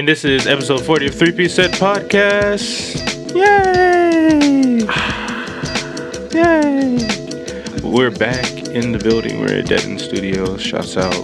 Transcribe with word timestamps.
And 0.00 0.08
this 0.08 0.24
is 0.24 0.46
episode 0.46 0.80
40 0.80 1.08
of 1.08 1.14
Three 1.14 1.30
Piece 1.30 1.56
Set 1.56 1.72
Podcast. 1.72 2.96
Yay! 3.34 4.78
Yay! 6.32 7.82
We're 7.86 8.10
back 8.10 8.50
in 8.68 8.92
the 8.92 8.98
building. 8.98 9.40
We're 9.40 9.58
at 9.58 9.66
Denton 9.66 9.98
Studios. 9.98 10.62
Shouts 10.62 10.96
out. 10.96 11.14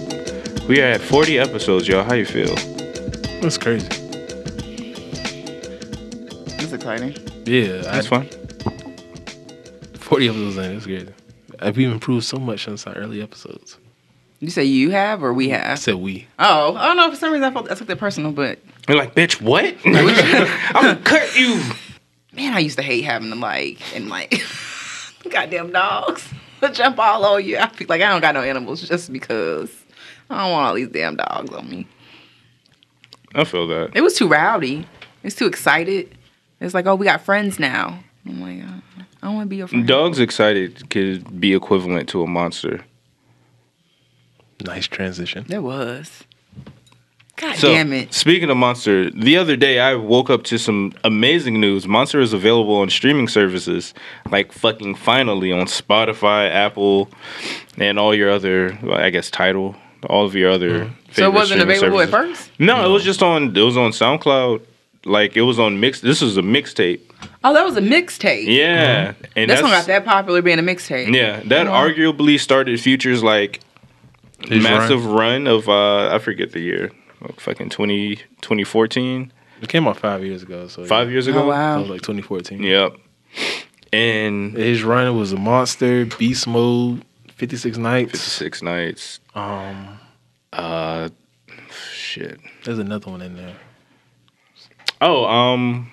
We 0.69 0.79
are 0.79 0.91
at 0.91 1.01
40 1.01 1.39
episodes, 1.39 1.87
y'all. 1.87 2.03
How 2.03 2.13
you 2.13 2.25
feel? 2.25 2.53
That's 3.41 3.57
crazy. 3.57 3.87
That's 6.57 6.71
exciting. 6.71 7.15
Yeah, 7.47 7.81
That's 7.81 8.11
I, 8.11 8.21
fun. 8.21 8.29
40 9.95 10.27
episodes 10.29 10.57
in. 10.57 10.73
That's 10.73 10.85
crazy. 10.85 11.13
I've 11.57 11.79
even 11.79 11.93
improved 11.93 12.27
so 12.27 12.37
much 12.37 12.65
since 12.65 12.85
our 12.85 12.93
early 12.93 13.23
episodes. 13.23 13.79
You 14.39 14.51
say 14.51 14.65
you 14.65 14.91
have 14.91 15.23
or 15.23 15.33
we 15.33 15.49
have? 15.49 15.71
I 15.71 15.75
said 15.75 15.95
we. 15.95 16.27
Oh, 16.37 16.75
I 16.75 16.85
don't 16.85 16.97
know. 16.97 17.09
For 17.09 17.17
some 17.17 17.31
reason, 17.33 17.43
I 17.43 17.51
felt 17.51 17.71
I 17.71 17.73
took 17.73 17.87
that 17.87 17.97
personal, 17.97 18.31
but 18.31 18.59
You're 18.87 18.97
like, 18.97 19.15
bitch, 19.15 19.41
what? 19.41 19.65
I'm 19.85 20.73
gonna 20.73 21.01
cut 21.03 21.37
you. 21.37 21.61
man, 22.33 22.53
I 22.53 22.59
used 22.59 22.77
to 22.77 22.83
hate 22.83 23.03
having 23.03 23.29
to 23.29 23.35
like 23.35 23.79
and 23.95 24.09
like 24.09 24.41
goddamn 25.29 25.71
dogs 25.71 26.27
jump 26.73 26.99
all 26.99 27.25
over 27.25 27.39
you. 27.39 27.57
I 27.57 27.67
feel 27.69 27.87
like 27.89 28.01
I 28.01 28.09
don't 28.09 28.21
got 28.21 28.33
no 28.33 28.41
animals 28.41 28.87
just 28.87 29.11
because 29.11 29.71
I 30.29 30.43
don't 30.43 30.51
want 30.51 30.67
all 30.67 30.73
these 30.75 30.89
damn 30.89 31.15
dogs 31.15 31.53
on 31.53 31.69
me. 31.69 31.87
I 33.35 33.43
feel 33.43 33.67
that. 33.67 33.91
It 33.93 34.01
was 34.01 34.15
too 34.15 34.27
rowdy. 34.27 34.87
It's 35.23 35.35
too 35.35 35.45
excited. 35.47 36.17
It's 36.59 36.73
like, 36.73 36.85
oh, 36.85 36.95
we 36.95 37.05
got 37.05 37.21
friends 37.21 37.59
now. 37.59 37.99
I'm 38.25 38.41
like, 38.41 38.67
uh, 38.67 39.03
I 39.21 39.27
don't 39.27 39.35
want 39.35 39.45
to 39.45 39.49
be 39.49 39.57
your 39.57 39.67
friend. 39.67 39.87
Dogs 39.87 40.19
excited 40.19 40.89
could 40.89 41.39
be 41.39 41.53
equivalent 41.53 42.09
to 42.09 42.23
a 42.23 42.27
monster. 42.27 42.85
Nice 44.65 44.87
transition. 44.87 45.45
There 45.47 45.61
was. 45.61 46.23
God 47.37 47.55
So, 47.55 47.69
damn 47.71 47.93
it. 47.93 48.13
speaking 48.13 48.49
of 48.49 48.57
Monster, 48.57 49.11
the 49.11 49.37
other 49.37 49.55
day 49.55 49.79
I 49.79 49.93
woke 49.93 50.29
up 50.31 50.43
to 50.45 50.57
some 50.57 50.91
amazing 51.03 51.61
news. 51.61 51.87
Monster 51.87 52.19
is 52.19 52.33
available 52.33 52.75
on 52.75 52.89
streaming 52.89 53.27
services, 53.27 53.93
like 54.31 54.51
fucking 54.51 54.95
finally 54.95 55.51
on 55.51 55.67
Spotify, 55.67 56.49
Apple, 56.51 57.09
and 57.77 57.99
all 57.99 58.15
your 58.15 58.31
other, 58.31 58.77
well, 58.81 58.97
I 58.99 59.11
guess, 59.11 59.29
title, 59.29 59.75
all 60.09 60.25
of 60.25 60.33
your 60.33 60.49
other. 60.49 60.89
So 61.11 61.25
it 61.25 61.33
wasn't 61.33 61.61
streaming 61.61 61.77
available 61.77 62.01
at 62.01 62.09
first? 62.09 62.49
No, 62.57 62.83
it 62.83 62.91
was 62.91 63.03
just 63.03 63.21
on. 63.21 63.55
It 63.55 63.61
was 63.61 63.77
on 63.77 63.91
SoundCloud. 63.91 64.61
Like 65.05 65.37
it 65.37 65.43
was 65.43 65.59
on 65.59 65.79
mix. 65.79 66.01
This 66.01 66.21
was 66.21 66.37
a 66.37 66.41
mixtape. 66.41 66.99
Oh, 67.43 67.53
that 67.53 67.63
was 67.63 67.77
a 67.77 67.81
mixtape. 67.81 68.45
Yeah, 68.47 69.13
and 69.35 69.49
This 69.49 69.61
one 69.61 69.69
that's- 69.71 69.85
got 69.85 69.87
that 69.87 70.05
popular 70.05 70.41
being 70.41 70.59
a 70.59 70.63
mixtape. 70.63 71.13
Yeah, 71.15 71.39
that 71.45 71.67
Oh. 71.67 71.71
arguably 71.71 72.39
started 72.39 72.79
Future's 72.81 73.23
like 73.23 73.59
His 74.49 74.63
massive 74.63 75.05
run. 75.05 75.45
of 75.47 75.69
uh 75.69 76.09
I 76.13 76.17
forget 76.19 76.51
the 76.51 76.59
year, 76.59 76.91
like 77.21 77.39
fucking 77.39 77.69
20, 77.69 78.15
2014, 78.41 79.31
It 79.61 79.69
came 79.69 79.87
out 79.87 79.97
five 79.97 80.23
years 80.23 80.43
ago. 80.43 80.67
So 80.67 80.85
five 80.85 81.07
yeah. 81.07 81.13
years 81.13 81.27
Oh, 81.27 81.31
ago. 81.31 81.39
That 81.41 81.47
wow. 81.47 81.79
was 81.81 81.89
like 81.89 82.01
2014. 82.01 82.61
Yep. 82.63 82.95
And 83.93 84.53
His 84.55 84.83
run 84.83 85.17
was 85.17 85.31
a 85.33 85.37
monster, 85.37 86.05
beast 86.05 86.47
mode, 86.47 87.03
56 87.35 87.77
nights. 87.77 88.11
56 88.11 88.61
nights. 88.61 89.19
Um, 89.35 89.99
Uh, 90.53 91.09
shit. 91.71 92.39
there's 92.65 92.79
another 92.79 93.09
one 93.11 93.21
in 93.21 93.35
there. 93.35 93.55
Oh, 94.99 95.25
um, 95.25 95.91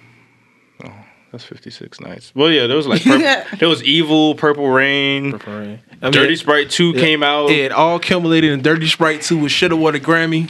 oh, 0.84 0.92
that's 1.30 1.44
56 1.44 2.00
nights. 2.00 2.32
Well, 2.34 2.50
yeah, 2.50 2.66
there 2.66 2.76
was 2.76 2.86
like 2.86 3.02
purple, 3.04 3.56
there 3.58 3.68
was 3.68 3.82
Evil, 3.84 4.34
Purple 4.34 4.68
Reign, 4.70 5.32
Purple 5.32 5.52
Reign. 5.58 5.80
I 6.00 6.06
mean, 6.06 6.12
Dirty 6.12 6.36
Sprite 6.36 6.70
2 6.70 6.90
it- 6.94 7.00
came 7.00 7.22
out. 7.22 7.50
It 7.50 7.70
all 7.72 7.96
accumulated 7.96 8.52
in 8.52 8.62
Dirty 8.62 8.86
Sprite 8.86 9.20
2 9.22 9.38
with 9.38 9.52
shoulda 9.52 9.76
won 9.76 9.94
a 9.94 9.98
Grammy. 9.98 10.48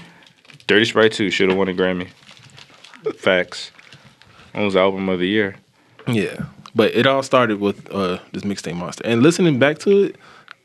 Dirty 0.66 0.84
Sprite 0.84 1.12
2 1.12 1.30
should 1.30 1.48
have 1.48 1.58
won 1.58 1.68
a 1.68 1.72
Grammy. 1.74 2.08
Facts. 3.16 3.70
That 4.54 4.62
was 4.62 4.76
album 4.76 5.08
of 5.08 5.18
the 5.18 5.28
year. 5.28 5.56
Yeah, 6.06 6.44
but 6.74 6.94
it 6.94 7.06
all 7.06 7.22
started 7.22 7.60
with 7.60 7.90
uh, 7.92 8.18
this 8.32 8.42
mixtape 8.44 8.76
monster. 8.76 9.02
And 9.06 9.22
listening 9.22 9.58
back 9.58 9.78
to 9.80 10.04
it, 10.04 10.16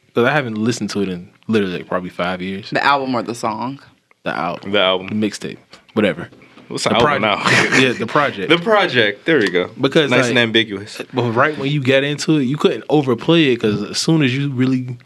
because 0.07 0.25
I 0.25 0.31
haven't 0.31 0.55
listened 0.55 0.89
to 0.91 1.01
it 1.01 1.09
in 1.09 1.31
literally 1.47 1.77
like 1.79 1.87
probably 1.87 2.09
five 2.09 2.41
years. 2.41 2.69
The 2.69 2.83
album 2.83 3.15
or 3.15 3.23
the 3.23 3.35
song. 3.35 3.79
The 4.23 4.35
album, 4.35 4.71
The 4.71 4.79
album. 4.79 5.07
the 5.07 5.15
mixtape, 5.27 5.57
whatever. 5.93 6.29
What's 6.67 6.83
the 6.83 6.89
The 6.91 6.95
album 6.97 7.21
project. 7.21 7.71
now? 7.71 7.79
yeah, 7.79 7.93
the 7.93 8.05
project. 8.05 8.49
the 8.49 8.57
project. 8.57 9.25
There 9.25 9.39
we 9.39 9.49
go. 9.49 9.69
Because, 9.79 10.11
nice 10.11 10.21
like- 10.23 10.29
and 10.31 10.39
ambiguous. 10.39 11.01
But 11.13 11.31
right 11.31 11.57
when 11.57 11.71
you 11.71 11.81
get 11.81 12.03
into 12.03 12.37
it, 12.37 12.43
you 12.43 12.57
couldn't 12.57 12.83
overplay 12.89 13.51
it 13.53 13.55
because 13.55 13.81
as 13.83 13.97
soon 13.97 14.21
as 14.21 14.35
you 14.37 14.51
really, 14.51 14.97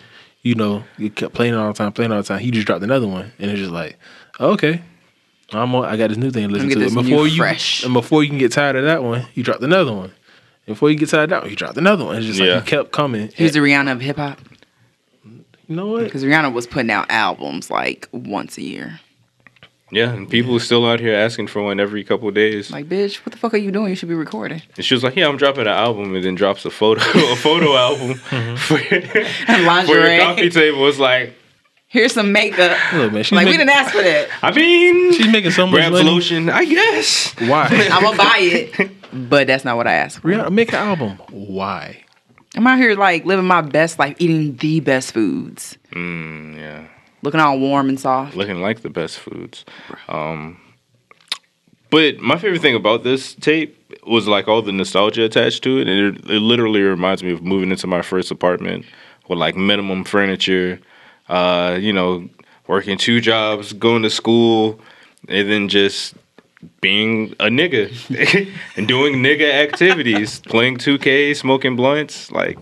you 0.42 0.56
know, 0.56 0.84
you 0.98 1.10
kept 1.10 1.34
playing 1.36 1.54
it 1.54 1.58
all 1.58 1.68
the 1.72 1.78
time, 1.78 1.92
playing 1.94 2.12
it 2.12 2.16
all 2.16 2.22
the 2.22 2.28
time, 2.28 2.40
he 2.40 2.52
just 2.52 2.68
dropped 2.68 2.84
another 2.84 3.08
one, 3.08 3.32
and 3.40 3.50
it's 3.52 3.60
just 3.60 3.72
like, 3.72 3.98
okay, 4.40 4.82
I'm 5.52 5.74
on, 5.76 5.86
I 5.86 5.98
got 5.98 6.10
this 6.10 6.18
new 6.18 6.32
thing 6.32 6.48
to 6.48 6.54
listen 6.54 6.68
get 6.70 6.76
to. 6.76 6.80
this 6.82 6.96
And 6.96 7.06
new 7.06 7.12
before 7.12 7.28
you 7.28 7.38
fresh. 7.38 7.84
and 7.84 7.94
before 7.94 8.24
you 8.24 8.30
can 8.30 8.38
get 8.40 8.52
tired 8.52 8.76
of 8.76 8.86
that 8.86 9.04
one, 9.04 9.26
you 9.34 9.44
dropped 9.44 9.62
another 9.64 9.94
one. 9.94 10.12
Before 10.66 10.90
you 10.90 10.96
get 10.98 11.10
tired 11.10 11.26
of 11.26 11.30
that 11.32 11.42
one, 11.42 11.50
you 11.50 11.56
dropped 11.58 11.78
another 11.78 12.06
one. 12.06 12.18
It's 12.18 12.26
just 12.26 12.40
Yeah. 12.40 12.56
like 12.56 12.66
you 12.66 12.78
kept 12.78 12.92
coming. 12.92 13.30
He 13.36 13.44
was 13.44 13.54
the 13.54 13.60
Rihanna 13.60 13.92
of 13.92 14.02
hip 14.02 14.18
hop. 14.18 14.40
you 15.68 15.76
know 15.76 15.88
what? 15.88 16.06
Because 16.06 16.24
Rihanna 16.24 16.54
was 16.54 16.68
putting 16.68 16.90
out 16.92 17.06
albums 17.10 17.70
like 17.70 18.08
once 18.12 18.58
a 18.58 18.62
year. 18.62 19.00
Yeah, 19.92 20.12
and 20.12 20.28
people 20.28 20.56
are 20.56 20.60
still 20.60 20.88
out 20.90 21.00
here 21.00 21.14
asking 21.14 21.48
for 21.48 21.62
one 21.62 21.80
every 21.80 22.04
couple 22.04 22.28
of 22.28 22.34
days. 22.34 22.72
Like, 22.72 22.88
bitch, 22.90 23.18
what 23.18 23.32
the 23.32 23.38
fuck 23.38 23.54
are 23.54 23.58
you 23.58 23.72
doing? 23.72 23.90
You 23.90 23.96
should 23.96 24.10
be 24.10 24.16
recording. 24.16 24.64
and 24.76 24.84
she 24.84 24.96
was 24.96 25.04
like, 25.04 25.16
"Yeah, 25.16 25.28
I'm 25.28 25.38
dropping 25.38 25.62
an 25.64 25.68
album," 25.68 26.16
and 26.16 26.24
then 26.24 26.34
drops 26.34 26.66
a 26.66 26.72
photo, 26.72 27.02
a 27.32 27.36
photo 27.36 27.76
album 27.76 28.16
mm-hmm. 28.18 28.56
for, 28.56 28.78
for 29.46 29.52
your 29.60 29.68
Lingerie. 29.68 30.20
coffee 30.20 30.50
table. 30.50 30.88
It's 30.88 30.98
like, 30.98 31.36
Here's 31.94 32.12
some 32.14 32.32
makeup. 32.32 32.76
Look, 32.94 33.14
man, 33.14 33.24
she's 33.24 33.32
Like, 33.36 33.46
we 33.46 33.52
didn't 33.54 33.70
ask 33.70 33.92
for 33.96 34.02
that. 34.02 34.28
I 34.42 34.52
mean, 34.52 35.14
she's 35.14 35.32
making 35.32 35.52
so 35.52 35.68
much 35.68 35.76
grabs 35.76 35.92
money. 35.94 36.10
lotion, 36.10 36.50
I 36.50 36.66
guess. 36.66 37.34
Why? 37.40 37.68
I'm 37.92 38.02
going 38.02 38.14
to 38.14 38.18
buy 38.18 38.38
it. 38.40 39.30
But 39.30 39.46
that's 39.46 39.64
not 39.64 39.78
what 39.78 39.86
I 39.86 39.94
asked 39.94 40.18
for. 40.20 40.28
Rihanna, 40.28 40.52
make 40.52 40.70
an 40.70 40.76
album. 40.80 41.12
Why? 41.30 42.04
I'm 42.56 42.66
out 42.66 42.80
here, 42.80 42.96
like, 42.96 43.26
living 43.26 43.46
my 43.46 43.62
best 43.62 44.00
life, 44.00 44.16
eating 44.18 44.56
the 44.58 44.80
best 44.80 45.14
foods. 45.14 45.78
Mm, 45.92 46.58
yeah, 46.58 46.88
Looking 47.22 47.40
all 47.40 47.60
warm 47.60 47.90
and 47.90 48.00
soft. 48.00 48.36
looking 48.36 48.60
like 48.62 48.82
the 48.82 48.90
best 48.90 49.20
foods. 49.20 49.64
Um, 50.10 50.60
but 51.92 52.18
my 52.20 52.38
favorite 52.40 52.62
thing 52.62 52.76
about 52.76 53.04
this 53.04 53.36
tape 53.36 53.78
was 54.08 54.28
like 54.28 54.48
all 54.48 54.62
the 54.64 54.72
nostalgia 54.72 55.24
attached 55.24 55.64
to 55.64 55.78
it, 55.80 55.88
and 55.88 56.18
it, 56.18 56.30
it 56.30 56.40
literally 56.40 56.82
reminds 56.82 57.22
me 57.24 57.32
of 57.34 57.44
moving 57.44 57.70
into 57.70 57.86
my 57.86 58.02
first 58.02 58.32
apartment 58.32 58.86
with 59.30 59.38
like 59.38 59.56
minimum 59.56 60.04
furniture. 60.04 60.80
Uh, 61.34 61.78
you 61.78 61.92
know, 61.92 62.30
working 62.68 62.98
two 62.98 63.20
jobs, 63.20 63.74
going 63.74 64.04
to 64.04 64.10
school, 64.10 64.80
and 65.28 65.50
then 65.50 65.68
just 65.68 66.14
being 66.80 67.32
a 67.40 67.48
nigga 67.48 67.90
and 68.78 68.88
doing 68.88 69.16
nigga 69.16 69.52
activities, 69.52 70.40
playing 70.46 70.78
2K, 70.78 71.36
smoking 71.36 71.76
blunts, 71.76 72.32
like 72.32 72.60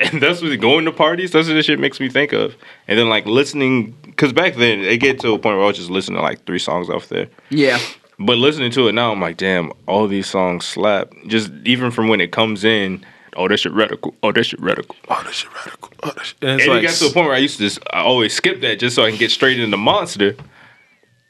and 0.00 0.22
that's 0.22 0.40
what 0.42 0.58
going 0.60 0.84
to 0.84 0.92
parties. 0.92 1.32
That's 1.32 1.48
what 1.48 1.54
this 1.54 1.66
shit 1.66 1.78
makes 1.78 2.00
me 2.00 2.08
think 2.08 2.32
of. 2.32 2.56
And 2.88 2.98
then 2.98 3.08
like 3.08 3.26
listening, 3.26 3.94
because 4.04 4.32
back 4.32 4.54
then 4.54 4.80
it 4.80 4.98
get 4.98 5.20
to 5.20 5.32
a 5.32 5.38
point 5.38 5.56
where 5.56 5.64
I 5.64 5.66
was 5.66 5.76
just 5.76 5.90
listening 5.90 6.16
to 6.16 6.22
like 6.22 6.44
three 6.46 6.58
songs 6.58 6.88
off 6.88 7.08
there. 7.08 7.28
Yeah. 7.50 7.78
But 8.18 8.38
listening 8.38 8.70
to 8.72 8.88
it 8.88 8.92
now, 8.92 9.12
I'm 9.12 9.20
like, 9.20 9.36
damn, 9.36 9.72
all 9.86 10.06
these 10.06 10.28
songs 10.28 10.64
slap. 10.64 11.12
Just 11.26 11.50
even 11.64 11.90
from 11.90 12.08
when 12.08 12.20
it 12.20 12.30
comes 12.30 12.64
in, 12.64 13.04
oh 13.36 13.48
that 13.48 13.58
shit 13.58 13.72
radical, 13.72 14.14
oh 14.22 14.32
that 14.32 14.44
shit 14.44 14.60
radical. 14.60 14.94
Oh, 15.08 15.22
this 15.24 15.36
shit 15.36 15.54
radical. 15.54 15.90
Oh, 16.02 16.10
this 16.16 16.26
shit. 16.28 16.36
And 16.42 16.50
it's 16.60 16.64
And 16.64 16.74
like, 16.74 16.84
it 16.84 16.86
got 16.88 16.94
to 16.96 17.06
a 17.06 17.12
point 17.12 17.26
where 17.26 17.34
I 17.34 17.38
used 17.38 17.56
to 17.58 17.64
just, 17.64 17.78
I 17.92 18.00
always 18.00 18.32
skip 18.34 18.60
that 18.60 18.78
just 18.78 18.94
so 18.96 19.04
I 19.04 19.10
can 19.10 19.18
get 19.18 19.30
straight 19.30 19.58
into 19.58 19.76
Monster. 19.76 20.36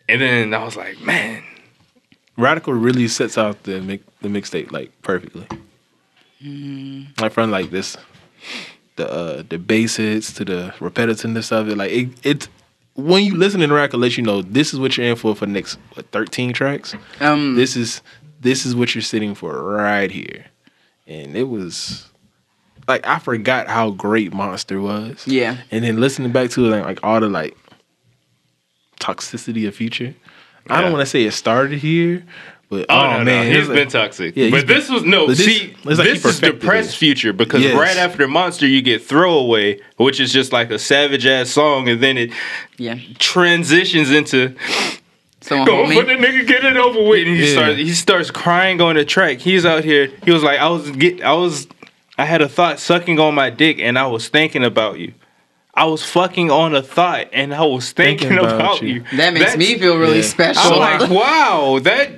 And 0.09 0.21
then 0.21 0.53
I 0.55 0.65
was 0.65 0.77
like, 0.77 1.01
man, 1.01 1.43
Radical 2.37 2.73
really 2.75 3.09
sets 3.09 3.39
out 3.39 3.63
the 3.65 3.81
mi- 3.81 4.01
the 4.21 4.29
mixtape 4.29 4.73
like 4.73 4.91
perfectly. 5.03 5.47
Like 7.21 7.33
from 7.33 7.51
like 7.53 7.71
this, 7.71 7.97
the 8.97 9.09
uh, 9.11 9.43
the 9.49 9.59
bass 9.59 9.97
hits 9.97 10.33
to 10.35 10.45
the 10.45 10.75
repetitiveness 10.81 11.53
of 11.53 11.69
it. 11.69 11.77
Like 11.77 11.93
it, 11.93 12.09
it 12.25 12.49
when 12.95 13.25
you 13.25 13.37
listen 13.37 13.61
to 13.61 13.69
Radical, 13.69 14.01
let 14.01 14.17
you 14.17 14.25
know 14.25 14.43
this 14.43 14.75
is 14.75 14.81
what 14.81 14.97
you're 14.97 15.07
in 15.07 15.15
for 15.17 15.37
for 15.37 15.47
the 15.47 15.53
next 15.53 15.79
what, 15.95 16.11
thirteen 16.11 16.53
tracks. 16.53 16.95
Um, 17.21 17.55
This 17.55 17.77
is 17.77 18.03
this 18.41 18.67
is 18.67 18.75
what 18.75 18.93
you're 18.95 19.03
sitting 19.03 19.37
for 19.37 19.63
right 19.63 20.11
here, 20.11 20.47
and 21.13 21.37
it 21.37 21.45
was 21.45 22.09
like 22.89 23.07
I 23.07 23.19
forgot 23.19 23.69
how 23.69 23.91
great 23.91 24.33
Monster 24.33 24.81
was. 24.81 25.27
Yeah. 25.27 25.59
and 25.71 25.85
then 25.85 26.01
listening 26.01 26.33
back 26.33 26.51
to 26.51 26.65
it, 26.67 26.69
like, 26.71 26.85
like 26.85 27.01
all 27.05 27.21
the 27.21 27.29
like 27.29 27.57
toxicity 29.01 29.67
of 29.69 29.75
Future. 29.75 30.15
I 30.69 30.81
don't 30.81 30.93
want 30.93 31.03
to 31.03 31.07
say 31.11 31.25
it 31.25 31.33
started 31.33 31.81
here, 31.81 32.25
but 32.71 32.87
Oh, 32.89 32.95
oh, 33.01 33.19
no, 33.19 33.25
man, 33.25 33.25
no, 33.25 33.43
it's 33.51 33.59
he's 33.59 33.69
like- 33.69 33.77
been 33.77 33.89
toxic. 33.89 34.37
Yeah, 34.37 34.51
but 34.51 34.67
been- 34.67 34.77
this 34.77 34.89
was 34.89 35.03
no. 35.05 35.27
this- 35.27 35.45
see, 35.45 35.75
it's 35.85 35.99
like 35.99 36.09
this 36.09 36.25
is 36.25 36.41
depressed 36.41 36.95
it. 36.95 36.99
future 36.99 37.33
because 37.33 37.63
Yes. 37.63 37.77
right 37.77 37.97
after 37.97 38.29
Monster, 38.29 38.67
you 38.69 38.81
get 38.81 39.03
Throwaway, 39.05 39.81
which 39.97 40.21
is 40.21 40.33
just 40.33 40.53
like 40.53 40.71
a 40.71 40.79
savage 40.79 41.27
ass 41.27 41.51
song, 41.51 41.89
and 41.89 42.01
then 42.01 42.17
it 42.17 42.31
yeah. 42.79 42.97
transitions 43.19 44.11
into 44.13 44.55
Someone 45.43 45.67
go 45.67 45.77
hold 45.77 45.93
for 45.93 46.03
the 46.05 46.13
nigga, 46.15 46.47
get 46.47 46.65
it 46.65 46.77
over 46.77 47.03
with. 47.03 47.27
And 47.27 47.37
he 47.37 47.47
Yeah. 47.49 47.53
starts 47.55 47.77
he 47.79 47.91
starts 47.93 48.31
crying 48.31 48.81
on 48.81 48.95
the 48.95 49.05
track. 49.05 49.39
He's 49.39 49.65
out 49.67 49.85
here. 49.85 50.11
He 50.25 50.31
was 50.31 50.43
like, 50.43 50.59
I 50.61 50.69
was 50.69 50.91
get, 50.93 51.23
I 51.23 51.33
was, 51.35 51.67
I 52.17 52.25
had 52.25 52.41
a 52.43 52.49
thought 52.49 52.79
sucking 52.79 53.19
on 53.19 53.35
my 53.35 53.51
dick, 53.51 53.79
and 53.81 53.99
I 53.99 54.07
was 54.07 54.29
thinking 54.29 54.65
about 54.65 54.99
you. 54.99 55.15
I 55.75 55.87
was 55.87 56.05
fucking 56.05 56.51
on 56.51 56.75
a 56.75 56.83
thought 56.83 57.29
and 57.33 57.55
I 57.55 57.63
was 57.65 57.93
thinking, 57.93 58.29
Thinking 58.29 58.39
about 58.45 58.55
about, 58.61 58.83
you. 58.83 58.89
you. 58.89 59.05
That 59.17 59.33
makes 59.33 59.53
That's- 59.53 59.57
me 59.57 59.79
feel 59.79 59.97
really 59.97 60.19
yeah. 60.19 60.23
special. 60.23 60.63
I'm 60.83 61.01
like, 61.01 61.11
wow, 61.11 61.79
that. 61.83 62.11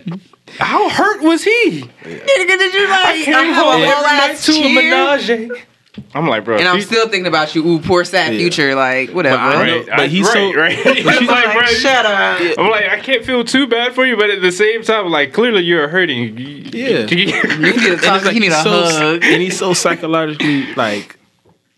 How 0.58 0.88
hurt 0.88 1.22
was 1.22 1.44
he? 1.44 1.82
nigga, 2.02 2.58
did 2.58 2.74
you 2.74 2.88
like? 2.88 3.06
I 3.06 3.22
came 3.24 3.32
have 3.34 3.54
home 3.56 3.82
a 3.82 3.86
whole 3.86 4.04
every 4.04 4.18
night 4.18 4.36
to 4.38 4.52
a 4.52 4.54
cheer? 4.54 4.74
menage. 4.74 5.66
I'm 6.12 6.26
like, 6.26 6.44
bro. 6.44 6.56
And 6.56 6.66
I'm 6.66 6.80
still 6.80 7.04
thinking 7.08 7.26
about 7.28 7.54
you. 7.54 7.64
Ooh, 7.66 7.78
poor 7.80 8.04
sad 8.04 8.32
Yeah. 8.32 8.38
future. 8.40 8.74
Like 8.74 9.10
whatever. 9.10 9.36
But 9.36 9.56
right. 9.56 9.86
but 9.96 10.08
he's 10.08 10.26
right, 10.26 10.32
so 10.32 10.54
right. 10.60 10.78
But 10.84 10.94
she's 10.96 11.04
like, 11.06 11.28
like, 11.28 11.52
bro, 11.56 11.66
shut 11.66 12.04
up. 12.06 12.40
I'm 12.58 12.70
like, 12.70 12.88
I 12.88 12.98
can't 13.00 13.24
feel 13.24 13.44
too 13.44 13.66
bad 13.68 13.94
for 13.94 14.04
you, 14.04 14.16
but 14.16 14.28
at 14.30 14.42
the 14.42 14.50
same 14.50 14.82
time, 14.82 15.06
like, 15.08 15.32
clearly 15.32 15.62
you're 15.62 15.86
hurting. 15.88 16.36
Yeah. 16.72 17.06
You 17.10 17.16
need 17.26 17.32
to 17.32 17.92
And 17.92 18.00
talk. 18.02 18.24
like 18.24 18.34
you 18.34 18.40
need 18.40 18.50
a 18.52 18.56
he's 18.56 18.64
so, 18.64 18.70
hug. 18.84 19.22
and 19.24 19.40
he's 19.42 19.56
so 19.58 19.72
psychologically 19.74 20.72
like 20.74 21.16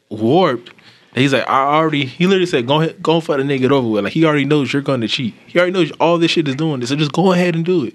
warped. 0.08 0.72
He's 1.14 1.32
like, 1.32 1.48
I 1.48 1.74
already. 1.76 2.04
He 2.04 2.26
literally 2.26 2.44
said, 2.46 2.66
"Go 2.66 2.80
ahead, 2.82 3.02
go 3.02 3.20
for 3.20 3.36
the 3.38 3.42
nigga 3.42 3.70
over 3.70 3.88
with." 3.88 4.04
Like 4.04 4.12
he 4.12 4.24
already 4.26 4.44
knows 4.44 4.72
you're 4.72 4.82
going 4.82 5.00
to 5.00 5.08
cheat. 5.08 5.34
He 5.46 5.58
already 5.58 5.72
knows 5.72 5.90
all 5.92 6.18
this 6.18 6.30
shit 6.32 6.46
is 6.46 6.54
doing 6.56 6.80
this. 6.80 6.90
So 6.90 6.96
just 6.96 7.12
go 7.12 7.32
ahead 7.32 7.54
and 7.54 7.64
do 7.64 7.84
it. 7.84 7.94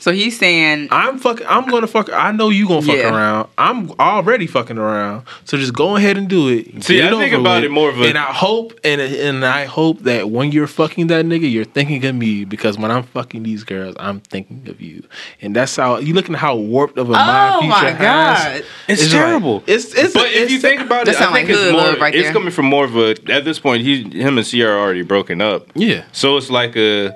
So 0.00 0.12
he's 0.12 0.38
saying, 0.38 0.88
I'm 0.92 1.18
fucking. 1.18 1.44
I'm 1.48 1.66
gonna 1.68 1.88
fuck. 1.88 2.08
I 2.12 2.30
know 2.30 2.50
you 2.50 2.68
gonna 2.68 2.82
fuck 2.82 2.94
Yeah. 2.94 3.12
around. 3.12 3.48
I'm 3.58 3.90
already 3.98 4.46
fucking 4.46 4.78
around. 4.78 5.24
So 5.44 5.56
just 5.58 5.74
go 5.74 5.96
ahead 5.96 6.16
and 6.16 6.28
do 6.28 6.46
it. 6.48 6.84
See, 6.84 7.02
I 7.02 7.10
think 7.10 7.32
about 7.32 7.56
with. 7.62 7.64
it 7.64 7.70
more 7.72 7.90
of 7.90 8.00
a- 8.00 8.04
And 8.06 8.16
I 8.16 8.32
hope 8.32 8.78
and 8.84 9.00
and 9.00 9.44
I 9.44 9.64
hope 9.64 10.04
that 10.04 10.30
when 10.30 10.52
you're 10.52 10.68
fucking 10.68 11.08
that 11.08 11.24
nigga, 11.26 11.50
you're 11.50 11.64
thinking 11.64 12.04
of 12.04 12.14
me 12.14 12.44
because 12.44 12.78
when 12.78 12.92
I'm 12.92 13.02
fucking 13.02 13.42
these 13.42 13.64
girls, 13.64 13.96
I'm 13.98 14.20
thinking 14.20 14.62
of 14.68 14.80
you. 14.80 15.02
And 15.42 15.56
that's 15.56 15.74
how 15.74 15.98
you 15.98 16.14
looking 16.14 16.34
at 16.36 16.40
how 16.40 16.54
warped 16.54 16.96
of 16.96 17.10
a 17.10 17.14
oh 17.14 17.16
mind 17.16 17.54
oh 17.56 17.60
future 17.62 17.72
my 17.72 17.90
has. 17.90 17.98
god, 17.98 18.64
It's, 18.86 19.02
like- 19.02 19.10
terrible. 19.10 19.64
it's 19.66 19.92
it's. 19.94 20.14
but 20.14 20.30
if 20.30 20.48
you 20.52 20.60
think 20.60 20.80
about 20.80 21.08
it, 21.08 21.16
I 21.16 21.32
think 21.32 21.48
like 21.48 21.48
it's 21.48 21.72
more. 21.72 21.94
right 22.00 22.14
it's 22.14 22.22
there. 22.24 22.32
coming 22.32 22.52
from 22.52 22.66
more 22.66 22.84
of 22.84 22.96
a. 22.96 23.16
At 23.32 23.44
this 23.44 23.58
point, 23.58 23.82
he, 23.82 24.04
him 24.04 24.38
and 24.38 24.46
Ciara 24.46 24.76
are 24.76 24.80
already 24.80 25.02
broken 25.02 25.40
up. 25.40 25.66
yeah, 25.74 26.04
So 26.12 26.36
it's 26.36 26.50
like 26.50 26.76
a. 26.76 27.12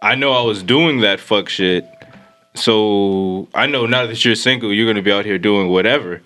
I 0.00 0.14
know 0.14 0.32
I 0.32 0.42
was 0.42 0.62
doing 0.62 1.00
that 1.00 1.20
fuck 1.20 1.48
shit. 1.50 1.84
So 2.54 3.48
I 3.54 3.66
know 3.66 3.86
now 3.86 4.06
that 4.06 4.24
you're 4.24 4.34
single, 4.34 4.72
you're 4.72 4.86
gonna 4.86 5.02
be 5.02 5.12
out 5.12 5.24
here 5.24 5.38
doing 5.38 5.68
whatever. 5.68 6.22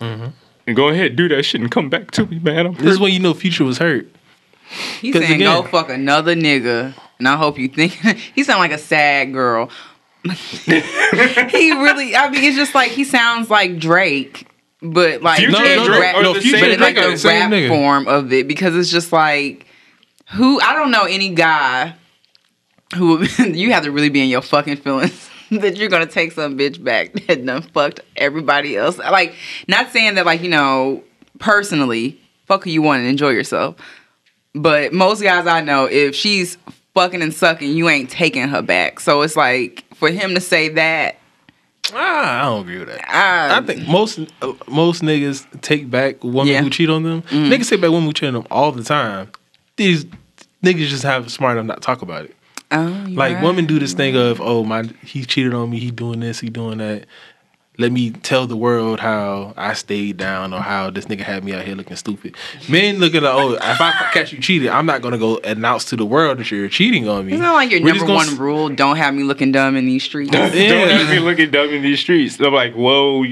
And 0.00 0.74
go 0.74 0.88
ahead, 0.88 1.14
do 1.16 1.28
that 1.28 1.44
shit, 1.44 1.60
and 1.60 1.70
come 1.70 1.88
back 1.88 2.10
to 2.12 2.26
me, 2.26 2.38
man. 2.40 2.66
I'm 2.66 2.74
this 2.74 2.94
is 2.94 2.98
when 2.98 3.12
you 3.12 3.20
know 3.20 3.34
future 3.34 3.64
was 3.64 3.78
hurt. 3.78 4.08
he's 5.00 5.12
'Cause 5.12 5.22
saying 5.22 5.40
go 5.40 5.62
fuck 5.62 5.90
another 5.90 6.34
nigga, 6.34 6.94
and 7.18 7.28
I 7.28 7.36
hope 7.36 7.58
you 7.58 7.68
think 7.68 7.92
he 8.34 8.42
sound 8.42 8.58
like 8.60 8.72
a 8.72 8.78
sad 8.78 9.32
girl. 9.32 9.70
he 10.26 10.72
really, 10.72 12.16
I 12.16 12.28
mean, 12.30 12.42
it's 12.42 12.56
just 12.56 12.74
like 12.74 12.90
he 12.90 13.04
sounds 13.04 13.48
like 13.48 13.78
Drake, 13.78 14.46
but 14.82 15.22
like 15.22 15.38
Future 15.38 15.62
in 15.64 15.78
and 15.78 15.86
Drake 15.86 16.00
rap, 16.00 16.14
are 16.16 16.22
the 16.24 16.52
but 16.60 16.70
in 16.70 16.80
like 16.80 16.96
nigga, 16.96 17.22
the 17.22 17.28
rap 17.28 17.50
nigga. 17.52 17.68
form 17.68 18.08
of 18.08 18.32
it 18.32 18.48
because 18.48 18.74
it's 18.76 18.90
just 18.90 19.12
like 19.12 19.66
who 20.32 20.60
I 20.60 20.74
don't 20.74 20.90
know 20.90 21.04
any 21.04 21.28
guy 21.28 21.94
who 22.96 23.22
you 23.38 23.72
have 23.72 23.84
to 23.84 23.92
really 23.92 24.08
be 24.08 24.20
in 24.20 24.28
your 24.28 24.42
fucking 24.42 24.78
feelings 24.78 25.30
that 25.60 25.76
you're 25.76 25.88
gonna 25.88 26.06
take 26.06 26.32
some 26.32 26.56
bitch 26.58 26.82
back 26.82 27.12
that 27.26 27.44
done 27.44 27.62
fucked 27.62 28.00
everybody 28.16 28.76
else. 28.76 28.98
Like, 28.98 29.34
not 29.68 29.90
saying 29.92 30.14
that 30.16 30.26
like 30.26 30.42
you 30.42 30.48
know 30.50 31.02
personally, 31.38 32.18
fuck 32.46 32.64
who 32.64 32.70
you 32.70 32.82
want 32.82 33.00
and 33.00 33.08
enjoy 33.08 33.30
yourself. 33.30 33.76
But 34.54 34.92
most 34.92 35.22
guys 35.22 35.46
I 35.46 35.60
know, 35.60 35.84
if 35.84 36.14
she's 36.14 36.56
fucking 36.94 37.20
and 37.22 37.34
sucking, 37.34 37.72
you 37.76 37.88
ain't 37.88 38.08
taking 38.10 38.48
her 38.48 38.62
back. 38.62 39.00
So 39.00 39.22
it's 39.22 39.36
like 39.36 39.84
for 39.94 40.08
him 40.10 40.34
to 40.34 40.40
say 40.40 40.68
that, 40.70 41.16
Ah, 41.94 42.40
I 42.40 42.42
don't 42.46 42.62
agree 42.62 42.78
with 42.80 42.88
that. 42.88 43.08
I, 43.08 43.58
I 43.58 43.60
think 43.60 43.86
most 43.86 44.18
uh, 44.42 44.52
most 44.66 45.02
niggas 45.02 45.46
take 45.60 45.88
back 45.90 46.22
women 46.24 46.48
Yeah. 46.48 46.62
who 46.62 46.70
cheat 46.70 46.90
on 46.90 47.02
them. 47.04 47.22
Niggas 47.22 47.68
take 47.70 47.80
back 47.80 47.90
women 47.90 48.06
who 48.06 48.12
cheat 48.12 48.28
on 48.28 48.34
them 48.34 48.46
all 48.50 48.72
the 48.72 48.82
time. 48.82 49.30
These 49.76 50.04
niggas 50.64 50.88
just 50.88 51.04
have 51.04 51.30
smart 51.30 51.56
enough 51.58 51.66
not 51.66 51.74
to 51.76 51.80
talk 51.82 52.02
about 52.02 52.24
it. 52.24 52.34
Oh, 52.72 52.88
you're 53.06 53.16
Like 53.18 53.34
right. 53.36 53.44
women 53.44 53.66
do 53.66 53.78
this 53.78 53.92
thing 53.94 54.16
of, 54.16 54.40
oh 54.40 54.64
my, 54.64 54.84
he 55.04 55.24
cheated 55.24 55.54
on 55.54 55.70
me. 55.70 55.78
He 55.78 55.90
doing 55.90 56.20
this. 56.20 56.40
He 56.40 56.48
doing 56.50 56.78
that. 56.78 57.06
Let 57.78 57.92
me 57.92 58.08
tell 58.10 58.46
the 58.46 58.56
world 58.56 59.00
how 59.00 59.52
I 59.54 59.74
stayed 59.74 60.16
down 60.16 60.54
or 60.54 60.60
how 60.60 60.88
this 60.88 61.04
nigga 61.04 61.20
had 61.20 61.44
me 61.44 61.52
out 61.52 61.62
here 61.62 61.74
looking 61.74 61.94
stupid. 61.96 62.34
Men 62.70 62.96
looking 63.00 63.20
like, 63.22 63.34
oh, 63.34 63.52
if 63.52 63.80
I 63.82 63.92
catch 64.14 64.32
you 64.32 64.40
cheating, 64.40 64.70
I'm 64.70 64.86
not 64.86 65.02
gonna 65.02 65.18
go 65.18 65.36
announce 65.44 65.84
to 65.86 65.96
the 65.96 66.06
world 66.06 66.38
that 66.38 66.50
you're 66.50 66.70
cheating 66.70 67.06
on 67.06 67.26
me. 67.26 67.34
It's 67.34 67.42
not 67.42 67.52
like 67.52 67.70
your 67.70 67.82
We're 67.82 67.92
just 67.92 68.06
number 68.06 68.14
gonna 68.14 68.26
one 68.28 68.34
s- 68.34 68.38
rule: 68.38 68.68
don't 68.70 68.96
have 68.96 69.12
me 69.12 69.24
looking 69.24 69.52
dumb 69.52 69.76
in 69.76 69.84
these 69.84 70.04
streets. 70.04 70.30
Don't 70.32 70.54
Yeah. 70.54 71.02
even 71.02 71.24
looking 71.26 71.50
dumb 71.50 71.68
in 71.68 71.82
these 71.82 72.00
streets. 72.00 72.40
I'm 72.40 72.54
like, 72.54 72.72
whoa, 72.72 73.26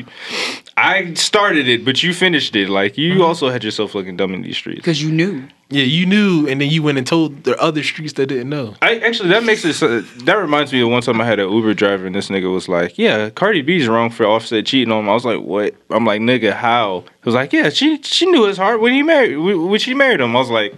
I 0.77 1.15
started 1.15 1.67
it, 1.67 1.83
but 1.83 2.03
you 2.03 2.13
finished 2.13 2.55
it. 2.55 2.69
Like 2.69 2.99
you 2.99 3.15
mm-hmm. 3.15 3.23
also 3.23 3.49
had 3.49 3.65
yourself 3.65 3.95
looking 3.95 4.19
dumb 4.19 4.35
in 4.35 4.43
these 4.43 4.59
streets. 4.59 4.77
Because 4.81 5.03
you 5.03 5.11
knew. 5.11 5.49
Yeah, 5.71 5.85
you 5.85 6.05
knew, 6.05 6.47
and 6.47 6.61
then 6.61 6.69
you 6.71 6.83
went 6.83 6.99
and 6.99 7.07
told 7.07 7.45
the 7.45 7.59
other 7.61 7.83
streets 7.83 8.13
that 8.15 8.27
didn't 8.27 8.51
know. 8.51 8.75
I 8.83 8.99
actually 8.99 9.31
that 9.31 9.45
makes 9.45 9.65
it. 9.65 9.73
So, 9.75 10.01
that 10.03 10.35
reminds 10.35 10.73
me 10.73 10.83
of 10.83 10.91
one 10.91 11.01
time 11.03 11.21
I 11.21 11.25
had 11.25 11.41
an 11.41 11.51
Uber 11.51 11.73
driver 11.75 12.07
and 12.07 12.15
this 12.15 12.29
nigga 12.29 12.53
was 12.53 12.69
like, 12.69 12.99
"Yeah, 12.99 13.31
Cardi 13.31 13.63
B's 13.63 13.89
wrong 13.89 14.11
for 14.11 14.27
Offset 14.27 14.67
cheating 14.67 14.93
on 14.93 15.01
him." 15.05 15.09
I 15.09 15.15
was 15.15 15.25
like, 15.25 15.41
"What?" 15.41 15.75
I'm 15.91 16.05
like, 16.05 16.21
"Nigga, 16.21 16.53
how?" 16.53 17.01
He 17.01 17.25
was 17.25 17.35
like, 17.35 17.53
"Yeah, 17.53 17.71
she 17.71 18.01
she 18.03 18.27
knew 18.27 18.45
his 18.47 18.59
heart 18.59 18.81
when 18.81 18.93
he 18.93 19.03
married 19.03 19.37
when 19.37 19.81
she 19.81 19.95
married 19.95 20.21
him." 20.21 20.37
I 20.37 20.39
was 20.39 20.51
like, 20.51 20.75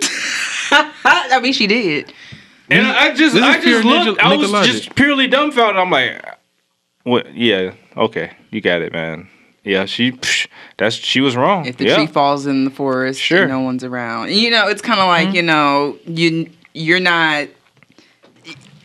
I 0.72 1.38
mean, 1.42 1.52
she 1.52 1.66
did. 1.66 2.12
and 2.70 2.86
I 2.86 3.14
just 3.14 3.36
I 3.36 3.60
just 3.60 3.84
looked. 3.84 4.18
ninja- 4.18 4.24
I 4.24 4.34
was 4.34 4.50
logic. 4.50 4.72
just 4.72 4.94
purely 4.94 5.26
dumbfounded. 5.28 5.76
I'm 5.80 5.90
like, 5.90 6.24
"What? 7.04 7.34
Yeah, 7.34 7.74
okay, 7.96 8.32
you 8.50 8.60
got 8.62 8.80
it, 8.82 8.92
man." 8.92 9.28
Yeah, 9.64 9.84
she 9.84 10.12
psh, 10.12 10.48
that's 10.78 10.96
she 10.96 11.20
was 11.20 11.36
wrong. 11.36 11.66
If 11.66 11.76
the 11.76 11.86
yeah. 11.86 11.96
tree 11.96 12.06
falls 12.06 12.46
in 12.46 12.64
the 12.64 12.70
forest, 12.70 13.20
Sure. 13.20 13.42
and 13.42 13.50
no 13.50 13.60
one's 13.60 13.84
around. 13.84 14.30
You 14.32 14.50
know, 14.50 14.68
it's 14.68 14.82
kind 14.82 15.00
of 15.00 15.06
like 15.06 15.28
mm-hmm. 15.28 15.36
you 15.36 15.42
know, 15.42 15.98
you 16.06 16.50
you're 16.74 17.00
not 17.00 17.48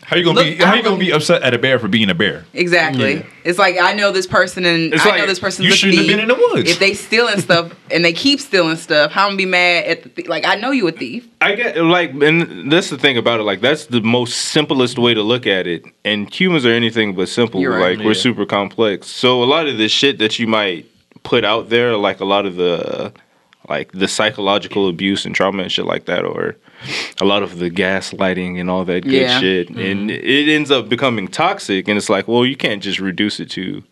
How 0.02 0.16
you 0.16 0.24
gonna 0.24 0.36
Look, 0.40 0.46
be? 0.46 0.56
How 0.56 0.72
you 0.72 0.76
I'm- 0.76 0.84
gonna 0.84 0.96
be 0.98 1.12
upset 1.12 1.42
at 1.42 1.52
a 1.52 1.58
bear 1.58 1.78
for 1.78 1.86
being 1.88 2.08
a 2.08 2.14
bear? 2.14 2.44
exactly. 2.54 3.16
Yeah. 3.16 3.22
It's 3.44 3.58
like 3.58 3.76
I 3.80 3.92
know 3.92 4.10
this 4.12 4.26
person, 4.26 4.64
and 4.64 4.92
It's 4.94 5.04
I 5.04 5.10
like, 5.10 5.20
know 5.20 5.26
this 5.26 5.38
person. 5.38 5.64
You 5.64 5.72
shouldn't 5.72 5.98
have 5.98 6.06
been 6.06 6.18
in 6.20 6.28
the 6.28 6.34
woods. 6.34 6.70
If 6.70 6.78
they 6.78 6.94
stealing 6.94 7.40
stuff 7.40 7.74
and 7.90 8.04
they 8.04 8.12
keep 8.14 8.40
stealing 8.40 8.76
stuff, 8.76 9.12
how 9.12 9.26
am 9.26 9.34
I 9.34 9.36
be 9.36 9.46
mad 9.46 9.84
at 9.84 10.02
the 10.04 10.08
th- 10.08 10.28
like? 10.28 10.46
I 10.46 10.54
know 10.56 10.70
you 10.70 10.88
a 10.88 10.92
thief. 10.92 11.28
I 11.42 11.54
get 11.54 11.76
like, 11.76 12.10
and 12.22 12.70
that's 12.72 12.88
the 12.90 12.96
thing 12.98 13.16
about 13.18 13.40
it. 13.40 13.42
Like, 13.44 13.60
that's 13.60 13.86
the 13.86 14.00
most 14.00 14.34
simplest 14.36 14.98
way 14.98 15.12
to 15.14 15.22
look 15.22 15.46
at 15.46 15.66
it. 15.66 15.84
And 16.04 16.32
humans 16.32 16.64
are 16.66 16.72
anything 16.72 17.14
but 17.14 17.28
simple. 17.28 17.60
You're 17.60 17.78
right. 17.78 17.96
Like, 17.98 18.04
we're 18.06 18.14
super 18.14 18.44
complex. 18.46 19.06
So 19.08 19.42
a 19.42 19.46
lot 19.46 19.66
of 19.66 19.76
the 19.78 19.88
shit 19.88 20.18
that 20.18 20.38
you 20.38 20.46
might 20.46 20.86
put 21.28 21.44
out 21.44 21.68
there, 21.68 21.96
like 21.96 22.20
a 22.20 22.24
lot 22.24 22.46
of 22.46 22.56
the, 22.56 23.12
like 23.68 23.92
the 23.92 24.08
psychological 24.08 24.88
abuse 24.88 25.26
and 25.26 25.34
trauma 25.34 25.62
and 25.62 25.70
shit 25.70 25.84
like 25.84 26.06
that, 26.06 26.24
or 26.24 26.56
a 27.20 27.24
lot 27.24 27.42
of 27.42 27.58
the 27.58 27.70
gaslighting 27.70 28.58
and 28.58 28.70
all 28.70 28.84
that 28.86 29.02
good 29.02 29.12
Yeah. 29.12 29.38
shit, 29.40 29.68
mm-hmm. 29.68 29.78
and 29.78 30.10
it 30.10 30.48
ends 30.48 30.70
up 30.70 30.88
becoming 30.88 31.28
toxic. 31.28 31.86
And 31.88 31.98
it's 31.98 32.08
like, 32.08 32.26
well, 32.28 32.46
you 32.46 32.56
can't 32.56 32.82
just 32.82 32.98
reduce 32.98 33.40
it 33.40 33.50
to 33.50 33.82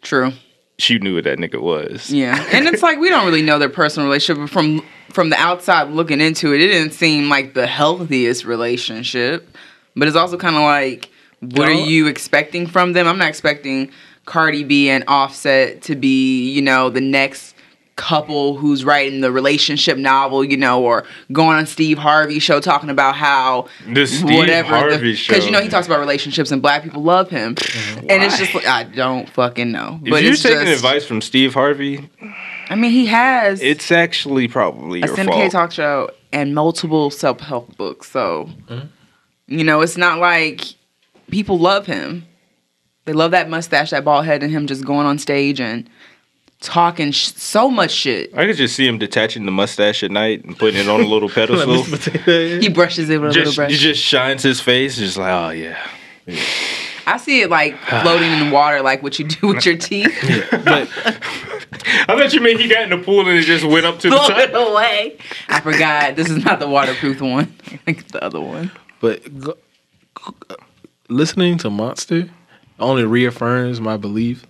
True. 0.00 0.32
she 0.78 0.98
knew 0.98 1.14
what 1.16 1.24
that 1.24 1.38
nigga 1.38 1.60
was. 1.60 2.10
Yeah, 2.10 2.42
and 2.52 2.66
it's 2.66 2.82
like 2.82 2.98
we 2.98 3.10
don't 3.10 3.26
really 3.26 3.42
know 3.42 3.58
their 3.58 3.68
personal 3.68 4.08
relationship 4.08 4.40
but 4.42 4.50
from 4.50 4.82
from 5.10 5.28
the 5.30 5.36
outside 5.36 5.90
looking 5.90 6.20
into 6.22 6.54
it. 6.54 6.60
It 6.62 6.68
didn't 6.68 6.92
seem 6.92 7.28
like 7.28 7.52
the 7.54 7.66
healthiest 7.66 8.44
relationship, 8.46 9.56
but 9.94 10.08
it's 10.08 10.16
also 10.16 10.36
kind 10.38 10.56
of 10.56 10.62
like, 10.62 11.10
what 11.40 11.68
are 11.68 11.72
you 11.72 12.06
expecting 12.06 12.66
from 12.66 12.92
them? 12.94 13.06
I'm 13.06 13.18
not 13.18 13.28
expecting 13.28 13.90
Cardi 14.26 14.64
B 14.64 14.90
and 14.90 15.04
Offset 15.08 15.82
to 15.82 15.96
be, 15.96 16.50
you 16.52 16.60
know, 16.62 16.90
the 16.90 17.00
next 17.00 17.54
couple 17.96 18.56
who's 18.56 18.84
writing 18.84 19.22
the 19.22 19.32
relationship 19.32 19.96
novel, 19.96 20.44
you 20.44 20.56
know, 20.56 20.84
or 20.84 21.04
going 21.32 21.56
on 21.56 21.64
Steve 21.66 21.96
Harvey 21.96 22.38
show 22.38 22.60
talking 22.60 22.90
about 22.90 23.16
how 23.16 23.68
The 23.88 24.06
Steve 24.06 24.66
Harvey 24.66 25.14
show. 25.14 25.32
because 25.32 25.46
you 25.46 25.50
know 25.50 25.62
he 25.62 25.68
talks 25.68 25.86
about 25.86 25.98
relationships 26.00 26.50
and 26.50 26.60
black 26.60 26.82
people 26.82 27.02
love 27.02 27.30
him, 27.30 27.54
mm-hmm. 27.54 28.06
and 28.10 28.22
it's 28.22 28.38
just 28.38 28.54
like 28.54 28.66
I 28.66 28.84
don't 28.84 29.28
fucking 29.30 29.72
know. 29.72 29.98
If 30.04 30.10
But 30.10 30.22
you're 30.22 30.32
it's 30.34 30.42
taking 30.42 30.66
just, 30.66 30.72
advice 30.84 31.06
from 31.06 31.22
Steve 31.22 31.54
Harvey, 31.54 32.10
I 32.68 32.74
mean, 32.74 32.90
he 32.90 33.06
has 33.06 33.62
it's 33.62 33.90
actually 33.90 34.46
probably 34.46 35.00
a 35.00 35.06
your 35.06 35.16
syndicated 35.16 35.52
fault. 35.52 35.70
talk 35.70 35.72
show 35.72 36.10
and 36.32 36.54
multiple 36.54 37.10
self 37.10 37.40
help 37.40 37.76
books. 37.78 38.10
So, 38.10 38.50
mm-hmm. 38.68 38.88
you 39.46 39.64
know, 39.64 39.80
it's 39.80 39.96
not 39.96 40.18
like 40.18 40.62
people 41.30 41.58
love 41.58 41.86
him. 41.86 42.26
They 43.06 43.12
love 43.12 43.30
that 43.30 43.48
mustache, 43.48 43.90
that 43.90 44.04
bald 44.04 44.26
head, 44.26 44.42
and 44.42 44.52
him 44.52 44.66
just 44.66 44.84
going 44.84 45.06
on 45.06 45.18
stage 45.18 45.60
and 45.60 45.88
talking 46.60 47.12
sh- 47.12 47.28
so 47.36 47.70
much 47.70 47.92
shit. 47.92 48.36
I 48.36 48.46
could 48.46 48.56
just 48.56 48.74
see 48.76 48.86
him 48.86 48.98
detaching 48.98 49.46
the 49.46 49.52
mustache 49.52 50.02
at 50.02 50.10
night 50.10 50.44
and 50.44 50.58
putting 50.58 50.80
it 50.80 50.88
on 50.88 51.00
a 51.00 51.06
little 51.06 51.28
pedestal. 51.30 51.82
He 52.60 52.68
brushes 52.68 53.08
it 53.08 53.18
with 53.20 53.30
a 53.30 53.32
little 53.32 53.44
just, 53.44 53.56
brush. 53.56 53.70
he 53.70 53.76
just 53.76 54.02
shines 54.02 54.42
his 54.42 54.60
face, 54.60 54.96
just 54.96 55.16
like, 55.16 55.32
oh 55.32 55.50
yeah. 55.50 55.78
I 57.06 57.18
see 57.18 57.42
it 57.42 57.50
like 57.50 57.78
floating 58.02 58.32
in 58.32 58.48
the 58.48 58.52
water, 58.52 58.82
like 58.82 59.02
what 59.04 59.18
you 59.20 59.26
do 59.26 59.48
with 59.48 59.64
your 59.64 59.76
teeth. 59.78 60.12
But 60.50 60.88
I 62.08 62.16
thought 62.16 62.32
you 62.34 62.40
meant 62.40 62.58
he 62.58 62.66
got 62.68 62.82
in 62.82 62.90
the 62.90 62.98
pool 63.04 63.20
and 63.20 63.38
it 63.38 63.42
just 63.42 63.64
went 63.64 63.86
up 63.86 64.00
to 64.00 64.10
the 64.10 64.16
Float 64.16 64.30
it 64.38 64.50
top. 64.50 64.68
away. 64.72 65.16
I 65.48 65.60
forgot. 65.60 66.16
This 66.16 66.28
is 66.28 66.44
not 66.44 66.58
the 66.58 66.68
waterproof 66.68 67.20
one. 67.20 67.54
I 67.66 67.76
think 67.76 68.08
the 68.08 68.24
other 68.24 68.40
one. 68.40 68.72
But 68.98 69.38
go, 69.38 69.56
listening 71.08 71.58
to 71.58 71.70
Monster 71.70 72.30
only 72.78 73.04
reaffirms 73.04 73.80
my 73.80 73.96
belief 73.96 74.44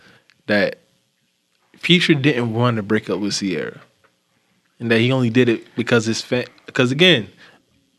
that 0.47 0.79
Future 1.77 2.15
didn't 2.15 2.53
want 2.53 2.77
to 2.77 2.83
break 2.83 3.09
up 3.11 3.21
with 3.21 3.35
Ciara. 3.39 3.81
and 4.81 4.91
that 4.91 4.99
he 5.01 5.13
only 5.13 5.31
did 5.31 5.49
it 5.49 5.67
because 5.77 6.05
his 6.07 6.21
fan. 6.23 6.45
Because 6.67 6.91
again, 6.93 7.29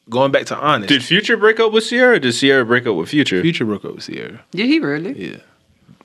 going 0.09 0.31
back 0.31 0.45
to 0.47 0.57
honest, 0.57 0.89
Did 0.89 1.03
Future 1.03 1.37
break 1.37 1.59
up 1.59 1.71
with 1.71 1.87
Ciara? 1.87 2.15
Or 2.15 2.19
did 2.19 2.33
Ciara 2.33 2.65
break 2.65 2.85
up 2.85 2.95
with 2.95 3.09
Future? 3.09 3.41
Future 3.41 3.65
broke 3.65 3.85
up 3.85 3.95
with 3.95 4.05
Ciara. 4.05 4.43
Did 4.51 4.67
he 4.67 4.79
really? 4.79 5.31
Yeah. 5.31 5.37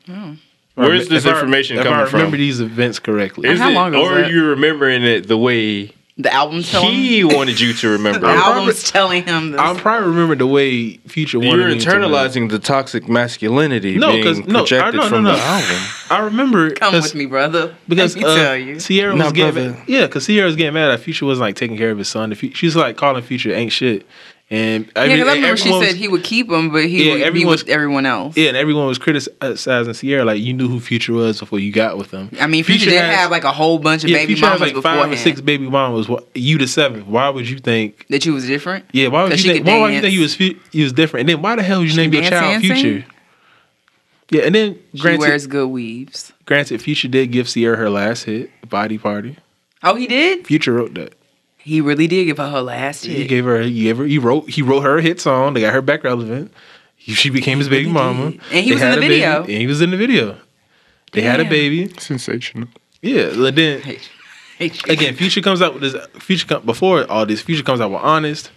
Oh. 0.09 0.37
Where 0.75 0.95
is 0.95 1.05
If 1.05 1.09
this 1.11 1.27
I- 1.27 1.33
information 1.35 1.77
if 1.79 1.85
coming 1.85 1.99
I 2.01 2.05
from? 2.07 2.19
remember 2.21 2.37
these 2.39 2.61
events 2.61 2.99
correctly. 2.99 3.49
Is 3.49 3.59
How 3.59 3.71
it, 3.71 3.75
long 3.75 3.89
ago 3.89 4.01
was 4.03 4.11
or 4.11 4.23
are 4.25 4.31
you 4.31 4.47
remembering 4.47 5.03
it 5.03 5.27
the 5.29 5.37
way 5.37 5.93
The 6.19 6.31
album's 6.33 6.71
telling 6.71 6.93
he 6.93 7.25
wanted 7.25 7.59
you 7.59 7.73
to 7.73 7.89
remember? 7.89 8.19
the 8.27 8.33
it? 8.35 8.37
album's 8.37 8.91
telling 8.91 9.25
him 9.25 9.53
this. 9.53 9.61
I'm 9.61 9.77
probably 9.77 10.11
remember 10.11 10.35
the 10.35 10.47
way 10.47 10.99
Future 11.09 11.39
wanted 11.39 11.53
You're 11.61 11.69
me 11.71 11.79
to 11.81 11.91
remember. 11.91 12.17
internalizing 12.19 12.51
the 12.51 12.59
toxic 12.59 13.09
masculinity 13.09 13.97
No, 13.97 14.13
being 14.13 14.23
'cause- 14.23 14.39
no, 14.41 14.59
I- 14.59 14.61
projected 14.61 14.95
no, 14.97 15.03
no, 15.05 15.09
from 15.09 15.25
no. 15.25 15.33
the 15.35 15.39
album. 15.43 15.77
I 16.11 16.19
remember 16.21 16.71
Come 16.73 16.93
'cause- 16.93 17.05
with 17.05 17.15
me, 17.15 17.25
brother. 17.25 17.75
because 17.89 18.15
Let 18.15 18.25
me 18.25 18.31
uh, 18.31 18.37
tell 18.37 18.57
you. 18.59 18.79
Ciara 18.79 19.17
Nah, 19.17 19.25
was 19.25 19.33
getting 19.33 19.55
brother. 19.55 19.71
mad. 19.71 19.83
yeah, 19.87 20.03
because 20.07 20.27
Ciara 20.27 20.45
was 20.47 20.57
getting 20.57 20.75
mad 20.75 20.89
that 20.89 21.01
Future 21.01 21.25
wasn't 21.25 21.47
like 21.47 21.57
taking 21.57 21.79
care 21.79 21.91
of 21.91 21.97
his 21.99 22.09
son. 22.09 22.29
The 22.29 22.37
Fu- 22.37 22.53
She's 22.53 22.77
like 22.77 22.97
calling 22.99 23.23
Future 23.23 23.55
ain't 23.55 23.73
shit, 23.73 24.07
and 24.51 24.91
I 24.95 25.05
yeah, 25.05 25.09
mean, 25.09 25.17
because 25.19 25.29
I 25.29 25.35
remember 25.37 25.57
she 25.57 25.63
everyone 25.63 25.83
said 25.83 25.89
was- 25.93 25.97
he 25.97 26.09
would 26.09 26.25
keep 26.25 26.51
him, 26.51 26.71
but 26.71 26.85
he 26.85 27.09
Yeah, 27.09 27.25
would 27.25 27.33
be 27.35 27.45
with 27.47 27.69
everyone 27.69 28.05
else. 28.05 28.37
Yeah, 28.37 28.49
and 28.49 28.57
everyone 28.57 28.87
was 28.87 28.99
criticizing 28.99 29.95
Ciara 29.95 30.25
like 30.27 30.41
you 30.43 30.53
knew 30.53 30.69
who 30.69 30.79
Future 30.81 31.15
was 31.15 31.41
before 31.41 31.59
you 31.59 31.73
got 31.73 31.97
with 31.97 32.11
him. 32.11 32.31
I 32.41 32.47
mean, 32.47 32.63
Future, 32.65 32.91
did 32.91 33.01
has- 33.01 33.15
have 33.17 33.31
like 33.31 33.45
a 33.45 33.53
whole 33.53 33.79
bunch 33.79 34.05
of 34.05 34.11
yeah, 34.11 34.19
baby 34.19 34.35
Future 34.35 34.47
mamas 34.51 34.61
like 34.61 34.83
five 34.83 35.11
or 35.11 35.17
six 35.17 35.41
baby 35.41 35.69
mamas. 35.71 36.09
You 36.35 36.59
the 36.59 36.67
seventh. 36.67 37.07
Why 37.07 37.29
would 37.31 37.49
you 37.49 37.59
think? 37.59 38.07
that 38.11 38.27
you 38.27 38.35
was 38.35 38.47
different. 38.47 38.85
Yeah, 38.93 39.09
why 39.09 39.23
would 39.25 39.33
you 39.43 39.53
think? 39.53 39.65
could 39.65 39.73
Why 39.73 39.81
would 39.81 39.95
you 39.95 40.01
think 40.03 40.13
he 40.13 40.19
was 40.21 40.35
he 40.35 40.83
was 40.83 40.93
different? 40.93 41.23
And 41.23 41.29
then 41.31 41.43
why 41.43 41.57
the 41.57 41.63
hell 41.63 41.79
would 41.79 41.89
you 41.89 41.95
She 41.95 41.97
name 41.97 42.13
your 42.13 42.23
child 42.23 42.63
sing? 42.63 42.75
Future? 42.77 43.07
Yeah, 44.31 44.43
and 44.43 44.55
then 44.55 44.79
She 44.95 45.17
wears 45.17 45.47
good 45.47 45.69
weaves. 45.69 46.33
granted, 46.47 46.81
Future 46.81 47.09
did 47.09 47.31
give 47.33 47.49
Ciara 47.49 47.77
her 47.77 47.91
last 47.91 48.25
hit, 48.25 48.51
"Body 48.69 48.97
Party." 48.99 49.37
Oh, 49.83 49.95
he 49.95 50.07
did. 50.07 50.47
Future 50.47 50.73
wrote 50.73 50.95
that. 50.95 51.15
He 51.63 51.81
really 51.81 52.07
did 52.07 52.25
give 52.25 52.39
her 52.39 52.49
her 52.51 52.61
last 52.63 53.05
hit. 53.05 53.17
He 53.17 53.27
gave 53.27 53.45
her. 53.45 53.63
He 53.63 53.83
gave 53.85 53.99
her. 53.99 54.05
He 54.05 54.19
wrote. 54.19 54.49
He 54.51 54.63
wrote 54.63 54.81
her 54.83 54.99
a 54.99 55.03
hit 55.03 55.21
song. 55.21 55.55
They 55.55 55.61
got 55.61 55.73
her 55.73 55.83
back 55.83 56.03
relevant. 56.05 56.53
He, 56.97 57.15
she 57.15 57.31
became 57.31 57.59
his 57.59 57.69
baby 57.69 57.85
really 57.85 57.93
mama. 57.93 58.31
did. 58.33 58.41
And 58.53 58.65
he 58.65 58.71
They 58.71 58.75
was 58.75 58.83
in 58.83 58.91
the 58.91 58.97
a 58.97 59.01
baby, 59.01 59.15
video. 59.15 59.39
and 59.43 59.49
he 59.51 59.67
was 59.67 59.81
in 59.81 59.91
the 59.91 59.97
video. 59.97 60.37
They 61.13 61.23
had 61.23 61.41
a 61.41 61.45
baby. 61.45 61.89
Sensational. 61.99 62.69
Yeah. 63.01 63.29
And 63.29 63.57
then 63.57 63.81
Hey, 63.83 63.99
hey, 64.59 64.67
again, 64.89 65.15
Future 65.15 65.41
comes 65.41 65.61
out 65.63 65.75
with 65.75 65.83
this. 65.83 66.07
Future 66.21 66.47
come, 66.47 66.65
before 66.65 67.05
all 67.11 67.27
this. 67.27 67.41
Future 67.43 67.63
comes 67.65 67.81
out 67.81 67.91
with 67.91 68.01
Honest. 68.01 68.51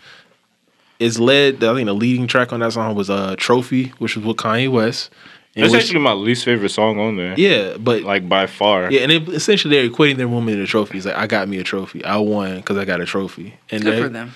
It's 1.00 1.20
led. 1.20 1.64
I 1.64 1.74
think 1.74 1.88
the 1.88 1.94
leading 1.94 2.26
track 2.28 2.54
on 2.54 2.62
that 2.62 2.74
song 2.74 2.96
was 2.96 3.10
uh 3.10 3.36
Trophy, 3.38 3.90
which 3.98 4.16
was 4.16 4.26
with 4.26 4.38
Kanye 4.38 4.72
West. 4.72 5.10
And 5.56 5.64
That's 5.64 5.72
which- 5.74 5.84
actually 5.84 6.00
my 6.00 6.12
least 6.14 6.44
favorite 6.44 6.70
song 6.70 7.00
on 7.00 7.16
there. 7.16 7.34
yeah, 7.38 7.78
but 7.80 8.04
Like 8.04 8.28
by 8.28 8.46
far. 8.46 8.92
yeah, 8.92 9.02
and 9.02 9.12
it, 9.12 9.30
essentially 9.30 9.76
they're 9.76 9.90
equating 9.90 10.18
their 10.18 10.28
woman 10.28 10.58
to 10.58 10.68
trophies. 10.68 11.06
Like 11.06 11.16
I 11.16 11.28
got 11.28 11.48
me 11.48 11.58
a 11.60 11.64
trophy. 11.64 12.04
I 12.04 12.18
won 12.18 12.58
because 12.58 12.78
I 12.78 12.84
got 12.86 13.00
a 13.00 13.06
trophy. 13.06 13.54
And 13.72 13.82
good 13.84 13.94
they- 13.94 14.02
for 14.02 14.10
them. 14.10 14.34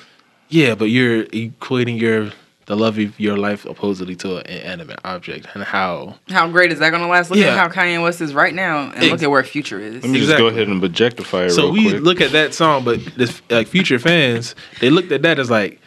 Yeah, 0.47 0.75
but 0.75 0.85
you're 0.85 1.25
equating 1.25 1.99
your 1.99 2.29
the 2.65 2.75
love 2.75 2.99
of 2.99 3.19
your 3.19 3.35
life 3.35 3.63
supposedly 3.63 4.15
to 4.15 4.37
an 4.37 4.45
inanimate 4.45 4.99
object, 5.03 5.47
and 5.55 5.63
how 5.63 6.15
How 6.29 6.47
great 6.47 6.71
is 6.71 6.77
that 6.79 6.91
going 6.91 7.01
to 7.01 7.07
last? 7.09 7.31
Look 7.31 7.39
Yeah. 7.39 7.47
at 7.47 7.57
how 7.57 7.67
Kanye 7.67 8.01
West 8.01 8.21
is 8.21 8.33
right 8.33 8.53
now, 8.53 8.91
and 8.91 8.97
Ex- 9.03 9.11
look 9.11 9.23
at 9.23 9.29
where 9.31 9.43
Future 9.43 9.79
is. 9.79 10.03
Let 10.03 10.11
me 10.11 10.19
just 10.19 10.37
go 10.37 10.47
ahead 10.47 10.67
and 10.67 10.83
objectify 10.83 11.45
it 11.45 11.49
so 11.49 11.63
real 11.63 11.71
we 11.73 11.89
quick. 11.89 12.03
look 12.03 12.21
at 12.21 12.31
that 12.33 12.53
song, 12.53 12.83
but 12.85 13.03
this 13.17 13.41
like 13.49 13.67
future 13.67 13.97
fans 13.99 14.53
they 14.81 14.89
looked 14.91 15.11
at 15.11 15.23
that 15.23 15.39
as 15.39 15.49
like 15.49 15.79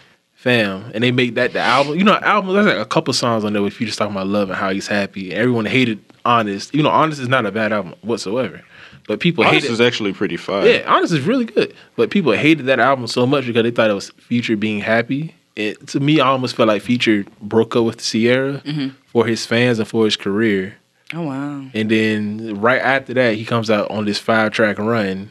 fam, 0.42 0.90
and 0.92 1.04
they 1.04 1.12
make 1.12 1.34
that 1.36 1.52
the 1.52 1.60
album. 1.60 1.96
You 1.96 2.04
know, 2.04 2.16
album. 2.16 2.52
There's 2.52 2.66
like 2.66 2.76
a 2.76 2.84
couple 2.84 3.14
songs 3.14 3.44
on 3.44 3.52
there 3.52 3.62
with 3.62 3.74
Future 3.74 3.94
talking 3.94 4.14
about 4.14 4.26
love 4.26 4.50
and 4.50 4.58
how 4.58 4.70
he's 4.70 4.88
happy. 4.88 5.32
Everyone 5.32 5.64
hated 5.64 6.04
Honest. 6.24 6.74
You 6.74 6.82
know, 6.82 6.90
Honest 6.90 7.20
is 7.20 7.28
not 7.28 7.46
a 7.46 7.52
bad 7.52 7.72
album 7.72 7.94
whatsoever, 8.02 8.60
but 9.06 9.20
people 9.20 9.44
Honest 9.44 9.62
hated. 9.62 9.72
is 9.72 9.80
actually 9.80 10.12
pretty 10.12 10.36
fire. 10.36 10.66
Yeah, 10.66 10.92
Honest 10.92 11.12
is 11.12 11.20
really 11.20 11.44
good, 11.44 11.74
but 11.96 12.10
people 12.10 12.32
hated 12.32 12.66
that 12.66 12.80
album 12.80 13.06
so 13.06 13.26
much 13.26 13.46
because 13.46 13.62
they 13.62 13.70
thought 13.70 13.90
it 13.90 13.94
was 13.94 14.10
Future 14.10 14.56
being 14.56 14.80
happy. 14.80 15.34
It, 15.54 15.86
to 15.88 16.00
me, 16.00 16.18
I 16.18 16.28
almost 16.28 16.56
felt 16.56 16.68
like 16.68 16.82
Future 16.82 17.24
broke 17.40 17.76
up 17.76 17.84
with 17.84 18.02
Ciara 18.02 18.60
mm-hmm. 18.60 18.88
for 19.06 19.26
his 19.26 19.46
fans 19.46 19.78
and 19.78 19.86
for 19.86 20.04
his 20.06 20.16
career. 20.16 20.76
oh 21.14 21.22
wow. 21.22 21.66
And 21.72 21.90
then 21.90 22.60
right 22.60 22.80
after 22.80 23.14
that, 23.14 23.36
he 23.36 23.44
comes 23.44 23.70
out 23.70 23.90
on 23.90 24.06
this 24.06 24.18
five 24.18 24.52
track 24.52 24.78
run 24.78 25.30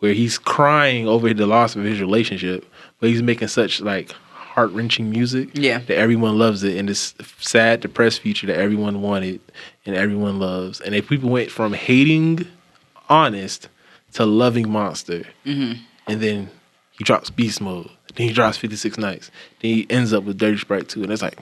where 0.00 0.12
he's 0.12 0.38
crying 0.38 1.06
over 1.06 1.32
the 1.32 1.46
loss 1.46 1.76
of 1.76 1.84
his 1.84 2.00
relationship, 2.00 2.66
but 2.98 3.10
he's 3.10 3.22
making 3.22 3.48
such 3.48 3.80
like 3.80 4.14
heart 4.54 4.70
wrenching 4.72 5.10
music 5.10 5.48
Yeah. 5.54 5.78
that 5.78 5.96
everyone 5.96 6.38
loves 6.38 6.62
it, 6.62 6.76
and 6.76 6.88
this 6.88 7.12
sad, 7.40 7.80
depressed 7.80 8.20
future 8.20 8.46
that 8.46 8.56
everyone 8.56 9.02
wanted 9.02 9.40
and 9.84 9.96
everyone 9.96 10.38
loves. 10.38 10.80
And 10.80 10.94
if 10.94 11.08
people 11.08 11.28
went 11.28 11.50
from 11.50 11.72
hating 11.72 12.46
Honest 13.08 13.68
to 14.14 14.24
loving 14.24 14.70
Monster, 14.70 15.24
Mm-hmm. 15.44 15.82
and 16.06 16.20
then 16.20 16.50
he 16.92 17.02
drops 17.04 17.30
Beast 17.30 17.60
Mode, 17.60 17.90
then 18.14 18.28
he 18.28 18.32
drops 18.32 18.56
Fifty 18.56 18.76
Six 18.76 18.96
Nights, 18.96 19.30
then 19.60 19.74
he 19.74 19.86
ends 19.90 20.12
up 20.12 20.22
with 20.24 20.38
Dirty 20.38 20.56
Sprite 20.58 20.88
2, 20.88 21.02
and 21.02 21.12
it's 21.12 21.22
like. 21.22 21.38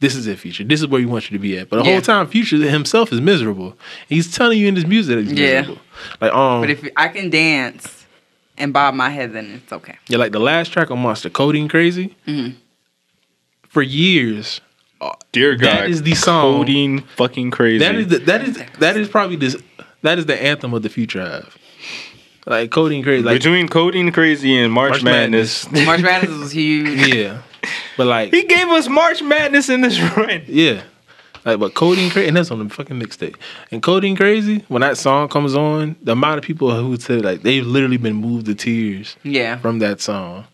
This 0.00 0.14
is 0.14 0.28
it, 0.28 0.38
Future. 0.38 0.62
This 0.62 0.78
is 0.80 0.86
where 0.86 1.00
you 1.00 1.08
want 1.08 1.28
you 1.28 1.36
to 1.36 1.42
be 1.42 1.58
at. 1.58 1.68
But 1.68 1.78
the 1.78 1.84
Yeah. 1.88 1.94
whole 1.94 2.00
time, 2.00 2.28
Future 2.28 2.56
himself 2.58 3.12
is 3.12 3.20
miserable. 3.20 3.76
He's 4.08 4.32
telling 4.32 4.56
you 4.56 4.68
in 4.68 4.76
his 4.76 4.86
music 4.86 5.16
that 5.16 5.22
he's 5.24 5.32
Yeah. 5.36 5.62
miserable. 5.62 5.82
Like 6.20 6.32
um, 6.32 6.60
But 6.60 6.70
if 6.70 6.88
I 6.96 7.08
can 7.08 7.30
dance 7.30 7.97
and 8.58 8.72
bob 8.72 8.94
my 8.94 9.10
head, 9.10 9.32
then 9.32 9.60
it's 9.62 9.72
okay. 9.72 9.96
yeah, 10.08 10.18
like 10.18 10.32
the 10.32 10.40
last 10.40 10.72
track 10.72 10.90
on 10.90 10.98
Monster, 10.98 11.30
Codeine 11.30 11.68
Crazy. 11.68 12.16
Mhm. 12.26 12.54
For 13.68 13.82
years, 13.82 14.60
Dear 15.32 15.54
God. 15.56 15.66
That 15.68 15.90
is 15.90 16.02
the 16.02 16.14
song. 16.14 16.58
Codeine 16.58 17.00
fucking 17.16 17.50
crazy. 17.52 17.78
that 17.78 17.94
is 17.94 18.08
the, 18.08 18.18
that 18.20 18.42
is 18.42 18.60
that 18.80 18.96
is 18.96 19.08
probably 19.08 19.36
this 19.36 19.56
that 20.02 20.18
is 20.18 20.26
the 20.26 20.40
anthem 20.42 20.74
of 20.74 20.82
the 20.82 20.88
future. 20.88 21.22
I 21.22 21.34
have 21.36 21.56
like 22.46 22.70
Codeine 22.70 23.02
Crazy, 23.04 23.22
like 23.22 23.36
Between 23.36 23.68
Codeine 23.68 24.10
Crazy 24.10 24.56
and 24.56 24.72
March, 24.72 24.90
March 24.90 25.02
Madness. 25.04 25.70
March 25.70 26.00
Madness 26.00 26.30
was 26.38 26.50
huge. 26.52 27.14
yeah, 27.14 27.42
but 27.96 28.06
like 28.06 28.32
he 28.32 28.42
gave 28.44 28.68
us 28.68 28.88
March 28.88 29.22
Madness 29.22 29.68
in 29.68 29.82
this 29.82 30.00
run. 30.00 30.42
yeah. 30.46 30.82
Like, 31.48 31.58
but 31.60 31.74
Codeine 31.74 32.10
Crazy, 32.10 32.28
and 32.28 32.36
that's 32.36 32.50
on 32.50 32.58
the 32.66 32.68
fucking 32.74 33.00
mixtape. 33.00 33.36
And 33.70 33.82
Codeine 33.82 34.16
Crazy, 34.16 34.64
when 34.68 34.82
that 34.82 34.98
song 34.98 35.28
comes 35.28 35.54
on, 35.54 35.96
the 36.02 36.12
amount 36.12 36.38
of 36.38 36.44
people 36.44 36.70
who 36.74 36.96
said 36.98 37.24
like 37.24 37.42
they've 37.42 37.66
literally 37.66 37.96
been 37.96 38.16
moved 38.16 38.46
to 38.46 38.54
tears 38.54 39.16
Yeah. 39.22 39.56
from 39.58 39.78
that 39.80 40.00
song. 40.00 40.44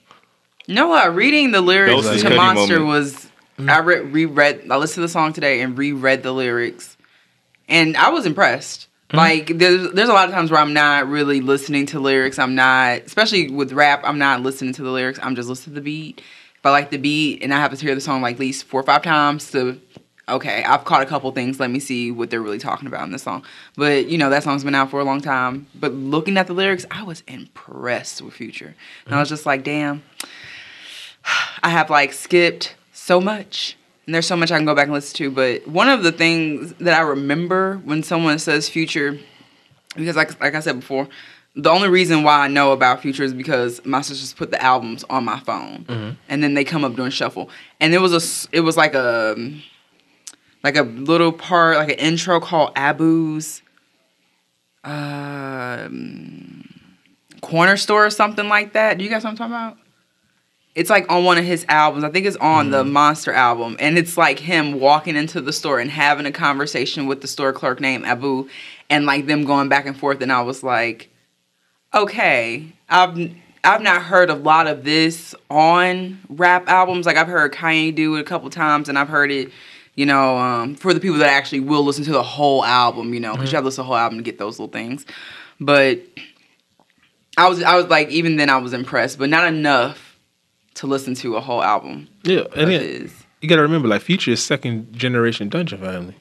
You 0.66 0.74
know 0.76 0.88
what? 0.88 1.14
Reading 1.14 1.50
the 1.50 1.60
lyrics 1.60 2.06
to 2.06 2.12
his 2.12 2.24
Monster 2.24 2.80
moment. 2.80 2.86
was. 2.86 3.28
I 3.68 3.78
read, 3.80 4.12
reread. 4.12 4.70
I 4.70 4.76
listened 4.76 4.96
to 4.96 5.00
the 5.02 5.08
song 5.08 5.32
today 5.32 5.60
and 5.60 5.76
reread 5.78 6.22
the 6.22 6.32
lyrics, 6.32 6.96
and 7.68 7.96
I 7.96 8.08
was 8.10 8.26
impressed. 8.26 8.88
Mm-hmm. 9.08 9.16
Like 9.18 9.58
there's 9.58 9.92
there's 9.92 10.08
a 10.08 10.12
lot 10.12 10.28
of 10.28 10.34
times 10.34 10.50
where 10.50 10.60
I'm 10.60 10.72
not 10.72 11.08
really 11.08 11.40
listening 11.40 11.86
to 11.86 12.00
lyrics. 12.00 12.38
I'm 12.38 12.54
not, 12.54 13.02
especially 13.02 13.50
with 13.50 13.72
rap. 13.72 14.00
I'm 14.04 14.18
not 14.18 14.40
listening 14.42 14.72
to 14.74 14.82
the 14.82 14.90
lyrics. 14.90 15.18
I'm 15.22 15.36
just 15.36 15.48
listening 15.48 15.74
to 15.74 15.80
the 15.80 15.84
beat. 15.84 16.20
If 16.58 16.66
I 16.66 16.70
like 16.70 16.90
the 16.90 16.96
beat 16.96 17.42
and 17.42 17.52
I 17.52 17.58
have 17.58 17.72
to 17.72 17.84
hear 17.84 17.94
the 17.94 18.00
song 18.00 18.22
like 18.22 18.34
at 18.36 18.40
least 18.40 18.64
four 18.64 18.80
or 18.80 18.84
five 18.84 19.02
times 19.02 19.50
to, 19.52 19.78
okay, 20.28 20.64
I've 20.64 20.84
caught 20.84 21.02
a 21.02 21.06
couple 21.06 21.30
things. 21.32 21.60
Let 21.60 21.70
me 21.70 21.80
see 21.80 22.10
what 22.10 22.30
they're 22.30 22.42
really 22.42 22.58
talking 22.58 22.86
about 22.86 23.04
in 23.04 23.12
this 23.12 23.22
song. 23.22 23.44
But 23.76 24.06
you 24.06 24.18
know 24.18 24.30
that 24.30 24.42
song's 24.42 24.64
been 24.64 24.74
out 24.74 24.90
for 24.90 25.00
a 25.00 25.04
long 25.04 25.20
time. 25.20 25.66
But 25.74 25.92
looking 25.92 26.36
at 26.36 26.46
the 26.46 26.54
lyrics, 26.54 26.86
I 26.90 27.02
was 27.02 27.22
impressed 27.26 28.22
with 28.22 28.34
Future, 28.34 28.74
and 29.06 29.14
I 29.14 29.20
was 29.20 29.28
just 29.28 29.46
like, 29.46 29.64
damn. 29.64 30.02
I 31.62 31.70
have 31.70 31.90
like 31.90 32.12
skipped 32.12 32.76
so 32.92 33.20
much. 33.20 33.76
And 34.06 34.14
there's 34.14 34.26
so 34.26 34.36
much 34.36 34.52
I 34.52 34.58
can 34.58 34.66
go 34.66 34.74
back 34.74 34.84
and 34.84 34.92
listen 34.92 35.16
to. 35.16 35.30
But 35.30 35.66
one 35.66 35.88
of 35.88 36.02
the 36.02 36.12
things 36.12 36.74
that 36.74 36.94
I 36.98 37.00
remember 37.00 37.76
when 37.84 38.02
someone 38.02 38.38
says 38.38 38.68
future, 38.68 39.18
because 39.96 40.16
like 40.16 40.38
like 40.40 40.54
I 40.54 40.60
said 40.60 40.80
before, 40.80 41.08
the 41.56 41.70
only 41.70 41.88
reason 41.88 42.22
why 42.22 42.40
I 42.40 42.48
know 42.48 42.72
about 42.72 43.00
Future 43.00 43.22
is 43.22 43.32
because 43.32 43.84
my 43.84 44.00
sisters 44.00 44.34
put 44.34 44.50
the 44.50 44.62
albums 44.62 45.04
on 45.08 45.24
my 45.24 45.38
phone, 45.40 45.84
mm-hmm. 45.88 46.10
and 46.28 46.42
then 46.42 46.54
they 46.54 46.64
come 46.64 46.84
up 46.84 46.96
doing 46.96 47.10
shuffle. 47.10 47.48
And 47.80 47.94
it 47.94 47.98
was 47.98 48.12
a 48.12 48.56
it 48.56 48.60
was 48.60 48.76
like 48.76 48.94
a 48.94 49.36
like 50.64 50.76
a 50.76 50.82
little 50.82 51.30
part 51.30 51.76
like 51.76 51.90
an 51.90 51.98
intro 51.98 52.40
called 52.40 52.74
Abu's 52.74 53.62
um, 54.82 56.68
corner 57.40 57.76
store 57.76 58.06
or 58.06 58.10
something 58.10 58.48
like 58.48 58.72
that. 58.72 58.98
Do 58.98 59.04
you 59.04 59.10
guys 59.10 59.22
know 59.22 59.30
what 59.30 59.40
I'm 59.40 59.50
talking 59.50 59.52
about? 59.52 59.78
It's 60.74 60.90
like 60.90 61.08
on 61.08 61.24
one 61.24 61.38
of 61.38 61.44
his 61.44 61.64
albums. 61.68 62.02
I 62.02 62.10
think 62.10 62.26
it's 62.26 62.36
on 62.38 62.70
the 62.70 62.82
Monster 62.82 63.32
album, 63.32 63.76
and 63.78 63.96
it's 63.96 64.16
like 64.16 64.40
him 64.40 64.80
walking 64.80 65.14
into 65.14 65.40
the 65.40 65.52
store 65.52 65.78
and 65.78 65.88
having 65.88 66.26
a 66.26 66.32
conversation 66.32 67.06
with 67.06 67.20
the 67.20 67.28
store 67.28 67.52
clerk 67.52 67.78
named 67.78 68.04
Abu, 68.04 68.48
and 68.90 69.06
like 69.06 69.26
them 69.26 69.44
going 69.44 69.68
back 69.68 69.86
and 69.86 69.96
forth. 69.96 70.20
And 70.20 70.32
I 70.32 70.42
was 70.42 70.64
like, 70.64 71.10
okay, 71.94 72.72
I've 72.88 73.34
I've 73.62 73.82
not 73.82 74.02
heard 74.02 74.30
a 74.30 74.34
lot 74.34 74.66
of 74.66 74.82
this 74.82 75.34
on 75.48 76.18
rap 76.28 76.68
albums. 76.68 77.06
Like 77.06 77.16
I've 77.16 77.28
heard 77.28 77.52
Kanye 77.52 77.94
do 77.94 78.16
it 78.16 78.20
a 78.22 78.24
couple 78.24 78.50
times, 78.50 78.88
and 78.88 78.98
I've 78.98 79.08
heard 79.08 79.30
it, 79.30 79.52
you 79.94 80.06
know, 80.06 80.36
um, 80.36 80.74
for 80.74 80.92
the 80.92 81.00
people 81.00 81.18
that 81.18 81.30
actually 81.30 81.60
will 81.60 81.84
listen 81.84 82.04
to 82.04 82.12
the 82.12 82.22
whole 82.22 82.64
album, 82.64 83.14
you 83.14 83.20
know, 83.20 83.32
because 83.32 83.50
you 83.50 83.56
have 83.56 83.62
to 83.62 83.66
listen 83.66 83.82
to 83.82 83.86
the 83.86 83.86
whole 83.86 83.96
album 83.96 84.18
to 84.18 84.24
get 84.24 84.38
those 84.38 84.58
little 84.58 84.72
things. 84.72 85.06
But 85.60 86.00
I 87.36 87.48
was 87.48 87.62
I 87.62 87.76
was 87.76 87.86
like, 87.86 88.08
even 88.10 88.36
then 88.36 88.50
I 88.50 88.56
was 88.58 88.72
impressed, 88.72 89.18
but 89.18 89.28
not 89.28 89.46
enough 89.46 90.18
to 90.74 90.86
listen 90.86 91.14
to 91.14 91.36
a 91.36 91.40
whole 91.40 91.62
album 91.62 92.08
Yeah, 92.24 92.44
and 92.56 93.10
you 93.40 93.48
got 93.48 93.56
to 93.56 93.62
remember, 93.62 93.88
like 93.88 94.02
Future 94.02 94.32
is 94.32 94.42
second 94.42 94.92
generation 94.92 95.48
Dungeon 95.48 95.78
family. 95.78 96.16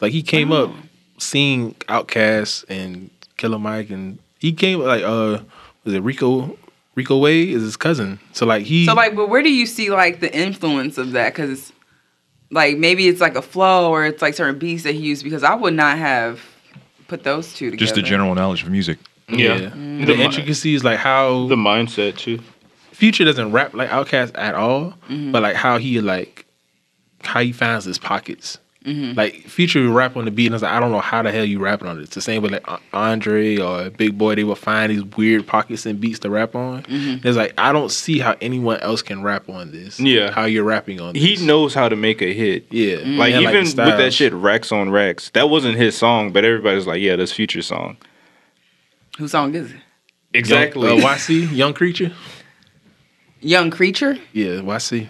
Like 0.00 0.12
he 0.12 0.22
came 0.22 0.52
up 0.52 0.70
seeing 1.18 1.74
Outkast 1.88 2.64
and 2.68 3.10
Killer 3.36 3.58
Mike, 3.58 3.90
and 3.90 4.18
he 4.38 4.52
came 4.52 4.80
like 4.80 5.02
uh 5.02 5.40
was 5.84 5.94
it 5.94 6.00
Rico 6.00 6.58
Rico 6.94 7.18
Wade 7.18 7.50
is 7.50 7.62
his 7.62 7.76
cousin. 7.76 8.18
So 8.32 8.46
like 8.46 8.64
he 8.64 8.86
So 8.86 8.94
like, 8.94 9.14
but 9.14 9.28
where 9.28 9.42
do 9.42 9.52
you 9.52 9.66
see 9.66 9.90
like 9.90 10.20
the 10.20 10.34
influence 10.36 10.98
of 10.98 11.12
that? 11.12 11.32
Because 11.32 11.72
like 12.54 12.78
maybe 12.78 13.08
it's 13.08 13.20
like 13.20 13.34
a 13.36 13.42
flow 13.42 13.90
or 13.90 14.06
it's 14.06 14.22
like 14.22 14.34
certain 14.34 14.58
beats 14.58 14.84
that 14.84 14.94
he 14.94 15.00
used. 15.00 15.22
Because 15.24 15.42
I 15.42 15.54
would 15.54 15.74
not 15.74 15.98
have 15.98 16.40
put 17.08 17.22
those 17.24 17.52
two 17.54 17.66
together. 17.70 17.78
Just 17.84 17.94
the 17.96 18.02
general 18.02 18.34
knowledge 18.34 18.62
of 18.62 18.70
music. 18.70 18.98
yeah. 19.28 19.58
Mm. 19.70 20.06
The 20.06 20.14
intricacies 20.20 20.84
like 20.84 20.98
how 20.98 21.46
The 21.48 21.56
mindset 21.56 22.16
too. 22.16 22.40
Future 22.92 23.24
doesn't 23.24 23.50
rap 23.52 23.74
like 23.74 23.90
Outkast 23.90 24.32
at 24.36 24.54
all, 24.54 24.94
Mm-hmm. 25.08 25.32
but 25.32 25.42
like 25.42 25.56
how 25.56 25.78
he 25.78 26.00
like 26.00 26.46
how 27.22 27.40
he 27.40 27.52
finds 27.52 27.84
his 27.86 27.98
pockets. 27.98 28.58
Mm-hmm. 28.84 29.16
Like 29.16 29.34
Future 29.48 29.80
would 29.80 29.94
rap 29.94 30.16
on 30.16 30.26
the 30.26 30.30
beat, 30.30 30.46
and 30.46 30.54
I 30.54 30.56
was 30.56 30.62
like, 30.62 30.72
I 30.72 30.80
don't 30.80 30.92
know 30.92 31.00
how 31.00 31.22
the 31.22 31.32
hell 31.32 31.44
you 31.44 31.58
rapping 31.58 31.88
on 31.88 31.98
it. 31.98 32.02
It's 32.02 32.14
the 32.14 32.20
same 32.20 32.42
with 32.42 32.52
like 32.52 32.66
Andre 32.92 33.56
or 33.56 33.88
Big 33.88 34.18
Boi. 34.18 34.34
They 34.34 34.44
would 34.44 34.58
find 34.58 34.92
these 34.92 35.02
weird 35.02 35.46
pockets 35.46 35.86
and 35.86 35.98
beats 35.98 36.18
to 36.20 36.30
rap 36.30 36.54
on. 36.54 36.82
Mm-hmm. 36.82 37.26
It's 37.26 37.36
like 37.36 37.54
I 37.56 37.72
don't 37.72 37.90
see 37.90 38.18
how 38.18 38.36
anyone 38.42 38.78
else 38.80 39.00
can 39.00 39.22
rap 39.22 39.48
on 39.48 39.70
this. 39.70 39.98
Yeah. 39.98 40.32
how 40.32 40.44
you're 40.44 40.64
rapping 40.64 41.00
on. 41.00 41.14
He 41.14 41.36
knows 41.46 41.72
how 41.72 41.88
to 41.88 41.96
make 41.96 42.20
a 42.20 42.32
hit. 42.34 42.66
Yeah, 42.70 42.96
Like 42.96 43.34
And, 43.34 43.42
even 43.42 43.64
the 43.76 43.84
with 43.84 43.96
that 43.96 44.12
shit, 44.12 44.34
racks 44.34 44.70
on 44.70 44.90
racks. 44.90 45.30
That 45.30 45.48
wasn't 45.48 45.76
his 45.76 45.96
song, 45.96 46.32
but 46.32 46.44
everybody's 46.44 46.86
like, 46.86 47.00
yeah, 47.00 47.16
that's 47.16 47.32
future 47.32 47.62
song. 47.62 47.96
Whose 49.16 49.30
song 49.30 49.54
is 49.54 49.70
it? 49.70 49.80
Exactly. 50.34 50.88
Young, 50.88 51.02
uh, 51.02 51.14
YC, 51.14 51.52
Young 51.52 51.72
Creature. 51.72 52.12
Young 53.40 53.70
Creature. 53.70 54.18
Yeah, 54.32 54.60
YC. 54.60 55.08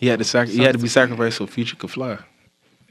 He 0.00 0.06
had 0.08 0.18
to 0.18 0.24
sac- 0.24 0.48
he 0.48 0.62
had 0.62 0.72
to 0.72 0.78
be 0.78 0.88
sacrificed 0.88 1.36
so 1.36 1.46
Future 1.46 1.76
could 1.76 1.90
fly. 1.90 2.18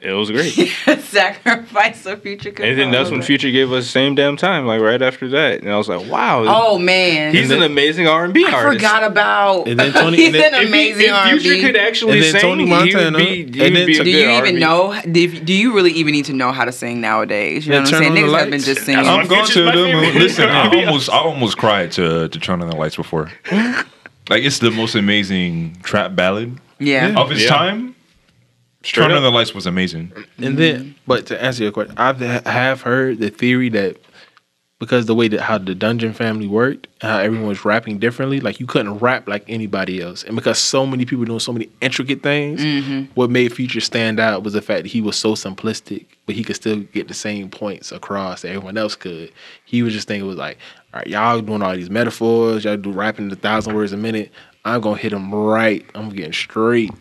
it 0.02 0.14
was 0.14 0.30
great. 0.32 0.54
Sacrifice 1.10 2.02
so 2.02 2.16
Future. 2.16 2.52
Could. 2.52 2.58
Fly. 2.58 2.68
And 2.68 2.80
then 2.80 2.92
that's 2.92 3.10
when 3.10 3.22
Future 3.22 3.50
gave 3.52 3.72
us 3.72 3.88
same 3.90 4.14
damn 4.16 4.38
time, 4.38 4.66
like 4.66 4.80
right 4.80 5.02
after 5.02 5.28
that. 5.30 5.62
And 5.62 5.72
I 5.72 5.78
was 5.78 5.90
like, 5.90 6.08
wow, 6.10 6.46
Oh 6.48 6.78
man, 6.78 7.34
he's 7.34 7.50
an 7.52 7.64
amazing 7.64 8.08
R 8.08 8.24
and 8.26 8.34
B 8.34 8.46
artist. 8.46 8.64
I 8.64 8.74
forgot 8.74 9.04
about. 9.12 9.68
And 9.68 9.80
then 9.80 9.92
Tony- 9.92 10.18
he's 10.22 10.28
and 10.28 10.36
then- 10.36 10.54
an 10.54 10.68
amazing 10.68 10.98
Future 11.08 11.14
R&B. 11.16 11.40
Future 11.40 11.68
could 11.68 11.76
actually 11.78 12.14
And 12.14 12.22
then 12.24 12.32
sing, 12.34 12.42
Tony 12.42 12.66
Montana, 12.66 13.18
be, 13.18 13.42
and 13.44 13.76
then 13.76 13.86
be 13.88 13.96
a 13.98 14.04
Do 14.04 14.04
good 14.04 14.08
you 14.08 14.30
even 14.30 14.42
R&B. 14.44 14.60
know? 14.60 15.02
Do 15.12 15.20
you, 15.20 15.40
do 15.40 15.54
you 15.54 15.74
really 15.76 15.92
even 15.94 16.12
need 16.14 16.26
to 16.26 16.34
know 16.34 16.52
how 16.52 16.64
to 16.66 16.72
sing 16.72 17.02
nowadays? 17.02 17.66
You 17.66 17.72
know 17.74 17.78
Yeah, 17.80 17.84
what 17.86 17.88
I'm 17.88 17.92
turn 17.92 18.00
saying? 18.04 18.12
on 18.12 18.16
the 18.16 18.22
Niggas 18.22 18.40
have 18.40 18.46
been 18.46 18.52
lights. 18.52 18.66
just 18.66 18.86
singing. 18.86 19.06
I'm 19.08 19.28
going 19.28 19.46
to 19.48 19.66
my 19.66 19.76
the 19.76 19.82
moon. 19.94 20.14
Listen, 20.16 20.50
I 20.50 20.68
almost 20.86 21.10
I 21.10 21.18
almost 21.18 21.58
cried 21.58 21.92
to 21.94 22.30
to 22.30 22.40
Turn 22.40 22.62
on 22.62 22.70
the 22.70 22.76
Lights 22.76 22.96
before. 22.96 23.32
like 24.30 24.44
it's 24.44 24.60
the 24.60 24.70
most 24.72 24.94
amazing 24.96 25.76
trap 25.84 26.16
ballad 26.16 26.58
yeah. 26.80 27.20
of 27.20 27.30
his 27.30 27.44
Yeah. 27.44 27.50
time. 27.50 27.96
Straight 28.84 29.04
Turn 29.04 29.12
up. 29.12 29.18
on 29.18 29.24
the 29.24 29.32
Lights 29.32 29.54
was 29.54 29.66
amazing. 29.66 30.14
And 30.38 30.58
then, 30.58 30.96
but 31.06 31.26
to 31.28 31.44
answer 31.44 31.64
your 31.64 31.74
question, 31.74 31.96
I 31.98 32.14
have 32.50 32.82
heard 32.82 33.20
the 33.20 33.30
theory 33.30 33.68
that 33.70 33.98
because 34.80 35.08
the 35.08 35.14
way 35.14 35.28
that 35.28 35.42
how 35.42 35.58
the 35.58 35.76
Dungeon 35.76 36.14
family 36.14 36.48
worked, 36.48 36.88
how 37.02 37.18
everyone 37.18 37.50
was 37.50 37.66
rapping 37.66 38.00
differently, 38.00 38.40
like 38.40 38.62
you 38.62 38.66
couldn't 38.66 39.00
rap 39.00 39.28
like 39.28 39.44
anybody 39.50 40.02
else, 40.02 40.24
and 40.24 40.38
because 40.38 40.58
so 40.58 40.86
many 40.86 41.04
people 41.04 41.26
doing 41.26 41.40
so 41.40 41.52
many 41.52 41.70
intricate 41.82 42.24
things, 42.24 42.62
mm-hmm. 42.62 43.12
what 43.14 43.30
made 43.30 43.52
Future 43.52 43.82
stand 43.82 44.22
out 44.22 44.44
was 44.44 44.54
the 44.54 44.62
fact 44.62 44.84
that 44.84 44.90
he 44.90 45.02
was 45.02 45.18
so 45.18 45.34
simplistic, 45.34 46.06
but 46.26 46.34
he 46.36 46.46
could 46.46 46.56
still 46.56 46.80
get 46.80 47.10
the 47.10 47.14
same 47.14 47.50
points 47.50 47.92
across 47.92 48.44
that 48.44 48.50
everyone 48.50 48.78
else 48.78 48.96
could. 48.96 49.34
He 49.66 49.84
was 49.84 49.94
just 49.94 50.08
thinking 50.08 50.26
it 50.26 50.30
was 50.30 50.38
like, 50.38 50.58
all 50.94 51.00
right, 51.00 51.08
y'all 51.08 51.42
doing 51.42 51.62
all 51.62 51.76
these 51.76 51.90
metaphors, 51.90 52.64
y'all 52.64 52.78
do 52.78 52.92
rapping 52.92 53.30
a 53.30 53.36
thousand 53.36 53.76
words 53.76 53.92
a 53.92 53.98
minute. 53.98 54.32
I'm 54.66 54.82
gonna 54.82 54.98
hit 54.98 55.14
him 55.14 55.34
right. 55.34 55.86
I'm 55.96 56.10
getting 56.10 56.34
straight 56.34 56.92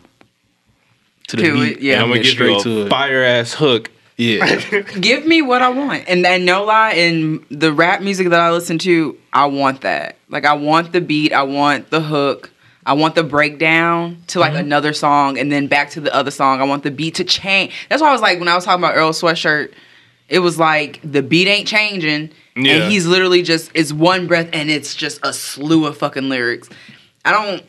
to 1.27 1.35
the 1.37 1.43
To 1.43 1.53
beat. 1.53 1.77
it, 1.77 1.81
yeah. 1.81 1.93
And 1.95 2.03
I'm 2.03 2.09
gonna 2.09 2.23
get 2.23 2.31
straight 2.31 2.57
you 2.57 2.63
to 2.63 2.81
a 2.81 2.85
it. 2.85 2.89
fire 2.89 3.23
ass 3.23 3.53
hook. 3.53 3.91
Yeah. 4.17 4.59
Give 4.99 5.25
me 5.25 5.41
what 5.41 5.61
I 5.61 5.69
want. 5.69 6.03
And 6.09 6.25
then 6.25 6.43
no 6.43 6.65
lie, 6.65 6.91
in 6.91 7.45
the 7.49 7.71
rap 7.71 8.01
music 8.01 8.29
that 8.29 8.39
I 8.39 8.51
listen 8.51 8.77
to, 8.79 9.17
I 9.31 9.45
want 9.45 9.81
that. 9.81 10.17
Like 10.27 10.45
I 10.45 10.53
want 10.53 10.91
the 10.91 10.99
beat, 10.99 11.31
I 11.31 11.43
want 11.43 11.89
the 11.89 12.01
hook, 12.01 12.51
I 12.85 12.93
want 12.93 13.15
the 13.15 13.23
breakdown 13.23 14.21
to 14.27 14.39
like 14.39 14.51
mm-hmm. 14.51 14.61
another 14.61 14.91
song, 14.91 15.37
and 15.37 15.51
then 15.51 15.67
back 15.67 15.91
to 15.91 16.01
the 16.01 16.13
other 16.13 16.31
song. 16.31 16.59
I 16.59 16.65
want 16.65 16.83
the 16.83 16.91
beat 16.91 17.15
to 17.15 17.23
change. 17.23 17.73
That's 17.87 18.01
why 18.01 18.09
I 18.09 18.11
was 18.11 18.21
like 18.21 18.39
when 18.39 18.47
I 18.47 18.55
was 18.55 18.65
talking 18.65 18.83
about 18.83 18.97
Earl 18.97 19.11
Sweatshirt, 19.11 19.73
it 20.27 20.39
was 20.39 20.59
like 20.59 20.99
the 21.03 21.21
beat 21.21 21.47
ain't 21.47 21.67
changing. 21.67 22.31
Yeah. 22.55 22.73
And 22.73 22.91
he's 22.91 23.07
literally 23.07 23.41
just 23.41 23.71
it's 23.73 23.93
one 23.93 24.27
breath 24.27 24.49
and 24.51 24.69
it's 24.69 24.95
just 24.95 25.19
a 25.23 25.31
slew 25.31 25.85
of 25.85 25.97
fucking 25.97 26.27
lyrics. 26.27 26.69
I 27.25 27.31
don't 27.31 27.63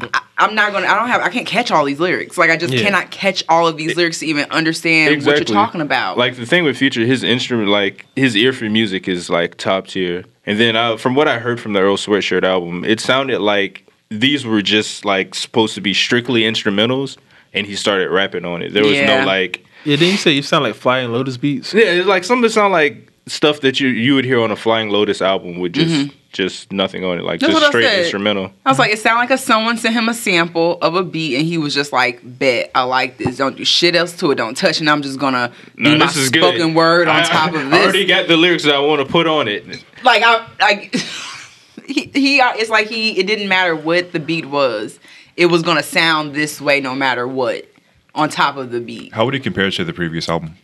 I, 0.00 0.20
I'm 0.38 0.56
not 0.56 0.72
gonna. 0.72 0.88
I 0.88 0.96
don't 0.96 1.06
have. 1.08 1.20
I 1.20 1.28
can't 1.28 1.46
catch 1.46 1.70
all 1.70 1.84
these 1.84 2.00
lyrics. 2.00 2.36
Like 2.36 2.50
I 2.50 2.56
just 2.56 2.72
Yeah. 2.74 2.82
cannot 2.82 3.12
catch 3.12 3.44
all 3.48 3.68
of 3.68 3.76
these 3.76 3.96
lyrics 3.96 4.18
to 4.18 4.26
even 4.26 4.50
understand 4.50 5.24
what 5.24 5.36
you're 5.36 5.44
talking 5.44 5.80
about. 5.80 6.18
Like 6.18 6.34
the 6.36 6.44
thing 6.46 6.64
with 6.64 6.76
Future, 6.76 7.02
his 7.06 7.22
instrument, 7.22 7.68
like 7.68 8.04
his 8.16 8.36
ear 8.36 8.52
for 8.52 8.64
music 8.68 9.06
is 9.06 9.30
like 9.30 9.56
top 9.56 9.86
tier. 9.86 10.24
And 10.46 10.58
then 10.58 10.74
uh, 10.74 10.96
from 10.96 11.14
what 11.14 11.28
I 11.28 11.38
heard 11.38 11.60
from 11.60 11.74
the 11.74 11.80
Earl 11.80 11.96
Sweatshirt 11.96 12.42
album, 12.42 12.84
it 12.84 12.98
sounded 12.98 13.40
like 13.40 13.86
these 14.10 14.44
were 14.44 14.62
just 14.62 15.04
like 15.04 15.34
supposed 15.36 15.76
to 15.76 15.80
be 15.80 15.94
strictly 15.94 16.40
instrumentals, 16.42 17.16
and 17.52 17.64
he 17.64 17.76
started 17.76 18.10
rapping 18.10 18.44
on 18.44 18.62
it. 18.62 18.72
There 18.72 18.82
was 18.84 18.98
Yeah. 18.98 19.20
no 19.20 19.24
like, 19.26 19.64
Yeah, 19.84 19.94
then 19.94 20.10
you 20.10 20.16
say 20.16 20.32
you 20.32 20.42
sound 20.42 20.64
like 20.64 20.74
Flying 20.74 21.12
Lotus 21.12 21.36
beats. 21.36 21.72
yeah, 21.72 21.84
it's 21.84 22.08
like 22.08 22.24
some 22.24 22.38
of 22.40 22.44
it 22.44 22.50
sound 22.52 22.72
like 22.72 23.12
stuff 23.26 23.60
that 23.60 23.80
you 23.80 23.88
you 23.88 24.14
would 24.14 24.24
hear 24.24 24.40
on 24.40 24.50
a 24.50 24.56
Flying 24.56 24.90
Lotus 24.90 25.22
album 25.22 25.58
with 25.58 25.72
just 25.72 26.10
just 26.32 26.72
nothing 26.72 27.04
on 27.04 27.16
it, 27.18 27.22
like 27.24 27.38
Mm-hmm. 27.40 27.52
That's 27.52 27.60
just 27.60 27.74
what 27.74 27.84
I 27.84 27.86
straight 27.88 28.00
instrumental. 28.02 28.50
I 28.66 28.70
was 28.70 28.78
like, 28.78 28.90
it 28.92 28.98
sounded 28.98 29.20
like 29.20 29.30
a 29.30 29.38
someone 29.38 29.78
sent 29.78 29.94
him 29.94 30.08
a 30.08 30.14
sample 30.14 30.78
of 30.82 30.96
a 30.96 31.04
beat, 31.04 31.36
and 31.38 31.46
he 31.46 31.58
was 31.58 31.72
just 31.74 31.92
like, 31.92 32.20
"Bet 32.24 32.70
I 32.74 32.82
like 32.82 33.18
this. 33.18 33.36
Don't 33.36 33.56
do 33.56 33.64
shit 33.64 33.94
else 33.94 34.16
to 34.18 34.30
it. 34.32 34.34
Don't 34.34 34.56
touch." 34.56 34.80
And 34.80 34.90
I'm 34.90 35.00
just 35.02 35.18
gonna 35.18 35.52
No, 35.76 35.92
do 35.92 35.98
my 35.98 36.06
this 36.06 36.16
is 36.16 36.30
good. 36.30 36.42
spoken 36.42 36.74
word 36.74 37.06
on 37.08 37.16
I- 37.16 37.22
top 37.22 37.52
I 37.52 37.60
of 37.62 37.70
this. 37.70 37.82
already 37.84 38.04
got 38.06 38.26
the 38.28 38.36
lyrics 38.36 38.64
that 38.64 38.74
I 38.74 38.80
want 38.80 39.06
to 39.06 39.10
put 39.10 39.26
on 39.26 39.48
it. 39.48 39.64
like 40.02 40.22
I 40.24 40.46
like 40.60 40.94
he, 41.86 42.10
he 42.12 42.38
it's 42.40 42.70
like 42.70 42.88
he 42.88 43.18
it 43.18 43.26
didn't 43.26 43.48
matter 43.48 43.74
what 43.76 44.12
the 44.12 44.20
beat 44.20 44.46
was. 44.46 44.98
It 45.36 45.46
was 45.46 45.62
gonna 45.62 45.82
sound 45.82 46.34
this 46.34 46.60
way 46.60 46.80
no 46.80 46.94
matter 46.94 47.26
what 47.28 47.66
on 48.14 48.28
top 48.28 48.56
of 48.56 48.70
the 48.70 48.80
beat. 48.80 49.12
How 49.12 49.24
would 49.24 49.34
it 49.34 49.42
compare 49.42 49.70
to 49.70 49.84
the 49.84 49.92
previous 49.92 50.28
album? 50.28 50.56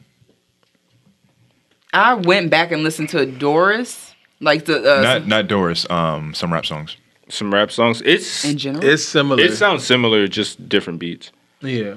I 1.93 2.15
went 2.15 2.51
back 2.51 2.71
and 2.73 2.83
listened 2.83 3.09
to 3.11 3.27
Doris, 3.27 4.15
like 4.41 4.65
the 4.65 4.79
uh, 4.99 5.03
Not 5.03 5.27
not 5.27 5.49
Doris. 5.49 5.89
Um, 5.91 6.35
some 6.35 6.53
rap 6.53 6.67
songs. 6.67 6.97
Some 7.29 7.53
rap 7.53 7.71
songs. 7.71 8.03
It's 8.03 8.45
in 8.45 8.59
general. 8.59 8.85
It's 8.85 9.05
similar. 9.05 9.43
it 9.43 9.55
sounds 9.57 9.85
similar, 9.87 10.27
just 10.27 10.69
different 10.69 10.99
beats. 10.99 11.31
yeah. 11.61 11.95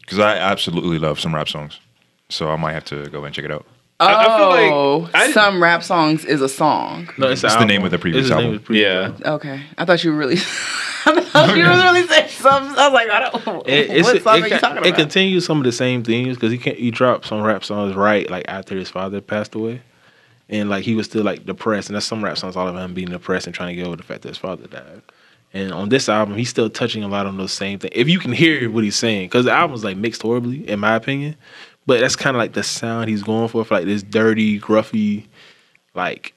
Because 0.00 0.18
I 0.18 0.36
absolutely 0.36 0.98
love 0.98 1.18
some 1.18 1.34
rap 1.34 1.48
songs. 1.48 1.80
So 2.28 2.50
I 2.50 2.56
might 2.56 2.72
have 2.72 2.84
to 2.86 3.08
go 3.08 3.24
and 3.24 3.34
check 3.34 3.46
it 3.46 3.50
out. 3.50 3.64
Oh, 4.00 4.06
I- 4.06 4.24
I 4.34 4.38
feel 4.38 4.48
like 4.48 4.72
oh, 4.72 5.10
I- 5.14 5.32
some 5.32 5.62
rap 5.62 5.82
songs 5.82 6.24
is 6.24 6.40
a 6.40 6.48
song. 6.48 7.08
No, 7.18 7.28
it's, 7.28 7.44
It's 7.44 7.54
the 7.56 7.64
name 7.64 7.84
of 7.84 7.90
the 7.90 7.98
previous 7.98 8.22
It's 8.26 8.28
the 8.30 8.36
album. 8.36 8.52
the 8.54 8.60
previous 8.60 8.84
Yeah. 8.84 9.02
album. 9.04 9.22
Okay, 9.34 9.60
I 9.78 9.84
thought 9.84 10.02
you 10.04 10.12
were 10.12 10.18
really. 10.18 10.36
I 11.06 11.20
thought 11.20 11.56
you 11.56 11.62
were 11.64 11.68
really 11.70 12.06
saying 12.06 12.28
something. 12.30 12.78
I 12.78 12.88
was 12.88 12.92
like, 12.94 13.10
I 13.10 13.20
don't. 13.20 13.68
It, 13.68 14.02
what 14.04 14.22
song 14.22 14.38
it, 14.38 14.42
are 14.44 14.48
you 14.48 14.58
talking 14.58 14.76
it 14.76 14.80
about? 14.80 14.86
It 14.86 14.94
continues 14.94 15.44
some 15.44 15.58
of 15.58 15.64
the 15.64 15.72
same 15.72 16.02
things 16.02 16.36
because 16.36 16.50
he 16.50 16.58
can't. 16.58 16.78
He 16.78 16.90
dropped 16.90 17.26
some 17.26 17.42
rap 17.42 17.62
songs 17.64 17.94
right 17.94 18.28
like 18.30 18.46
after 18.48 18.74
his 18.76 18.88
father 18.90 19.20
passed 19.20 19.54
away, 19.54 19.82
and 20.48 20.70
like 20.70 20.84
he 20.84 20.94
was 20.94 21.06
still 21.06 21.22
like 21.22 21.44
depressed, 21.44 21.88
and 21.90 21.96
that's 21.96 22.06
some 22.06 22.24
rap 22.24 22.38
songs 22.38 22.56
all 22.56 22.66
of 22.68 22.74
him 22.76 22.94
being 22.94 23.08
depressed 23.10 23.46
and 23.46 23.54
trying 23.54 23.68
to 23.68 23.74
get 23.74 23.86
over 23.86 23.96
the 23.96 24.02
fact 24.02 24.22
that 24.22 24.28
his 24.30 24.38
father 24.38 24.66
died. 24.66 25.02
And 25.52 25.72
on 25.72 25.88
this 25.88 26.08
album, 26.08 26.34
he's 26.36 26.48
still 26.48 26.68
touching 26.68 27.04
a 27.04 27.08
lot 27.08 27.26
on 27.26 27.36
those 27.36 27.52
same 27.52 27.78
things. 27.78 27.92
If 27.94 28.08
you 28.08 28.18
can 28.18 28.32
hear 28.32 28.68
what 28.70 28.82
he's 28.82 28.96
saying, 28.96 29.26
because 29.28 29.44
the 29.44 29.52
album's 29.52 29.84
like 29.84 29.96
mixed 29.96 30.22
horribly, 30.22 30.68
in 30.68 30.80
my 30.80 30.94
opinion, 30.96 31.36
but 31.86 32.00
that's 32.00 32.16
kind 32.16 32.36
of 32.36 32.38
like 32.38 32.52
the 32.52 32.62
sound 32.62 33.08
he's 33.10 33.22
going 33.22 33.48
for, 33.48 33.64
for 33.64 33.74
like 33.74 33.84
this 33.86 34.02
dirty, 34.02 34.58
gruffy, 34.60 35.26
like. 35.94 36.32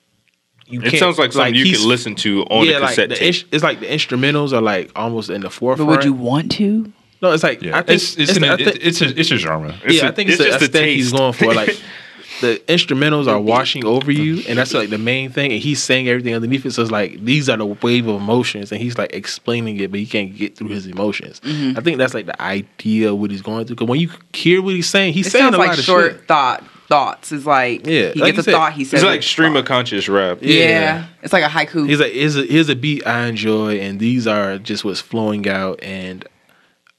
You 0.70 0.82
It 0.82 1.00
sounds 1.00 1.18
like 1.18 1.32
something 1.32 1.56
you 1.56 1.64
he's- 1.64 1.78
could 1.78 1.88
listen 1.88 2.14
to 2.16 2.42
on 2.44 2.68
a 2.68 2.72
like 2.80 2.90
cassette 2.90 3.08
the 3.08 3.16
tape. 3.16 3.36
it's 3.54 3.64
like 3.64 3.80
the 3.80 3.86
instrumentals 3.86 4.52
are 4.52 4.60
like 4.62 4.92
almost 4.98 5.30
in 5.30 5.40
the 5.40 5.50
forefront. 5.50 5.88
but 5.90 5.96
would 6.00 6.04
you 6.04 6.12
want 6.12 6.52
to? 6.54 6.92
No, 7.22 7.32
it's 7.32 7.42
like 7.42 7.62
Yeah, 7.62 7.78
I 7.78 7.84
think 7.84 7.96
it's 7.96 8.18
it's, 8.18 8.32
it's 8.32 8.38
an, 8.38 8.42
the- 8.58 8.58
think- 8.72 8.78
it's 8.86 9.02
a 9.02 9.18
it's 9.18 9.32
a 9.32 9.38
genre. 9.38 9.74
It's 9.86 9.96
yeah, 9.96 10.08
a- 10.08 10.10
I 10.10 10.12
think 10.12 10.30
it's 10.30 10.42
it's, 10.42 10.50
just 10.50 10.60
the 10.60 10.66
a 10.66 10.68
aesthetic 10.68 10.96
he's 10.98 11.14
going 11.14 11.32
for. 11.32 11.54
Like 11.54 11.80
the 12.42 12.62
instrumentals 12.68 13.28
are 13.28 13.40
washing 13.40 13.84
over 13.86 14.12
you, 14.12 14.44
and 14.48 14.58
that's 14.60 14.74
like 14.74 14.90
the 14.90 14.98
main 14.98 15.30
thing. 15.32 15.52
And 15.52 15.62
he's 15.62 15.82
saying 15.82 16.08
everything 16.08 16.34
underneath 16.36 16.66
it. 16.66 16.72
So 16.72 16.82
it's 16.82 16.92
like 16.92 17.24
these 17.24 17.50
are 17.50 17.58
the 17.58 17.66
wave 17.66 18.08
of 18.08 18.16
emotions, 18.22 18.72
and 18.72 18.82
he's 18.82 18.98
like 18.98 19.14
explaining 19.14 19.80
it, 19.80 19.90
but 19.92 20.00
he 20.00 20.06
can't 20.06 20.36
get 20.36 20.56
through 20.56 20.70
his 20.70 20.86
emotions. 20.88 21.40
Mm-hmm. 21.42 21.78
I 21.78 21.82
think 21.82 21.98
that's 21.98 22.14
like 22.14 22.26
the 22.28 22.40
idea 22.42 23.12
of 23.12 23.20
what 23.20 23.32
he's 23.32 23.42
going 23.42 23.66
through. 23.66 23.76
Because 23.76 23.88
when 23.90 24.00
you 24.00 24.10
hear 24.34 24.62
what 24.62 24.74
he's 24.76 24.90
saying, 24.90 25.14
he's 25.14 25.28
It 25.28 25.32
saying 25.32 25.44
sounds 25.46 25.56
a 25.56 25.60
like 25.60 25.70
lot 25.70 25.80
of 25.80 25.84
short 25.86 26.12
shit. 26.14 26.28
thought 26.28 26.64
thoughts. 26.88 27.32
It's 27.34 27.46
like 27.46 27.86
Yeah, 27.86 28.12
he 28.12 28.22
like 28.22 28.36
gets 28.36 28.38
you 28.38 28.40
a 28.40 28.44
said, 28.44 28.52
thought. 28.54 28.74
He 28.74 28.86
says 28.86 29.02
It's 29.02 29.06
like 29.08 29.20
it. 29.20 29.24
stream 29.24 29.56
of 29.58 29.66
conscious 29.66 30.08
rap. 30.08 30.38
Yeah. 30.42 30.54
Yeah. 30.64 31.06
it's 31.22 31.34
like 31.34 31.44
a 31.44 31.48
haiku. 31.50 31.86
He's 31.90 32.00
like, 32.00 32.14
here's 32.14 32.38
a, 32.38 32.44
here's 32.46 32.70
a 32.70 32.76
beat 32.76 33.06
I 33.06 33.26
enjoy, 33.26 33.80
and 33.80 34.00
these 34.00 34.26
are 34.26 34.58
just 34.58 34.86
what's 34.86 35.02
flowing 35.02 35.50
out. 35.50 35.84
And 35.84 36.26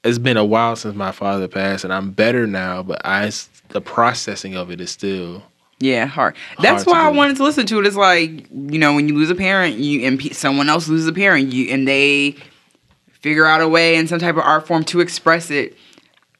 it's 0.04 0.18
been 0.18 0.36
a 0.36 0.44
while 0.44 0.76
since 0.76 0.94
my 0.94 1.10
father 1.12 1.48
passed, 1.48 1.84
and 1.84 1.92
I'm 1.92 2.10
better 2.10 2.46
now, 2.46 2.82
but 2.82 3.00
I 3.04 3.30
the 3.70 3.80
processing 3.80 4.56
of 4.56 4.70
it 4.70 4.80
is 4.80 4.90
still. 4.90 5.42
Yeah, 5.80 6.06
hard. 6.06 6.34
That's 6.60 6.84
Hard 6.84 6.96
why 6.96 7.04
I 7.04 7.08
wanted 7.10 7.36
to 7.36 7.44
listen 7.44 7.66
to 7.66 7.78
it. 7.78 7.86
It's 7.86 7.96
like 7.96 8.48
you 8.50 8.78
know 8.78 8.94
when 8.94 9.08
you 9.08 9.14
lose 9.14 9.30
a 9.30 9.34
parent, 9.34 9.76
you 9.76 10.06
and 10.06 10.18
pe- 10.18 10.30
someone 10.30 10.68
else 10.68 10.88
loses 10.88 11.06
a 11.06 11.12
parent, 11.12 11.52
you 11.52 11.70
and 11.72 11.86
they 11.86 12.36
figure 13.20 13.46
out 13.46 13.60
a 13.60 13.68
way 13.68 13.96
in 13.96 14.08
some 14.08 14.18
type 14.18 14.36
of 14.36 14.42
art 14.42 14.66
form 14.66 14.84
to 14.84 15.00
express 15.00 15.50
it. 15.50 15.76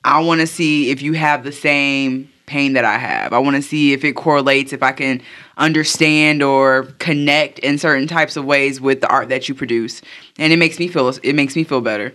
I 0.04 0.20
want 0.20 0.40
to 0.40 0.46
see 0.46 0.90
if 0.90 1.02
you 1.02 1.12
have 1.12 1.44
the 1.44 1.52
same 1.52 2.30
pain 2.46 2.72
that 2.72 2.84
I 2.84 2.98
have. 2.98 3.32
I 3.32 3.38
want 3.38 3.56
to 3.56 3.62
see 3.62 3.92
if 3.92 4.04
it 4.04 4.14
correlates, 4.14 4.72
if 4.72 4.82
I 4.82 4.92
can 4.92 5.20
understand 5.56 6.42
or 6.42 6.84
connect 6.98 7.58
in 7.60 7.78
certain 7.78 8.08
types 8.08 8.36
of 8.36 8.44
ways 8.44 8.80
with 8.80 9.00
the 9.00 9.08
art 9.08 9.28
that 9.28 9.48
you 9.48 9.54
produce, 9.54 10.02
and 10.38 10.52
it 10.52 10.56
makes 10.56 10.78
me 10.80 10.88
feel 10.88 11.08
it 11.22 11.34
makes 11.34 11.54
me 11.54 11.62
feel 11.62 11.80
better. 11.80 12.12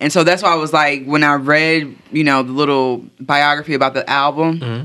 And 0.00 0.12
so 0.12 0.24
that's 0.24 0.42
why 0.42 0.52
I 0.52 0.56
was 0.56 0.72
like, 0.72 1.04
when 1.04 1.22
I 1.22 1.34
read, 1.34 1.94
you 2.10 2.24
know, 2.24 2.42
the 2.42 2.52
little 2.52 3.04
biography 3.20 3.74
about 3.74 3.92
the 3.92 4.08
album, 4.08 4.60
mm-hmm. 4.60 4.84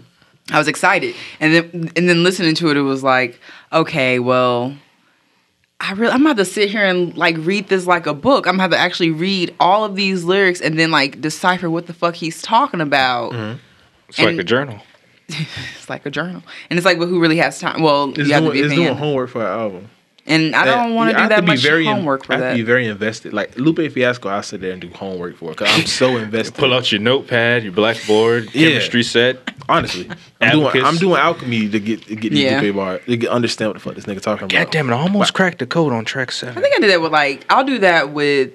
I 0.53 0.59
was 0.59 0.67
excited, 0.67 1.15
and 1.39 1.53
then 1.53 1.91
and 1.95 2.07
then 2.07 2.23
listening 2.23 2.53
to 2.55 2.69
it, 2.69 2.77
it 2.77 2.81
was 2.81 3.01
like, 3.01 3.39
okay, 3.73 4.19
well, 4.19 4.75
I 5.79 5.93
really, 5.93 6.13
I'm 6.13 6.21
about 6.21 6.37
to 6.37 6.45
sit 6.45 6.69
here 6.69 6.85
and 6.85 7.17
like 7.17 7.35
read 7.39 7.69
this 7.69 7.87
like 7.87 8.05
a 8.05 8.13
book. 8.13 8.45
I'm 8.45 8.55
about 8.55 8.71
to 8.71 8.77
actually 8.77 9.11
read 9.11 9.55
all 9.59 9.85
of 9.85 9.95
these 9.95 10.23
lyrics 10.23 10.61
and 10.61 10.77
then 10.77 10.91
like 10.91 11.21
decipher 11.21 11.69
what 11.69 11.87
the 11.87 11.93
fuck 11.93 12.15
he's 12.15 12.41
talking 12.41 12.81
about. 12.81 13.31
Mm-hmm. 13.31 13.59
It's 14.09 14.19
like 14.19 14.37
a 14.37 14.43
journal. 14.43 14.81
It's 15.75 15.89
like 15.89 16.05
a 16.05 16.11
journal, 16.11 16.43
and 16.69 16.77
it's 16.77 16.85
like, 16.85 16.99
but 16.99 17.07
who 17.07 17.19
really 17.19 17.37
has 17.37 17.59
time? 17.59 17.81
Well, 17.81 18.09
It's, 18.09 18.19
you 18.19 18.33
have 18.33 18.43
to 18.43 18.51
doing, 18.51 18.53
be 18.53 18.61
a 18.61 18.65
it's 18.65 18.75
doing 18.75 18.95
homework 18.95 19.31
for 19.31 19.41
an 19.41 19.47
album. 19.47 19.89
And 20.27 20.55
I 20.55 20.65
don't 20.65 20.95
want 20.95 21.11
to 21.11 21.15
do 21.15 21.19
have 21.21 21.29
that 21.29 21.41
be 21.41 21.47
much 21.47 21.59
very 21.59 21.85
in- 21.85 21.93
homework 21.95 22.25
for 22.25 22.33
I 22.33 22.35
have 22.37 22.43
that. 22.43 22.51
to 22.51 22.57
be 22.57 22.63
very 22.63 22.87
invested. 22.87 23.33
Like 23.33 23.57
Lupe 23.57 23.91
Fiasco, 23.91 24.29
I 24.29 24.41
sit 24.41 24.61
there 24.61 24.71
and 24.71 24.81
do 24.81 24.89
homework 24.89 25.37
for 25.37 25.51
because 25.51 25.69
I'm 25.71 25.85
so 25.85 26.17
invested. 26.17 26.55
Pull 26.55 26.73
out 26.73 26.91
your 26.91 27.01
notepad, 27.01 27.63
your 27.63 27.71
blackboard, 27.73 28.49
Yeah. 28.53 28.69
chemistry 28.69 29.03
set. 29.03 29.37
Honestly, 29.69 30.09
I'm 30.41 30.51
doing, 30.59 30.83
I'm 30.85 30.97
doing 30.97 31.19
alchemy 31.19 31.69
to 31.69 31.79
get 31.79 32.05
to 32.07 32.15
get 32.15 32.31
these 32.31 32.39
Yeah. 32.43 32.59
Lupe 32.61 32.75
bars 32.75 33.01
to 33.05 33.17
get, 33.17 33.29
understand 33.29 33.69
what 33.69 33.73
the 33.75 33.79
fuck 33.79 33.95
this 33.95 34.05
nigga 34.05 34.21
talking 34.21 34.47
God 34.47 34.61
about. 34.63 34.71
damn 34.71 34.89
it! 34.89 34.93
I 34.93 34.99
almost 34.99 35.33
cracked 35.33 35.59
the 35.59 35.65
code 35.67 35.93
on 35.93 36.05
track 36.05 36.31
I 36.43 36.51
think 36.53 36.75
I 36.75 36.79
did 36.79 36.89
that 36.91 37.01
with 37.01 37.11
like 37.11 37.45
I'll 37.49 37.63
do 37.63 37.79
that 37.79 38.11
with 38.11 38.51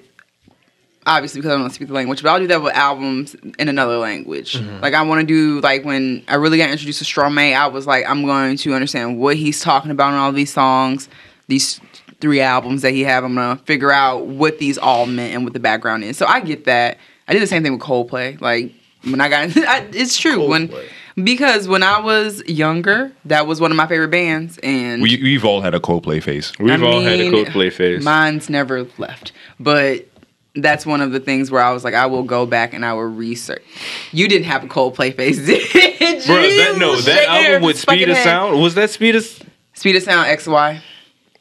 obviously 1.05 1.41
because 1.41 1.53
I 1.53 1.57
don't 1.57 1.69
speak 1.71 1.87
the 1.87 1.93
language, 1.93 2.21
but 2.21 2.29
I'll 2.29 2.39
do 2.39 2.47
that 2.47 2.61
with 2.61 2.73
albums 2.75 3.35
in 3.57 3.67
another 3.69 3.97
language. 3.97 4.53
Mm-hmm. 4.53 4.81
Like 4.81 4.93
I 4.93 5.01
want 5.01 5.21
to 5.21 5.25
do 5.27 5.59
like 5.61 5.83
when 5.83 6.23
I 6.27 6.35
really 6.35 6.57
got 6.57 6.69
introduced 6.69 6.99
to 6.99 7.05
Stromae, 7.05 7.55
I 7.55 7.67
was 7.67 7.87
like 7.87 8.05
I'm 8.07 8.23
going 8.25 8.57
to 8.57 8.73
understand 8.73 9.17
what 9.19 9.35
he's 9.37 9.61
talking 9.61 9.91
about 9.91 10.09
in 10.09 10.15
all 10.19 10.31
these 10.31 10.53
songs, 10.53 11.09
these 11.47 11.79
three 12.19 12.39
albums 12.41 12.81
that 12.83 12.91
he 12.91 13.01
have. 13.01 13.23
I'm 13.23 13.35
gonna 13.35 13.57
figure 13.65 13.91
out 13.91 14.25
what 14.27 14.59
these 14.59 14.77
all 14.77 15.05
meant 15.05 15.33
and 15.33 15.43
what 15.43 15.53
the 15.53 15.59
background 15.59 16.03
is. 16.03 16.17
So 16.17 16.25
I 16.25 16.39
get 16.39 16.65
that. 16.65 16.97
I 17.27 17.33
did 17.33 17.41
the 17.41 17.47
same 17.47 17.63
thing 17.63 17.73
with 17.73 17.81
Coldplay. 17.81 18.39
Like 18.39 18.73
when 19.03 19.19
I 19.21 19.29
got, 19.29 19.55
I, 19.57 19.87
it's 19.91 20.17
true 20.17 20.47
when 20.47 20.73
because 21.21 21.67
when 21.67 21.83
I 21.83 21.99
was 21.99 22.43
younger, 22.47 23.11
that 23.25 23.47
was 23.47 23.59
one 23.59 23.71
of 23.71 23.77
my 23.77 23.87
favorite 23.87 24.11
bands, 24.11 24.57
and 24.59 25.01
We, 25.01 25.21
we've 25.21 25.45
all 25.45 25.61
had 25.61 25.73
a 25.73 25.79
Coldplay 25.79 26.23
face. 26.23 26.51
We've 26.59 26.81
I 26.81 26.85
all 26.85 27.01
had 27.01 27.19
a 27.19 27.29
Coldplay 27.29 27.71
phase. 27.71 28.03
Mine's 28.03 28.49
never 28.49 28.87
left. 28.97 29.31
But 29.59 30.07
that's 30.55 30.85
one 30.85 31.01
of 31.01 31.11
the 31.11 31.19
things 31.19 31.49
where 31.51 31.63
I 31.63 31.71
was 31.71 31.83
like, 31.83 31.93
I 31.93 32.05
will 32.05 32.23
go 32.23 32.45
back 32.45 32.73
and 32.73 32.85
I 32.85 32.93
will 32.93 33.03
research. 33.03 33.63
You 34.11 34.27
didn't 34.27 34.45
have 34.45 34.63
a 34.63 34.67
Coldplay 34.67 35.15
face, 35.15 35.37
did 35.45 35.61
you? 35.73 35.99
Bro, 36.25 36.41
that 36.41 36.75
no, 36.77 36.95
that 37.01 37.27
album 37.27 37.63
with 37.63 37.77
Speed 37.77 37.85
fucking 37.85 38.09
of 38.09 38.17
head. 38.17 38.23
Sound 38.23 38.61
was 38.61 38.75
that 38.75 38.89
Speed 38.89 39.15
of 39.15 39.43
Speed 39.73 39.95
of 39.95 40.03
Sound 40.03 40.27
XY. 40.27 40.81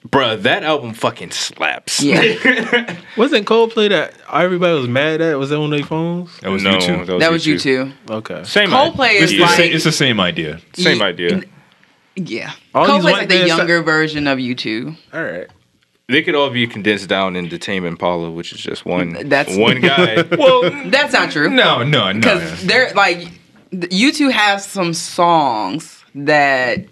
Bruh, 0.09 0.41
that 0.43 0.63
album 0.65 0.95
fucking 0.95 1.31
slaps. 1.31 2.01
Yeah. 2.03 2.97
Wasn't 3.19 3.47
Coldplay 3.47 3.91
that 3.91 4.15
everybody 4.33 4.79
was 4.79 4.89
mad 4.89 5.21
at? 5.21 5.39
Was 5.39 5.51
that 5.51 5.57
on 5.59 5.69
their 5.71 5.83
phones? 5.85 6.39
That 6.41 6.51
was 6.51 6.63
no, 6.63 6.75
you 6.75 6.81
two. 7.05 7.19
that 7.19 7.31
was 7.31 7.47
you 7.47 7.59
too. 7.59 7.93
Okay. 8.09 8.43
Same 8.45 8.71
Coldplay 8.71 9.09
idea. 9.11 9.21
is 9.21 9.23
It's, 9.25 9.33
the 9.33 9.39
like- 9.41 9.57
same, 9.57 9.73
it's 9.75 9.85
the 9.85 9.93
same 9.93 10.19
idea. 10.21 10.59
same 10.73 10.97
Ye- 10.99 11.03
idea. 11.05 11.43
Yeah. 12.17 12.53
All 12.75 12.87
these 12.87 12.95
Coldplay's 12.97 13.05
like 13.13 13.29
the 13.29 13.35
bands- 13.37 13.49
younger 13.49 13.83
version 13.83 14.27
of 14.27 14.39
U2. 14.39 14.97
All 15.13 15.23
right. 15.23 15.47
They 16.09 16.23
could 16.23 16.35
all 16.35 16.51
be 16.51 16.67
condensed 16.67 17.09
down 17.09 17.37
into 17.37 17.57
Tame 17.59 17.85
Impala, 17.85 18.31
which 18.31 18.53
is 18.53 18.61
just 18.61 18.85
one 18.87 19.29
That's- 19.29 19.57
one 19.57 19.81
guy. 19.83 20.23
Well, 20.37 20.63
That's 20.91 21.13
not 21.13 21.31
true. 21.31 21.51
no, 21.51 21.83
no, 21.83 22.11
no. 22.11 22.15
Because 22.19 22.65
they're 22.67 22.91
like, 22.95 23.29
U2 23.73 24.33
have 24.33 24.61
some 24.63 24.93
songs 24.95 26.03
that 26.15 26.87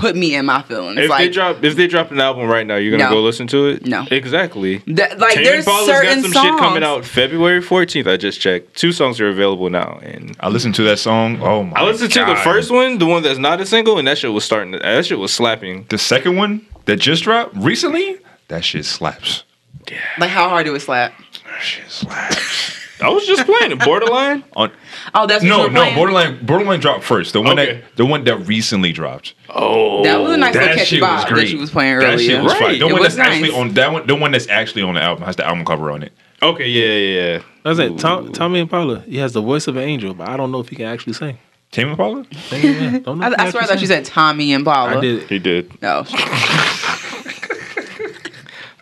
put 0.00 0.16
me 0.16 0.34
in 0.34 0.46
my 0.46 0.62
feelings. 0.62 0.98
if 0.98 1.10
like, 1.10 1.18
they 1.26 1.28
drop 1.28 1.62
if 1.62 1.76
they 1.76 1.86
drop 1.86 2.10
an 2.10 2.20
album 2.20 2.48
right 2.48 2.66
now, 2.66 2.76
you're 2.76 2.90
gonna 2.96 3.04
No. 3.10 3.16
go 3.16 3.22
listen 3.22 3.46
to 3.48 3.68
it? 3.68 3.86
No. 3.86 4.06
Exactly. 4.10 4.78
that, 4.86 5.18
like 5.18 5.34
Tame 5.34 5.44
there's 5.44 5.66
Impala's 5.66 5.86
certain 5.86 6.14
got 6.16 6.22
some 6.22 6.32
songs. 6.32 6.46
shit 6.46 6.58
coming 6.58 6.82
out 6.84 7.04
February 7.04 7.60
14th. 7.60 8.06
I 8.10 8.16
just 8.16 8.40
checked. 8.40 8.76
Two 8.76 8.92
songs 8.92 9.20
are 9.20 9.28
available 9.28 9.68
now, 9.70 9.98
and 10.02 10.36
I 10.40 10.48
listened 10.48 10.74
to 10.76 10.82
that 10.84 10.98
song. 10.98 11.40
Oh 11.42 11.62
my! 11.64 11.78
I 11.80 11.84
listened 11.84 12.12
to 12.12 12.24
the 12.24 12.36
first 12.36 12.70
one, 12.70 12.98
the 12.98 13.06
one 13.06 13.22
that's 13.22 13.38
not 13.38 13.60
a 13.60 13.66
single, 13.66 13.98
and 13.98 14.08
that 14.08 14.18
shit 14.18 14.32
was 14.32 14.44
starting. 14.44 14.72
To, 14.72 14.78
that 14.78 15.06
shit 15.06 15.18
was 15.18 15.32
slapping. 15.32 15.86
The 15.90 15.98
second 15.98 16.36
one 16.36 16.66
that 16.86 16.96
just 16.96 17.24
dropped 17.24 17.54
recently. 17.56 18.18
That 18.48 18.64
shit 18.64 18.84
slaps. 18.84 19.44
Yeah. 19.90 19.98
Like 20.18 20.30
how 20.30 20.48
hard 20.48 20.66
do 20.66 20.74
it 20.74 20.80
slap? 20.80 21.12
That 21.44 21.60
shit 21.62 21.90
slaps. 21.90 22.79
I 23.02 23.08
was 23.08 23.26
just 23.26 23.44
playing 23.46 23.72
it. 23.72 23.80
Borderline. 23.84 24.44
On 24.56 24.70
Oh, 25.14 25.26
that's 25.26 25.42
what 25.42 25.44
you 25.44 25.48
no, 25.50 25.62
were 25.64 25.70
no, 25.70 25.94
borderline, 25.94 26.44
borderline 26.44 26.80
dropped 26.80 27.04
first. 27.04 27.32
The 27.32 27.40
one 27.40 27.58
Okay. 27.58 27.74
that, 27.80 27.96
the 27.96 28.04
one 28.06 28.24
that 28.24 28.36
recently 28.46 28.92
dropped. 28.92 29.34
Oh, 29.48 30.02
That 30.04 30.20
was 30.20 30.32
a 30.32 30.36
nice 30.36 30.54
little 30.54 30.68
That 30.68 30.76
catchy 30.78 30.96
shit 30.96 31.02
was 31.02 31.24
great. 31.26 31.40
that 31.46 31.50
you 31.52 31.58
was 31.58 31.70
playing 31.70 31.98
That 32.00 32.20
shit 32.20 32.42
was 32.42 32.52
Right. 32.52 32.60
fine. 32.62 32.78
The 32.78 32.86
It 32.86 32.92
one 32.92 33.00
was 33.02 33.16
that's 33.16 33.28
actually 33.28 33.50
on 33.52 33.74
that 33.74 33.92
one, 33.92 34.06
the 34.06 34.14
one 34.14 34.30
that's 34.32 34.48
actually 34.48 34.82
on 34.82 34.94
the 34.94 35.02
album 35.02 35.24
has 35.24 35.36
the 35.36 35.46
album 35.46 35.64
cover 35.64 35.90
on 35.90 36.02
it. 36.02 36.12
Okay, 36.42 36.68
yeah, 36.68 36.86
yeah, 36.86 37.32
yeah. 37.34 37.42
I 37.64 37.68
was 37.68 37.78
like, 37.78 37.96
Tom, 37.98 38.32
Tommy 38.32 38.60
Impala, 38.60 39.00
he 39.00 39.18
has 39.18 39.32
the 39.34 39.42
voice 39.42 39.66
of 39.66 39.76
an 39.76 39.82
angel, 39.82 40.14
but 40.14 40.28
I 40.28 40.36
don't 40.38 40.50
know 40.50 40.60
if 40.60 40.68
he 40.70 40.76
can 40.76 40.86
actually 40.86 41.12
sing. 41.12 41.36
Tame 41.70 41.88
Impala. 41.90 42.24
Sing 42.48 42.60
it. 42.94 43.04
Don't 43.04 43.18
know 43.18 43.26
I, 43.38 43.44
I 43.46 43.50
swear 43.50 43.62
that 43.62 43.72
actually 43.72 43.80
you 43.82 43.86
said 43.86 44.04
Tommy 44.06 44.52
and 44.54 44.64
Paula. 44.64 44.96
I 44.96 45.00
did. 45.00 45.22
He 45.28 45.38
did. 45.38 45.70
No. 45.82 46.04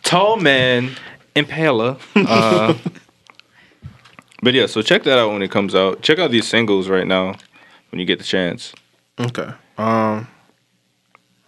Tall 0.03 0.37
man, 0.37 0.91
Impala. 1.35 1.97
Uh, 2.15 2.73
but 4.41 4.53
yeah, 4.53 4.65
so 4.65 4.81
check 4.81 5.03
that 5.03 5.17
out 5.19 5.31
when 5.31 5.41
it 5.41 5.51
comes 5.51 5.75
out. 5.75 6.01
Check 6.01 6.19
out 6.19 6.31
these 6.31 6.47
singles 6.47 6.87
right 6.89 7.07
now 7.07 7.35
when 7.91 7.99
you 7.99 8.05
get 8.05 8.19
the 8.19 8.25
chance. 8.25 8.73
Okay. 9.19 9.49
Um, 9.77 10.27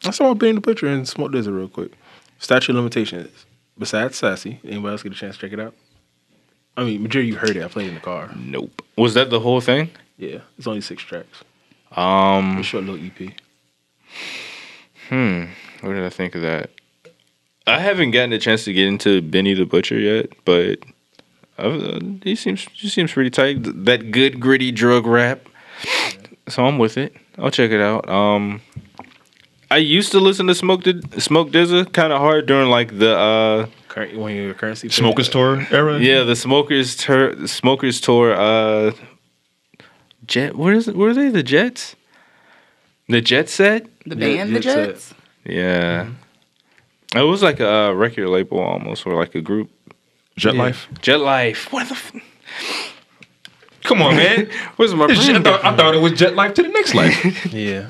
I 0.05 0.11
saw 0.11 0.33
Benny 0.33 0.53
the 0.53 0.61
Butcher 0.61 0.87
and 0.87 1.07
Smoke 1.07 1.31
DZA 1.31 1.55
real 1.55 1.67
quick. 1.67 1.91
Statue 2.39 2.71
of 2.71 2.77
Limitations. 2.77 3.45
Besides 3.77 4.17
Sassy, 4.17 4.59
anybody 4.63 4.91
else 4.91 5.03
get 5.03 5.11
a 5.11 5.15
chance 5.15 5.35
to 5.37 5.41
check 5.41 5.53
it 5.53 5.59
out? 5.59 5.73
I 6.77 6.83
mean, 6.83 7.03
majority 7.03 7.29
you 7.29 7.35
heard 7.35 7.55
it. 7.55 7.63
I 7.63 7.67
played 7.67 7.85
it 7.85 7.89
in 7.89 7.95
the 7.95 8.01
car. 8.01 8.29
Nope. 8.35 8.81
Was 8.97 9.13
that 9.13 9.29
the 9.29 9.39
whole 9.39 9.61
thing? 9.61 9.89
Yeah, 10.17 10.39
it's 10.57 10.67
only 10.67 10.81
six 10.81 11.03
tracks. 11.03 11.43
Um, 11.95 12.57
A 12.57 12.63
short 12.63 12.83
little 12.85 13.03
EP. 13.05 13.33
hmm. 15.09 15.45
What 15.85 15.93
did 15.93 16.03
I 16.03 16.09
think 16.09 16.35
of 16.35 16.41
that? 16.41 16.69
I 17.67 17.79
haven't 17.79 18.11
gotten 18.11 18.33
a 18.33 18.39
chance 18.39 18.63
to 18.65 18.73
get 18.73 18.87
into 18.87 19.21
Benny 19.21 19.53
the 19.53 19.65
Butcher 19.65 19.99
yet, 19.99 20.29
but 20.45 20.79
uh, 21.57 21.99
he 22.23 22.35
seems 22.35 22.67
he 22.73 22.89
seems 22.89 23.11
pretty 23.13 23.29
tight. 23.29 23.57
That 23.85 24.11
good 24.11 24.39
gritty 24.39 24.71
drug 24.71 25.05
rap. 25.05 25.47
So 26.47 26.65
I'm 26.65 26.77
with 26.77 26.97
it. 26.97 27.15
I'll 27.37 27.51
check 27.51 27.71
it 27.71 27.81
out. 27.81 28.09
Um, 28.09 28.61
I 29.69 29.77
used 29.77 30.11
to 30.11 30.19
listen 30.19 30.47
to 30.47 30.55
Smoke 30.55 30.83
Di- 30.83 31.01
Smoke 31.19 31.51
DZA 31.51 31.93
kind 31.93 32.11
of 32.11 32.19
hard 32.19 32.45
during 32.45 32.69
like 32.69 32.97
the 32.99 33.15
uh 33.17 33.67
Current, 33.87 34.17
when 34.17 34.35
your 34.35 34.53
Curren$y 34.53 34.89
Smokers 34.89 35.29
tour 35.29 35.65
era. 35.71 35.99
yeah 35.99 36.23
the 36.23 36.35
Smokers 36.35 36.95
tour 36.95 37.47
Smokers 37.47 37.99
tour 38.01 38.33
uh 38.33 38.91
Jet 40.25 40.55
where 40.55 40.73
is 40.73 40.87
it 40.87 40.95
were 40.95 41.13
they 41.13 41.29
the 41.29 41.43
Jets 41.43 41.95
the 43.09 43.21
Jet 43.21 43.49
set 43.49 43.85
The 44.05 44.15
Yeah, 44.15 44.35
band, 44.45 44.55
the 44.55 44.59
Jet 44.61 44.73
Set. 44.73 44.87
Jets? 44.89 45.13
yeah 45.45 46.07
it 47.15 47.23
was 47.23 47.41
like 47.43 47.59
a 47.59 47.69
uh, 47.69 47.91
record 47.91 48.27
label 48.29 48.59
almost 48.59 49.05
or 49.05 49.13
like 49.15 49.35
a 49.35 49.41
group 49.41 49.69
Jet 50.37 50.55
Yeah. 50.55 50.61
Life. 50.63 50.87
Jet 51.01 51.19
Life 51.19 51.71
what 51.71 51.87
the 51.87 51.93
f- 51.95 52.11
Come 53.83 54.01
on, 54.01 54.15
man. 54.15 54.49
where's 54.77 54.93
my 54.93 55.07
Jet- 55.07 55.35
I, 55.37 55.41
thought, 55.41 55.65
I 55.65 55.75
thought 55.75 55.95
it 55.95 56.01
was 56.01 56.13
Jet 56.13 56.35
Life 56.35 56.53
to 56.55 56.63
the 56.63 56.69
next 56.69 56.93
life. 56.93 57.45
Yeah, 57.53 57.89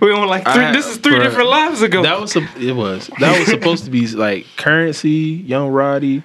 we 0.00 0.12
on 0.12 0.26
like 0.28 0.44
three, 0.44 0.64
I- 0.64 0.72
this 0.72 0.86
is 0.86 0.96
three 0.98 1.14
bruh, 1.16 1.22
different 1.24 1.48
lives 1.48 1.82
ago 1.82 2.02
that 2.02 2.20
was 2.20 2.32
sup- 2.32 2.56
it 2.58 2.72
was 2.72 3.08
that 3.20 3.38
was 3.38 3.48
supposed 3.48 3.84
to 3.84 3.90
be 3.90 4.06
like 4.08 4.46
Curren$y, 4.56 5.10
Young 5.10 5.68
Roddy, 5.68 6.22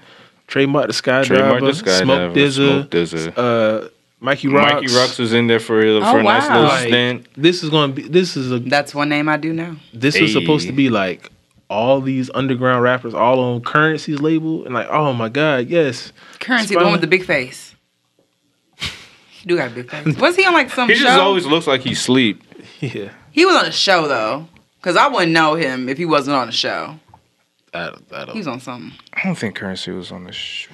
Trademark 0.47 0.87
the 0.87 0.93
Skydiver, 0.93 1.25
Trademark 1.25 1.61
the 1.61 1.71
Skydiver, 1.71 2.03
Smoke 2.03 2.33
DZA, 2.33 2.53
Smoke 2.53 2.89
DZA. 2.89 3.37
uh, 3.85 3.89
Mikey 4.19 4.47
Rocks. 4.47 4.73
Mikey 4.81 4.95
Rocks 4.95 5.17
was 5.19 5.33
in 5.33 5.47
there 5.47 5.59
for 5.59 5.81
for 5.81 5.87
Oh, 6.05 6.17
a 6.19 6.23
nice 6.23 6.47
wow. 6.47 6.55
little 6.55 6.69
Like, 6.69 6.87
stint 6.87 7.27
this 7.35 7.63
is 7.63 7.69
gonna 7.69 7.93
be 7.93 8.03
this 8.03 8.37
is 8.37 8.51
a 8.51 8.59
That's 8.59 8.95
one 8.95 9.09
name 9.09 9.27
I 9.29 9.37
do 9.37 9.51
know. 9.53 9.75
this 9.93 10.19
was 10.19 10.31
supposed 10.31 10.67
to 10.67 10.73
be 10.73 10.89
like 10.89 11.31
all 11.75 12.01
these 12.01 12.29
underground 12.33 12.81
rappers 12.83 13.13
all 13.13 13.39
on 13.39 13.61
Curren$y's 13.61 14.19
label 14.21 14.63
and 14.65 14.73
like 14.73 14.87
oh 14.89 15.13
my 15.13 15.29
god 15.29 15.67
yes 15.67 16.11
Curren$y, 16.39 16.65
the 16.67 16.75
one 16.77 16.91
with 16.93 17.01
the 17.01 17.07
big 17.07 17.25
face. 17.25 17.75
He 19.29 19.47
do 19.49 19.57
got 19.57 19.71
a 19.71 19.75
big 19.75 19.89
face. 19.91 20.17
Was 20.17 20.35
he 20.35 20.45
on 20.45 20.53
like 20.53 20.71
some 20.71 20.89
he 20.89 20.95
show? 20.95 21.03
just 21.03 21.19
always 21.19 21.45
looks 21.45 21.67
like 21.67 21.81
he 21.81 21.93
sleep 21.93 22.41
yeah 22.79 23.09
He 23.31 23.45
was 23.45 23.55
on 23.55 23.65
a 23.65 23.71
show 23.71 24.07
though, 24.07 24.47
because 24.77 24.95
I 24.95 25.07
wouldn't 25.07 25.31
know 25.33 25.55
him 25.55 25.87
if 25.89 25.97
he 25.97 26.05
wasn't 26.05 26.35
on 26.37 26.47
a 26.49 26.51
show. 26.53 26.99
I, 27.73 27.85
don't- 27.87 28.03
I 28.13 28.25
don't- 28.25 28.31
He 28.33 28.39
was 28.39 28.47
on 28.47 28.59
something. 28.61 28.97
I 29.13 29.23
don't 29.23 29.37
think 29.37 29.55
Curren$y 29.55 29.93
was 29.93 30.11
on 30.11 30.23
the 30.23 30.31
show. 30.31 30.71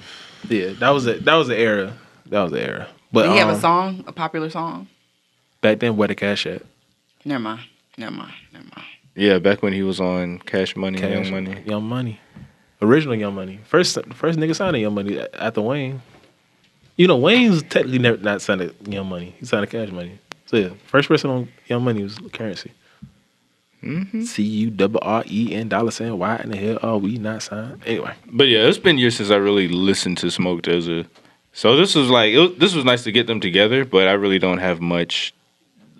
yeah 0.48 0.70
that 0.80 0.90
was 0.90 1.06
a 1.06 1.14
that 1.18 1.34
was 1.34 1.48
the 1.48 1.58
era 1.58 1.92
that 2.26 2.42
was 2.42 2.52
the 2.52 2.62
era 2.62 2.88
but 3.12 3.24
Did 3.24 3.32
he 3.32 3.38
have 3.38 3.48
a 3.50 3.54
um, 3.54 3.60
song, 3.60 4.04
a 4.06 4.12
popular 4.12 4.48
song? 4.48 4.88
back 5.60 5.80
then 5.80 5.96
where 5.98 6.08
the 6.08 6.14
cash 6.14 6.46
at 6.46 6.62
Never 7.24 7.38
mind. 7.40 7.60
Never 7.98 8.10
mind. 8.16 8.32
Never 8.52 8.64
mind. 8.74 8.88
Yeah, 9.14 9.38
back 9.38 9.62
when 9.62 9.72
he 9.72 9.82
was 9.82 10.00
on 10.00 10.38
Cash 10.40 10.74
Money, 10.74 10.98
Cash, 10.98 11.30
Young 11.30 11.30
Money. 11.30 11.62
Young 11.66 11.84
Money 11.84 12.20
original 12.82 13.14
Young 13.14 13.34
Money 13.34 13.60
first 13.64 13.96
first 14.12 14.38
nigga 14.38 14.54
signed 14.54 14.76
Young 14.76 14.94
Money 14.94 15.20
after 15.34 15.62
Wayne 15.62 16.02
you 16.96 17.06
know 17.06 17.16
Wayne's 17.16 17.62
technically 17.62 17.98
never 17.98 18.16
not 18.18 18.42
signed 18.42 18.74
Young 18.86 19.06
Money 19.06 19.34
he 19.38 19.46
signed 19.46 19.68
to 19.68 19.78
Cash 19.78 19.92
Money 19.92 20.18
So 20.46 20.56
yeah, 20.56 20.70
first 20.86 21.08
person 21.08 21.30
on 21.30 21.48
Young 21.66 21.84
Money 21.84 22.02
was 22.02 22.18
Curren$y. 22.32 22.72
Mm-hmm. 23.82 24.22
C 24.22 24.42
U 24.42 24.70
double 24.70 25.00
R 25.02 25.24
E 25.28 25.54
N 25.54 25.68
dollar 25.68 25.90
sign. 25.90 26.16
Why 26.16 26.36
in 26.36 26.50
the 26.50 26.56
hell 26.56 26.78
are 26.82 26.98
we 26.98 27.18
not 27.18 27.42
signed? 27.42 27.82
Anyway, 27.84 28.14
But 28.26 28.46
yeah, 28.46 28.60
it's 28.60 28.78
been 28.78 28.96
years 28.96 29.16
since 29.16 29.30
I 29.30 29.36
really 29.36 29.66
listened 29.66 30.18
to 30.18 30.30
Smoke 30.30 30.62
DZA. 30.62 31.06
So 31.52 31.76
this 31.76 31.94
was 31.96 32.08
like 32.08 32.32
it 32.32 32.38
was, 32.38 32.54
this 32.58 32.74
was 32.74 32.84
nice 32.84 33.02
to 33.04 33.12
get 33.12 33.26
them 33.26 33.40
together, 33.40 33.84
but 33.84 34.06
I 34.06 34.12
really 34.12 34.38
don't 34.38 34.58
have 34.58 34.80
much 34.80 35.34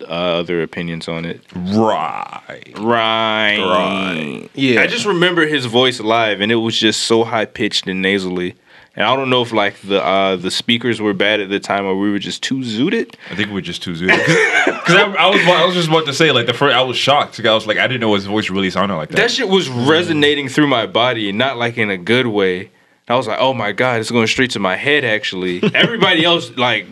uh, 0.03 0.39
other 0.39 0.61
opinions 0.61 1.07
on 1.07 1.25
it. 1.25 1.41
Right. 1.55 2.71
Right. 2.77 3.57
Right. 3.59 4.49
Yeah. 4.53 4.81
I 4.81 4.87
just 4.87 5.05
remember 5.05 5.45
his 5.47 5.65
voice 5.65 5.99
live, 5.99 6.41
and 6.41 6.51
it 6.51 6.55
was 6.55 6.77
just 6.79 7.03
so 7.03 7.23
high 7.23 7.45
pitched 7.45 7.87
and 7.87 8.01
nasally. 8.01 8.55
And 8.95 9.05
I 9.07 9.15
don't 9.15 9.31
know 9.31 9.41
if 9.41 9.51
like 9.51 9.79
the 9.81 10.03
uh, 10.03 10.35
the 10.35 10.51
speakers 10.51 11.01
were 11.01 11.13
bad 11.13 11.39
at 11.39 11.49
the 11.49 11.59
time, 11.59 11.85
or 11.85 11.97
we 11.97 12.11
were 12.11 12.19
just 12.19 12.43
too 12.43 12.59
zooted. 12.59 13.15
I 13.31 13.35
think 13.35 13.51
we're 13.51 13.61
just 13.61 13.81
too 13.81 13.93
zooted. 13.93 14.19
Because 14.83 14.95
I, 14.97 15.03
I 15.13 15.29
was 15.29 15.39
I 15.47 15.65
was 15.65 15.75
just 15.75 15.87
about 15.87 16.05
to 16.07 16.13
say 16.13 16.31
like 16.33 16.45
the 16.45 16.53
first 16.53 16.75
I 16.75 16.81
was 16.81 16.97
shocked. 16.97 17.37
'cause 17.37 17.45
I 17.45 17.53
was 17.53 17.65
like 17.65 17.77
I 17.77 17.87
didn't 17.87 18.01
know 18.01 18.13
his 18.15 18.25
voice 18.25 18.49
really 18.49 18.69
sounded 18.69 18.95
like 18.97 19.09
that. 19.09 19.15
That 19.17 19.31
shit 19.31 19.47
was 19.47 19.69
resonating 19.69 20.49
through 20.49 20.67
my 20.67 20.85
body, 20.87 21.29
and 21.29 21.37
not 21.37 21.57
like 21.57 21.77
in 21.77 21.89
a 21.89 21.97
good 21.97 22.27
way. 22.27 22.69
I 23.07 23.15
was 23.15 23.25
like, 23.27 23.39
oh 23.39 23.53
my 23.53 23.71
god, 23.71 24.01
it's 24.01 24.11
going 24.11 24.27
straight 24.27 24.51
to 24.51 24.59
my 24.59 24.75
head. 24.75 25.05
Actually, 25.05 25.61
everybody 25.73 26.25
else 26.25 26.51
like 26.57 26.85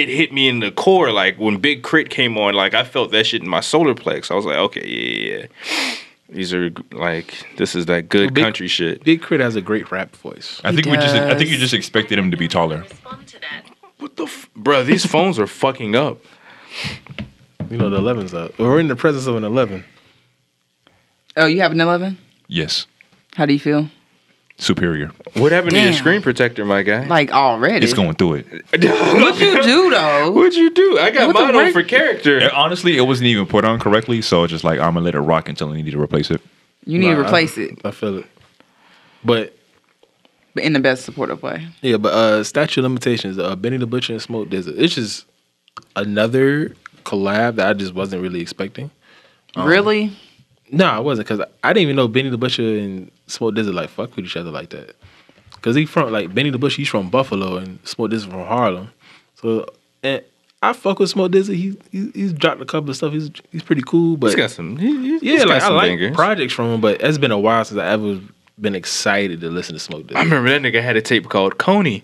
it 0.00 0.08
hit 0.08 0.32
me 0.32 0.48
in 0.48 0.60
the 0.60 0.70
core. 0.70 1.12
Like 1.12 1.36
when 1.38 1.58
Big 1.58 1.82
K.R.I.T. 1.82 2.08
came 2.08 2.36
on, 2.38 2.54
like 2.54 2.74
I 2.74 2.84
felt 2.84 3.10
that 3.12 3.26
shit 3.26 3.42
in 3.42 3.48
my 3.48 3.60
solar 3.60 3.94
plex. 3.94 4.30
I 4.30 4.34
was 4.34 4.44
like, 4.46 4.56
okay, 4.56 4.86
yeah, 4.86 5.34
yeah. 5.34 5.46
yeah. 5.66 5.94
These 6.28 6.54
are 6.54 6.70
like 6.92 7.46
this 7.58 7.74
is 7.74 7.86
that 7.86 8.08
good 8.08 8.32
Big- 8.34 8.42
country 8.44 8.66
shit. 8.68 9.04
Big 9.04 9.20
K.R.I.T. 9.20 9.42
has 9.42 9.56
a 9.56 9.60
great 9.60 9.90
rap 9.90 10.16
voice. 10.16 10.60
I 10.64 10.72
think 10.74 10.86
we 10.86 10.94
just 10.96 11.14
I 11.14 11.36
think 11.36 11.50
you 11.50 11.56
just 11.58 11.74
expected 11.74 12.18
him 12.18 12.30
to 12.30 12.36
be 12.36 12.48
taller. 12.48 12.78
Respond 12.82 13.26
to 13.28 13.40
that. 13.40 13.64
What 13.98 14.16
the, 14.16 14.24
f- 14.24 14.48
bro? 14.56 14.82
These 14.82 15.06
phones 15.06 15.38
are 15.38 15.46
fucking 15.46 15.94
up. 15.94 16.18
You 17.70 17.76
know 17.78 17.88
the 17.88 17.98
11's 18.00 18.34
up. 18.34 18.58
We're 18.58 18.80
in 18.80 18.88
the 18.88 18.96
presence 18.96 19.26
of 19.26 19.36
an 19.36 19.44
11. 19.44 19.84
Oh, 21.36 21.46
you 21.46 21.60
have 21.60 21.72
an 21.72 21.80
11? 21.80 22.18
Yes, 22.48 22.86
How 23.36 23.46
do 23.46 23.52
you 23.52 23.58
feel? 23.60 23.88
Superior. 24.62 25.10
What 25.34 25.50
happened 25.50 25.72
to 25.72 25.80
your 25.82 25.92
screen 25.92 26.22
protector, 26.22 26.64
my 26.64 26.82
guy? 26.82 27.04
Like 27.06 27.32
already? 27.32 27.84
It's 27.84 27.94
going 27.94 28.14
through 28.14 28.34
it. 28.34 28.46
What 28.72 29.40
you 29.40 29.60
do 29.62 29.90
though? 29.90 30.30
What'd 30.30 30.54
you 30.54 30.70
do? 30.70 30.98
I 31.00 31.10
got 31.10 31.34
What 31.34 31.52
mine 31.52 31.66
on 31.66 31.72
for 31.72 31.82
character. 31.82 32.38
And 32.38 32.52
honestly, 32.52 32.96
it 32.96 33.00
wasn't 33.02 33.26
even 33.26 33.46
put 33.46 33.64
on 33.64 33.80
correctly, 33.80 34.22
so 34.22 34.44
it's 34.44 34.52
just 34.52 34.62
like 34.62 34.78
I'm 34.78 34.94
gonna 34.94 35.00
let 35.04 35.16
it 35.16 35.20
rock 35.20 35.48
until 35.48 35.70
I 35.70 35.76
need 35.82 35.90
to 35.90 36.00
replace 36.00 36.30
it. 36.30 36.40
You 36.86 36.98
need 37.00 37.06
to 37.08 37.14
Nah, 37.14 37.22
I- 37.22 37.26
replace 37.26 37.58
it, 37.58 37.80
I 37.84 37.90
feel 37.90 38.18
it. 38.18 38.26
But 39.24 39.56
but 40.54 40.62
in 40.62 40.74
the 40.74 40.80
best 40.80 41.04
supportive 41.04 41.42
way. 41.42 41.66
yeah, 41.80 41.96
but 41.96 42.12
uh 42.12 42.44
statute 42.44 42.82
limitations, 42.82 43.38
uh 43.40 43.56
Benny 43.56 43.78
the 43.78 43.86
Butcher 43.88 44.12
and 44.12 44.22
Smoke 44.22 44.48
DZA. 44.48 44.74
It's 44.78 44.94
just 44.94 45.26
another 45.96 46.74
collab 47.04 47.56
that 47.56 47.66
I 47.68 47.72
just 47.72 47.94
wasn't 47.94 48.22
really 48.22 48.40
expecting. 48.40 48.90
really? 49.56 50.12
No, 50.70 50.86
I 50.86 51.00
wasn't 51.00 51.26
because 51.28 51.44
I 51.64 51.72
didn't 51.72 51.82
even 51.82 51.96
know 51.96 52.06
Benny 52.08 52.30
the 52.30 52.38
Butcher 52.38 52.62
and 52.78 53.10
Smoke 53.32 53.54
DZA 53.54 53.72
like 53.74 53.88
fuck 53.90 54.14
with 54.16 54.24
each 54.24 54.36
other 54.36 54.50
like 54.50 54.70
that. 54.70 54.94
Cause 55.62 55.74
he 55.76 55.86
from 55.86 56.10
like 56.12 56.34
Benny 56.34 56.50
the 56.50 56.58
Butcher, 56.58 56.76
he's 56.78 56.88
from 56.88 57.08
Buffalo 57.08 57.56
and 57.56 57.78
Smoke 57.86 58.10
DZA 58.10 58.30
from 58.30 58.44
Harlem. 58.46 58.90
So 59.36 59.66
and 60.02 60.22
I 60.62 60.72
fuck 60.72 60.98
with 60.98 61.10
Smoke 61.10 61.32
DZA. 61.32 61.54
He, 61.54 61.76
he 61.90 62.10
he's 62.14 62.32
dropped 62.32 62.60
a 62.60 62.64
couple 62.64 62.90
of 62.90 62.96
stuff. 62.96 63.12
He's 63.12 63.30
he's 63.50 63.62
pretty 63.62 63.82
cool, 63.86 64.16
but 64.16 64.28
He's 64.28 64.36
got 64.36 64.50
some. 64.50 64.76
he- 64.76 64.86
he- 64.96 65.18
he's 65.18 65.40
yeah, 65.40 65.44
like 65.44 65.62
I 65.62 65.68
like 65.68 65.90
bangers. 65.90 66.14
projects 66.16 66.52
from 66.52 66.66
him. 66.74 66.80
But 66.80 67.00
it's 67.02 67.18
been 67.18 67.30
a 67.32 67.38
while 67.38 67.64
since 67.64 67.78
I 67.80 67.86
ever 67.86 68.20
been 68.60 68.74
excited 68.74 69.40
to 69.40 69.50
listen 69.50 69.74
to 69.74 69.80
Smoke 69.80 70.04
DZA. 70.08 70.16
I 70.16 70.22
remember 70.24 70.50
that 70.50 70.62
nigga 70.62 70.82
had 70.82 70.96
a 70.96 71.02
tape 71.02 71.28
called 71.28 71.58
Coney. 71.58 72.02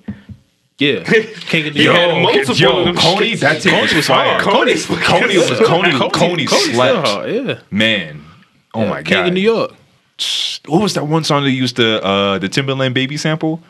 Yeah, 0.78 1.02
King 1.40 1.66
of 1.66 1.74
New 1.74 1.82
Yo, 1.82 1.92
York. 1.92 1.96
had 1.96 2.22
multiple 2.22 2.54
yo, 2.56 2.78
of 2.78 2.84
them 2.84 2.96
Coney, 2.96 3.34
that 3.34 3.60
tape 3.60 3.72
Coney 3.72 3.94
was 3.96 4.06
hard. 4.06 4.40
Coney, 4.42 4.74
Coney 4.76 5.36
was 5.38 5.58
Coney, 5.66 6.10
Coney, 6.12 6.46
still 6.46 6.74
slept. 6.74 7.08
hard, 7.08 7.30
Yeah, 7.34 7.58
Man, 7.72 8.24
oh 8.74 8.82
Yeah, 8.84 8.90
my 8.90 9.02
King 9.02 9.12
god, 9.14 9.26
of 9.28 9.34
New 9.34 9.40
York. 9.40 9.72
What 10.66 10.82
was 10.82 10.94
that 10.94 11.04
one 11.06 11.24
song 11.24 11.44
they 11.44 11.50
used 11.50 11.76
the 11.76 12.02
uh, 12.04 12.38
the 12.38 12.48
Timbaland 12.48 12.94
baby 12.94 13.16
sample? 13.16 13.60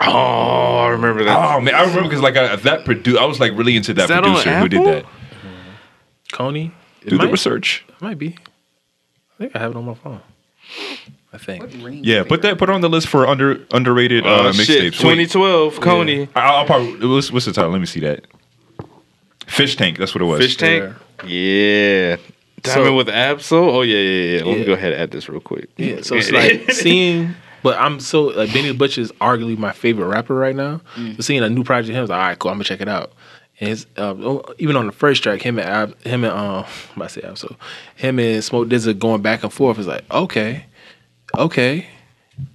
Oh, 0.00 0.78
I 0.78 0.88
remember 0.88 1.24
that. 1.24 1.36
Oh 1.56 1.60
man, 1.60 1.74
I 1.74 1.80
remember 1.82 2.04
because 2.04 2.20
like 2.22 2.36
I, 2.36 2.56
that 2.56 2.84
produ- 2.84 3.18
I 3.18 3.26
was 3.26 3.38
like 3.40 3.52
really 3.52 3.76
into 3.76 3.94
that, 3.94 4.02
Is 4.04 4.08
that 4.08 4.22
producer 4.22 4.58
who 4.58 4.68
did 4.68 4.84
that. 4.86 5.04
Coney. 6.32 6.72
It 7.02 7.10
Do 7.10 7.18
the 7.18 7.24
might, 7.24 7.30
research. 7.32 7.84
might 8.00 8.18
be. 8.18 8.36
I 9.34 9.38
think 9.38 9.54
I 9.56 9.58
have 9.60 9.72
it 9.72 9.76
on 9.76 9.84
my 9.84 9.94
phone. 9.94 10.20
I 11.32 11.38
think. 11.38 11.64
Yeah, 12.04 12.24
put 12.24 12.42
that 12.42 12.58
put 12.58 12.70
it 12.70 12.72
on 12.72 12.80
the 12.80 12.88
list 12.88 13.08
for 13.08 13.26
under 13.26 13.60
underrated 13.72 14.26
uh, 14.26 14.52
shit. 14.52 14.94
mixtapes. 14.94 15.04
Wait, 15.04 15.28
2012, 15.30 15.80
Coney. 15.80 16.28
I- 16.34 16.40
I'll 16.40 16.64
probably 16.66 17.06
what's, 17.06 17.30
what's 17.30 17.44
the 17.46 17.52
title? 17.52 17.70
Let 17.70 17.80
me 17.80 17.86
see 17.86 18.00
that. 18.00 18.26
Fish 19.46 19.76
Tank. 19.76 19.98
That's 19.98 20.14
what 20.14 20.22
it 20.22 20.24
was. 20.24 20.40
Fish 20.40 20.56
Tank. 20.56 20.94
Yeah. 21.26 22.16
Diamond 22.64 22.86
So- 22.88 22.96
with 22.96 23.06
Absol. 23.08 23.52
Oh 23.52 23.82
yeah, 23.82 23.96
yeah, 23.98 24.38
yeah. 24.38 24.44
Let 24.44 24.58
me 24.58 24.64
go 24.64 24.72
ahead 24.72 24.92
and 24.92 25.00
add 25.02 25.10
this 25.12 25.28
real 25.28 25.40
quick. 25.40 25.68
Yeah, 25.76 26.00
so 26.02 26.16
it's 26.16 26.30
like 26.32 26.70
seeing, 26.72 27.34
but 27.62 27.78
I'm 27.78 28.00
so 28.00 28.22
like 28.24 28.52
Benny 28.52 28.68
the 28.68 28.74
Butcher 28.74 29.00
is 29.00 29.12
arguably 29.20 29.56
my 29.56 29.72
favorite 29.72 30.06
rapper 30.08 30.34
right 30.34 30.56
now. 30.56 30.80
So 30.96 31.20
seeing 31.20 31.42
a 31.42 31.48
new 31.48 31.62
project, 31.64 31.90
him, 31.92 31.98
I 31.98 32.00
was 32.02 32.10
like, 32.10 32.18
all 32.20 32.26
right, 32.28 32.38
cool, 32.38 32.50
I'm 32.50 32.56
gonna 32.56 32.64
check 32.64 32.80
it 32.80 32.88
out. 32.88 33.12
And 33.60 33.68
his, 33.68 33.86
um, 33.98 34.42
even 34.58 34.74
on 34.74 34.86
the 34.86 34.92
first 34.92 35.22
track, 35.22 35.40
him 35.40 35.60
and 35.60 35.68
Ab, 35.68 36.02
him 36.02 36.24
and 36.24 36.32
um, 36.32 36.64
to 36.98 37.08
say 37.08 37.20
Ab, 37.22 37.38
so 37.38 37.54
him 37.94 38.18
and 38.18 38.42
Smoke 38.42 38.66
DZA 38.68 38.98
going 38.98 39.22
back 39.22 39.44
and 39.44 39.52
forth 39.52 39.78
is 39.78 39.86
like, 39.86 40.02
okay, 40.12 40.64
okay, 41.38 41.86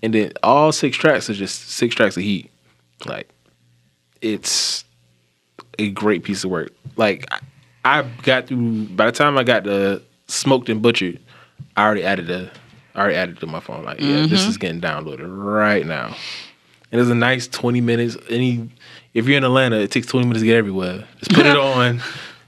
and 0.03 0.13
then 0.13 0.33
all 0.43 0.71
six 0.73 0.97
tracks 0.97 1.29
are 1.29 1.33
just 1.33 1.69
six 1.69 1.95
tracks 1.95 2.17
of 2.17 2.23
heat. 2.23 2.51
Like, 3.05 3.29
it's 4.21 4.83
a 5.77 5.89
great 5.91 6.23
piece 6.23 6.43
of 6.43 6.49
work. 6.49 6.73
Like, 6.97 7.25
I, 7.83 7.99
I 7.99 8.03
got 8.23 8.47
through. 8.47 8.87
By 8.87 9.05
the 9.07 9.11
time 9.11 9.37
I 9.37 9.43
got 9.43 9.63
the 9.63 10.01
smoked 10.27 10.69
and 10.69 10.81
butchered, 10.81 11.19
I 11.75 11.85
already 11.85 12.03
added 12.03 12.29
a, 12.29 12.51
I 12.95 12.99
already 12.99 13.15
added 13.15 13.37
it 13.37 13.39
to 13.41 13.47
my 13.47 13.59
phone. 13.59 13.83
Like, 13.83 13.99
yeah, 13.99 14.25
this 14.25 14.41
mm-hmm. 14.41 14.49
is 14.49 14.57
getting 14.57 14.81
downloaded 14.81 15.27
right 15.27 15.85
now. 15.85 16.15
And 16.91 16.99
it's 16.99 17.09
a 17.09 17.15
nice 17.15 17.47
twenty 17.47 17.81
minutes. 17.81 18.17
Any, 18.29 18.69
if 19.13 19.27
you're 19.27 19.37
in 19.37 19.43
Atlanta, 19.43 19.77
it 19.77 19.91
takes 19.91 20.07
twenty 20.07 20.25
minutes 20.25 20.41
to 20.41 20.47
get 20.47 20.57
everywhere. 20.57 21.05
Just 21.19 21.31
put 21.33 21.45
it 21.45 21.57
on. 21.57 22.01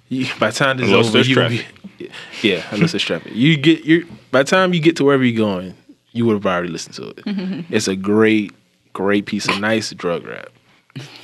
You, 0.10 0.28
by 0.40 0.50
the 0.50 0.58
time 0.58 0.78
this 0.78 0.90
is 0.90 0.94
over, 0.94 1.22
you 1.22 1.36
be, 1.48 2.10
yeah, 2.42 2.66
unless 2.72 2.94
it's 2.94 3.04
traffic. 3.04 3.34
You 3.34 3.56
get 3.56 3.86
you 3.86 4.08
by 4.32 4.44
the 4.44 4.50
time 4.50 4.74
you 4.74 4.82
get 4.82 4.98
to 4.98 5.06
wherever 5.06 5.24
you're 5.24 5.38
going, 5.38 5.76
you 6.12 6.26
would 6.26 6.34
have 6.34 6.46
already 6.46 6.70
listened 6.70 6.96
to 6.96 7.10
it. 7.10 7.26
Mm-hmm. 7.26 7.74
it's 7.74 7.88
a 7.88 7.96
great, 7.96 8.52
great 8.94 9.26
piece 9.26 9.48
of 9.48 9.60
nice 9.60 9.92
drug 9.92 10.26
rap. 10.26 10.50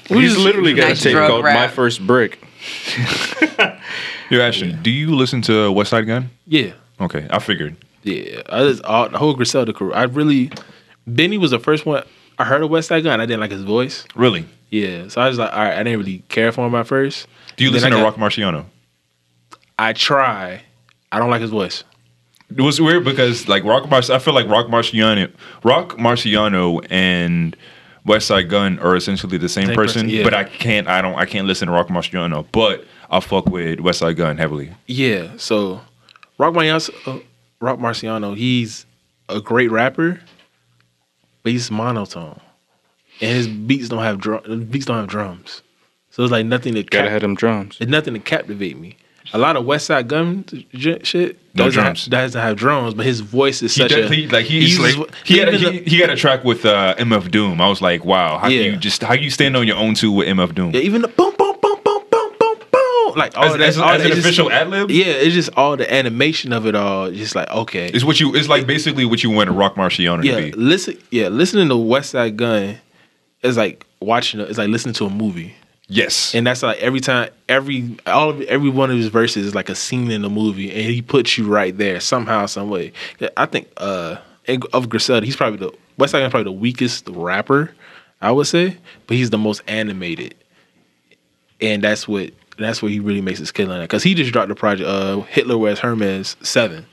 We 0.10 0.22
just 0.22 0.38
literally 0.38 0.74
got 0.74 0.89
Nice 0.89 1.02
a 1.02 1.04
tape 1.10 1.17
called 1.17 1.43
rap. 1.43 1.56
My 1.56 1.67
First 1.67 2.06
Brick. 2.06 2.47
Yo, 4.30 4.41
Ashton, 4.41 4.82
do 4.82 4.89
you 4.89 5.15
listen 5.15 5.41
to 5.43 5.52
Westside 5.72 6.06
Gunn? 6.08 6.30
Yeah, 6.46 6.74
Okay, 7.00 7.28
I 7.30 7.39
figured. 7.39 7.76
yeah. 8.04 8.41
I 8.50 8.63
just, 8.63 8.84
all, 8.84 9.08
the 9.10 9.17
whole 9.17 9.34
Griselda 9.36 9.72
crew. 9.74 9.93
I 9.93 10.04
really, 10.04 10.52
Benny 11.06 11.38
was 11.38 11.52
the 11.52 11.60
first 11.60 11.86
one 11.86 12.04
I 12.39 12.43
heard 12.46 12.62
of 12.63 12.70
Westside 12.70 13.04
Gunn. 13.04 13.22
I 13.22 13.26
didn't 13.26 13.39
like 13.39 13.52
his 13.52 13.63
voice. 13.63 14.06
Really? 14.15 14.46
Yeah, 14.70 15.08
so 15.08 15.22
I 15.22 15.30
was 15.30 15.38
like, 15.38 15.52
all 15.54 15.60
right, 15.60 15.74
I 15.78 15.84
didn't 15.84 16.00
really 16.00 16.24
care 16.30 16.52
for 16.52 16.65
him 16.67 16.76
at 16.76 16.88
first. 16.88 17.28
Do 17.56 17.63
you 17.63 17.70
Then 17.70 17.76
listen 17.76 17.91
to 17.91 17.98
got- 17.98 18.04
Rock 18.04 18.15
Marciano? 18.15 18.65
I 19.80 19.93
try. 19.93 20.62
I 21.12 21.20
don't 21.20 21.30
like 21.30 21.41
his 21.41 21.52
voice. 21.52 21.84
It 22.50 22.62
was 22.62 22.80
weird 22.82 23.04
because 23.06 23.48
like 23.48 23.63
Rock 23.63 23.89
Mar- 23.89 24.02
I 24.12 24.20
feel 24.20 24.34
like 24.34 24.48
Rock 24.48 24.67
Marciano, 24.67 25.32
Rock 25.63 25.98
Marciano 25.98 26.86
and 26.89 27.56
Westside 28.08 28.50
Gunn 28.50 28.80
are 28.80 28.96
essentially 28.96 29.38
the 29.38 29.50
same, 29.50 29.67
Same 29.67 29.76
person, 29.76 30.02
person, 30.04 30.10
yeah. 30.10 30.24
but 30.24 30.34
I 30.34 30.46
can't, 30.46 30.88
I 30.88 31.02
don't, 31.02 31.15
I 31.15 31.26
can't 31.26 31.46
listen 31.46 31.67
to 31.67 31.74
Rock 31.74 31.89
Marciano, 31.89 32.46
but 32.52 32.86
I 33.12 33.20
fuck 33.20 33.46
with 33.48 33.80
Westside 33.80 34.15
Gunn 34.15 34.38
heavily. 34.38 34.72
Yeah, 34.88 35.32
so 35.38 35.82
Rock 36.38 36.54
Marciano, 36.54 36.89
uh, 37.08 37.20
Rock 37.60 37.80
Marciano, 37.80 38.36
he's 38.36 38.86
a 39.30 39.41
great 39.41 39.70
rapper, 39.72 40.22
but 41.43 41.52
he's 41.52 41.70
monotone, 41.70 42.39
and 43.22 43.30
his 43.36 43.48
beats 43.48 43.89
don't 43.89 44.04
have 44.04 44.20
drum. 44.20 44.65
Beats 44.65 44.86
don't 44.86 44.98
have 44.98 45.08
drums, 45.08 45.62
so 46.10 46.24
it's 46.24 46.32
like 46.32 46.46
nothing 46.46 46.74
to 46.76 46.84
Gotta 46.84 47.04
cap- 47.06 47.12
have 47.12 47.22
them 47.22 47.36
drums. 47.36 47.78
It's 47.82 47.91
nothing 47.91 48.13
to 48.13 48.20
captivate 48.22 48.78
me. 48.78 48.96
A 49.34 49.38
lot 49.38 49.56
of 49.58 49.66
Westside 49.66 50.08
Gunn 50.08 50.46
j- 50.74 51.00
shit 51.04 51.38
No 51.54 51.66
doesn't 51.66 51.82
drums. 51.84 52.04
Have, 52.06 52.12
doesn't 52.12 52.42
have 52.42 52.56
drums, 52.56 52.94
but 52.94 53.06
his 53.06 53.20
voice 53.20 53.62
is 53.62 53.74
He, 53.76 53.82
such 53.82 53.92
does, 53.92 54.10
a 54.10 54.13
he 54.16 54.28
like 54.28 54.46
he, 54.46 54.62
he 54.62 54.68
he's 54.68 54.80
like, 54.98 55.16
he, 55.26 55.38
had 55.40 55.50
a, 55.50 55.58
he, 55.58 55.80
he 55.84 56.00
had 56.00 56.10
a 56.10 56.16
track 56.16 56.44
with 56.44 56.66
uh, 56.66 56.96
MF 56.98 57.30
Doom. 57.30 57.60
I 57.60 57.68
was 57.68 57.82
like, 57.82 58.06
wow, 58.06 58.38
how 58.38 58.48
Yeah. 58.48 58.62
you 58.62 58.78
just 58.78 59.04
how 59.04 59.13
you 59.13 59.30
stand 59.30 59.58
on 59.58 59.68
your 59.68 59.78
own 59.78 59.96
two 59.96 60.12
with 60.12 60.28
MF 60.28 60.56
Doom? 60.56 60.72
yeah, 60.74 60.80
even 60.82 61.02
the 61.02 61.08
boom 61.10 61.34
boom 61.38 61.56
boom 61.62 61.80
boom 61.84 62.04
boom 62.10 62.32
boom 62.40 62.58
boom 62.72 63.13
like 63.18 63.38
all 63.38 63.46
as, 63.46 63.52
that, 63.54 63.62
as, 63.62 63.78
all 63.78 63.90
as 63.90 64.04
that, 64.04 64.12
an 64.12 64.20
official 64.20 64.52
ad 64.52 64.70
lib, 64.70 64.92
Yeah, 64.92 65.06
it's 65.08 65.34
just 65.34 65.50
all 65.58 65.76
the 65.76 65.92
animation 65.92 66.54
of 66.54 66.66
it 66.68 66.76
all. 66.76 67.10
Just 67.12 67.36
like 67.36 67.50
okay, 67.52 67.88
it's 67.88 68.04
what 68.06 68.20
you. 68.20 68.34
It's 68.36 68.48
like 68.48 68.66
basically 68.68 69.06
what 69.06 69.24
you 69.24 69.30
want 69.32 69.50
a 69.50 69.52
Rock 69.52 69.76
Marciano 69.76 70.24
yeah, 70.24 70.36
to 70.38 70.42
be. 70.44 70.52
listen, 70.54 70.98
yeah, 71.12 71.28
listening 71.28 71.68
to 71.70 71.76
Westside 71.76 72.36
Gunn 72.38 72.78
is 73.44 73.58
like 73.58 73.86
watching. 74.00 74.40
It's 74.40 74.58
like 74.58 74.70
listening 74.70 74.94
to 74.96 75.06
a 75.06 75.10
movie, 75.10 75.54
Yes, 75.89 76.36
and 76.36 76.45
that's 76.45 76.63
like 76.63 76.80
every 76.80 77.00
time, 77.00 77.30
every 77.47 77.97
all 78.06 78.30
of 78.30 78.41
every 78.41 78.69
one 78.69 78.91
of 78.91 78.97
his 78.97 79.08
verses 79.08 79.45
is 79.45 79.56
like 79.56 79.69
a 79.69 79.76
scene 79.76 80.12
in 80.12 80.21
the 80.21 80.30
movie, 80.30 80.69
and 80.69 80.82
he 80.82 81.02
puts 81.02 81.38
you 81.38 81.47
right 81.47 81.78
there 81.78 82.02
somehow, 82.02 82.45
some 82.45 82.69
way. 82.69 82.91
I 83.38 83.45
think 83.45 83.69
uh 83.78 84.17
of 84.73 84.89
Griselda, 84.89 85.26
he's 85.26 85.38
probably 85.38 85.60
the 85.60 85.71
Westside 85.97 86.19
Gunn 86.19 86.30
probably 86.32 86.43
the 86.43 86.52
weakest 86.60 87.08
rapper, 87.10 87.71
I 88.21 88.32
would 88.32 88.47
say, 88.47 88.78
but 89.08 89.15
he's 89.17 89.30
the 89.30 89.38
most 89.38 89.62
animated, 89.67 90.36
and 91.62 91.82
that's 91.84 92.06
what 92.06 92.32
that's 92.58 92.82
where 92.82 92.91
he 92.91 93.00
really 93.00 93.21
makes 93.21 93.39
his 93.39 93.52
killing 93.52 93.80
because 93.82 94.04
he 94.04 94.13
just 94.13 94.34
dropped 94.34 94.50
the 94.50 94.56
project 94.56 94.89
uh 94.89 95.21
Hitler 95.21 95.58
Wears 95.58 95.80
Hermes 95.80 96.36
Seven, 96.41 96.86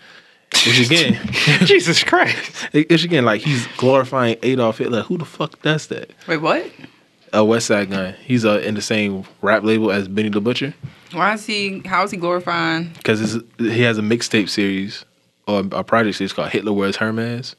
which 0.53 0.79
again, 0.79 1.19
Jesus 1.65 2.05
Christ. 2.05 2.69
it's 2.73 3.03
again 3.03 3.25
like 3.25 3.41
he's 3.41 3.67
glorifying 3.77 4.37
Adolf 4.45 4.79
Hitler. 4.79 5.03
Who 5.03 5.19
the 5.19 5.25
fuck 5.25 5.61
does 5.63 5.89
that? 5.89 6.13
Wait, 6.29 6.37
what? 6.37 6.71
A 7.35 7.39
Westside 7.39 7.91
Gunn. 7.91 8.15
He's 8.25 8.45
uh, 8.45 8.61
in 8.61 8.75
the 8.75 8.83
same 8.83 9.25
rap 9.43 9.63
label 9.65 9.91
as 9.91 10.09
Benny 10.09 10.29
the 10.29 10.41
Butcher 10.41 10.75
Why 11.13 11.35
is 11.35 11.45
he? 11.47 11.81
How 11.85 12.05
is 12.05 12.11
he 12.11 12.17
glorifying? 12.17 12.91
because 12.95 13.43
he 13.59 13.83
has 13.83 13.99
a 13.99 14.03
mixtape 14.03 14.49
series 14.49 15.05
or 15.47 15.65
a 15.73 15.85
project 15.85 16.17
series 16.19 16.33
called 16.33 16.51
Hitler 16.51 16.73
Wears 16.73 16.97
Hermes. 16.97 17.57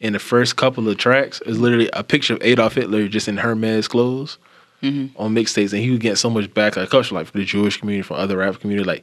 And 0.00 0.14
the 0.14 0.18
first 0.20 0.56
couple 0.56 0.88
of 0.88 0.96
tracks 0.96 1.40
is 1.42 1.58
literally 1.58 1.90
a 1.92 2.04
picture 2.04 2.34
of 2.34 2.42
Adolf 2.42 2.74
Hitler 2.74 3.08
just 3.08 3.28
in 3.28 3.36
Hermes 3.38 3.88
clothes 3.88 4.38
Mm-hmm. 4.80 5.20
on 5.20 5.34
mixtapes, 5.34 5.72
and 5.72 5.82
he 5.82 5.90
would 5.90 6.00
get 6.00 6.18
so 6.18 6.30
much 6.30 6.54
backlash, 6.54 6.88
culture 6.88 7.12
like 7.12 7.26
from 7.26 7.40
the 7.40 7.44
Jewish 7.44 7.78
community, 7.78 8.02
from 8.06 8.18
other 8.18 8.36
rap 8.36 8.60
community, 8.60 8.86
like 8.86 9.02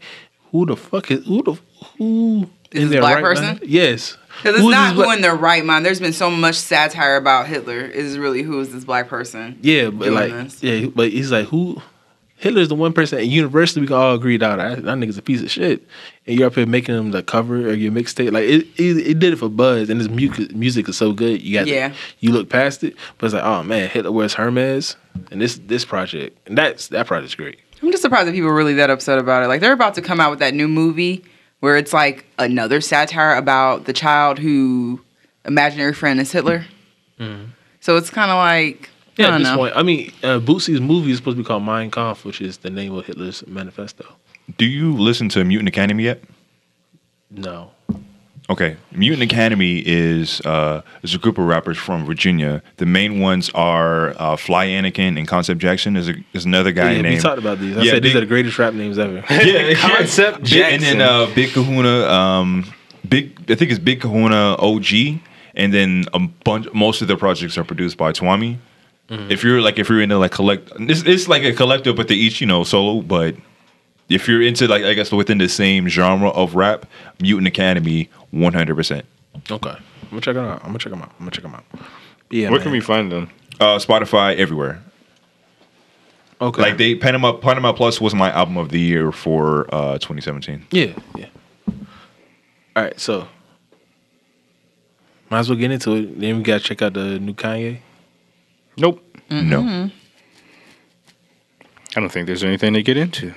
who 0.51 0.65
the 0.65 0.77
fuck 0.77 1.11
is 1.11 1.25
who 1.25 1.43
the 1.43 1.59
who 1.97 2.49
Is 2.71 2.93
in 2.93 2.99
black 3.01 3.15
right 3.15 3.21
person? 3.23 3.59
Yes, 3.61 4.17
Because 4.37 4.59
it's 4.59 4.69
not 4.69 4.95
who 4.95 5.03
black- 5.03 5.15
in 5.17 5.21
their 5.21 5.35
right 5.35 5.63
mind. 5.65 5.85
There's 5.85 5.99
been 5.99 6.13
so 6.13 6.29
much 6.29 6.55
satire 6.55 7.15
about 7.15 7.47
Hitler. 7.47 7.79
Is 7.81 8.17
really 8.17 8.41
who 8.43 8.59
is 8.59 8.71
this 8.73 8.83
black 8.85 9.07
person? 9.07 9.57
Yeah, 9.61 9.89
but 9.89 10.09
like, 10.11 10.31
this. 10.31 10.61
yeah, 10.63 10.87
but 10.93 11.09
he's 11.11 11.31
like, 11.31 11.47
who? 11.47 11.81
Hitler's 12.37 12.67
the 12.67 12.75
one 12.75 12.91
person 12.91 13.17
at 13.19 13.27
university 13.27 13.79
we 13.79 13.87
can 13.87 13.95
all 13.95 14.13
agree 14.13 14.35
that 14.35 14.57
that, 14.57 14.83
that 14.83 14.97
nigga's 14.97 15.17
a 15.17 15.21
piece 15.21 15.41
of 15.41 15.49
shit, 15.49 15.87
and 16.27 16.37
you're 16.37 16.47
up 16.47 16.55
here 16.55 16.65
making 16.65 16.93
him 16.93 17.11
the 17.11 17.23
cover 17.23 17.69
of 17.69 17.79
your 17.79 17.93
mixtape. 17.93 18.33
Like 18.33 18.43
it, 18.43 18.67
it, 18.77 19.07
it 19.07 19.19
did 19.19 19.31
it 19.33 19.37
for 19.37 19.47
buzz, 19.49 19.89
and 19.89 19.99
his 20.01 20.09
music, 20.09 20.53
music 20.53 20.89
is 20.89 20.97
so 20.97 21.13
good. 21.13 21.41
You 21.41 21.59
got, 21.59 21.67
Yeah. 21.67 21.93
you 22.19 22.33
look 22.33 22.49
past 22.49 22.83
it, 22.83 22.95
but 23.17 23.27
it's 23.27 23.33
like, 23.33 23.43
oh 23.43 23.63
man, 23.63 23.89
Hitler 23.89 24.11
wears 24.11 24.33
Hermes, 24.33 24.97
and 25.31 25.41
this 25.41 25.59
this 25.65 25.85
project, 25.85 26.37
and 26.45 26.57
that's 26.57 26.89
that 26.89 27.07
project's 27.07 27.35
great. 27.35 27.57
I'm 27.81 27.89
just 27.89 28.03
surprised 28.03 28.27
that 28.27 28.33
people 28.33 28.49
are 28.49 28.53
really 28.55 28.73
that 28.75 28.89
upset 28.89 29.17
about 29.17 29.41
it. 29.43 29.47
Like 29.47 29.61
they're 29.61 29.71
about 29.73 29.95
to 29.95 30.01
come 30.01 30.19
out 30.19 30.29
with 30.29 30.39
that 30.39 30.53
new 30.53 30.67
movie 30.67 31.23
where 31.65 31.77
it's 31.77 31.93
like 31.93 32.27
another 32.37 32.79
satire 32.79 33.33
about 33.33 33.85
the 33.85 33.91
child 33.91 34.37
who 34.37 35.01
imaginary 35.45 35.93
friend 35.93 36.19
is 36.19 36.31
Hitler. 36.31 36.63
So 37.79 37.97
it's 37.97 38.11
kind 38.11 38.29
of 38.29 38.37
like. 38.37 38.91
Yeah, 39.17 39.29
I 39.29 39.31
at 39.31 39.37
this 39.39 39.47
know. 39.47 39.57
point, 39.57 39.73
I 39.75 39.81
mean, 39.81 40.11
uh, 40.21 40.39
Bootsy's 40.39 40.79
movie 40.79 41.09
is 41.09 41.17
supposed 41.17 41.37
to 41.37 41.43
be 41.43 41.47
called 41.47 41.63
Mein 41.63 41.89
Kampf, 41.89 42.23
which 42.23 42.39
is 42.39 42.57
the 42.57 42.69
name 42.69 42.93
of 42.93 43.07
Hitler's 43.07 43.47
manifesto. 43.47 44.05
Do 44.59 44.65
you 44.67 44.95
listen 44.95 45.27
to 45.29 45.43
Mutant 45.43 45.67
Academy 45.67 46.03
yet? 46.03 46.21
No, 47.31 47.71
Okay, 48.47 48.77
Mutant 48.91 49.23
Academy 49.23 49.79
is 49.79 50.39
uh, 50.41 50.83
is 51.01 51.15
a 51.15 51.17
group 51.17 51.39
of 51.39 51.45
rappers 51.45 51.77
from 51.79 52.05
Virginia. 52.05 52.61
The 52.77 52.85
main 52.85 53.19
ones 53.19 53.49
are 53.55 54.13
uh, 54.19 54.35
Fly 54.35 54.67
Anakin 54.67 55.17
and 55.17 55.27
Concept 55.27 55.59
Jackson. 55.59 55.95
Is 55.95 56.09
a, 56.09 56.13
there's 56.31 56.45
another 56.45 56.71
guy 56.71 56.91
yeah, 56.91 56.97
we 56.97 57.01
named 57.01 57.21
talked 57.21 57.39
about 57.39 57.57
these. 57.59 57.75
I 57.75 57.81
Yeah, 57.81 57.93
said 57.93 58.03
these 58.03 58.15
are 58.15 58.19
the 58.19 58.27
greatest 58.27 58.59
rap 58.59 58.75
names 58.75 58.99
ever. 58.99 59.15
yeah, 59.31 59.73
Concept 59.73 60.43
Big- 60.43 60.53
and 60.61 60.83
then 60.83 61.01
uh, 61.01 61.25
Big 61.33 61.53
Kahuna, 61.53 62.05
um, 62.07 62.71
Big 63.09 63.35
I 63.49 63.55
think 63.55 63.71
it's 63.71 63.79
Big 63.79 64.01
Kahuna 64.01 64.55
OG, 64.59 64.93
and 65.55 65.73
then 65.73 66.05
a 66.13 66.19
bunch. 66.19 66.71
Most 66.71 67.01
of 67.01 67.07
their 67.07 67.17
projects 67.17 67.57
are 67.57 67.63
produced 67.63 67.97
by 67.97 68.11
Tuamie. 68.11 68.59
If 69.09 69.43
you're 69.43 69.61
like 69.61 69.79
if 69.79 69.89
you're 69.89 70.01
into 70.01 70.17
like 70.19 70.31
collect, 70.31 70.71
it's, 70.79 71.01
it's 71.03 71.27
like 71.27 71.43
a 71.43 71.53
collective, 71.53 71.95
but 71.95 72.07
they 72.09 72.15
each 72.15 72.41
you 72.41 72.47
know 72.47 72.63
solo. 72.63 73.01
But 73.01 73.35
if 74.09 74.27
you're 74.27 74.41
into 74.41 74.67
like 74.67 74.83
I 74.83 74.93
guess 74.93 75.11
within 75.11 75.37
the 75.37 75.49
same 75.49 75.87
genre 75.87 76.29
of 76.29 76.55
rap, 76.55 76.85
Mutant 77.19 77.47
Academy, 77.47 78.09
one 78.31 78.53
hundred 78.53 78.75
percent. 78.75 79.05
Okay, 79.49 79.69
I'm 79.69 80.09
gonna 80.09 80.21
check 80.21 80.35
them 80.35 80.45
out. 80.45 80.59
I'm 80.61 80.67
gonna 80.67 80.79
check 80.79 80.91
them 80.91 81.01
out. 81.01 81.09
I'm 81.19 81.25
gonna 81.25 81.31
check 81.31 81.43
them 81.43 81.55
out. 81.55 81.63
Yeah, 82.29 82.49
Where 82.49 82.59
man. 82.59 82.63
can 82.63 82.71
we 82.71 82.79
find 82.79 83.11
them? 83.11 83.29
Uh, 83.59 83.77
Spotify 83.77 84.35
everywhere. 84.35 84.81
Okay, 86.41 86.61
Like 86.61 86.77
they 86.77 86.95
Panama 86.95 87.33
Panama 87.33 87.71
Plus 87.71 88.01
was 88.01 88.13
my 88.13 88.29
album 88.31 88.57
of 88.57 88.69
the 88.69 88.79
year 88.79 89.11
for 89.11 89.67
uh 89.73 89.93
2017. 89.99 90.67
Yeah, 90.71 90.93
yeah. 91.15 91.27
All 92.75 92.83
right, 92.83 92.99
so 92.99 93.27
might 95.29 95.39
as 95.39 95.49
well 95.49 95.57
get 95.57 95.71
into 95.71 95.93
it. 95.95 96.19
Then 96.19 96.37
we 96.37 96.43
gotta 96.43 96.59
check 96.63 96.81
out 96.81 96.93
the 96.93 97.19
new 97.19 97.33
Kanye. 97.33 97.79
Nope. 98.77 99.01
No. 99.29 99.89
I 101.95 101.99
don't 102.01 102.11
think 102.11 102.27
there's 102.27 102.43
anything 102.43 102.73
to 102.73 102.83
get 102.83 102.97
into. 102.97 103.33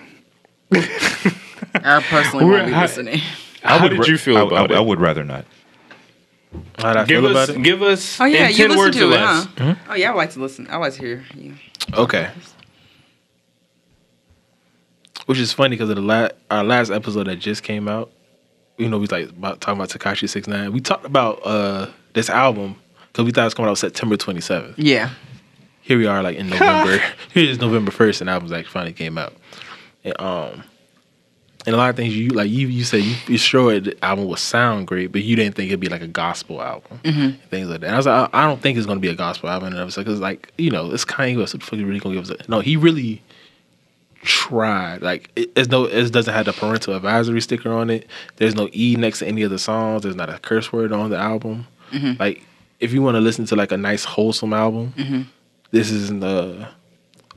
I 0.73 2.03
personally 2.09 2.45
We're- 2.45 2.61
won't 2.63 2.73
be 2.73 2.79
listening. 2.79 3.21
How 3.63 3.83
would 3.83 3.91
did 3.91 3.99
ra- 4.01 4.07
you 4.07 4.19
feel 4.19 4.37
I- 4.39 4.43
about 4.43 4.71
I, 4.71 4.75
it? 4.75 4.79
I 4.79 4.81
would 4.81 5.01
rather 5.01 5.25
not. 5.25 5.45
How'd 6.79 6.97
I 6.97 7.05
give 7.05 7.23
feel 7.23 7.37
us, 7.37 7.49
about 7.49 7.57
it? 7.59 7.63
give 7.63 7.83
us. 7.83 8.21
Oh 8.21 8.25
yeah, 8.25 8.49
in 8.49 8.57
you 8.57 8.65
listen 8.69 8.79
words 8.79 8.97
to 8.97 9.03
or 9.05 9.07
it, 9.07 9.11
less. 9.21 9.47
huh? 9.59 9.75
Oh 9.91 9.95
yeah, 9.95 10.13
I 10.13 10.15
like 10.15 10.31
to 10.31 10.41
listen. 10.41 10.67
I 10.71 10.77
like 10.77 10.95
to 10.95 10.99
hear 11.01 11.25
you. 11.35 11.55
Okay. 11.95 12.31
Which 15.27 15.39
is 15.39 15.53
funny 15.53 15.77
because 15.77 15.91
of 15.91 15.97
the 15.97 16.03
la- 16.03 16.29
our 16.51 16.65
last 16.65 16.91
episode 16.91 17.25
that 17.27 17.37
just 17.37 17.63
came 17.63 17.87
out. 17.89 18.11
You 18.79 18.89
know, 18.89 18.99
we 18.99 19.07
like 19.09 19.29
about 19.29 19.61
talking 19.61 19.79
about 19.79 19.91
Tekashi 19.91 20.29
Six 20.29 20.47
Nine. 20.47 20.73
We 20.73 20.81
talked 20.81 21.05
about 21.05 21.41
uh 21.45 21.89
this 22.15 22.31
album 22.31 22.77
because 23.13 23.25
we 23.27 23.33
thought 23.33 23.43
it 23.43 23.45
was 23.47 23.55
coming 23.55 23.71
out 23.71 23.77
September 23.79 24.17
twenty 24.17 24.41
seventh. 24.41 24.79
Yeah. 24.79 25.11
here 25.83 25.99
we 25.99 26.07
are 26.07 26.23
like 26.23 26.37
in 26.37 26.49
November. 26.49 27.03
Here 27.35 27.45
is 27.51 27.61
November 27.61 27.91
first, 27.91 28.21
and 28.23 28.31
albums 28.31 28.53
actually 28.53 28.71
finally 28.73 28.93
came 28.93 29.19
out. 29.19 29.35
And 30.09 30.21
um, 30.21 30.65
and 31.67 31.75
a 31.75 31.79
lot 31.79 31.91
of 31.91 31.97
things 31.97 32.17
you 32.17 32.29
like 32.31 32.49
you 32.49 32.69
you 32.69 32.85
said 32.85 33.03
you, 33.03 33.15
you 33.27 33.37
sure 33.37 33.79
the 33.81 34.05
album 34.05 34.27
would 34.29 34.39
sound 34.39 34.87
great, 34.87 35.13
but 35.13 35.23
you 35.23 35.37
didn't 35.37 35.55
think 35.55 35.69
it'd 35.69 35.81
be 35.81 35.89
like 35.89 36.03
a 36.03 36.07
gospel 36.07 36.63
album, 36.63 36.99
things 37.51 37.69
like 37.69 37.81
that. 37.81 37.87
And 37.87 37.95
I 37.95 37.99
was 37.99 38.07
like, 38.07 38.31
I, 38.33 38.43
I 38.43 38.47
don't 38.47 38.61
think 38.63 38.79
it's 38.79 38.87
gonna 38.87 39.01
be 39.01 39.09
a 39.09 39.15
gospel 39.15 39.51
album. 39.51 39.73
And 39.73 39.79
I 39.79 39.85
was 39.85 39.97
like, 39.97 40.07
cause 40.07 40.21
like 40.21 40.53
you 40.57 40.71
know, 40.71 40.91
it's 40.91 41.05
Kanye 41.05 41.37
West. 41.37 41.55
What 41.55 41.61
the 41.61 41.67
fuck 41.67 41.79
you 41.79 41.87
really 41.87 42.01
gonna 42.01 42.15
give 42.15 42.31
us? 42.31 42.31
A, 42.31 42.51
no, 42.51 42.61
he 42.61 42.77
really 42.77 43.23
tried. 44.23 45.03
Like 45.03 45.31
it, 45.37 45.51
it's 45.57 45.69
no, 45.69 45.85
it 45.85 46.13
doesn't 46.13 46.33
have 46.33 46.47
the 46.47 46.53
parental 46.53 46.95
advisory 46.95 47.41
sticker 47.41 47.73
on 47.73 47.91
it. 47.91 48.07
There's 48.37 48.55
no 48.55 48.69
E 48.73 48.97
next 48.97 49.19
to 49.21 49.27
any 49.27 49.43
of 49.43 49.51
the 49.51 49.59
songs. 49.59 50.03
There's 50.05 50.17
not 50.17 50.31
a 50.31 50.39
curse 50.39 50.73
word 50.73 50.93
on 50.93 51.11
the 51.11 51.19
album. 51.19 51.67
Like 52.19 52.45
if 52.81 52.93
you 52.93 53.03
want 53.03 53.17
to 53.17 53.21
listen 53.21 53.45
to 53.47 53.57
like 53.57 53.73
a 53.73 53.77
nice 53.77 54.05
wholesome 54.05 54.53
album, 54.53 54.93
this 55.71 55.91
isn't 55.91 56.23
uh 56.23 56.69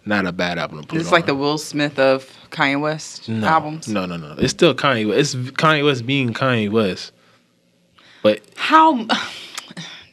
not 0.05 0.25
a 0.25 0.31
bad 0.31 0.57
album 0.57 0.81
to 0.81 0.87
put 0.87 0.99
It's 0.99 1.11
like 1.11 1.25
the 1.25 1.35
Will 1.35 1.57
Smith 1.57 1.99
of 1.99 2.29
Kanye 2.49 2.79
West 2.79 3.29
no, 3.29 3.47
albums. 3.47 3.87
No, 3.87 4.05
no, 4.05 4.17
no. 4.17 4.35
It's 4.37 4.51
still 4.51 4.73
Kanye 4.73 5.07
West. 5.07 5.35
It's 5.35 5.51
Kanye 5.51 5.85
West 5.85 6.05
being 6.05 6.33
Kanye 6.33 6.69
West. 6.71 7.11
But 8.23 8.41
How? 8.55 9.05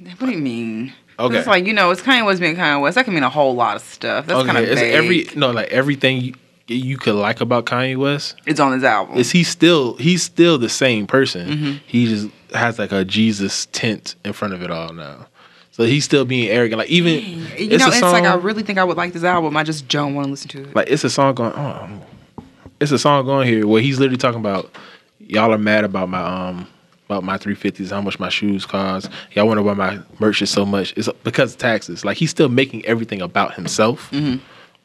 What 0.00 0.26
do 0.26 0.30
you 0.30 0.38
mean? 0.38 0.92
Okay. 1.18 1.38
It's 1.38 1.48
like 1.48 1.66
you 1.66 1.72
know, 1.72 1.90
it's 1.90 2.00
Kanye 2.00 2.24
West 2.24 2.40
being 2.40 2.54
Kanye 2.54 2.80
West. 2.80 2.94
That 2.94 3.04
can 3.04 3.14
mean 3.14 3.24
a 3.24 3.30
whole 3.30 3.54
lot 3.56 3.76
of 3.76 3.82
stuff. 3.82 4.26
That's 4.26 4.38
okay, 4.38 4.46
kind 4.46 4.58
of 4.58 4.64
it's 4.64 4.80
vague. 4.80 4.94
every 4.94 5.28
no 5.34 5.50
like 5.50 5.68
everything 5.70 6.20
you, 6.20 6.34
you 6.68 6.96
could 6.96 7.16
like 7.16 7.40
about 7.40 7.66
Kanye 7.66 7.96
West 7.96 8.36
it's 8.46 8.60
on 8.60 8.72
his 8.72 8.84
album. 8.84 9.16
is 9.16 9.32
he 9.32 9.42
still 9.42 9.96
he's 9.96 10.22
still 10.22 10.56
the 10.58 10.68
same 10.68 11.08
person. 11.08 11.48
Mm-hmm. 11.48 11.72
He 11.86 12.06
just 12.06 12.28
has 12.54 12.78
like 12.78 12.92
a 12.92 13.04
Jesus 13.04 13.66
tint 13.66 14.14
in 14.24 14.32
front 14.32 14.54
of 14.54 14.62
it 14.62 14.70
all 14.70 14.92
now. 14.92 15.26
So 15.78 15.84
he's 15.84 16.04
still 16.04 16.24
being 16.26 16.48
arrogant. 16.50 16.80
Like 16.80 16.88
even 16.90 17.14
you 17.14 17.46
it's 17.56 17.78
know, 17.82 17.88
it's 17.88 18.00
song, 18.00 18.12
like 18.12 18.24
I 18.24 18.34
really 18.34 18.62
think 18.64 18.78
I 18.78 18.84
would 18.84 18.96
like 18.96 19.12
this 19.12 19.22
album. 19.24 19.56
I 19.56 19.62
just 19.62 19.86
don't 19.88 20.14
want 20.14 20.26
to 20.26 20.30
listen 20.32 20.48
to 20.50 20.62
it. 20.68 20.74
like 20.76 20.90
it's 20.90 21.04
a 21.04 21.08
song 21.10 21.34
going 21.36 21.52
oh 21.54 21.88
it's 22.80 22.90
a 22.92 22.98
song 22.98 23.24
going 23.24 23.46
here 23.48 23.66
where 23.66 23.80
he's 23.80 23.98
literally 23.98 24.16
talking 24.18 24.40
about 24.40 24.70
y'all 25.20 25.52
are 25.52 25.58
mad 25.58 25.84
about 25.84 26.08
my 26.08 26.20
um 26.20 26.66
about 27.06 27.22
my 27.24 27.38
350s 27.38 27.90
how 27.90 28.00
much 28.02 28.18
my 28.20 28.28
shoes 28.28 28.66
cost 28.66 29.08
y'all 29.32 29.46
wonder 29.46 29.62
why 29.62 29.72
my 29.74 29.98
merch 30.18 30.42
is 30.42 30.50
so 30.50 30.64
much 30.66 30.92
it's 30.96 31.08
because 31.24 31.52
of 31.54 31.58
taxes 31.58 32.04
like 32.04 32.16
he's 32.16 32.30
still 32.30 32.48
making 32.48 32.84
everything 32.84 33.22
about 33.22 33.54
himself 33.54 34.12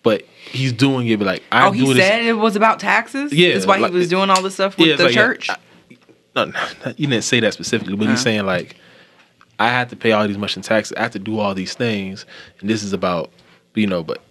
but 0.03 0.23
he's 0.45 0.71
doing 0.73 1.07
it 1.07 1.17
but 1.19 1.25
like 1.25 1.43
i 1.51 1.67
oh, 1.67 1.71
he 1.71 1.85
this 1.85 1.97
said 1.97 2.23
it 2.25 2.33
was 2.33 2.55
about 2.55 2.79
taxes. 2.79 3.33
Yeah, 3.33 3.53
that's 3.53 3.65
why 3.65 3.77
like- 3.77 3.91
he 3.91 3.97
was 3.97 4.09
doing 4.09 4.29
all 4.29 4.41
this 4.43 4.53
stuff 4.55 4.77
with 4.77 4.87
it's 4.89 4.97
the 4.97 5.05
like, 5.05 5.13
church. 5.13 5.49
I- 5.49 5.57
no, 6.35 6.45
no, 6.45 6.53
you 6.97 7.07
didn't 7.07 7.23
say 7.23 7.39
that 7.41 7.53
specifically 7.53 7.95
but 7.95 8.07
he's 8.07 8.15
Uh-huh. 8.17 8.23
saying 8.23 8.45
like 8.45 8.75
i 9.59 9.69
have 9.69 9.89
to 9.89 9.95
pay 9.95 10.11
all 10.11 10.27
these 10.27 10.37
much 10.37 10.55
in 10.55 10.63
taxes 10.63 10.95
i 10.97 11.01
have 11.01 11.11
to 11.11 11.19
do 11.19 11.39
all 11.39 11.53
these 11.53 11.73
things 11.73 12.25
and 12.59 12.69
this 12.69 12.83
is 12.83 12.93
about 12.93 13.31
you 13.75 13.87
know 13.87 14.03
but 14.03 14.21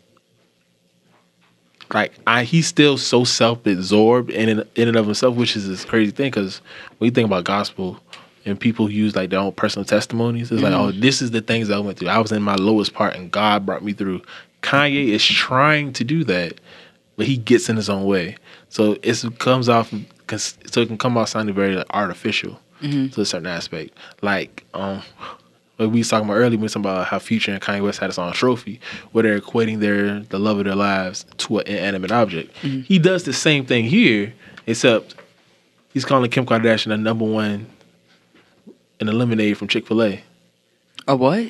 like 1.94 2.12
I, 2.26 2.44
he's 2.44 2.66
still 2.66 2.96
so 2.96 3.24
self-absorbed 3.24 4.30
in 4.30 4.48
and, 4.48 4.68
in 4.74 4.88
and 4.88 4.96
of 4.96 5.06
himself, 5.06 5.36
which 5.36 5.56
is 5.56 5.68
this 5.68 5.84
crazy 5.84 6.10
thing. 6.10 6.30
Because 6.30 6.60
when 6.98 7.06
you 7.06 7.10
think 7.12 7.26
about 7.26 7.44
gospel 7.44 7.98
and 8.44 8.58
people 8.58 8.90
use 8.90 9.14
like 9.14 9.30
their 9.30 9.40
own 9.40 9.52
personal 9.52 9.84
testimonies, 9.84 10.50
it's 10.50 10.62
like, 10.62 10.72
oh, 10.72 10.88
mm-hmm. 10.88 11.00
this 11.00 11.22
is 11.22 11.30
the 11.30 11.40
things 11.40 11.70
I 11.70 11.78
went 11.78 11.98
through. 11.98 12.08
I 12.08 12.18
was 12.18 12.32
in 12.32 12.42
my 12.42 12.54
lowest 12.56 12.94
part, 12.94 13.14
and 13.14 13.30
God 13.30 13.66
brought 13.66 13.84
me 13.84 13.92
through. 13.92 14.22
Kanye 14.62 15.08
is 15.08 15.24
trying 15.24 15.92
to 15.94 16.04
do 16.04 16.24
that, 16.24 16.60
but 17.16 17.26
he 17.26 17.36
gets 17.36 17.68
in 17.68 17.76
his 17.76 17.88
own 17.90 18.04
way. 18.04 18.36
So 18.68 18.96
it 19.02 19.38
comes 19.38 19.68
off, 19.68 19.92
so 20.30 20.80
it 20.80 20.86
can 20.86 20.98
come 20.98 21.16
off 21.16 21.30
sounding 21.30 21.54
very 21.54 21.76
like, 21.76 21.86
artificial 21.90 22.58
to 22.82 23.20
a 23.20 23.24
certain 23.24 23.46
aspect. 23.46 23.96
Like, 24.20 24.64
um, 24.74 25.02
like 25.78 25.90
we 25.90 25.98
was 26.00 26.08
talking 26.08 26.28
about 26.28 26.36
earlier, 26.38 26.58
we 26.58 26.64
was 26.64 26.72
talking 26.72 26.84
about 26.84 27.06
how 27.06 27.18
Future 27.18 27.52
and 27.52 27.60
Kanye 27.60 27.82
West 27.82 27.98
had 28.00 28.10
a 28.10 28.12
song 28.12 28.32
"Trophy," 28.32 28.80
where 29.12 29.22
they're 29.22 29.40
equating 29.40 29.80
their 29.80 30.20
the 30.20 30.38
love 30.38 30.58
of 30.58 30.64
their 30.64 30.74
lives 30.74 31.24
to 31.38 31.58
an 31.58 31.66
inanimate 31.66 32.12
object. 32.12 32.54
He 32.58 32.98
does 32.98 33.24
the 33.24 33.32
same 33.32 33.64
thing 33.66 33.84
here, 33.84 34.32
except 34.66 35.14
he's 35.92 36.04
calling 36.04 36.30
Kim 36.30 36.46
Kardashian 36.46 36.88
the 36.88 36.96
number 36.96 37.24
one 37.24 37.66
in 39.00 39.06
the 39.06 39.12
lemonade 39.12 39.58
from 39.58 39.68
Chick 39.68 39.86
Fil 39.86 40.02
A. 40.02 40.22
a 41.08 41.16
what? 41.16 41.46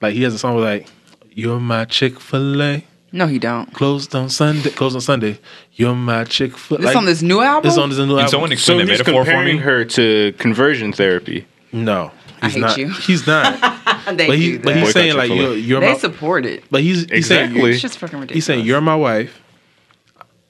Like 0.00 0.14
he 0.14 0.22
has 0.22 0.34
a 0.34 0.38
song 0.38 0.54
with 0.54 0.64
like 0.64 0.86
"You're 1.32 1.58
my 1.60 1.84
Chick 1.86 2.20
Fil 2.20 2.62
A." 2.62 2.84
No, 3.14 3.26
he 3.26 3.38
don't. 3.38 3.72
Closed 3.74 4.14
on 4.14 4.30
Sunday. 4.30 4.70
Closed 4.70 4.94
on 4.96 5.02
Sunday. 5.02 5.38
You're 5.74 5.94
my 5.94 6.24
Chick 6.24 6.56
Fil. 6.56 6.78
This 6.78 6.96
on 6.96 7.04
this 7.04 7.20
new 7.22 7.40
album. 7.42 7.68
It's 7.68 7.76
on 7.78 7.90
this 7.90 7.98
new 7.98 8.06
Can 8.06 8.12
album. 8.18 8.28
someone 8.30 8.48
So 8.50 8.52
explain 8.54 8.78
the 8.78 8.84
he's 8.84 8.98
metaphor 9.00 9.24
for 9.24 9.30
comparing 9.30 9.56
me? 9.56 9.62
her 9.62 9.84
to 9.84 10.32
conversion 10.38 10.92
therapy. 10.92 11.46
no, 11.72 12.10
I 12.40 12.46
he's 12.46 12.54
hate 12.54 12.60
not. 12.60 12.76
you. 12.78 12.88
He's 12.88 13.26
not. 13.26 13.60
they 14.16 14.26
but 14.26 14.38
he, 14.38 14.52
do 14.52 14.58
but 14.60 14.74
he's 14.74 14.82
Boycott 14.84 14.92
saying 14.94 15.16
like 15.16 15.30
you're, 15.30 15.54
you're 15.54 15.80
they 15.80 15.92
my. 15.92 15.98
support 15.98 16.46
it. 16.46 16.64
But 16.70 16.80
he's 16.82 17.04
he's 17.10 17.26
saying 17.26 17.50
Exactly. 17.50 17.70
It's 17.72 17.82
just 17.82 17.98
fucking 17.98 18.18
ridiculous. 18.18 18.34
he's 18.34 18.46
saying 18.46 18.64
you're 18.64 18.80
my 18.80 18.96
wife. 18.96 19.38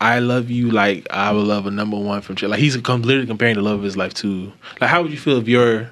I 0.01 0.19
love 0.21 0.51
you 0.51 0.71
like 0.71 1.07
I 1.11 1.31
would 1.33 1.47
love 1.47 1.67
a 1.67 1.71
number 1.71 1.97
one 1.99 2.23
from 2.23 2.37
Chick. 2.37 2.49
Like 2.49 2.61
he's 2.61 2.77
com- 2.79 3.03
literally 3.03 3.27
comparing 3.27 3.55
the 3.57 3.63
love 3.63 3.79
of 3.79 3.83
his 3.85 3.97
life 3.97 4.15
to 4.15 4.53
like 4.81 4.89
how 4.91 5.03
would 5.03 5.11
you 5.13 5.19
feel 5.19 5.39
if 5.39 5.49
your 5.49 5.91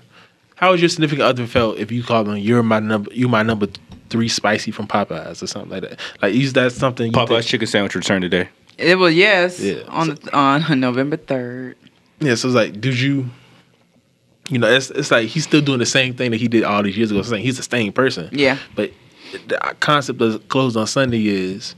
how 0.56 0.70
would 0.70 0.80
your 0.80 0.88
significant 0.88 1.22
other 1.22 1.46
felt 1.46 1.78
if 1.78 1.90
you 1.92 2.02
called 2.02 2.26
them 2.28 2.36
you're 2.36 2.62
my 2.62 2.80
number 2.80 3.12
you 3.12 3.28
my 3.28 3.42
number 3.42 3.66
three 4.10 4.28
spicy 4.28 4.70
from 4.70 4.86
Popeyes 4.86 5.42
or 5.42 5.46
something 5.46 5.70
like 5.70 5.82
that. 5.82 6.00
Like 6.20 6.34
is 6.34 6.52
that 6.54 6.72
something 6.72 7.06
you 7.06 7.12
Popeye's 7.12 7.28
think- 7.28 7.46
chicken 7.46 7.66
sandwich 7.68 7.94
return 7.94 8.20
today. 8.20 8.48
It 8.76 8.98
was 8.98 9.14
yes 9.14 9.60
Yeah. 9.60 9.82
on 9.88 10.08
the, 10.10 10.36
on 10.36 10.80
November 10.80 11.16
third. 11.16 11.76
Yeah, 12.20 12.34
so 12.34 12.48
it's 12.48 12.54
like, 12.54 12.80
did 12.80 12.98
you, 13.00 13.28
you 14.48 14.58
know, 14.58 14.68
it's 14.70 14.90
it's 14.90 15.10
like 15.10 15.28
he's 15.28 15.44
still 15.44 15.60
doing 15.62 15.78
the 15.78 15.86
same 15.86 16.14
thing 16.14 16.30
that 16.32 16.38
he 16.40 16.48
did 16.48 16.64
all 16.64 16.82
these 16.82 16.96
years 16.96 17.10
ago. 17.10 17.20
It's 17.20 17.30
like 17.30 17.40
he's 17.42 17.56
the 17.56 17.62
same 17.62 17.92
person. 17.92 18.28
Yeah. 18.32 18.58
But 18.74 18.90
the 19.48 19.58
concept 19.80 20.20
of 20.20 20.46
closed 20.48 20.76
on 20.76 20.86
Sunday 20.86 21.26
is 21.28 21.74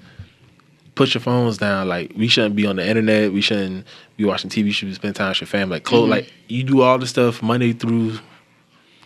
put 0.94 1.12
your 1.14 1.20
phones 1.20 1.58
down. 1.58 1.88
Like 1.88 2.12
we 2.16 2.28
shouldn't 2.28 2.56
be 2.56 2.66
on 2.66 2.76
the 2.76 2.86
internet. 2.88 3.32
We 3.32 3.40
shouldn't 3.40 3.86
be 4.16 4.24
watching 4.24 4.48
TV. 4.50 4.66
You 4.66 4.72
should 4.72 4.88
be 4.88 4.94
spending 4.94 5.14
time 5.14 5.30
with 5.30 5.40
your 5.42 5.48
family. 5.48 5.76
Like 5.76 5.84
close, 5.84 6.02
mm-hmm. 6.02 6.10
like 6.12 6.32
you 6.48 6.62
do 6.64 6.82
all 6.82 6.98
the 6.98 7.06
stuff 7.06 7.42
Monday 7.42 7.72
through 7.72 8.18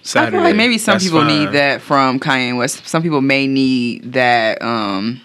Saturday. 0.07 0.37
I 0.37 0.41
feel 0.41 0.49
like 0.49 0.57
maybe 0.57 0.79
some 0.79 0.95
That's 0.95 1.05
people 1.05 1.21
fine. 1.21 1.29
need 1.29 1.53
that 1.53 1.83
from 1.83 2.19
Kanye 2.21 2.57
West. 2.57 2.87
Some 2.87 3.03
people 3.03 3.21
may 3.21 3.47
need 3.47 4.13
that 4.13 4.63
um, 4.63 5.21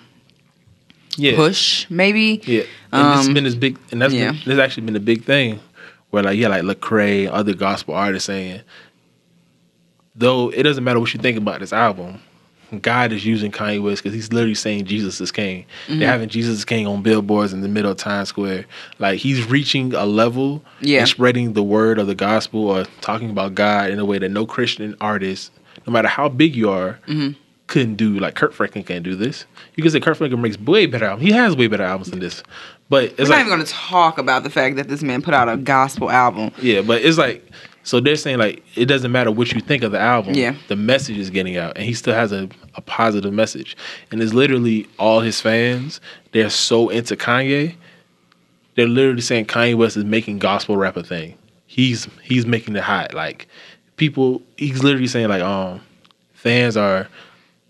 yeah. 1.17 1.35
push, 1.35 1.89
maybe. 1.89 2.41
Yeah, 2.45 2.63
and 2.91 3.11
this 3.11 3.17
has 3.17 3.27
Um, 3.27 3.33
been 3.33 3.43
this 3.43 3.55
big, 3.55 3.77
and 3.91 4.01
that's 4.01 4.13
yeah. 4.13 4.31
been, 4.31 4.41
this 4.45 4.59
actually 4.59 4.85
been 4.85 4.95
a 4.95 4.99
big 4.99 5.23
thing, 5.23 5.59
where 6.09 6.23
like 6.23 6.37
yeah, 6.37 6.47
like 6.47 6.63
Lecrae, 6.63 7.29
other 7.31 7.53
gospel 7.53 7.93
artists 7.93 8.27
saying, 8.27 8.61
though 10.15 10.49
it 10.49 10.63
doesn't 10.63 10.83
matter 10.83 10.99
what 10.99 11.13
you 11.13 11.19
think 11.19 11.37
about 11.37 11.59
this 11.59 11.71
album, 11.73 12.19
God 12.79 13.11
is 13.11 13.25
using 13.25 13.51
Kanye 13.51 13.81
West 13.83 14.01
because 14.03 14.13
he's 14.15 14.31
literally 14.31 14.55
saying 14.55 14.85
Jesus 14.85 15.19
is 15.19 15.31
King. 15.31 15.65
Mm-hmm. 15.87 15.99
They're 15.99 16.07
having 16.07 16.29
Jesus 16.29 16.59
is 16.59 16.65
King 16.65 16.87
on 16.87 17.01
billboards 17.01 17.53
in 17.53 17.61
the 17.61 17.67
middle 17.67 17.91
of 17.91 17.97
Times 17.97 18.29
Square. 18.29 18.65
Like 18.99 19.19
he's 19.19 19.45
reaching 19.49 19.93
a 19.93 20.05
level 20.05 20.63
Yeah. 20.79 20.99
and 20.99 21.07
spreading 21.09 21.53
the 21.53 21.63
word 21.63 21.99
of 21.99 22.07
the 22.07 22.15
gospel 22.15 22.67
or 22.69 22.85
talking 23.01 23.29
about 23.29 23.55
God 23.55 23.91
in 23.91 23.99
a 23.99 24.05
way 24.05 24.17
that 24.19 24.29
no 24.29 24.45
Christian 24.45 24.95
artist, 25.01 25.51
no 25.85 25.91
matter 25.93 26.07
how 26.07 26.29
big 26.29 26.55
you 26.55 26.69
are. 26.69 26.99
Mm-hmm. 27.07 27.31
Couldn't 27.67 27.95
do 27.95 28.19
like 28.19 28.35
Kirk 28.35 28.51
Franklin 28.51 28.83
can't 28.83 29.01
do 29.03 29.15
this. 29.15 29.45
You 29.75 29.83
can 29.83 29.91
say 29.93 30.01
Kirk 30.01 30.17
Franklin 30.17 30.41
makes 30.41 30.59
way 30.59 30.87
better 30.87 31.05
albums. 31.05 31.25
He 31.25 31.31
has 31.33 31.55
way 31.55 31.67
better 31.67 31.83
albums 31.85 32.09
than 32.09 32.19
this, 32.19 32.43
but 32.89 33.05
it's 33.05 33.17
We're 33.19 33.23
like 33.25 33.29
not 33.29 33.39
even 33.45 33.53
going 33.53 33.65
to 33.65 33.71
talk 33.71 34.17
about 34.17 34.43
the 34.43 34.49
fact 34.49 34.75
that 34.75 34.89
this 34.89 35.01
man 35.01 35.21
put 35.21 35.33
out 35.33 35.47
a 35.47 35.55
gospel 35.55 36.11
album. 36.11 36.51
yeah, 36.61 36.81
but 36.81 37.01
it's 37.01 37.17
like 37.17 37.49
so 37.83 37.99
they're 37.99 38.15
saying 38.15 38.37
like 38.37 38.63
it 38.75 38.85
doesn't 38.85 39.11
matter 39.11 39.31
what 39.31 39.51
you 39.51 39.61
think 39.61 39.83
of 39.83 39.91
the 39.91 39.99
album. 39.99 40.33
Yeah. 40.33 40.55
The 40.67 40.75
message 40.75 41.17
is 41.17 41.29
getting 41.29 41.57
out 41.57 41.77
and 41.77 41.85
he 41.85 41.93
still 41.93 42.13
has 42.13 42.31
a, 42.31 42.49
a 42.75 42.81
positive 42.81 43.33
message. 43.33 43.75
And 44.11 44.21
it's 44.21 44.33
literally 44.33 44.87
all 44.99 45.21
his 45.21 45.41
fans, 45.41 45.99
they're 46.31 46.49
so 46.49 46.89
into 46.89 47.15
Kanye. 47.15 47.75
They're 48.75 48.87
literally 48.87 49.21
saying 49.21 49.45
Kanye 49.45 49.75
West 49.75 49.97
is 49.97 50.05
making 50.05 50.39
gospel 50.39 50.77
rap 50.77 50.95
a 50.95 51.03
thing. 51.03 51.37
He's 51.65 52.07
he's 52.23 52.45
making 52.45 52.75
it 52.75 52.83
hot. 52.83 53.13
Like 53.13 53.47
people 53.97 54.41
he's 54.57 54.83
literally 54.83 55.07
saying 55.07 55.29
like 55.29 55.41
um 55.41 55.81
fans 56.33 56.77
are 56.77 57.07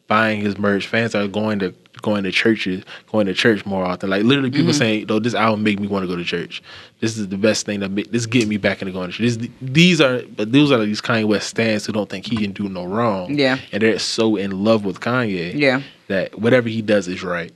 buying 0.08 0.42
his 0.42 0.58
merch. 0.58 0.88
Fans 0.88 1.16
are 1.16 1.28
going 1.28 1.60
to 1.60 1.74
going 2.02 2.24
to 2.24 2.32
churches, 2.32 2.84
going 3.12 3.26
to 3.28 3.34
church 3.34 3.66
more 3.66 3.84
often. 3.86 4.10
Like 4.10 4.24
literally, 4.24 4.50
Mm-hmm. 4.50 4.58
people 4.60 4.74
saying, 4.74 5.06
"Though 5.08 5.20
this 5.20 5.34
album 5.34 5.64
make 5.64 5.80
me 5.80 5.88
want 5.88 6.04
to 6.04 6.08
go 6.08 6.16
to 6.16 6.24
church. 6.24 6.62
This 7.00 7.18
is 7.18 7.28
the 7.28 7.38
best 7.38 7.66
thing 7.66 7.80
that 7.82 7.90
make 7.92 8.12
this 8.12 8.26
get 8.26 8.48
me 8.48 8.58
back 8.58 8.82
into 8.82 8.92
going 8.92 9.12
to 9.12 9.18
church." 9.18 9.38
This, 9.38 9.50
these 9.62 10.02
are, 10.02 10.22
but 10.36 10.52
these 10.52 10.72
are 10.72 10.84
these 10.86 11.02
Kanye 11.02 11.26
West 11.26 11.48
stands 11.50 11.86
who 11.86 11.94
don't 11.94 12.10
think 12.10 12.26
he 12.26 12.38
can 12.38 12.52
do 12.52 12.68
no 12.70 12.86
wrong. 12.86 13.38
Yeah. 13.38 13.58
and 13.72 13.82
they're 13.84 14.00
so 14.00 14.36
in 14.36 14.64
love 14.64 14.86
with 14.86 15.00
Kanye. 15.00 15.54
Yeah. 15.56 15.82
that 16.08 16.38
whatever 16.40 16.68
he 16.70 16.82
does 16.82 17.08
is 17.08 17.24
right. 17.24 17.52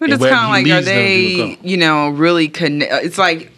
But 0.00 0.10
it's 0.10 0.22
kind 0.22 0.34
of 0.34 0.50
like, 0.50 0.66
are 0.66 0.82
they, 0.84 1.56
you 1.62 1.76
know, 1.76 2.08
really 2.10 2.48
connect? 2.48 2.92
It's 3.04 3.16
like, 3.16 3.50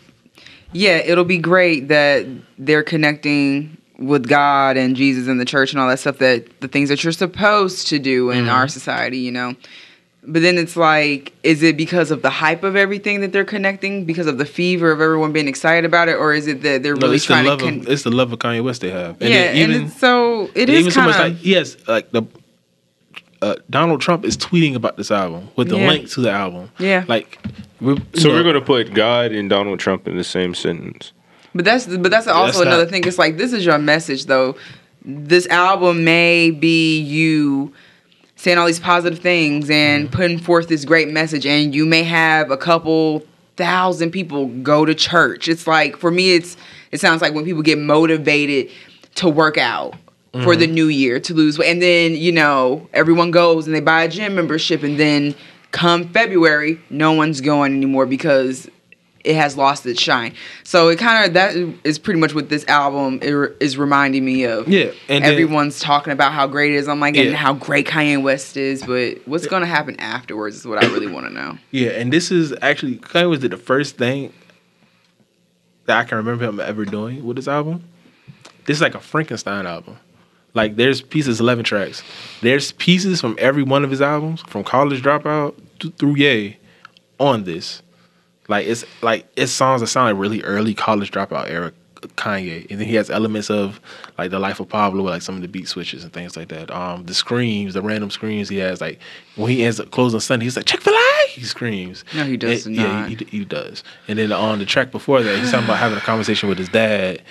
yeah, 0.73 0.99
it'll 0.99 1.25
be 1.25 1.39
great 1.39 1.89
that 1.89 2.27
they're 2.59 2.83
connecting 2.83 3.77
with 3.99 4.29
God 4.29 4.77
and 4.77 4.95
Jesus 4.95 5.27
and 5.27 5.41
the 5.41 5.45
church 5.47 5.73
and 5.73 5.81
all 5.81 5.89
that 5.89 5.99
stuff. 5.99 6.19
That 6.19 6.61
the 6.61 6.69
things 6.69 6.91
that 6.91 7.03
you're 7.03 7.13
supposed 7.15 7.89
to 7.89 7.99
do 7.99 8.31
in 8.31 8.41
Mm-hmm. 8.45 8.49
our 8.51 8.69
society, 8.69 9.19
you 9.19 9.33
know. 9.33 9.55
But 10.29 10.43
then 10.43 10.59
it's 10.59 10.77
like, 10.77 11.33
is 11.45 11.63
it 11.63 11.77
because 11.77 12.11
of 12.11 12.23
the 12.23 12.31
hype 12.31 12.65
of 12.65 12.75
everything 12.75 13.21
that 13.21 13.31
they're 13.33 13.45
connecting? 13.45 14.05
Because 14.05 14.27
of 14.27 14.39
the 14.39 14.45
fever 14.45 14.91
of 14.91 15.01
everyone 15.01 15.33
being 15.33 15.47
excited 15.47 15.85
about 15.85 16.09
it, 16.09 16.15
or 16.17 16.35
is 16.35 16.49
it 16.49 16.63
that 16.63 16.83
they're 16.83 16.97
No, 16.97 17.03
really 17.07 17.17
it's 17.17 17.27
the 17.27 17.35
trying 17.35 17.47
love 17.47 17.61
to? 17.61 17.69
of 17.69 17.89
it's 17.89 18.03
the 18.03 18.11
love 18.11 18.33
of 18.33 18.39
Kanye 18.41 18.63
West 18.65 18.81
they 18.81 18.91
have. 18.91 19.17
yeah, 19.21 19.29
then 19.29 19.57
even, 19.57 19.71
and 19.77 19.85
it's 19.87 20.01
so 20.01 20.51
it 20.55 20.69
even 20.69 20.87
is 20.89 20.95
so 20.95 21.01
kind 21.03 21.11
much 21.13 21.19
like 21.21 21.45
yes, 21.45 21.77
like 21.87 22.11
the 22.11 22.23
uh, 23.43 23.55
Donald 23.71 24.01
Trump 24.01 24.25
is 24.25 24.37
tweeting 24.37 24.75
about 24.75 24.97
this 24.97 25.11
album 25.11 25.49
with 25.57 25.69
the 25.69 25.77
Yeah. 25.79 25.89
link 25.89 26.09
to 26.11 26.21
the 26.23 26.31
album. 26.31 26.71
Yeah. 26.79 27.05
like 27.07 27.39
we're, 27.81 27.97
So 27.97 28.03
you 28.15 28.29
know, 28.29 28.35
we're 28.35 28.43
gonna 28.43 28.61
put 28.65 28.95
God 28.95 29.31
and 29.33 29.49
Donald 29.49 29.79
Trump 29.79 30.09
in 30.09 30.17
the 30.17 30.25
same 30.25 30.55
sentence. 30.55 31.13
But 31.55 31.65
that's 31.65 31.87
but 31.87 32.11
that's 32.11 32.27
also 32.27 32.47
That's 32.59 32.61
another 32.67 32.83
not- 32.85 32.91
thing. 32.91 33.05
It's 33.05 33.19
like 33.19 33.37
this 33.37 33.53
is 33.53 33.65
your 33.65 33.79
message 33.79 34.27
though. 34.27 34.57
This 35.05 35.47
album 35.49 36.03
may 36.03 36.51
be 36.51 36.99
you 36.99 37.73
saying 38.47 38.59
all 38.59 38.67
these 38.67 38.79
positive 38.79 39.19
things 39.19 39.69
and 39.69 40.05
mm-hmm. 40.05 40.15
putting 40.15 40.39
forth 40.39 40.69
this 40.69 40.85
great 40.85 41.09
message, 41.09 41.45
and 41.45 41.75
you 41.75 41.85
may 41.85 42.05
have 42.05 42.53
a 42.53 42.57
couple 42.57 43.27
thousand 43.57 44.13
people 44.13 44.47
go 44.63 44.85
to 44.85 44.95
church. 44.95 45.49
It's 45.49 45.67
like 45.67 45.97
for 45.97 46.13
me, 46.13 46.37
it's 46.37 46.57
it 46.93 47.01
sounds 47.01 47.23
like 47.23 47.35
when 47.35 47.45
people 47.45 47.63
get 47.63 47.77
motivated 47.77 48.71
to 49.17 49.29
work 49.29 49.59
out 49.59 49.97
for 50.45 50.55
the 50.55 50.67
mm-hmm. 50.67 50.75
new 50.75 50.87
year 50.87 51.19
to 51.19 51.35
lose 51.35 51.59
weight, 51.59 51.73
and 51.73 51.83
then 51.83 52.13
you 52.13 52.31
know 52.31 52.89
everyone 52.93 53.33
goes 53.33 53.67
and 53.67 53.75
they 53.75 53.81
buy 53.81 54.05
a 54.05 54.09
gym 54.09 54.37
membership, 54.37 54.85
and 54.85 54.97
then 54.97 55.35
come 55.73 56.09
February, 56.11 56.81
no 56.89 57.11
one's 57.11 57.41
going 57.41 57.75
anymore 57.75 58.07
because 58.07 58.71
it 59.27 59.35
has 59.37 59.57
lost 59.57 59.85
its 59.87 60.01
shine. 60.01 60.33
So 60.65 60.89
it 60.89 60.99
kind 60.99 61.27
of 61.27 61.35
that 61.35 61.57
is 61.85 61.99
pretty 61.99 62.21
much 62.21 62.35
what 62.35 62.49
this 62.49 62.65
album 62.69 63.19
is 63.23 63.77
reminding 63.77 64.25
me 64.25 64.45
of. 64.45 64.69
Yeah, 64.69 64.93
and 65.09 65.25
then- 65.25 65.33
everyone's 65.33 65.81
talking 65.81 66.13
about 66.13 66.33
how 66.33 66.47
great 66.47 66.73
it 66.73 66.77
is. 66.77 66.89
I'm 66.89 67.01
like, 67.01 67.17
and 67.17 67.35
how 67.35 67.53
great 67.55 67.87
Kanye 67.87 68.23
West 68.23 68.57
is, 68.57 68.83
but 68.85 69.19
what's 69.27 69.47
gonna 69.47 69.67
happen 69.67 69.99
afterwards 69.99 70.57
is 70.57 70.67
what 70.67 70.83
I 70.83 70.87
really 70.89 71.09
want 71.09 71.27
to 71.27 71.33
know. 71.33 71.59
Yeah, 71.73 71.91
and 71.91 72.13
this 72.13 72.31
is 72.31 72.55
actually 72.63 72.97
Kanye 72.97 73.29
was 73.29 73.41
did 73.41 73.51
the 73.51 73.57
first 73.59 73.99
thing 73.99 74.33
that 75.87 75.99
I 75.99 76.05
can 76.05 76.17
remember 76.19 76.45
him 76.45 76.59
ever 76.61 76.85
doing 76.85 77.25
with 77.25 77.37
this 77.37 77.49
album. 77.49 77.85
This 78.67 78.79
is 78.79 78.81
like 78.81 78.95
a 78.95 79.01
Frankenstein 79.01 79.67
album. 79.67 79.99
Like 80.55 80.77
there's 80.77 81.03
pieces, 81.03 81.39
eleven 81.41 81.65
tracks. 81.65 82.03
There's 82.41 82.73
pieces 82.73 83.21
from 83.21 83.37
every 83.39 83.63
one 83.63 83.85
of 83.85 83.91
his 83.91 84.01
albums, 84.01 84.41
from 84.49 84.65
College 84.65 85.03
Dropout 85.03 85.55
to, 85.81 85.91
through 85.91 86.17
Ye, 86.17 86.57
on 87.21 87.45
this. 87.45 87.83
Like 88.49 88.67
it's 88.67 88.85
like 89.03 89.27
it's 89.37 89.53
songs 89.53 89.81
that 89.81 89.89
sound 89.89 90.13
like 90.17 90.21
really 90.21 90.43
early 90.43 90.75
College 90.75 91.11
Dropout 91.11 91.49
era 91.51 91.73
Kanye, 92.17 92.71
and 92.71 92.79
then 92.81 92.87
he 92.87 92.95
has 92.95 93.11
elements 93.11 93.51
of 93.51 93.81
like 94.19 94.31
the 94.31 94.39
Life 94.39 94.61
of 94.61 94.69
Pablo, 94.69 95.03
like 95.03 95.23
some 95.23 95.35
of 95.35 95.43
the 95.43 95.49
beat 95.49 95.67
switches 95.67 96.05
and 96.05 96.13
things 96.13 96.37
like 96.37 96.49
that. 96.49 96.71
Um, 96.71 97.05
the 97.05 97.15
screams, 97.15 97.75
the 97.75 97.83
random 97.83 98.11
screams 98.11 98.49
he 98.49 98.59
has, 98.59 98.81
like 98.81 99.01
when 99.35 99.51
he 99.51 99.65
ends 99.65 99.81
up 99.81 99.91
closing 99.91 100.21
Sunday, 100.21 100.45
he's 100.45 100.57
like 100.57 100.67
Chick 100.67 100.81
Fil 100.83 100.95
A. 100.95 101.29
He 101.31 101.43
screams. 101.43 102.05
No, 102.15 102.25
he 102.25 102.37
does 102.37 102.67
And- 102.67 102.77
Yeah, 102.77 103.01
not. 103.01 103.09
he, 103.09 103.17
he 103.31 103.45
does. 103.45 103.83
And 104.09 104.19
then 104.19 104.31
on 104.33 104.59
the 104.61 104.65
track 104.67 104.91
before 104.93 105.23
that, 105.23 105.39
he's 105.39 105.51
talking 105.51 105.65
about 105.67 105.79
having 105.79 105.99
a 105.99 106.01
conversation 106.03 106.49
with 106.49 106.59
his 106.59 106.69
dad, 106.69 107.23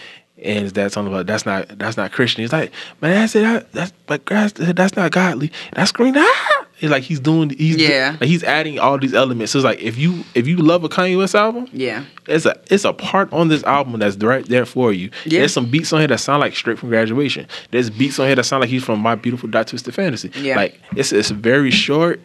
and 0.43 0.59
his 0.63 0.73
dad's 0.73 0.93
talking 0.95 1.07
about 1.11 1.25
that's 1.27 1.45
not 1.45 1.67
that's 1.79 1.95
not 1.95 2.11
Christian. 2.11 2.41
He's 2.41 2.51
like, 2.51 2.71
man, 3.01 3.21
I 3.21 3.25
said 3.27 3.45
that, 3.45 3.71
that's 3.71 3.93
but 4.07 4.25
that's 4.25 4.95
not 4.97 5.11
godly. 5.11 5.51
That's 5.73 5.89
screaming. 5.89 6.21
Ah! 6.25 6.54
It's 6.81 6.91
like 6.91 7.03
he's 7.03 7.19
doing. 7.21 7.51
He's 7.51 7.77
Yeah. 7.77 8.17
Like 8.19 8.27
he's 8.29 8.43
adding 8.43 8.79
all 8.79 8.97
these 8.99 9.13
elements. 9.13 9.51
So 9.53 9.59
it's 9.59 9.63
like 9.65 9.79
if 9.79 9.97
you 9.97 10.23
if 10.33 10.45
you 10.47 10.57
love 10.57 10.83
a 10.83 10.89
Kanye 10.89 11.17
West 11.17 11.33
album, 11.33 11.67
Yeah, 11.71 12.03
it's 12.27 12.45
a 12.45 12.55
it's 12.69 12.83
a 12.83 12.91
part 12.93 13.31
on 13.31 13.47
this 13.47 13.63
album 13.63 13.99
that's 13.99 14.17
right 14.17 14.45
there 14.47 14.65
for 14.65 14.91
you. 14.91 15.09
Yeah. 15.25 15.39
There's 15.39 15.53
some 15.53 15.69
beats 15.71 15.93
on 15.93 15.99
here 15.99 16.07
that 16.09 16.19
sound 16.19 16.41
like 16.41 16.55
straight 16.55 16.77
from 16.77 16.89
graduation. 16.89 17.47
There's 17.71 17.89
beats 17.89 18.19
on 18.19 18.27
here 18.27 18.35
that 18.35 18.43
sound 18.43 18.61
like 18.61 18.69
he's 18.69 18.83
from 18.83 18.99
My 18.99 19.15
Beautiful 19.15 19.47
Dark 19.49 19.67
Twisted 19.67 19.93
Fantasy. 19.95 20.31
Yeah. 20.39 20.57
Like 20.57 20.79
it's 20.97 21.13
it's 21.13 21.29
very 21.29 21.71
short, 21.71 22.19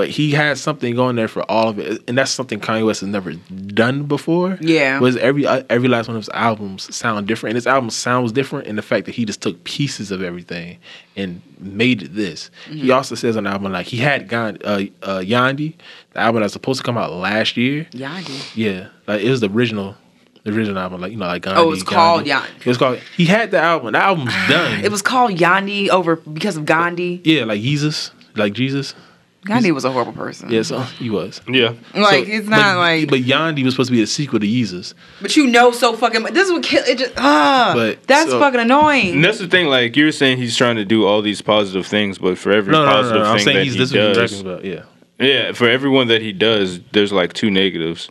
but 0.00 0.08
he 0.08 0.30
has 0.30 0.62
something 0.62 0.94
going 0.94 1.14
there 1.14 1.28
for 1.28 1.42
all 1.50 1.68
of 1.68 1.78
it, 1.78 2.02
and 2.08 2.16
that's 2.16 2.30
something 2.30 2.58
Kanye 2.58 2.86
West 2.86 3.02
has 3.02 3.10
never 3.10 3.34
done 3.34 4.04
before. 4.04 4.56
Yeah. 4.58 4.98
was 4.98 5.18
every 5.18 5.44
uh, 5.44 5.62
every 5.68 5.90
last 5.90 6.08
one 6.08 6.16
of 6.16 6.22
his 6.22 6.30
albums 6.30 6.96
sound 6.96 7.28
different, 7.28 7.50
and 7.50 7.56
this 7.58 7.66
album 7.66 7.90
sounds 7.90 8.32
different 8.32 8.66
in 8.66 8.76
the 8.76 8.82
fact 8.82 9.04
that 9.04 9.14
he 9.14 9.26
just 9.26 9.42
took 9.42 9.62
pieces 9.64 10.10
of 10.10 10.22
everything 10.22 10.78
and 11.16 11.42
made 11.58 12.02
it 12.02 12.14
this. 12.14 12.50
Mm-hmm. 12.64 12.78
He 12.78 12.90
also 12.92 13.14
says 13.14 13.36
on 13.36 13.44
the 13.44 13.50
album 13.50 13.72
like 13.72 13.84
he 13.84 13.98
had 13.98 14.26
Gandhi, 14.26 14.64
uh, 14.64 14.84
uh, 15.02 15.18
Yandhi, 15.18 15.74
the 16.14 16.20
album 16.20 16.40
that's 16.40 16.54
supposed 16.54 16.80
to 16.80 16.84
come 16.84 16.96
out 16.96 17.12
last 17.12 17.58
year. 17.58 17.86
yeah, 17.92 18.22
Yeah, 18.54 18.88
like 19.06 19.20
it 19.22 19.28
was 19.28 19.40
the 19.40 19.50
original, 19.50 19.96
the 20.44 20.52
original 20.54 20.78
album, 20.78 21.02
like 21.02 21.12
you 21.12 21.18
know, 21.18 21.26
like 21.26 21.42
Gandhi. 21.42 21.60
Oh, 21.60 21.66
it 21.66 21.72
was 21.72 21.82
called. 21.82 22.24
Yandhi. 22.24 22.56
It 22.60 22.66
was 22.66 22.78
called. 22.78 23.00
He 23.18 23.26
had 23.26 23.50
the 23.50 23.58
album. 23.60 23.92
The 23.92 23.98
album's 23.98 24.32
done. 24.48 24.82
It 24.82 24.90
was 24.90 25.02
called 25.02 25.32
Yandhi 25.32 25.90
over 25.90 26.16
because 26.16 26.56
of 26.56 26.64
Gandhi. 26.64 27.20
yeah, 27.22 27.44
like 27.44 27.60
Jesus, 27.60 28.12
like 28.34 28.54
Jesus. 28.54 28.94
Gandhi 29.44 29.72
was 29.72 29.84
a 29.86 29.90
horrible 29.90 30.12
person. 30.12 30.50
Yeah, 30.50 30.62
so 30.62 30.80
he 30.80 31.08
was. 31.08 31.40
Yeah. 31.48 31.72
Like 31.94 32.26
So- 32.26 32.32
it's 32.32 32.46
not 32.48 32.74
but, 32.74 32.78
like, 32.78 33.08
But 33.08 33.20
Yandhi 33.20 33.64
was 33.64 33.72
supposed 33.74 33.88
to 33.88 33.92
be 33.96 34.02
a 34.02 34.06
sequel 34.06 34.38
to 34.38 34.46
Jesus. 34.46 34.94
but 35.22 35.34
you 35.34 35.46
know 35.46 35.70
so 35.70 35.94
fucking. 35.96 36.22
much. 36.22 36.34
This 36.34 36.46
is 36.48 36.52
what 36.52 36.62
kill 36.62 36.84
it. 36.84 36.98
Just 36.98 37.12
ah, 37.16 37.72
But, 37.74 38.02
that's 38.06 38.30
so- 38.30 38.38
fucking 38.38 38.60
annoying. 38.60 39.14
And 39.14 39.24
that's 39.24 39.38
the 39.38 39.48
thing. 39.48 39.66
Like 39.68 39.96
you 39.96 40.04
were 40.04 40.12
saying, 40.12 40.36
he's 40.38 40.56
trying 40.56 40.76
to 40.76 40.84
do 40.84 41.06
all 41.06 41.22
these 41.22 41.40
positive 41.40 41.86
things, 41.86 42.18
but 42.18 42.36
for 42.36 42.52
every 42.52 42.72
No, 42.72 42.80
no, 42.80 42.86
no, 42.86 42.92
positive 42.92 43.22
no. 43.22 43.28
I'm 43.30 43.36
thing 43.38 43.44
saying 43.46 43.56
that 43.56 43.64
he's 43.64 43.72
he 43.74 43.78
this 43.78 43.88
is 43.90 43.94
what 43.94 44.02
you're 44.02 44.14
does, 44.14 44.30
talking 44.32 44.46
about. 44.46 44.64
Yeah. 44.64 44.82
yeah, 45.18 45.52
for 45.52 45.68
everyone 45.68 46.08
that 46.08 46.20
he 46.20 46.32
does, 46.32 46.80
there's 46.92 47.12
like 47.12 47.32
two 47.32 47.50
negatives. 47.50 48.10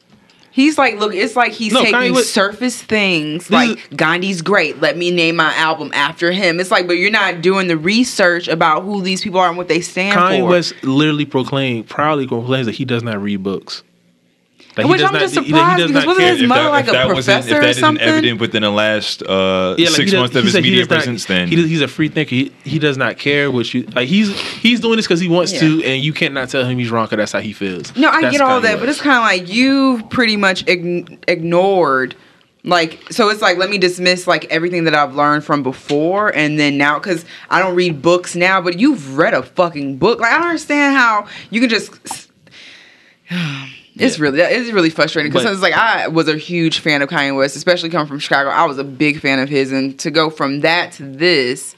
He's 0.52 0.78
like, 0.78 0.98
look, 1.00 1.14
it's 1.14 1.36
like 1.36 1.52
he's 1.52 1.74
No, 1.74 1.82
taking 1.82 1.96
Kanye 1.96 2.14
West- 2.16 2.32
surface 2.34 2.82
things. 2.82 3.50
Like 3.50 3.78
is- 3.78 3.98
Gandhi's 3.98 4.42
great. 4.42 4.80
Let 4.82 4.98
me 4.98 5.12
name 5.12 5.36
my 5.36 5.54
album 5.56 5.92
after 5.94 6.32
him. 6.32 6.60
It's 6.60 6.72
like, 6.72 6.88
but 6.88 6.94
you're 6.94 7.12
not 7.12 7.42
doing 7.42 7.68
the 7.68 7.78
research 7.78 8.48
about 8.48 8.84
who 8.84 9.02
these 9.02 9.22
people 9.22 9.40
are 9.40 9.48
and 9.48 9.58
what 9.58 9.68
they 9.68 9.82
stand 9.82 10.18
Kanye 10.20 10.40
for. 10.40 10.50
West 10.50 10.74
literally 10.84 11.26
proclaimed, 11.26 11.88
proudly 11.88 12.28
proclaims 12.28 12.66
that 12.66 12.76
he 12.76 12.86
does 12.86 13.04
not 13.04 13.22
read 13.22 13.44
books. 13.44 13.84
Like, 14.78 14.86
he 14.86 14.92
Which 14.92 15.02
does 15.02 15.08
I'm 15.08 15.14
not- 15.14 15.20
just 15.22 15.34
he- 15.36 15.42
he 15.42 15.48
surprised 15.50 15.78
does 15.80 15.88
because 15.92 16.06
wasn't 16.06 16.28
his 16.40 16.48
mother 16.48 16.70
like 16.70 16.88
a 16.88 16.92
wasn't, 16.94 17.14
professor 17.14 17.50
if 17.50 17.58
or 17.58 17.62
that 17.62 17.70
isn't 17.72 17.82
something? 17.82 18.08
evident 18.08 18.40
within 18.40 18.62
the 18.62 18.70
last 18.70 19.24
uh, 19.24 19.76
Yeah, 19.78 19.88
like, 19.88 19.96
six 19.96 20.12
does- 20.12 20.20
months 20.20 20.36
of 20.36 20.44
his 20.46 20.54
media 20.54 20.80
does 20.80 20.90
not- 20.90 20.96
presence, 20.96 21.26
then 21.26 21.48
he 21.48 21.56
does- 21.56 21.66
he's 21.70 21.82
a 21.82 21.88
free 21.88 22.08
thinker. 22.08 22.30
He, 22.36 22.52
he 22.64 22.80
does 22.80 22.96
not 22.98 23.18
care 23.18 23.50
what 23.52 23.74
you 23.74 23.84
like. 23.96 24.08
He's 24.08 24.40
he's 24.40 24.80
doing 24.80 24.96
this 24.98 25.06
because 25.06 25.20
he 25.20 25.28
wants 25.28 25.52
Yeah. 25.54 25.60
to, 25.62 25.84
and 25.84 26.04
you 26.04 26.14
cannot 26.14 26.50
tell 26.50 26.64
him 26.66 26.78
he's 26.78 26.92
wrong 26.92 27.06
because 27.06 27.18
that's 27.18 27.32
how 27.32 27.40
he 27.40 27.52
feels. 27.52 27.94
No, 27.98 28.10
I 28.10 28.22
That's 28.22 28.34
get 28.38 28.42
all 28.42 28.60
Kanye 28.60 28.64
that, 28.64 28.80
but 28.80 28.88
it's 28.90 29.02
kind 29.02 29.18
of 29.18 29.24
like 29.24 29.52
you 29.54 30.04
pretty 30.12 30.38
much 30.38 30.66
ign- 30.66 31.18
ignored. 31.28 32.16
Like, 32.64 33.00
so 33.12 33.30
it's 33.30 33.42
like, 33.42 33.58
let 33.58 33.70
me 33.70 33.78
dismiss 33.78 34.28
like 34.28 34.46
everything 34.52 34.84
that 34.84 34.94
I've 34.94 35.16
learned 35.16 35.46
from 35.46 35.64
before 35.64 36.28
and 36.36 36.60
then 36.60 36.78
now, 36.78 37.00
because 37.00 37.26
I 37.50 37.60
don't 37.60 37.74
read 37.74 38.02
books 38.02 38.36
now, 38.36 38.62
but 38.62 38.78
you've 38.80 39.18
read 39.18 39.34
a 39.34 39.42
fucking 39.44 39.98
book. 39.98 40.20
Like, 40.20 40.32
I 40.34 40.38
don't 40.38 40.48
understand 40.48 40.96
how 40.96 41.26
you 41.50 41.60
can 41.62 41.70
just. 41.70 42.28
It's 44.00 44.18
Yeah. 44.18 44.24
really 44.24 44.40
it's 44.42 44.72
really 44.72 44.90
frustrating 44.90 45.32
because 45.32 45.44
But- 45.46 45.54
it's 45.54 45.62
like 45.62 45.74
I 45.74 46.08
was 46.08 46.28
a 46.28 46.38
huge 46.38 46.80
fan 46.80 47.02
of 47.02 47.10
Kanye 47.10 47.36
West, 47.36 47.56
especially 47.56 47.90
coming 47.90 48.08
from 48.08 48.20
Chicago. 48.20 48.50
I 48.50 48.66
was 48.66 48.78
a 48.78 48.84
big 48.84 49.20
fan 49.20 49.40
of 49.40 49.50
his, 49.50 49.72
and 49.72 49.98
to 50.00 50.10
go 50.12 50.30
from 50.30 50.62
that 50.62 50.94
to 50.94 51.04
this, 51.04 51.76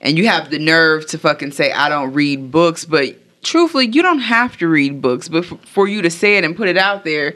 and 0.00 0.18
you 0.18 0.26
have 0.28 0.50
the 0.50 0.58
nerve 0.58 1.06
to 1.06 1.18
fucking 1.18 1.52
say 1.52 1.70
I 1.72 1.88
don't 1.88 2.12
read 2.12 2.50
books, 2.50 2.84
but 2.84 3.16
truthfully, 3.42 3.86
you 3.86 4.02
don't 4.02 4.18
have 4.20 4.56
to 4.58 4.68
read 4.68 5.00
books. 5.00 5.28
But 5.28 5.44
f- 5.44 5.52
for 5.66 5.86
you 5.88 6.02
to 6.02 6.10
say 6.10 6.36
it 6.36 6.44
and 6.44 6.56
put 6.56 6.68
it 6.68 6.76
out 6.76 7.04
there, 7.04 7.34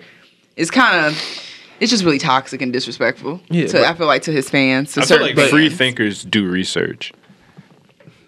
it's 0.56 0.70
kind 0.70 1.06
of 1.06 1.42
it's 1.78 1.90
just 1.90 2.04
really 2.04 2.18
toxic 2.18 2.62
and 2.62 2.72
disrespectful. 2.72 3.40
Yeah, 3.50 3.66
to, 3.68 3.86
I 3.86 3.94
feel 3.94 4.06
like 4.06 4.22
to 4.22 4.32
his 4.32 4.48
fans. 4.50 4.92
To 4.94 5.00
I 5.00 5.04
feel 5.04 5.18
certain 5.18 5.36
like 5.36 5.50
free 5.50 5.68
thinkers 5.68 6.24
do 6.24 6.46
research. 6.48 7.12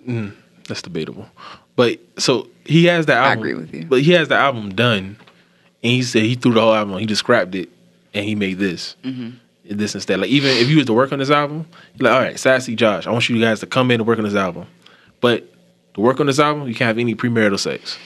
Mm, 0.06 0.32
that's 0.66 0.82
debatable. 0.82 1.28
But 1.76 1.98
so 2.18 2.48
he 2.64 2.86
has 2.86 3.06
the 3.06 3.14
I 3.14 3.32
agree 3.32 3.54
with 3.54 3.72
you. 3.74 3.84
But 3.86 4.02
he 4.02 4.12
has 4.12 4.28
the 4.28 4.34
album 4.36 4.74
done, 4.74 5.16
and 5.88 5.96
he 5.96 6.02
said 6.02 6.22
he 6.22 6.34
threw 6.34 6.52
the 6.52 6.60
whole 6.60 6.74
album. 6.74 6.94
on. 6.94 7.00
He 7.00 7.06
just 7.06 7.20
scrapped 7.20 7.54
it, 7.54 7.70
and 8.12 8.24
he 8.24 8.34
made 8.34 8.58
this. 8.58 8.94
Mm-hmm. 9.02 9.30
This 9.70 9.94
instead. 9.94 10.20
Like 10.20 10.30
even 10.30 10.50
if 10.50 10.68
you 10.68 10.76
was 10.76 10.86
to 10.86 10.92
work 10.92 11.12
on 11.12 11.18
this 11.18 11.30
album, 11.30 11.66
you're 11.96 12.10
like, 12.10 12.14
all 12.14 12.26
right, 12.26 12.38
Sassy 12.38 12.74
Josh, 12.74 13.06
I 13.06 13.10
want 13.10 13.28
you 13.28 13.40
guys 13.40 13.60
to 13.60 13.66
come 13.66 13.90
in 13.90 14.00
and 14.00 14.06
work 14.06 14.18
on 14.18 14.24
this 14.24 14.34
album. 14.34 14.66
But 15.20 15.44
to 15.94 16.00
work 16.00 16.20
on 16.20 16.26
this 16.26 16.38
album, 16.38 16.68
you 16.68 16.74
can't 16.74 16.88
have 16.88 16.98
any 16.98 17.14
premarital 17.14 17.58
sex. 17.58 17.98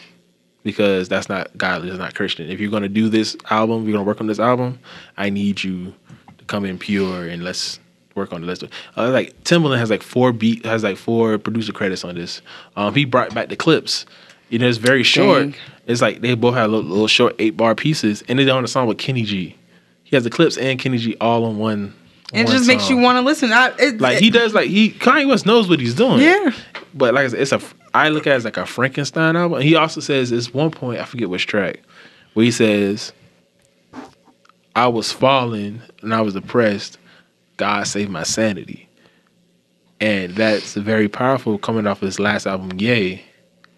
Because 0.64 1.08
that's 1.08 1.28
not 1.28 1.56
godly, 1.58 1.88
it's 1.88 1.98
not 1.98 2.14
Christian. 2.14 2.48
If 2.48 2.60
you're 2.60 2.70
gonna 2.70 2.88
do 2.88 3.08
this 3.08 3.36
album, 3.50 3.84
you're 3.84 3.92
gonna 3.92 4.04
work 4.04 4.20
on 4.20 4.28
this 4.28 4.38
album, 4.38 4.78
I 5.16 5.28
need 5.28 5.62
you 5.64 5.92
to 6.38 6.44
come 6.46 6.64
in 6.64 6.78
pure 6.78 7.26
and 7.26 7.42
let's 7.42 7.80
work 8.14 8.32
on 8.32 8.44
it. 8.44 8.46
Let's 8.46 8.60
do 8.60 8.68
uh, 8.96 9.10
like 9.10 9.42
Timbaland 9.42 9.78
has 9.78 9.90
like 9.90 10.02
four 10.02 10.32
beat 10.32 10.64
has 10.64 10.84
like 10.84 10.96
four 10.96 11.36
producer 11.38 11.72
credits 11.72 12.04
on 12.04 12.14
this. 12.14 12.42
Um, 12.76 12.94
he 12.94 13.04
brought 13.04 13.34
back 13.34 13.48
the 13.48 13.56
clips. 13.56 14.06
You 14.52 14.58
know, 14.58 14.68
it's 14.68 14.76
very 14.76 15.02
short. 15.02 15.40
Dang. 15.40 15.54
It's 15.86 16.02
like 16.02 16.20
they 16.20 16.34
both 16.34 16.54
have 16.56 16.70
little, 16.70 16.86
little 16.86 17.06
short 17.06 17.34
eight 17.38 17.56
bar 17.56 17.74
pieces, 17.74 18.22
and 18.28 18.38
they're 18.38 18.54
on 18.54 18.62
a 18.62 18.68
song 18.68 18.86
with 18.86 18.98
Kenny 18.98 19.22
G. 19.22 19.56
He 20.04 20.14
has 20.14 20.24
the 20.24 20.30
clips 20.30 20.58
and 20.58 20.78
Kenny 20.78 20.98
G 20.98 21.16
all 21.22 21.46
on 21.46 21.56
one. 21.56 21.94
And 22.34 22.42
it 22.42 22.44
one 22.44 22.56
just 22.58 22.66
makes 22.66 22.90
you 22.90 22.98
want 22.98 23.16
to 23.16 23.22
listen. 23.22 23.50
I, 23.50 23.72
it, 23.78 23.98
like 23.98 24.18
he 24.18 24.28
does 24.28 24.52
like 24.52 24.68
he 24.68 24.90
Kanye 24.90 25.26
West 25.26 25.46
knows 25.46 25.70
what 25.70 25.80
he's 25.80 25.94
doing. 25.94 26.20
Yeah. 26.20 26.50
But 26.92 27.14
like 27.14 27.24
I 27.24 27.28
said, 27.28 27.40
it's 27.40 27.52
a 27.52 27.62
I 27.94 28.10
look 28.10 28.26
at 28.26 28.34
it 28.34 28.36
as 28.36 28.44
like 28.44 28.58
a 28.58 28.66
Frankenstein 28.66 29.36
album. 29.36 29.62
He 29.62 29.74
also 29.74 30.02
says 30.02 30.28
this 30.28 30.52
one 30.52 30.70
point, 30.70 31.00
I 31.00 31.06
forget 31.06 31.30
which 31.30 31.46
track, 31.46 31.80
where 32.34 32.44
he 32.44 32.50
says, 32.50 33.14
I 34.76 34.86
was 34.88 35.10
falling 35.10 35.80
and 36.02 36.14
I 36.14 36.20
was 36.20 36.34
depressed. 36.34 36.98
God 37.56 37.86
saved 37.86 38.10
my 38.10 38.22
sanity. 38.22 38.86
And 39.98 40.34
that's 40.34 40.74
very 40.74 41.08
powerful 41.08 41.56
coming 41.56 41.86
off 41.86 42.00
his 42.00 42.20
last 42.20 42.46
album, 42.46 42.78
Ye, 42.78 43.22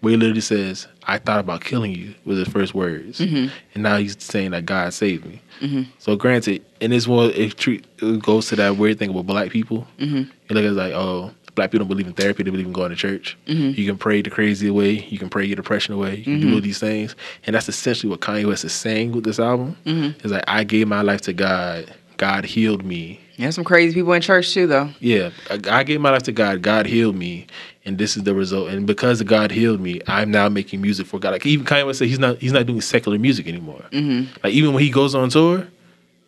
where 0.05 0.11
he 0.11 0.17
literally 0.17 0.39
says, 0.39 0.87
I 1.05 1.17
thought 1.17 1.39
about 1.39 1.63
killing 1.63 1.91
you 1.91 2.13
was 2.25 2.37
his 2.37 2.47
first 2.47 2.75
words. 2.75 3.17
Mm-hmm. 3.17 3.51
And 3.73 3.83
now 3.83 3.97
he's 3.97 4.15
saying 4.23 4.51
that 4.51 4.63
God 4.63 4.93
saved 4.93 5.25
me. 5.25 5.41
Mm-hmm. 5.61 5.89
So 5.97 6.15
granted, 6.15 6.63
and 6.79 6.93
this 6.93 7.07
one, 7.07 7.31
it, 7.31 7.57
treat, 7.57 7.87
it 7.97 8.21
goes 8.21 8.47
to 8.49 8.55
that 8.57 8.77
weird 8.77 8.99
thing 8.99 9.09
about 9.09 9.25
black 9.25 9.49
people. 9.49 9.87
Mm-hmm. 9.97 10.15
You 10.15 10.29
look 10.49 10.63
at 10.63 10.65
it 10.65 10.71
like, 10.73 10.93
oh, 10.93 11.31
black 11.55 11.71
people 11.71 11.85
don't 11.85 11.87
believe 11.87 12.05
in 12.05 12.13
therapy; 12.13 12.43
they 12.43 12.51
believe 12.51 12.67
in 12.67 12.71
going 12.71 12.91
to 12.91 12.95
church. 12.95 13.35
Mm-hmm. 13.47 13.79
You 13.79 13.87
can 13.87 13.97
pray 13.97 14.21
the 14.21 14.29
crazy 14.29 14.67
away. 14.67 14.91
You 14.91 15.17
can 15.17 15.27
pray 15.27 15.43
your 15.43 15.55
depression 15.55 15.95
away. 15.95 16.17
You 16.17 16.23
can 16.23 16.39
do 16.39 16.53
all 16.53 16.61
these 16.61 16.77
things, 16.77 17.15
and 17.47 17.55
that's 17.55 17.67
essentially 17.67 18.11
what 18.11 18.19
Kanye 18.19 18.45
West 18.45 18.63
is 18.63 18.73
saying 18.73 19.11
with 19.11 19.23
this 19.23 19.39
album. 19.39 19.75
It's 20.19 20.25
like 20.25 20.43
I 20.47 20.65
gave 20.65 20.87
my 20.87 21.01
life 21.01 21.21
to 21.21 21.33
God. 21.33 21.91
God 22.17 22.45
healed 22.45 22.85
me. 22.85 23.21
There's 23.37 23.55
some 23.55 23.63
crazy 23.63 23.93
people 23.93 24.13
in 24.13 24.21
church 24.21 24.53
too, 24.53 24.67
though. 24.67 24.89
Yeah, 24.99 25.31
I 25.49 25.79
I 25.79 25.83
gave 25.83 25.99
my 26.01 26.11
life 26.11 26.23
to 26.23 26.31
God. 26.31 26.61
God 26.61 26.85
healed 26.85 27.15
me, 27.15 27.47
and 27.83 27.97
this 27.97 28.15
is 28.15 28.23
the 28.23 28.33
result. 28.33 28.69
And 28.69 28.87
because 28.87 29.21
God 29.23 29.51
healed 29.51 29.81
me, 29.81 30.01
I'm 30.07 30.31
now 30.31 30.47
making 30.49 30.81
music 30.81 31.05
for 31.07 31.19
God. 31.19 31.31
Like 31.31 31.45
even 31.45 31.65
Kanye 31.65 31.85
West 31.85 31.99
said, 31.99 32.07
he's 32.07 32.19
not 32.19 32.37
he's 32.37 32.53
not 32.53 32.65
doing 32.65 32.81
secular 32.81 33.17
music 33.19 33.47
anymore. 33.47 33.83
Like 33.91 34.53
even 34.53 34.73
when 34.73 34.83
he 34.83 34.89
goes 34.89 35.13
on 35.15 35.29
tour, 35.29 35.67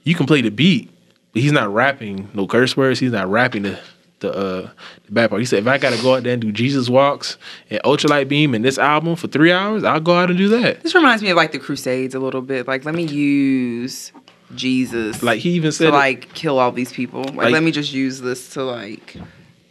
you 0.03 0.16
can 0.16 0.26
play 0.26 0.41
the 0.41 0.49
beat, 0.49 0.89
but 1.34 1.41
he's 1.41 1.51
not 1.51 1.74
rapping 1.74 2.30
no 2.34 2.47
curse 2.47 2.76
words. 2.76 2.99
He's 2.99 3.12
not 3.12 3.30
rapping 3.30 3.64
the 3.64 3.80
the 4.20 4.32
uh 4.34 4.70
the 5.05 5.12
bad 5.12 5.30
part. 5.30 5.39
He 5.39 5.45
said, 5.45 5.60
if 5.60 5.68
I 5.68 5.78
gotta 5.78 6.01
go 6.01 6.16
out 6.16 6.24
there 6.24 6.34
and 6.34 6.41
do 6.41 6.51
Jesus 6.51 6.89
walks 6.89 7.38
and 7.70 7.82
ultralight 7.84 8.28
beam 8.28 8.53
in 8.55 8.64
this 8.64 8.78
album 8.78 9.16
for 9.16 9.28
three 9.28 9.51
hours, 9.51 9.84
I'll 9.84 9.99
go 9.99 10.18
out 10.18 10.30
and 10.30 10.38
do 10.38 10.49
that. 10.49 10.82
This 10.82 10.95
reminds 10.95 11.24
me 11.24 11.30
of 11.30 11.38
like 11.38 11.51
the 11.51 11.60
Crusades 11.60 12.16
a 12.16 12.20
little 12.20 12.41
bit. 12.41 12.68
Like, 12.68 12.84
let 12.84 12.95
me 12.95 13.03
use 13.03 14.12
Jesus, 14.56 15.22
Like 15.24 15.39
he 15.39 15.52
even 15.52 15.72
said, 15.72 15.91
like, 15.91 16.26
like 16.26 16.34
kill 16.34 16.60
all 16.60 16.72
these 16.72 16.91
people. 16.91 17.24
Like, 17.24 17.36
Like- 17.36 17.54
let 17.54 17.64
me 17.64 17.72
just 17.72 17.93
use 17.93 18.22
this 18.22 18.50
to 18.54 18.64
like. 18.64 19.16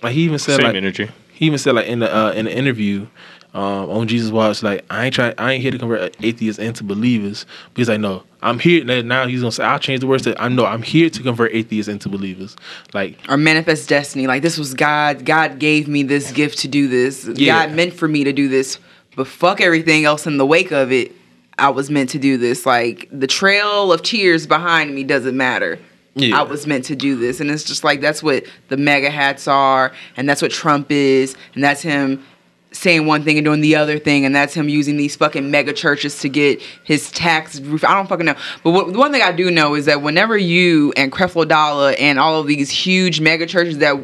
like 0.02 0.12
he 0.14 0.22
even 0.22 0.38
said 0.38 0.56
Same 0.56 0.66
like 0.66 0.74
energy. 0.76 1.08
he 1.32 1.46
even 1.46 1.58
said 1.58 1.74
like 1.74 1.86
in 1.86 2.00
the 2.00 2.14
uh, 2.14 2.32
in 2.32 2.44
the 2.44 2.54
interview 2.56 3.06
um, 3.54 3.88
on 3.88 4.06
Jesus 4.06 4.30
Watch, 4.30 4.62
like 4.62 4.84
I 4.90 5.06
ain't 5.06 5.14
try, 5.14 5.32
I 5.38 5.52
ain't 5.52 5.62
here 5.62 5.70
to 5.70 5.78
convert 5.78 6.14
atheists 6.22 6.58
into 6.58 6.84
believers. 6.84 7.46
But 7.72 7.78
he's 7.78 7.88
like, 7.88 8.00
no, 8.00 8.22
I'm 8.42 8.58
here 8.58 8.84
now- 8.84 9.00
now. 9.00 9.26
He's 9.26 9.40
gonna 9.40 9.50
say, 9.52 9.64
I'll 9.64 9.78
change 9.78 10.00
the 10.00 10.06
words 10.06 10.24
to 10.24 10.38
I 10.40 10.48
know 10.48 10.66
I'm 10.66 10.82
here 10.82 11.08
to 11.08 11.22
convert 11.22 11.54
atheists 11.54 11.88
into 11.88 12.10
believers. 12.10 12.54
Like 12.92 13.18
Or 13.30 13.38
manifest 13.38 13.88
destiny. 13.88 14.26
Like 14.26 14.42
this 14.42 14.58
was 14.58 14.74
God. 14.74 15.24
God 15.24 15.58
gave 15.58 15.88
me 15.88 16.02
this 16.02 16.32
gift 16.32 16.58
to 16.58 16.68
do 16.68 16.86
this. 16.86 17.26
Yeah. 17.34 17.66
God 17.66 17.74
meant 17.74 17.94
for 17.94 18.08
me 18.08 18.24
to 18.24 18.32
do 18.32 18.48
this. 18.48 18.78
But 19.16 19.26
fuck 19.26 19.62
everything 19.62 20.04
else 20.04 20.26
in 20.26 20.36
the 20.36 20.44
wake 20.44 20.70
of 20.72 20.92
it. 20.92 21.12
I 21.58 21.70
was 21.70 21.90
meant 21.90 22.10
to 22.10 22.18
do 22.18 22.36
this. 22.36 22.66
Like 22.66 23.08
the 23.10 23.26
trail 23.26 23.92
of 23.92 24.02
tears 24.02 24.46
behind 24.46 24.94
me 24.94 25.04
doesn't 25.04 25.36
matter. 25.36 25.78
Yeah. 26.14 26.40
I 26.40 26.42
was 26.42 26.66
meant 26.66 26.86
to 26.86 26.96
do 26.96 27.16
this. 27.16 27.40
And 27.40 27.50
it's 27.50 27.64
just 27.64 27.84
like 27.84 28.00
that's 28.00 28.22
what 28.22 28.44
the 28.68 28.76
MAGA 28.76 29.10
hats 29.10 29.46
are, 29.46 29.92
and 30.16 30.28
that's 30.28 30.42
what 30.42 30.50
Trump 30.50 30.90
is, 30.90 31.36
and 31.54 31.62
that's 31.62 31.82
him 31.82 32.24
saying 32.72 33.06
one 33.06 33.24
thing 33.24 33.38
and 33.38 33.44
doing 33.44 33.60
the 33.60 33.76
other 33.76 33.98
thing, 33.98 34.24
and 34.24 34.34
that's 34.34 34.54
him 34.54 34.68
using 34.68 34.96
these 34.96 35.16
fucking 35.16 35.50
mega 35.50 35.72
churches 35.72 36.20
to 36.20 36.28
get 36.28 36.60
his 36.84 37.10
tax 37.10 37.60
roof. 37.60 37.84
I 37.84 37.94
don't 37.94 38.08
fucking 38.08 38.26
know. 38.26 38.36
But 38.62 38.70
what, 38.72 38.92
the 38.92 38.98
one 38.98 39.12
thing 39.12 39.22
I 39.22 39.32
do 39.32 39.50
know 39.50 39.74
is 39.74 39.86
that 39.86 40.02
whenever 40.02 40.36
you 40.36 40.92
and 40.96 41.10
Creflo 41.10 41.46
Dollar 41.48 41.94
and 41.98 42.18
all 42.18 42.40
of 42.40 42.46
these 42.46 42.70
huge 42.70 43.20
mega 43.20 43.46
churches 43.46 43.78
that 43.78 43.96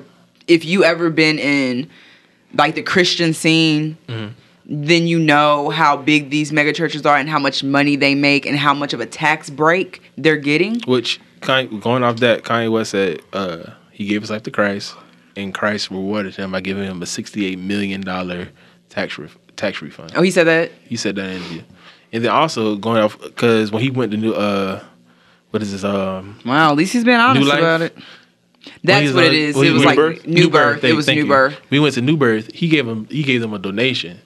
if 0.48 0.64
you 0.64 0.84
ever 0.84 1.11
been 1.11 1.38
in 1.38 1.90
like 2.55 2.74
the 2.74 2.82
Christian 2.82 3.32
scene, 3.32 3.96
mm-hmm. 4.07 4.32
Then 4.75 5.07
you 5.07 5.18
know 5.18 5.68
how 5.68 5.99
big 5.99 6.31
these 6.31 6.51
mega 6.51 6.73
churches 6.73 7.05
are 7.05 7.16
and 7.18 7.29
how 7.29 7.39
much 7.39 7.62
money 7.62 7.95
they 7.95 8.14
make 8.14 8.47
and 8.47 8.57
how 8.57 8.73
much 8.73 8.95
of 8.95 9.01
a 9.01 9.07
tax 9.07 9.51
break 9.51 10.01
they're 10.16 10.39
getting. 10.39 10.81
which 10.87 11.20
Kanye, 11.41 11.79
going 11.83 12.03
off 12.03 12.20
that 12.20 12.43
Kanye 12.43 12.73
West 12.73 12.93
said 12.93 13.20
uh, 13.35 13.64
he 13.91 14.07
gave 14.07 14.23
his 14.23 14.31
life 14.31 14.45
to 14.45 14.51
Christ, 14.51 14.95
and 15.37 15.53
Christ 15.53 15.91
rewarded 15.91 16.35
him 16.37 16.53
by 16.53 16.61
giving 16.62 16.85
him 16.85 17.03
a 17.03 17.07
68 17.07 17.59
million 17.59 18.01
dollar 18.01 18.49
tax 18.89 19.18
ref- 19.18 19.37
tax 19.57 19.83
refund. 19.83 20.12
Oh, 20.16 20.23
he 20.23 20.31
said 20.31 20.45
that. 20.45 20.73
He 20.85 20.97
said 20.97 21.16
that 21.16 21.27
in 21.27 21.37
interview. 21.37 21.62
And 22.14 22.25
then 22.25 22.31
also 22.31 22.77
going 22.77 23.03
off 23.03 23.20
because 23.20 23.70
when 23.73 23.83
he 23.83 23.91
went 23.91 24.12
to 24.12 24.16
new 24.18 24.33
uh, 24.33 24.83
what 25.51 25.62
is 25.62 25.73
this 25.73 25.85
um 25.85 26.39
Wow, 26.47 26.70
at 26.70 26.77
least 26.77 26.95
he's 26.95 27.05
been 27.05 27.20
honest 27.20 27.47
about 27.47 27.83
it. 27.83 27.97
That's 28.85 29.12
what 29.12 29.25
on- 29.25 29.31
it 29.31 29.35
is. 29.35 29.57
It 29.57 29.73
was 29.73 29.85
like 29.85 29.99
New 29.99 30.05
Birth? 30.14 30.27
new 30.27 30.51
birth. 30.51 30.85
It 30.85 30.95
was 30.95 31.09
new 31.09 31.27
birth. 31.27 31.61
We 31.68 31.79
went 31.81 31.95
to 31.97 32.01
New 32.01 32.16
Birth. 32.16 32.55
He 32.55 32.68
gave 32.68 32.87
him 32.89 33.07
he 33.11 33.23
gave 33.23 33.41
them 33.43 33.53
a 33.53 33.59
donation 33.59 34.20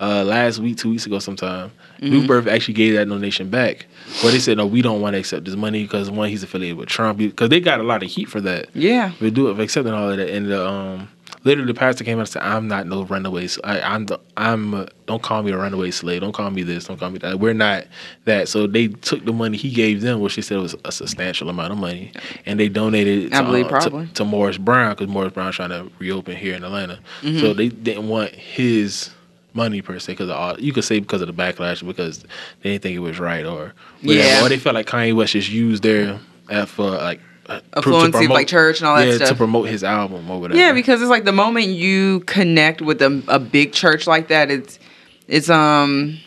uh, 0.00 0.24
last 0.24 0.58
week, 0.58 0.78
two 0.78 0.90
weeks 0.90 1.06
ago, 1.06 1.18
sometime. 1.18 1.70
Mm-hmm. 1.96 2.10
New 2.10 2.26
Birth 2.26 2.46
actually 2.46 2.74
gave 2.74 2.94
that 2.94 3.08
donation 3.08 3.50
back, 3.50 3.86
but 4.22 4.30
they 4.30 4.38
said 4.38 4.56
no, 4.56 4.66
we 4.66 4.82
don't 4.82 5.00
want 5.00 5.14
to 5.14 5.18
accept 5.18 5.44
this 5.44 5.56
money 5.56 5.82
because 5.82 6.10
one, 6.10 6.28
he's 6.28 6.42
affiliated 6.42 6.78
with 6.78 6.88
Trump 6.88 7.18
because 7.18 7.50
they 7.50 7.60
got 7.60 7.80
a 7.80 7.84
lot 7.84 8.02
of 8.02 8.08
heat 8.08 8.28
for 8.28 8.40
that. 8.40 8.68
Yeah. 8.74 9.12
we 9.20 9.30
do 9.30 9.48
it 9.48 9.60
accepting 9.60 9.92
all 9.92 10.10
of 10.10 10.16
that. 10.16 10.30
And 10.30 10.46
the 10.46 10.66
um, 10.66 11.08
literally 11.44 11.72
the 11.72 11.78
pastor 11.78 12.04
came 12.04 12.18
out 12.18 12.20
and 12.20 12.28
said, 12.28 12.42
"I'm 12.42 12.68
not 12.68 12.86
no 12.86 13.04
runaway. 13.04 13.48
I, 13.64 13.94
am 13.94 14.06
the 14.06 14.18
I'm 14.36 14.74
uh, 14.74 14.86
don't 15.06 15.22
call 15.22 15.42
me 15.42 15.52
a 15.52 15.58
runaway 15.58 15.90
slave. 15.90 16.20
Don't 16.20 16.32
call 16.32 16.50
me 16.50 16.62
this. 16.62 16.86
Don't 16.86 16.98
call 16.98 17.10
me 17.10 17.18
that. 17.18 17.38
We're 17.38 17.54
not 17.54 17.84
that." 18.24 18.48
So 18.48 18.66
they 18.66 18.88
took 18.88 19.24
the 19.24 19.32
money 19.32 19.56
he 19.56 19.70
gave 19.70 20.00
them, 20.00 20.20
which 20.20 20.34
he 20.34 20.42
said 20.42 20.58
was 20.58 20.74
a 20.84 20.92
substantial 20.92 21.48
amount 21.48 21.72
of 21.72 21.78
money, 21.78 22.12
and 22.46 22.58
they 22.58 22.68
donated. 22.68 23.24
It 23.24 23.34
I 23.34 23.40
to, 23.40 23.44
believe 23.44 23.66
uh, 23.66 23.68
probably. 23.68 24.06
to, 24.06 24.14
to 24.14 24.24
Morris 24.24 24.58
Brown 24.58 24.92
because 24.92 25.08
Morris 25.08 25.32
Brown's 25.32 25.56
trying 25.56 25.70
to 25.70 25.90
reopen 25.98 26.36
here 26.36 26.54
in 26.54 26.64
Atlanta. 26.64 26.98
Mm-hmm. 27.22 27.40
So 27.40 27.54
they 27.54 27.68
didn't 27.68 28.08
want 28.08 28.30
his 28.30 29.10
money 29.52 29.82
per 29.82 29.98
se 29.98 30.12
because 30.12 30.28
of 30.28 30.36
all 30.36 30.58
you 30.60 30.72
could 30.72 30.84
say 30.84 31.00
because 31.00 31.20
of 31.20 31.26
the 31.26 31.34
backlash 31.34 31.84
because 31.86 32.22
they 32.62 32.70
didn't 32.70 32.82
think 32.82 32.96
it 32.96 33.00
was 33.00 33.18
right 33.18 33.44
or 33.44 33.72
whatever. 34.02 34.28
Yeah. 34.28 34.44
or 34.44 34.48
they 34.48 34.58
felt 34.58 34.74
like 34.74 34.86
Kanye 34.86 35.14
West 35.14 35.32
just 35.32 35.50
used 35.50 35.82
their 35.82 36.18
for 36.66 36.90
like 36.90 37.20
uh, 37.46 37.60
Affluency 37.72 38.24
of, 38.24 38.30
like, 38.30 38.46
church 38.46 38.78
and 38.78 38.88
all 38.88 38.96
that 38.96 39.06
yeah, 39.06 39.26
to 39.26 39.34
promote 39.34 39.68
his 39.68 39.82
album 39.82 40.30
or 40.30 40.40
whatever. 40.40 40.58
Yeah, 40.58 40.72
because 40.72 41.02
it's 41.02 41.10
like 41.10 41.24
the 41.24 41.32
moment 41.32 41.66
you 41.66 42.20
connect 42.20 42.80
with 42.80 43.02
a, 43.02 43.22
a 43.26 43.38
big 43.40 43.72
church 43.72 44.06
like 44.06 44.28
that, 44.28 44.50
it's 44.50 44.78
it's 45.26 45.50
um, 45.50 46.18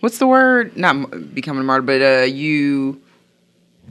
what's 0.00 0.18
the 0.18 0.26
word? 0.26 0.76
Not 0.76 1.34
becoming 1.34 1.60
a 1.60 1.64
martyr, 1.64 1.82
but 1.82 2.02
uh, 2.02 2.24
you 2.24 3.00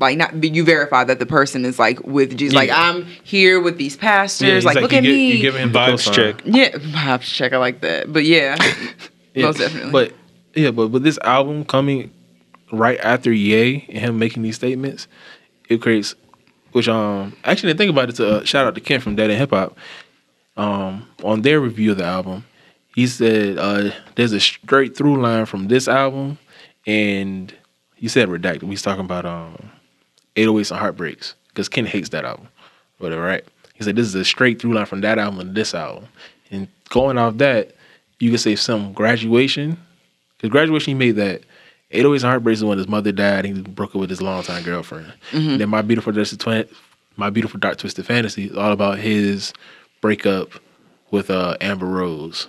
like 0.04 0.18
not 0.18 0.44
you 0.44 0.64
verify 0.64 1.04
that 1.04 1.18
the 1.20 1.26
person 1.26 1.66
is 1.66 1.80
like 1.80 2.00
with 2.04 2.38
Jesus. 2.38 2.56
Like 2.56 2.70
I'm 2.72 3.06
here 3.06 3.60
with 3.60 3.78
these 3.78 3.98
pastors. 3.98 4.48
Yeah, 4.48 4.54
he's 4.56 4.66
like, 4.66 4.76
look 4.76 4.92
you 4.92 4.98
at 5.00 5.04
gi- 5.04 5.12
me. 5.12 5.32
You 5.34 5.42
giving 5.42 5.62
him 5.64 5.72
the 5.72 5.80
Vibes 5.80 6.14
check. 6.14 6.42
yeah, 6.46 6.70
vibes 6.72 7.22
check. 7.24 7.54
I 7.54 7.58
like 7.58 7.82
that. 7.82 8.12
But 8.14 8.24
yeah, 8.26 8.56
Yeah, 9.34 9.46
most 9.48 9.58
definitely. 9.58 9.92
But 9.92 10.14
yeah, 10.56 10.72
but 10.72 10.90
with 10.90 11.04
this 11.04 11.18
album 11.24 11.66
coming 11.66 12.12
right 12.72 13.00
after 13.00 13.32
Ye 13.32 13.86
and 13.90 13.98
him 13.98 14.20
making 14.20 14.44
these 14.44 14.56
statements, 14.56 15.08
it 15.70 15.82
creates. 15.82 16.14
Which 16.74 16.88
um 16.90 17.36
actually 17.44 17.74
the 17.74 17.78
thing 17.78 17.90
about 17.90 18.10
it 18.10 18.16
to 18.16 18.38
uh, 18.38 18.44
shout 18.46 18.66
out 18.66 18.74
to 18.76 18.82
Ken 18.82 19.00
from 19.00 19.16
Dead 19.16 19.30
End 19.30 19.40
Hip 19.40 19.52
Hop, 19.52 19.78
um 20.58 21.08
on 21.24 21.42
their 21.44 21.60
review 21.60 21.92
of 21.92 21.98
the 21.98 22.04
album, 22.04 22.46
he 22.96 23.06
said 23.08 23.58
uh 23.60 23.92
there's 24.16 24.34
a 24.34 24.40
straight 24.40 24.98
through 24.98 25.22
line 25.22 25.46
from 25.46 25.68
this 25.68 25.88
album, 25.88 26.40
and 26.88 27.54
he 27.96 28.08
said 28.08 28.28
redacted. 28.28 28.68
He's 28.70 28.82
talking 28.82 29.06
about 29.06 29.24
um 29.26 29.70
808s 30.36 30.72
and 30.72 30.80
Heartbreaks 30.80 31.36
because 31.50 31.70
Ken 31.70 31.86
hates 31.86 32.10
that 32.10 32.26
album, 32.26 32.48
whatever, 32.98 33.22
right? 33.22 33.44
He 33.76 33.84
said 33.84 33.96
this 33.96 34.08
is 34.08 34.16
a 34.16 34.26
straight 34.26 34.62
through 34.62 34.74
line 34.74 34.86
from 34.86 35.02
that 35.02 35.18
album 35.20 35.48
to 35.48 35.54
this 35.54 35.74
album, 35.74 36.08
and 36.52 36.68
going 36.90 37.18
off 37.18 37.38
that, 37.38 37.76
you 38.20 38.32
could 38.32 38.40
say 38.40 38.56
some 38.56 38.94
graduation, 38.94 39.78
because 40.38 40.50
graduation 40.52 40.92
he 40.92 40.96
made 40.96 41.16
that. 41.16 41.42
808s 41.92 42.14
and 42.16 42.24
Heartbreaks 42.24 42.60
is 42.60 42.66
when 42.66 42.80
his 42.80 42.88
mother 42.88 43.12
died 43.12 43.46
and 43.46 43.58
he 43.58 43.62
broke 43.62 43.92
up 43.94 44.02
with 44.02 44.10
his 44.10 44.20
longtime 44.22 44.64
girlfriend. 44.64 45.14
And 45.52 45.62
then 45.62 45.70
My 45.70 45.84
Beautiful 45.84 46.12
Twisted 46.12 46.68
My 47.18 47.30
Beautiful 47.30 47.60
Dark 47.60 47.78
Twisted 47.78 48.04
Fantasy 48.08 48.46
is 48.46 48.58
all 48.58 48.72
about 48.72 48.98
his 48.98 49.54
breakup 50.02 50.50
with 51.12 51.30
uh, 51.30 51.56
Amber 51.62 51.86
Rose. 51.86 52.48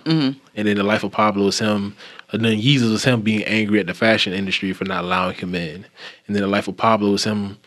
And 0.55 0.67
then 0.67 0.77
The 0.77 0.83
Life 0.83 1.03
of 1.03 1.11
Pablo 1.11 1.45
is 1.47 1.59
him, 1.59 1.95
and 2.31 2.43
then 2.43 2.57
Yeezus 2.59 2.89
was 2.89 3.03
him 3.03 3.21
being 3.21 3.43
angry 3.43 3.79
at 3.79 3.85
the 3.85 3.93
fashion 3.93 4.33
industry 4.33 4.73
for 4.73 4.85
not 4.85 5.03
allowing 5.03 5.35
him 5.35 5.53
in. 5.53 5.85
And 6.25 6.35
then 6.35 6.41
The 6.41 6.47
Life 6.47 6.67
of 6.67 6.75
Pablo 6.75 7.11
was 7.11 7.23
him 7.23 7.57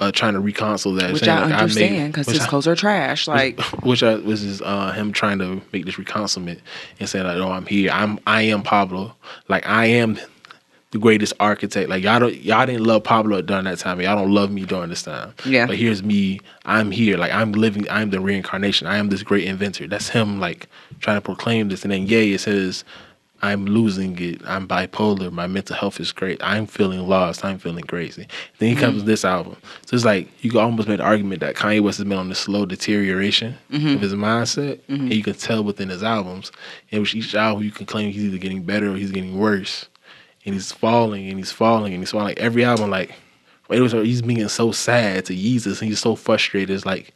uh, 0.00 0.12
trying 0.12 0.34
to 0.34 0.40
reconcile 0.40 0.92
that. 0.94 1.12
which 1.12 1.26
I 1.26 1.44
like, 1.44 1.54
understand 1.54 2.12
because 2.12 2.26
his 2.28 2.40
I- 2.40 2.46
clothes 2.46 2.66
are 2.66 2.76
trash. 2.76 3.26
Like 3.28 3.60
which 3.84 4.02
I, 4.02 4.16
was 4.16 4.40
his, 4.40 4.62
uh, 4.62 4.92
him 4.92 5.12
trying 5.12 5.38
to 5.38 5.60
make 5.72 5.84
this 5.84 5.98
reconciliation 5.98 6.62
and 7.00 7.08
saying 7.08 7.26
like, 7.26 7.36
"Oh, 7.36 7.50
I'm 7.50 7.66
here. 7.66 7.90
I'm 7.90 8.18
I 8.26 8.42
am 8.42 8.62
Pablo. 8.62 9.14
Like 9.48 9.66
I 9.66 9.86
am 9.86 10.18
the 10.92 10.98
greatest 10.98 11.32
architect. 11.40 11.88
Like 11.88 12.02
y'all 12.02 12.20
don't 12.20 12.36
y'all 12.36 12.66
didn't 12.66 12.84
love 12.84 13.02
Pablo 13.04 13.40
during 13.42 13.64
that 13.64 13.78
time. 13.78 14.00
Y'all 14.00 14.16
don't 14.16 14.32
love 14.32 14.50
me 14.50 14.64
during 14.64 14.90
this 14.90 15.02
time. 15.02 15.34
Yeah. 15.44 15.66
But 15.66 15.76
here's 15.76 16.02
me. 16.02 16.40
I'm 16.64 16.90
here. 16.90 17.16
Like 17.16 17.32
I'm 17.32 17.52
living. 17.52 17.88
I'm 17.90 18.10
the 18.10 18.20
reincarnation. 18.20 18.86
I 18.86 18.98
am 18.98 19.08
this 19.08 19.22
great 19.22 19.44
inventor. 19.44 19.86
That's 19.88 20.08
him. 20.10 20.38
Like 20.38 20.68
trying 21.00 21.16
to 21.16 21.22
proclaim 21.22 21.68
this. 21.68 21.82
And 21.82 21.92
then 21.92 22.06
Ye 22.06 22.34
it 22.34 22.40
says. 22.40 22.84
I'm 23.42 23.66
losing 23.66 24.16
it. 24.20 24.40
I'm 24.46 24.68
bipolar. 24.68 25.32
My 25.32 25.48
mental 25.48 25.74
health 25.74 25.98
is 25.98 26.12
great. 26.12 26.40
I'm 26.44 26.66
feeling 26.66 27.08
lost. 27.08 27.44
I'm 27.44 27.58
feeling 27.58 27.82
crazy. 27.82 28.28
Then 28.58 28.68
he 28.68 28.80
comes 28.80 28.96
with 28.96 29.06
this 29.06 29.24
album. 29.24 29.56
So 29.84 29.96
it's 29.96 30.04
like 30.04 30.28
you 30.44 30.50
can 30.50 30.60
almost 30.60 30.88
make 30.88 30.98
the 30.98 31.04
argument 31.04 31.40
that 31.40 31.56
Kanye 31.56 31.80
West 31.80 31.98
has 31.98 32.06
been 32.06 32.18
on 32.18 32.28
this 32.28 32.38
slow 32.38 32.66
deterioration 32.66 33.56
mm-hmm. 33.70 33.96
of 33.96 34.00
his 34.00 34.14
mindset. 34.14 34.78
Mm-hmm. 34.82 34.94
And 34.94 35.14
you 35.14 35.24
can 35.24 35.34
tell 35.34 35.64
within 35.64 35.88
his 35.88 36.04
albums. 36.04 36.52
And 36.92 37.00
with 37.02 37.14
each 37.16 37.34
album, 37.34 37.64
you 37.64 37.72
can 37.72 37.84
claim 37.84 38.12
he's 38.12 38.22
either 38.22 38.38
getting 38.38 38.62
better 38.62 38.92
or 38.92 38.96
he's 38.96 39.10
getting 39.10 39.36
worse. 39.36 39.86
And 40.46 40.54
he's 40.54 40.70
falling 40.70 41.28
and 41.28 41.38
he's 41.38 41.52
falling 41.52 41.92
and 41.92 42.02
he's 42.02 42.12
falling. 42.12 42.28
Like 42.28 42.40
every 42.40 42.64
album, 42.64 42.90
like 42.90 43.12
it 43.70 43.80
was 43.80 43.92
he's 43.92 44.22
being 44.22 44.46
so 44.48 44.70
sad 44.70 45.24
to 45.26 45.34
Yeezus 45.34 45.80
and 45.80 45.88
he's 45.88 46.00
so 46.00 46.14
frustrated. 46.14 46.70
It's 46.70 46.86
like, 46.86 47.12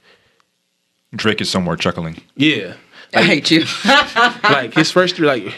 Drake 1.15 1.41
is 1.41 1.49
somewhere 1.49 1.77
chuckling. 1.77 2.21
yeah. 2.35 2.75
I 3.15 3.23
hate 3.23 3.51
you. 3.51 3.65
like 4.43 4.75
his 4.75 4.91
first 4.91 5.17
three, 5.17 5.27
like 5.27 5.55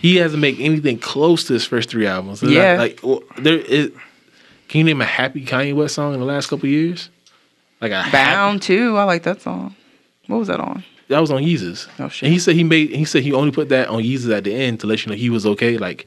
he 0.00 0.16
hasn't 0.16 0.40
made 0.40 0.58
anything 0.60 0.98
close 0.98 1.44
to 1.44 1.52
his 1.52 1.64
first 1.64 1.88
three 1.90 2.06
albums. 2.06 2.42
It's 2.42 2.52
Yeah. 2.52 2.74
like, 2.78 3.02
like 3.02 3.02
well, 3.02 3.22
there 3.38 3.58
is. 3.58 3.90
Can 4.68 4.78
you 4.80 4.84
name 4.84 5.00
a 5.00 5.04
happy 5.04 5.44
Kanye 5.44 5.74
West 5.74 5.94
song 5.94 6.12
in 6.14 6.20
the 6.20 6.26
last 6.26 6.48
couple 6.48 6.66
of 6.66 6.72
years? 6.72 7.08
Like 7.80 7.92
a 7.92 8.02
happy, 8.02 8.12
Bound 8.12 8.62
2. 8.62 8.96
I 8.96 9.04
like 9.04 9.22
that 9.24 9.40
song. 9.42 9.76
What 10.26 10.38
was 10.38 10.48
that 10.48 10.60
on? 10.60 10.82
that 11.08 11.20
was 11.20 11.30
on 11.30 11.40
Yeezus. 11.42 11.86
Oh, 12.00 12.08
shit. 12.08 12.24
And 12.24 12.32
he 12.32 12.38
said 12.40 12.56
he 12.56 12.64
made. 12.64 12.90
He 12.90 13.04
said 13.04 13.22
he 13.22 13.32
only 13.32 13.52
put 13.52 13.68
that 13.68 13.88
on 13.88 14.02
Yeezus 14.02 14.36
at 14.36 14.42
the 14.44 14.52
end 14.52 14.80
to 14.80 14.88
let 14.88 15.04
you 15.06 15.10
know 15.12 15.16
he 15.16 15.30
was 15.30 15.46
okay. 15.46 15.78
Like 15.78 16.06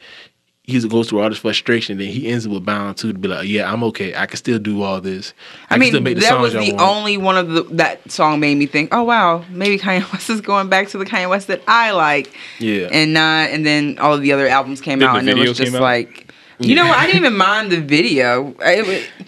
he 0.69 0.87
goes 0.87 1.09
through 1.09 1.21
all 1.21 1.29
this 1.29 1.39
frustration, 1.39 1.97
then 1.97 2.07
he 2.07 2.27
ends 2.27 2.45
it 2.45 2.49
with 2.49 2.65
Bound 2.65 2.97
2 2.97 3.13
to 3.13 3.17
be 3.19 3.27
like, 3.27 3.47
yeah, 3.47 3.71
I'm 3.71 3.83
okay. 3.85 4.15
I 4.15 4.25
can 4.25 4.37
still 4.37 4.59
do 4.59 4.81
all 4.83 5.01
this. 5.01 5.33
I, 5.65 5.73
can 5.75 5.79
mean, 5.79 5.89
still 5.89 6.01
make 6.01 6.15
the 6.15 6.21
that 6.21 6.29
songs 6.29 6.41
was 6.41 6.53
the 6.53 6.73
want." 6.73 6.81
only 6.81 7.17
one 7.17 7.37
of 7.37 7.49
the 7.49 7.63
that 7.75 8.11
song 8.11 8.39
made 8.39 8.55
me 8.57 8.65
think, 8.65 8.89
oh 8.93 9.03
wow, 9.03 9.43
maybe 9.49 9.77
Kanye 9.77 10.11
West 10.13 10.29
is 10.29 10.41
going 10.41 10.69
back 10.69 10.87
to 10.89 10.97
the 10.97 11.05
Kanye 11.05 11.29
West 11.29 11.47
that 11.47 11.61
I 11.67 11.91
like. 11.91 12.33
Yeah. 12.59 12.87
And 12.91 13.13
not, 13.13 13.49
and 13.49 13.65
then 13.65 13.97
all 13.99 14.13
of 14.13 14.21
the 14.21 14.31
other 14.33 14.47
albums 14.47 14.81
came 14.81 14.99
Then 14.99 15.09
out, 15.09 15.19
and 15.19 15.29
it 15.29 15.35
was 15.35 15.57
just 15.57 15.71
came 15.71 15.75
out? 15.75 15.81
like, 15.81 16.31
you 16.59 16.75
know. 16.75 16.85
I 16.85 17.05
didn't 17.05 17.21
even 17.21 17.37
mind 17.37 17.71
the 17.71 17.81
video. 17.81 18.53
It 18.59 18.85
was, 18.87 19.27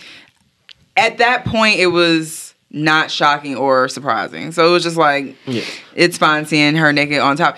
at 0.97 1.17
that 1.19 1.45
point, 1.45 1.79
it 1.79 1.87
was 1.87 2.53
not 2.69 3.11
shocking 3.11 3.55
or 3.55 3.87
surprising. 3.89 4.51
So 4.51 4.67
it 4.67 4.71
was 4.71 4.83
just 4.83 4.97
like, 4.97 5.35
Yeah. 5.45 5.63
it's 5.95 6.17
fine 6.17 6.45
seeing 6.45 6.75
her 6.75 6.93
naked 6.93 7.19
on 7.19 7.35
top. 7.37 7.57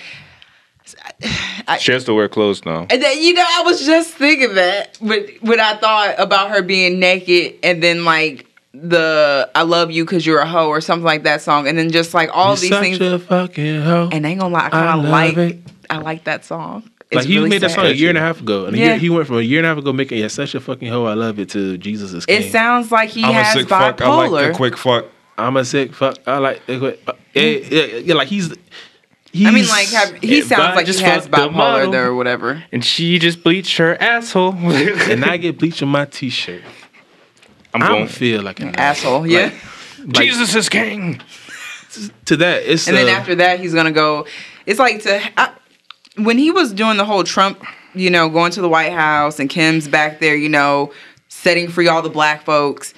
She 1.80 1.92
has 1.92 2.04
to 2.06 2.14
wear 2.14 2.28
clothes 2.28 2.66
now. 2.66 2.88
And 2.90 3.02
then, 3.02 3.22
you 3.22 3.34
know, 3.34 3.46
I 3.48 3.64
was 3.64 3.86
just 3.86 4.14
thinking 4.14 4.56
that, 4.56 4.98
but 5.02 5.30
when 5.42 5.60
I 5.60 5.76
thought 5.78 6.16
about 6.18 6.50
her 6.52 6.62
being 6.62 7.00
naked, 7.00 7.56
and 7.64 7.82
then 7.82 8.04
like 8.06 8.46
the 8.74 9.50
"I 9.56 9.62
love 9.64 9.92
you 9.92 10.04
because 10.04 10.26
you're 10.26 10.40
a 10.40 10.48
hoe" 10.48 10.68
or 10.68 10.82
something 10.82 11.06
like 11.06 11.24
that 11.24 11.42
song, 11.42 11.68
and 11.68 11.78
then 11.78 11.92
just 11.92 12.14
like 12.14 12.30
all 12.34 12.50
You're 12.50 12.56
these 12.58 12.70
such 12.70 12.82
things. 12.84 13.02
a 13.02 13.20
fucking 13.20 13.82
hoe. 13.82 14.10
and 14.12 14.26
I 14.26 14.32
ain't 14.32 14.40
gonna 14.40 14.54
lie, 14.54 14.62
I 14.64 14.68
I 14.68 14.70
kind 14.70 14.90
of 15.00 15.04
love 15.04 15.12
like 15.12 15.38
it. 15.38 15.60
I 15.90 15.98
like 15.98 16.24
that 16.26 16.44
song. 16.46 16.90
It's 17.12 17.18
like 17.18 17.26
he 17.28 17.38
really 17.38 17.50
made 17.52 17.62
that 17.62 17.70
sad. 17.70 17.76
song 17.76 17.86
a 17.86 17.92
year 17.92 18.10
and 18.10 18.18
a 18.18 18.22
half 18.22 18.42
ago, 18.42 18.66
and 18.66 18.76
Yeah. 18.76 18.86
year, 18.88 18.98
he 18.98 19.10
went 19.12 19.28
from 19.28 19.38
a 19.38 19.42
year 19.42 19.60
and 19.60 19.66
a 19.68 19.70
half 19.70 19.78
ago 19.78 19.94
making 19.94 20.18
"Yeah, 20.18 20.28
such 20.28 20.56
a 20.56 20.60
fucking 20.60 20.88
hoe, 20.90 21.06
I 21.06 21.14
love 21.14 21.38
it" 21.40 21.50
to 21.50 21.78
"Jesus 21.78 22.12
is 22.14 22.26
King." 22.26 22.42
It 22.42 22.52
sounds 22.52 22.92
like 22.92 23.10
he 23.10 23.24
I'm 23.24 23.30
a 23.30 23.34
has 23.34 23.54
sick 23.54 23.70
fuck. 23.70 24.02
I 24.02 24.10
like 24.28 24.48
the 24.48 24.54
quick 24.54 24.76
fuck. 24.78 25.06
I'm 25.38 25.56
a 25.58 25.64
sick 25.66 25.94
fuck. 25.94 26.18
I 26.26 26.38
like. 26.40 26.62
Yeah, 26.68 26.92
yeah, 27.36 27.84
yeah, 27.98 28.14
like 28.16 28.28
he's. 28.28 28.54
He's 29.34 29.48
I 29.48 29.52
mean, 29.52 29.68
like 29.68 29.88
have, 29.90 30.14
he 30.22 30.40
If 30.40 30.46
sounds 30.46 30.62
I 30.62 30.76
like 30.76 30.88
he 30.88 31.02
has 31.02 31.28
fucked 31.28 31.32
the 31.32 31.38
bipolar 31.38 31.52
model. 31.54 31.92
though, 31.92 32.04
or 32.04 32.16
whatever. 32.16 32.64
And 32.72 32.86
she 32.86 33.20
just 33.20 33.44
bleached 33.44 33.78
her 33.78 34.02
asshole. 34.02 34.54
and 34.56 35.26
I 35.26 35.36
get 35.38 35.60
bleach 35.60 35.82
on 35.84 35.90
my 35.90 36.06
t-shirt. 36.06 36.62
I'm 37.74 37.84
I 37.84 37.88
going. 37.88 38.00
don't 38.02 38.08
feel 38.12 38.42
like 38.44 38.60
an 38.62 38.76
Asshole, 38.76 39.26
yeah. 39.28 39.52
like- 40.06 40.16
Jesus 40.16 40.54
is 40.56 40.70
king. 40.70 41.20
To 42.26 42.38
that, 42.38 42.64
it's 42.64 42.88
and 42.88 42.98
then 42.98 43.08
uh, 43.08 43.12
after 43.12 43.36
that, 43.36 43.60
he's 43.60 43.74
gonna 43.74 43.92
go. 43.92 44.26
It's 44.66 44.80
like 44.80 45.04
to 45.04 45.22
I, 45.40 45.52
when 46.18 46.40
he 46.40 46.50
was 46.50 46.74
doing 46.74 46.98
the 46.98 47.06
whole 47.06 47.24
Trump, 47.24 47.64
you 47.94 48.10
know, 48.10 48.30
going 48.30 48.52
to 48.54 48.62
the 48.62 48.70
White 48.70 48.94
House 48.94 49.40
and 49.40 49.48
Kim's 49.48 49.88
back 49.88 50.20
there, 50.20 50.36
you 50.36 50.50
know, 50.50 50.92
setting 51.28 51.68
free 51.70 51.88
all 51.88 52.02
the 52.02 52.10
black 52.10 52.46
folks. 52.46 52.96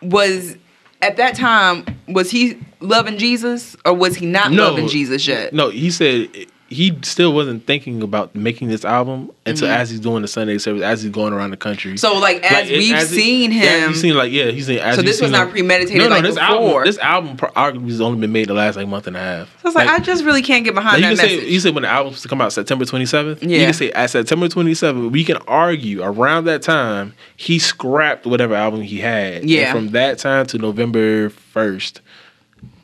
Was 0.00 0.56
at 1.02 1.16
that 1.16 1.34
time 1.36 1.84
was 2.08 2.30
he 2.30 2.58
loving 2.80 3.18
Jesus 3.18 3.76
or 3.84 3.92
was 3.92 4.16
he 4.16 4.26
not 4.26 4.52
No. 4.52 4.68
loving 4.70 4.88
Jesus 4.88 5.26
yet? 5.26 5.52
No, 5.52 5.70
he 5.70 5.90
said 5.90 6.28
he 6.72 6.96
still 7.02 7.32
wasn't 7.32 7.66
thinking 7.66 8.02
about 8.02 8.34
making 8.34 8.68
this 8.68 8.84
album 8.84 9.30
until 9.46 9.68
as 9.68 9.90
he's 9.90 10.00
doing 10.00 10.22
the 10.22 10.28
Sunday 10.28 10.58
service, 10.58 10.82
as 10.82 11.02
he's 11.02 11.12
going 11.12 11.32
around 11.32 11.50
the 11.50 11.56
country. 11.56 11.92
Mm-hmm. 11.92 11.96
So 11.98 12.18
like 12.18 12.42
as 12.42 12.68
Like, 12.68 12.78
we've 12.78 12.94
as 12.94 13.08
seen 13.10 13.52
yeah, 13.52 13.58
him, 13.84 13.88
you've 13.90 13.98
seen 13.98 14.14
like 14.14 14.32
yeah, 14.32 14.46
he's 14.50 14.66
So 14.66 15.02
this 15.02 15.20
was 15.20 15.30
not 15.30 15.44
like- 15.46 15.50
premeditated 15.50 15.98
No, 15.98 16.04
no, 16.04 16.10
like 16.10 16.22
this 16.24 16.34
before. 16.34 16.50
album, 16.56 16.84
this 16.84 16.98
album 16.98 17.36
arguably 17.36 17.88
has 17.90 18.00
only 18.00 18.18
been 18.20 18.32
made 18.32 18.48
the 18.48 18.54
last 18.54 18.76
like 18.76 18.88
month 18.88 19.06
and 19.06 19.16
a 19.16 19.20
half. 19.20 19.62
so 19.62 19.68
it's 19.68 19.76
like, 19.76 19.88
I 19.88 19.98
just 19.98 20.24
really 20.24 20.42
can't 20.42 20.64
get 20.64 20.74
behind 20.74 21.02
Like, 21.02 21.10
you 21.10 21.16
that 21.16 21.22
say 21.28 21.36
message. 21.36 21.50
you 21.52 21.60
said 21.60 21.74
when 21.74 21.82
the 21.82 21.88
album's 21.88 22.22
to 22.22 22.28
come 22.28 22.40
out 22.40 22.52
September 22.52 22.84
27th. 22.84 23.38
Yeah, 23.42 23.58
You 23.58 23.64
can 23.66 23.74
say 23.74 23.90
at 23.92 24.10
September 24.10 24.48
27th, 24.48 25.10
we 25.10 25.24
can 25.24 25.36
argue 25.48 26.02
around 26.02 26.44
that 26.44 26.62
time 26.62 27.14
he 27.36 27.58
scrapped 27.58 28.26
whatever 28.26 28.54
album 28.54 28.80
he 28.82 28.98
had. 28.98 29.44
Yeah. 29.44 29.70
And 29.70 29.78
from 29.78 29.88
that 29.92 30.18
time 30.18 30.46
to 30.46 30.58
November 30.58 31.30
1st, 31.54 32.00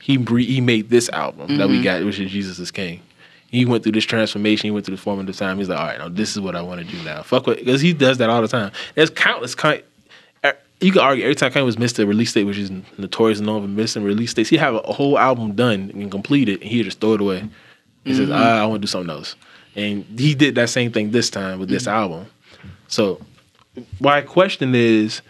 he 0.03 0.17
he 0.43 0.61
made 0.61 0.89
this 0.91 1.09
album 1.11 1.59
that 1.59 1.65
Mm-hmm. 1.69 1.77
we 1.79 1.83
got, 1.83 2.05
which 2.05 2.19
is 2.19 2.31
Jesus 2.31 2.59
is 2.59 2.71
King. 2.71 3.01
He 3.51 3.65
went 3.65 3.83
through 3.83 3.93
this 3.93 4.05
transformation. 4.05 4.67
He 4.67 4.71
went 4.71 4.85
through 4.85 4.97
the 4.97 5.03
formative 5.03 5.37
time. 5.37 5.59
He's 5.59 5.69
like, 5.69 5.79
all 5.79 5.87
right, 5.87 5.99
now 5.99 6.09
this 6.09 6.33
is 6.33 6.41
what 6.41 6.55
I 6.55 6.61
want 6.61 6.81
to 6.81 6.87
do 6.87 7.03
now. 7.03 7.23
Fuck 7.23 7.47
what, 7.47 7.59
because 7.59 7.81
he 7.81 7.93
does 7.93 8.19
that 8.19 8.29
all 8.29 8.43
the 8.43 8.49
time. 8.49 8.73
There's 8.95 9.11
countless 9.11 9.55
kind. 9.55 9.83
Er, 10.45 10.55
you 10.81 10.93
could 10.93 11.01
argue 11.01 11.25
every 11.25 11.35
time 11.35 11.51
Kanye 11.51 11.65
was 11.65 11.79
missed 11.79 11.99
a 11.99 12.07
release 12.07 12.33
date, 12.33 12.45
which 12.45 12.59
is 12.59 12.71
notorious 12.99 13.39
and 13.39 13.47
known 13.47 13.63
for 13.63 13.69
missing 13.69 14.05
release 14.05 14.35
dates, 14.35 14.51
he 14.51 14.59
have 14.59 14.75
a 14.75 14.93
whole 14.93 15.19
album 15.19 15.55
done 15.55 15.91
and 15.95 16.11
completed, 16.11 16.61
and 16.61 16.71
he 16.71 16.83
just 16.83 17.01
throw 17.01 17.15
it 17.15 17.21
away. 17.21 17.49
He 18.05 18.15
says, 18.15 18.29
mm-hmm. 18.29 18.39
ah, 18.39 18.63
"I 18.63 18.67
want 18.67 18.83
to 18.83 18.87
do 18.87 18.87
something 18.87 19.11
else," 19.11 19.35
and 19.75 20.05
he 20.19 20.35
did 20.35 20.55
that 20.55 20.69
same 20.69 20.93
thing 20.93 21.11
this 21.11 21.31
time 21.31 21.59
with 21.59 21.69
this 21.69 21.85
mm-hmm. 21.85 21.97
album. 21.97 22.27
So, 22.87 23.21
my 24.01 24.21
question 24.21 24.75
is, 24.75 25.23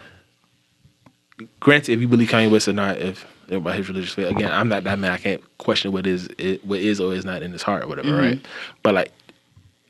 granted, 1.59 1.93
if 1.93 2.01
you 2.01 2.07
believe 2.07 2.29
Kanye 2.29 2.51
West 2.51 2.67
or 2.67 2.73
not, 2.73 2.97
if 2.97 3.25
about 3.51 3.75
his 3.75 3.87
religious 3.89 4.13
faith, 4.13 4.27
again, 4.27 4.51
I'm 4.51 4.69
not 4.69 4.83
that 4.83 4.99
man. 4.99 5.11
I 5.11 5.17
can't 5.17 5.41
question 5.57 5.91
what 5.91 6.05
is 6.07 6.27
it, 6.37 6.63
what 6.65 6.79
is 6.79 6.99
or 6.99 7.13
is 7.13 7.25
not 7.25 7.41
in 7.43 7.51
his 7.51 7.61
heart, 7.63 7.83
or 7.83 7.87
whatever, 7.87 8.15
right? 8.15 8.39
But 8.83 8.93
like, 8.95 9.11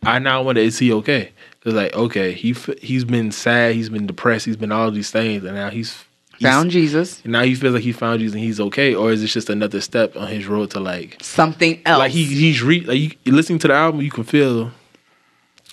I 0.04 0.20
now 0.20 0.42
wonder 0.44 0.62
is 0.62 0.80
he 0.80 0.92
okay? 0.94 1.32
Because 1.60 1.74
like, 1.74 1.94
okay, 1.94 2.32
he 2.34 2.56
he's 2.82 3.04
been 3.04 3.32
sad, 3.32 3.76
he's 3.76 3.90
been 3.90 4.08
depressed, 4.08 4.46
he's 4.46 4.56
been 4.58 4.72
all 4.72 4.90
these 4.92 5.12
things, 5.12 5.44
and 5.44 5.56
now 5.56 5.70
he's, 5.70 6.06
he's 6.38 6.48
Found 6.48 6.72
Jesus. 6.72 7.22
now 7.26 7.44
he 7.44 7.54
feels 7.56 7.74
like 7.74 7.84
he 7.84 7.92
found 7.92 8.20
Jesus 8.20 8.34
and 8.36 8.44
he's 8.44 8.60
okay, 8.62 8.96
or 8.96 9.12
is 9.12 9.22
it 9.24 9.28
just 9.28 9.50
another 9.50 9.82
step 9.82 10.16
on 10.16 10.28
his 10.30 10.48
road 10.48 10.72
to 10.72 10.80
like, 10.80 11.18
Something 11.22 11.82
else. 11.86 12.00
like 12.00 12.12
he 12.12 12.24
he's 12.24 12.62
re 12.62 12.80
like 12.82 13.00
you, 13.00 13.32
listening 13.34 13.60
to 13.60 13.68
the 13.68 13.74
album, 13.74 14.00
you 14.02 14.10
can 14.12 14.24
feel 14.24 14.72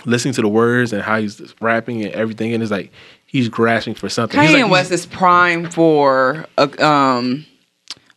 listening 0.05 0.34
to 0.34 0.43
the 0.43 0.49
words 0.49 0.93
and 0.93 1.03
how 1.03 1.20
he's 1.20 1.55
rapping 1.61 2.05
and 2.05 2.12
everything, 2.14 2.53
and 2.53 2.62
it's 2.62 2.72
like 2.72 2.91
he's 3.26 3.49
grasping 3.49 3.95
for 3.95 4.09
something. 4.09 4.39
Kanye 4.41 4.62
like- 4.62 4.70
West 4.72 4.91
is 4.91 5.07
prime 5.07 5.70
for 5.70 6.47
a, 6.59 6.84
um 6.84 7.47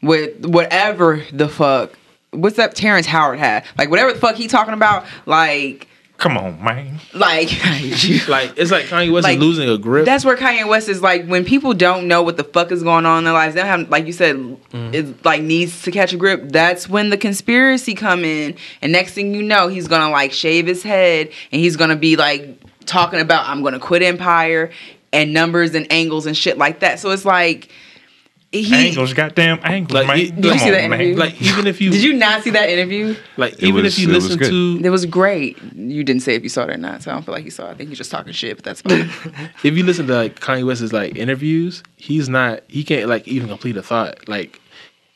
with 0.02 0.46
whatever 0.46 1.24
the 1.32 1.50
fuck. 1.50 1.98
What's 2.32 2.60
up, 2.60 2.74
Terrence 2.74 3.06
Howard 3.08 3.40
had? 3.40 3.66
Like 3.78 3.90
whatever 3.90 4.14
the 4.14 4.20
fuck 4.20 4.36
he 4.36 4.48
talking 4.48 4.74
about. 4.74 5.06
Like 5.26 5.88
Come 6.18 6.38
on, 6.38 6.62
man. 6.62 7.00
like 7.14 7.48
like 8.28 8.54
it's 8.58 8.72
like 8.72 8.86
Kanye 8.86 9.12
West 9.12 9.24
Like, 9.24 9.38
is 9.38 9.42
losing 9.44 9.70
a 9.70 9.78
grip. 9.78 10.06
That's 10.06 10.26
where 10.26 10.36
Kanye 10.36 10.68
West 10.68 10.90
is 10.90 11.02
like 11.02 11.26
when 11.26 11.46
people 11.46 11.74
don't 11.74 12.08
know 12.08 12.22
what 12.24 12.36
the 12.38 12.44
fuck 12.44 12.72
is 12.72 12.84
going 12.84 13.06
on 13.06 13.20
in 13.20 13.24
their 13.24 13.34
lives. 13.34 13.56
They 13.56 13.62
don't 13.62 13.70
have, 13.80 13.90
like 13.90 14.06
you 14.06 14.14
said, 14.14 14.36
Mm-hmm. 14.36 14.94
it 14.94 15.26
like 15.26 15.42
needs 15.42 15.82
to 15.84 15.92
catch 15.92 16.14
a 16.14 16.18
grip. 16.18 16.50
That's 16.50 16.88
when 16.88 17.10
the 17.10 17.18
conspiracy 17.18 17.96
come 17.96 18.24
in, 18.24 18.56
and 18.84 18.92
next 18.92 19.14
thing 19.14 19.34
you 19.34 19.42
know, 19.42 19.68
he's 19.68 19.88
gonna 19.88 20.12
like 20.12 20.32
shave 20.32 20.68
his 20.68 20.84
head, 20.84 21.30
and 21.52 21.60
he's 21.62 21.76
gonna 21.78 21.96
be 21.96 22.16
like 22.16 22.60
talking 22.86 23.20
about 23.20 23.48
I'm 23.48 23.64
gonna 23.64 23.80
quit 23.80 24.04
Empire 24.04 24.70
and 25.12 25.34
numbers 25.34 25.74
and 25.74 25.92
angles 25.92 26.28
and 26.28 26.38
shit 26.38 26.58
like 26.60 26.82
that. 26.82 27.00
So 27.00 27.10
it's 27.12 27.26
like 27.26 27.70
he. 28.52 28.74
Angles, 28.90 29.14
goddamn 29.14 29.60
angles, 29.64 29.94
Like, 29.94 30.08
man. 30.08 30.18
you- 30.20 30.32
Come 30.32 30.42
did 30.42 30.54
you 30.54 30.60
see 30.60 30.66
on, 30.66 30.72
that 30.72 30.90
man. 30.90 31.02
interview? 31.02 31.16
like 31.20 31.42
even 31.42 31.68
if 31.68 31.80
you 31.82 31.92
Did 31.92 32.02
you 32.04 32.14
not 32.14 32.44
see 32.44 32.50
that 32.50 32.70
interview? 32.70 33.16
like 33.38 33.54
It 33.54 33.64
even 33.64 33.84
was- 33.84 33.94
if 33.98 34.00
you 34.04 34.10
it 34.10 34.16
was 34.16 34.30
listen 34.30 34.80
to 34.80 34.86
It 34.86 34.90
was 34.90 35.06
great. 35.06 35.58
You 35.76 36.04
didn't 36.04 36.24
say 36.24 36.34
if 36.36 36.44
you 36.44 36.50
saw 36.50 36.64
it 36.64 36.72
or 36.72 36.78
not, 36.78 37.04
so 37.04 37.12
I 37.12 37.14
don't 37.14 37.24
feel 37.24 37.34
like 37.36 37.46
you 37.46 37.52
saw 37.52 37.68
it. 37.68 37.72
I 37.72 37.74
think 37.76 37.90
you're 37.90 37.96
just 37.96 38.10
talking 38.12 38.34
shit, 38.34 38.58
but 38.58 38.66
that's 38.66 38.82
fine. 38.82 39.10
if 39.64 39.78
you 39.78 39.84
listen 39.84 40.08
to 40.08 40.16
like 40.16 40.40
Kanye 40.40 40.66
West's 40.66 40.92
like 40.94 41.16
interviews, 41.16 41.84
he's 41.96 42.28
not 42.28 42.62
he 42.68 42.84
can't 42.84 43.08
like 43.08 43.28
even 43.28 43.50
complete 43.50 43.78
a 43.78 43.84
thought. 43.84 44.28
Like 44.28 44.60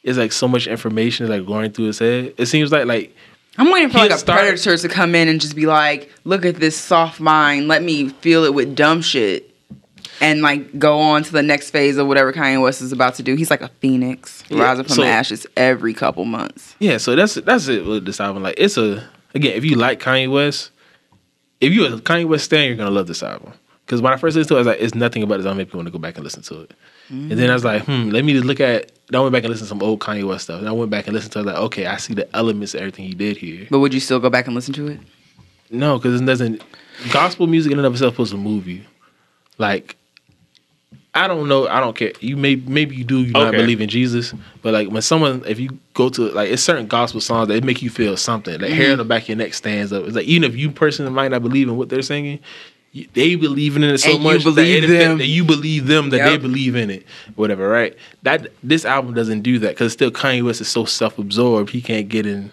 it's 0.03 0.17
like 0.17 0.31
so 0.31 0.47
much 0.47 0.67
information 0.67 1.27
like 1.29 1.45
going 1.45 1.71
through 1.71 1.86
his 1.86 1.99
head. 1.99 2.34
It 2.38 2.45
seems 2.47 2.71
like 2.71 2.86
like 2.86 3.15
I'm 3.57 3.71
waiting 3.71 3.89
for 3.89 3.99
He'll 3.99 4.07
like 4.07 4.15
a 4.15 4.17
start- 4.19 4.39
predator 4.41 4.77
to 4.77 4.89
come 4.89 5.15
in 5.15 5.27
and 5.27 5.39
just 5.39 5.55
be 5.55 5.65
like, 5.67 6.11
"Look 6.23 6.43
at 6.45 6.55
this 6.55 6.75
soft 6.75 7.19
mind. 7.19 7.67
Let 7.67 7.84
me 7.84 8.09
feel 8.09 8.43
it 8.45 8.53
with 8.53 8.75
dumb 8.75 9.01
shit." 9.01 9.52
And 10.24 10.41
like 10.41 10.80
go 10.80 10.99
on 10.99 11.24
to 11.24 11.32
the 11.32 11.43
next 11.43 11.71
phase 11.71 11.97
of 11.97 12.07
whatever 12.07 12.32
Kanye 12.32 12.61
West 12.61 12.82
is 12.82 12.91
about 12.93 13.15
to 13.15 13.24
do. 13.24 13.36
He's 13.36 13.49
like 13.51 13.61
a 13.61 13.67
phoenix 13.67 14.43
Yeah, 14.49 14.63
rising 14.63 14.86
from 14.86 14.95
so- 14.95 15.01
the 15.01 15.07
ashes 15.09 15.45
every 15.57 15.93
couple 15.93 16.24
months. 16.26 16.76
yeah, 16.80 16.97
so 16.97 17.15
that's 17.15 17.36
that's 17.36 17.67
it 17.67 17.86
with 17.86 18.05
this 18.05 18.19
album. 18.21 18.41
Like 18.43 18.55
it's 18.57 18.78
a 18.78 19.07
again, 19.36 19.53
if 19.57 19.65
you 19.65 19.76
like 19.76 19.99
Kanye 19.99 20.32
West, 20.32 20.71
if 21.59 21.74
you're 21.74 21.88
a 21.93 21.97
Kanye 21.97 22.26
West 22.26 22.49
fan, 22.49 22.67
you're 22.67 22.78
gonna 22.78 22.89
love 22.89 23.07
this 23.07 23.21
album. 23.21 23.53
Because 23.86 24.01
when 24.01 24.13
I 24.13 24.15
first 24.15 24.38
listened 24.38 24.47
to 24.49 24.53
it, 24.55 24.57
I 24.57 24.61
was 24.61 24.67
like, 24.67 24.80
it's 24.80 24.95
nothing 24.95 25.24
about 25.24 25.38
this 25.38 25.45
album 25.45 25.57
me 25.57 25.69
want 25.74 25.88
to 25.88 25.91
go 25.91 25.99
back 25.99 26.15
and 26.15 26.24
listen 26.24 26.41
to 26.43 26.61
it. 26.61 26.71
And 27.09 27.32
then 27.32 27.49
I 27.49 27.53
was 27.53 27.65
like, 27.65 27.84
hmm, 27.84 28.09
let 28.11 28.24
me 28.24 28.32
just 28.32 28.45
look 28.45 28.61
at. 28.61 28.93
Then 29.09 29.19
I 29.19 29.21
went 29.21 29.34
back 29.34 29.43
and 29.43 29.51
listened 29.51 29.65
to 29.67 29.69
some 29.69 29.84
old 29.84 29.99
Kanye 29.99 30.26
West 30.26 30.45
stuff. 30.45 30.59
And 30.59 30.69
I 30.69 30.71
went 30.71 30.89
back 30.89 31.05
and 31.07 31.13
listened 31.13 31.34
to 31.34 31.39
it, 31.39 31.45
like, 31.45 31.57
okay, 31.57 31.86
I 31.86 31.97
see 31.97 32.13
the 32.13 32.34
elements 32.34 32.74
of 32.74 32.80
everything 32.80 33.03
he 33.05 33.13
did 33.13 33.36
here. 33.36 33.67
But 33.69 33.80
would 33.80 33.93
you 33.93 33.99
still 33.99 34.21
go 34.21 34.30
back 34.30 34.45
and 34.47 34.55
listen 34.55 34.74
to 34.76 34.88
it? 34.88 34.99
No, 35.69 35.97
because 35.97 36.21
it 36.21 36.24
doesn't. 36.26 36.63
Gospel 37.11 37.45
music 37.45 37.74
in 37.74 37.78
and 37.78 37.86
of 37.86 37.91
itself 37.93 38.13
supposed 38.13 38.34
a 38.34 38.38
movie. 38.38 38.88
Like, 39.57 39.97
I 41.16 41.28
don't 41.28 41.47
know. 41.47 41.68
I 41.68 41.80
don't 41.80 41.95
care. 41.95 42.11
You 42.22 42.36
may 42.36 42.55
maybe 42.55 42.95
you 42.95 43.03
do. 43.03 43.22
You 43.22 43.34
not 43.34 43.51
believe 43.51 43.82
in 43.82 43.89
Jesus, 43.89 44.34
but 44.64 44.74
like 44.74 44.89
when 44.89 45.01
someone, 45.03 45.43
if 45.45 45.59
you 45.59 45.78
go 45.93 46.09
to 46.09 46.30
like, 46.32 46.49
it's 46.49 46.64
certain 46.64 46.88
gospel 46.88 47.22
songs 47.22 47.49
that 47.49 47.64
make 47.64 47.82
you 47.84 47.89
feel 47.91 48.18
something. 48.18 48.59
Like 48.59 48.72
hair 48.72 48.86
mm-hmm. 48.86 48.91
on 48.93 48.97
the 48.97 49.05
back 49.05 49.24
of 49.24 49.30
your 49.30 49.38
neck 49.38 49.53
stands 49.53 49.93
up. 49.93 50.05
It's 50.05 50.16
like 50.16 50.26
even 50.26 50.49
if 50.49 50.55
you 50.55 50.72
personally 50.72 51.11
might 51.11 51.30
not 51.30 51.43
believe 51.43 51.70
in 51.70 51.78
what 51.78 51.89
they're 51.89 52.01
singing. 52.01 52.39
you- 52.93 53.07
They 53.14 53.36
believe 53.36 53.76
in 53.76 53.84
it 53.84 53.99
so 53.99 54.16
And 54.16 54.24
much 54.24 54.43
that 54.43 54.55
believe 54.55 54.84
it- 54.86 54.88
them. 54.88 55.18
that 55.20 55.28
you 55.28 55.43
believe 55.43 55.86
them 55.88 56.09
that 56.09 56.26
they 56.26 56.38
believe 56.38 56.76
in 56.76 56.89
it, 56.89 57.05
whatever. 57.36 57.70
Right? 57.70 57.95
That 58.24 58.47
this 58.64 58.84
album 58.84 59.14
doesn't 59.14 59.41
do 59.41 59.59
that 59.59 59.70
because 59.70 59.93
still 59.93 60.09
Kanye 60.11 60.43
West 60.43 60.61
is 60.61 60.68
so 60.68 60.86
self-absorbed. 60.86 61.70
He 61.70 61.82
can't 61.82 62.09
get 62.09 62.26
in 62.26 62.49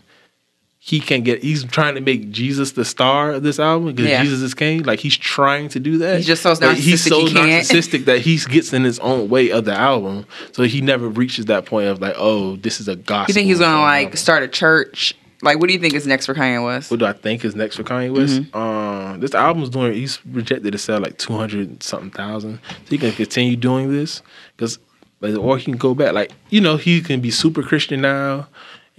he 0.82 0.98
can 0.98 1.22
get 1.22 1.42
he's 1.42 1.62
trying 1.62 1.94
to 1.94 2.00
make 2.00 2.30
Jesus 2.30 2.72
the 2.72 2.86
star 2.86 3.32
of 3.32 3.42
this 3.42 3.60
album 3.60 3.94
because 3.94 4.10
Yeah. 4.10 4.22
Jesus 4.22 4.40
is 4.40 4.54
king. 4.54 4.82
Like 4.82 4.98
he's 4.98 5.14
trying 5.16 5.68
to 5.68 5.78
do 5.78 5.98
that. 5.98 6.16
He's 6.16 6.26
just 6.26 6.42
so 6.42 6.56
But 6.58 6.78
he's 6.78 7.04
narcissistic 7.04 7.08
so 7.10 7.26
he 7.26 7.34
narcissistic 7.34 8.04
that 8.06 8.20
he 8.20 8.38
gets 8.38 8.72
in 8.72 8.84
his 8.84 8.98
own 9.00 9.28
way 9.28 9.50
of 9.50 9.66
the 9.66 9.74
album. 9.74 10.24
So 10.52 10.62
he 10.62 10.80
never 10.80 11.06
reaches 11.06 11.44
that 11.46 11.66
point 11.66 11.88
of 11.88 12.00
like, 12.00 12.14
oh, 12.16 12.56
this 12.56 12.80
is 12.80 12.88
a 12.88 12.96
gospel. 12.96 13.30
You 13.30 13.34
think 13.34 13.46
he's 13.48 13.58
gonna 13.58 13.82
like 13.82 14.06
album. 14.06 14.16
start 14.16 14.42
a 14.42 14.48
church? 14.48 15.14
Like, 15.42 15.58
what 15.58 15.68
do 15.68 15.74
you 15.74 15.78
think 15.78 15.92
is 15.92 16.06
next 16.06 16.24
for 16.24 16.34
Kanye 16.34 16.64
West? 16.64 16.90
what 16.90 16.98
do 17.00 17.06
I 17.06 17.12
think 17.12 17.44
is 17.44 17.54
next 17.54 17.76
for 17.76 17.82
Kanye 17.82 18.14
West? 18.14 18.40
Mm-hmm. 18.40 18.56
Um, 18.56 19.20
this 19.20 19.34
album's 19.34 19.68
doing. 19.68 19.92
He's 19.92 20.16
projected 20.16 20.72
to 20.72 20.78
sell 20.78 20.98
like 20.98 21.18
two 21.18 21.34
hundred 21.36 21.82
something 21.82 22.10
thousand. 22.10 22.58
So 22.68 22.74
he 22.88 22.96
can 22.96 23.12
continue 23.12 23.56
doing 23.56 23.92
this 23.92 24.22
because, 24.56 24.78
or 25.22 25.58
he 25.58 25.64
can 25.64 25.76
go 25.76 25.94
back. 25.94 26.14
Like 26.14 26.32
you 26.48 26.62
know, 26.62 26.78
he 26.78 27.02
can 27.02 27.20
be 27.20 27.30
super 27.30 27.62
Christian 27.62 28.00
now, 28.00 28.48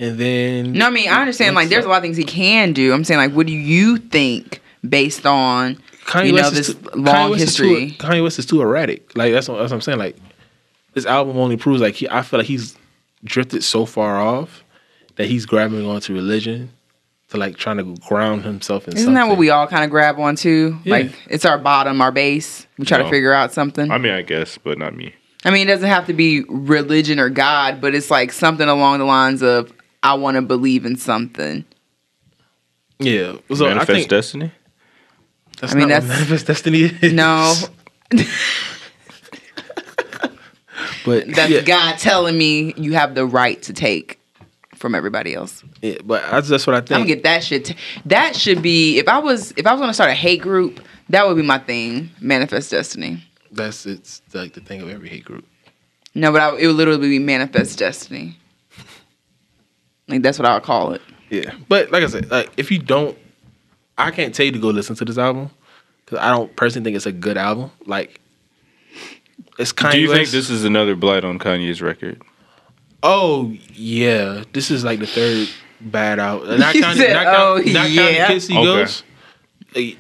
and 0.02 0.18
then 0.18 0.74
No, 0.74 0.88
I 0.88 0.90
mean 0.90 1.08
I 1.08 1.22
understand. 1.22 1.56
Like, 1.56 1.70
there's 1.70 1.86
a 1.86 1.88
lot 1.88 1.98
of 1.98 2.04
things 2.04 2.18
he 2.18 2.26
can 2.26 2.74
do. 2.74 2.92
I'm 2.92 3.06
saying, 3.06 3.20
like, 3.20 3.32
what 3.32 3.48
do 3.48 3.54
you 3.54 3.98
think 3.98 4.62
based 4.88 5.26
on 5.26 5.76
Kanye 6.06 6.26
you 6.26 6.32
know 6.34 6.42
West 6.42 6.56
this 6.56 6.74
too, 6.74 6.90
long 6.96 7.32
Kanye 7.32 7.38
history? 7.38 7.84
Is 7.84 7.98
too, 7.98 8.06
Kanye 8.06 8.24
West 8.24 8.40
is 8.40 8.46
too 8.46 8.62
erratic. 8.62 9.16
Like 9.16 9.32
that's 9.32 9.48
what, 9.48 9.60
that's 9.60 9.72
what 9.72 9.78
I'm 9.78 9.82
saying. 9.82 10.00
Like 10.00 10.18
this 10.94 11.06
album 11.06 11.38
only 11.38 11.56
proves 11.56 11.82
like 11.82 11.96
he. 11.96 12.10
I 12.10 12.24
feel 12.24 12.40
like 12.40 12.48
he's 12.48 12.76
drifted 13.24 13.64
so 13.64 13.86
far 13.86 14.20
off 14.20 14.64
that 15.16 15.28
he's 15.28 15.46
grabbing 15.46 15.86
onto 15.86 16.14
religion 16.14 16.72
to 17.30 17.38
like 17.38 17.58
trying 17.58 17.78
to 17.78 17.96
ground 18.08 18.44
himself 18.44 18.88
in. 18.88 18.98
Isn't 18.98 19.14
that 19.14 19.28
what 19.28 19.38
we 19.38 19.52
all 19.52 19.68
kind 19.68 19.84
of 19.84 19.90
grab 19.90 20.20
onto? 20.20 20.78
Yeah. 20.84 20.92
Like 20.92 21.14
it's 21.28 21.46
our 21.46 21.58
bottom, 21.58 22.02
our 22.02 22.12
base. 22.12 22.66
We 22.78 22.86
try 22.86 22.98
to 22.98 23.10
figure 23.10 23.34
out 23.34 23.54
something. 23.54 23.92
I 23.92 23.98
mean, 23.98 24.14
I 24.14 24.24
guess, 24.24 24.58
but 24.58 24.78
not 24.78 24.96
me. 24.96 25.14
I 25.44 25.50
mean, 25.50 25.68
it 25.68 25.72
doesn't 25.72 25.90
have 25.90 26.08
to 26.08 26.14
be 26.14 26.44
religion 26.50 27.20
or 27.20 27.30
God, 27.30 27.82
but 27.82 27.96
it's 27.96 28.12
like 28.12 28.32
something 28.32 28.68
along 28.68 29.00
the 29.00 29.06
lines 29.06 29.42
of 29.42 29.72
I 30.04 30.14
want 30.16 30.36
to 30.36 30.42
believe 30.42 30.86
in 30.86 30.96
something. 30.98 31.66
Yeah. 33.00 33.34
So 33.54 33.66
Manifest 33.66 33.90
I 33.90 33.94
think 33.94 34.10
destiny. 34.10 34.52
that's 35.60 35.74
I 35.74 35.78
mean, 35.78 35.88
not 35.90 36.02
what 36.02 36.08
that's- 36.08 36.20
manifest 36.20 36.48
destiny. 36.48 36.82
Is. 37.02 37.14
No, 37.14 37.54
but 41.06 41.28
that's 41.34 41.50
yeah, 41.52 41.62
God 41.62 41.98
telling 41.98 42.38
me 42.38 42.74
you 42.78 42.94
have 42.94 43.16
the 43.16 43.26
right 43.26 43.62
to 43.64 43.74
take 43.74 44.20
from 44.76 44.96
everybody 44.96 45.34
else. 45.34 45.64
yeah, 45.82 45.96
but 46.04 46.24
that's, 46.32 46.48
that's 46.50 46.66
what 46.66 46.76
I 46.76 46.80
think. 46.80 46.92
I'm 46.92 47.02
gonna 47.02 47.08
get 47.08 47.24
that 47.24 47.44
shit. 47.44 47.66
T- 47.66 47.76
that 48.06 48.36
should 48.36 48.62
be 48.62 48.98
if 49.00 49.08
I 49.08 49.20
was 49.20 49.52
if 49.58 49.66
I 49.68 49.72
was 49.74 49.80
gonna 49.82 49.94
start 49.94 50.10
a 50.10 50.16
hate 50.16 50.42
group, 50.42 50.80
that 51.10 51.28
would 51.28 51.36
be 51.38 51.44
my 51.44 51.60
thing. 51.60 52.10
Manifest 52.20 52.72
destiny. 52.72 53.24
that's 53.52 53.86
it's 53.86 54.22
like 54.34 54.54
the 54.54 54.62
thing 54.62 54.82
of 54.82 54.90
every 54.90 55.10
hate 55.10 55.26
group. 55.26 55.46
No, 56.14 56.32
but 56.32 56.42
I, 56.42 56.58
it 56.58 56.68
would 56.68 56.76
literally 56.76 57.10
be 57.10 57.20
manifest 57.20 57.80
destiny. 57.80 58.38
Like 60.12 60.22
that's 60.22 60.38
what 60.40 60.48
I 60.48 60.54
would 60.56 60.64
call 60.64 60.94
it. 60.94 61.02
Yeah, 61.30 61.54
but 61.70 61.92
like 61.92 62.04
I 62.04 62.08
said, 62.08 62.30
like 62.30 62.52
if 62.58 62.70
you 62.72 62.80
don't, 62.80 63.18
I 63.98 64.12
can't 64.12 64.36
tell 64.36 64.46
you 64.46 64.52
to 64.52 64.60
go 64.60 64.68
listen 64.70 64.96
to 64.98 65.06
this 65.06 65.18
album 65.18 65.50
because 66.06 66.20
I 66.20 66.30
don't 66.30 66.54
personally 66.56 66.84
think 66.84 66.98
it's 66.98 67.06
a 67.06 67.12
good 67.12 67.38
album. 67.38 67.72
Like, 67.86 68.20
it's 69.58 69.72
kind. 69.72 69.94
Do 69.94 70.00
you 70.00 70.12
think 70.14 70.30
this 70.30 70.50
is 70.50 70.66
another 70.66 70.96
blight 70.96 71.24
on 71.24 71.40
Kanye's 71.40 71.82
record? 71.82 72.22
Oh 73.04 73.56
yeah, 73.74 74.44
this 74.54 74.70
is 74.72 74.84
like 74.84 75.00
the 75.00 75.08
third 75.08 75.50
bad 75.80 76.20
album. 76.20 76.60
Not 76.60 76.76
You 76.76 76.82
counting, 76.82 77.02
said, 77.02 77.14
not, 77.14 77.24
count, 77.24 77.38
"Oh, 77.68 77.72
not 77.72 77.90
yeah." 77.90 78.18
counting 78.18 78.28
Kids 78.28 78.52
Okay. 78.52 78.64
Ghosts. 78.64 79.04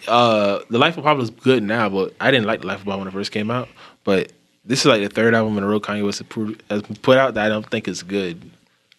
Uh, 0.07 0.59
the 0.69 0.77
Life 0.77 0.97
of 0.97 1.05
Pablo 1.05 1.23
is 1.23 1.29
good 1.29 1.63
now, 1.63 1.87
but 1.87 2.13
I 2.19 2.29
didn't 2.29 2.45
like 2.45 2.61
the 2.61 2.67
Life 2.67 2.79
of 2.79 2.85
Pablo 2.85 2.99
when 2.99 3.07
it 3.07 3.11
first 3.11 3.31
came 3.31 3.49
out. 3.49 3.69
But 4.03 4.33
this 4.65 4.81
is 4.81 4.85
like 4.85 5.01
the 5.01 5.09
third 5.09 5.33
album 5.33 5.57
in 5.57 5.63
a 5.63 5.67
row 5.67 5.79
Kanye 5.79 6.05
West 6.05 6.19
has 6.69 6.81
put 7.01 7.17
out 7.17 7.35
that 7.35 7.45
I 7.45 7.49
don't 7.49 7.65
think 7.69 7.87
is 7.87 8.03
good. 8.03 8.51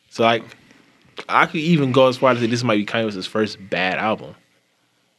So 0.09 0.23
like, 0.23 0.43
I 1.29 1.47
could 1.47 1.61
even 1.61 1.93
go 1.93 2.09
as 2.09 2.17
far 2.17 2.33
as 2.33 2.39
to 2.39 2.45
say 2.45 2.51
this 2.51 2.63
might 2.65 2.77
be 2.77 2.87
Kanye 2.87 3.05
West's 3.05 3.27
first 3.27 3.59
bad 3.71 3.99
album, 3.99 4.35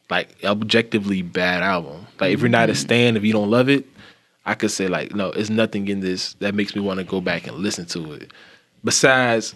like 0.09 0.35
objectively 0.43 1.21
bad 1.21 1.63
album. 1.63 2.07
Like 2.19 2.33
if 2.33 2.41
you're 2.41 2.49
not 2.49 2.69
a 2.69 2.73
mm-hmm. 2.73 2.81
stan, 2.81 3.17
if 3.17 3.23
you 3.23 3.33
don't 3.33 3.49
love 3.49 3.69
it, 3.69 3.85
I 4.45 4.55
could 4.55 4.71
say 4.71 4.87
like, 4.87 5.15
no, 5.15 5.29
it's 5.29 5.49
nothing 5.49 5.87
in 5.87 5.99
this 6.01 6.33
that 6.35 6.55
makes 6.55 6.75
me 6.75 6.81
want 6.81 6.99
to 6.99 7.03
go 7.03 7.21
back 7.21 7.47
and 7.47 7.57
listen 7.57 7.85
to 7.87 8.13
it. 8.13 8.31
Besides, 8.83 9.55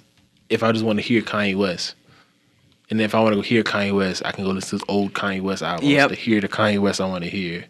if 0.49 0.63
I 0.63 0.71
just 0.71 0.85
want 0.85 0.99
to 0.99 1.03
hear 1.03 1.21
Kanye 1.21 1.57
West, 1.57 1.95
and 2.89 3.01
if 3.01 3.13
I 3.13 3.19
want 3.19 3.33
to 3.33 3.35
go 3.37 3.41
hear 3.41 3.63
Kanye 3.63 3.93
West, 3.93 4.21
I 4.25 4.31
can 4.31 4.45
go 4.45 4.51
listen 4.51 4.79
to 4.79 4.85
old 4.87 5.13
Kanye 5.13 5.41
West 5.41 5.61
albums 5.61 5.91
Yep. 5.91 6.09
to 6.09 6.15
hear 6.15 6.39
the 6.39 6.47
Kanye 6.47 6.79
West 6.79 7.01
I 7.01 7.05
want 7.05 7.23
to 7.25 7.29
hear. 7.29 7.65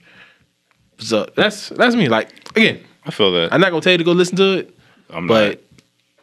So 0.99 1.28
that's 1.36 1.70
that's 1.70 1.95
me. 1.95 2.07
Like 2.07 2.30
again, 2.55 2.84
I 3.05 3.11
feel 3.11 3.32
that. 3.34 3.53
I'm 3.53 3.61
not 3.61 3.70
gonna 3.70 3.82
tell 3.82 3.93
you 3.93 3.97
to 3.97 4.03
go 4.03 4.11
listen 4.11 4.38
to 4.38 4.59
it, 4.59 4.78
I'm 5.09 5.28
but 5.28 5.49
not. 5.49 5.59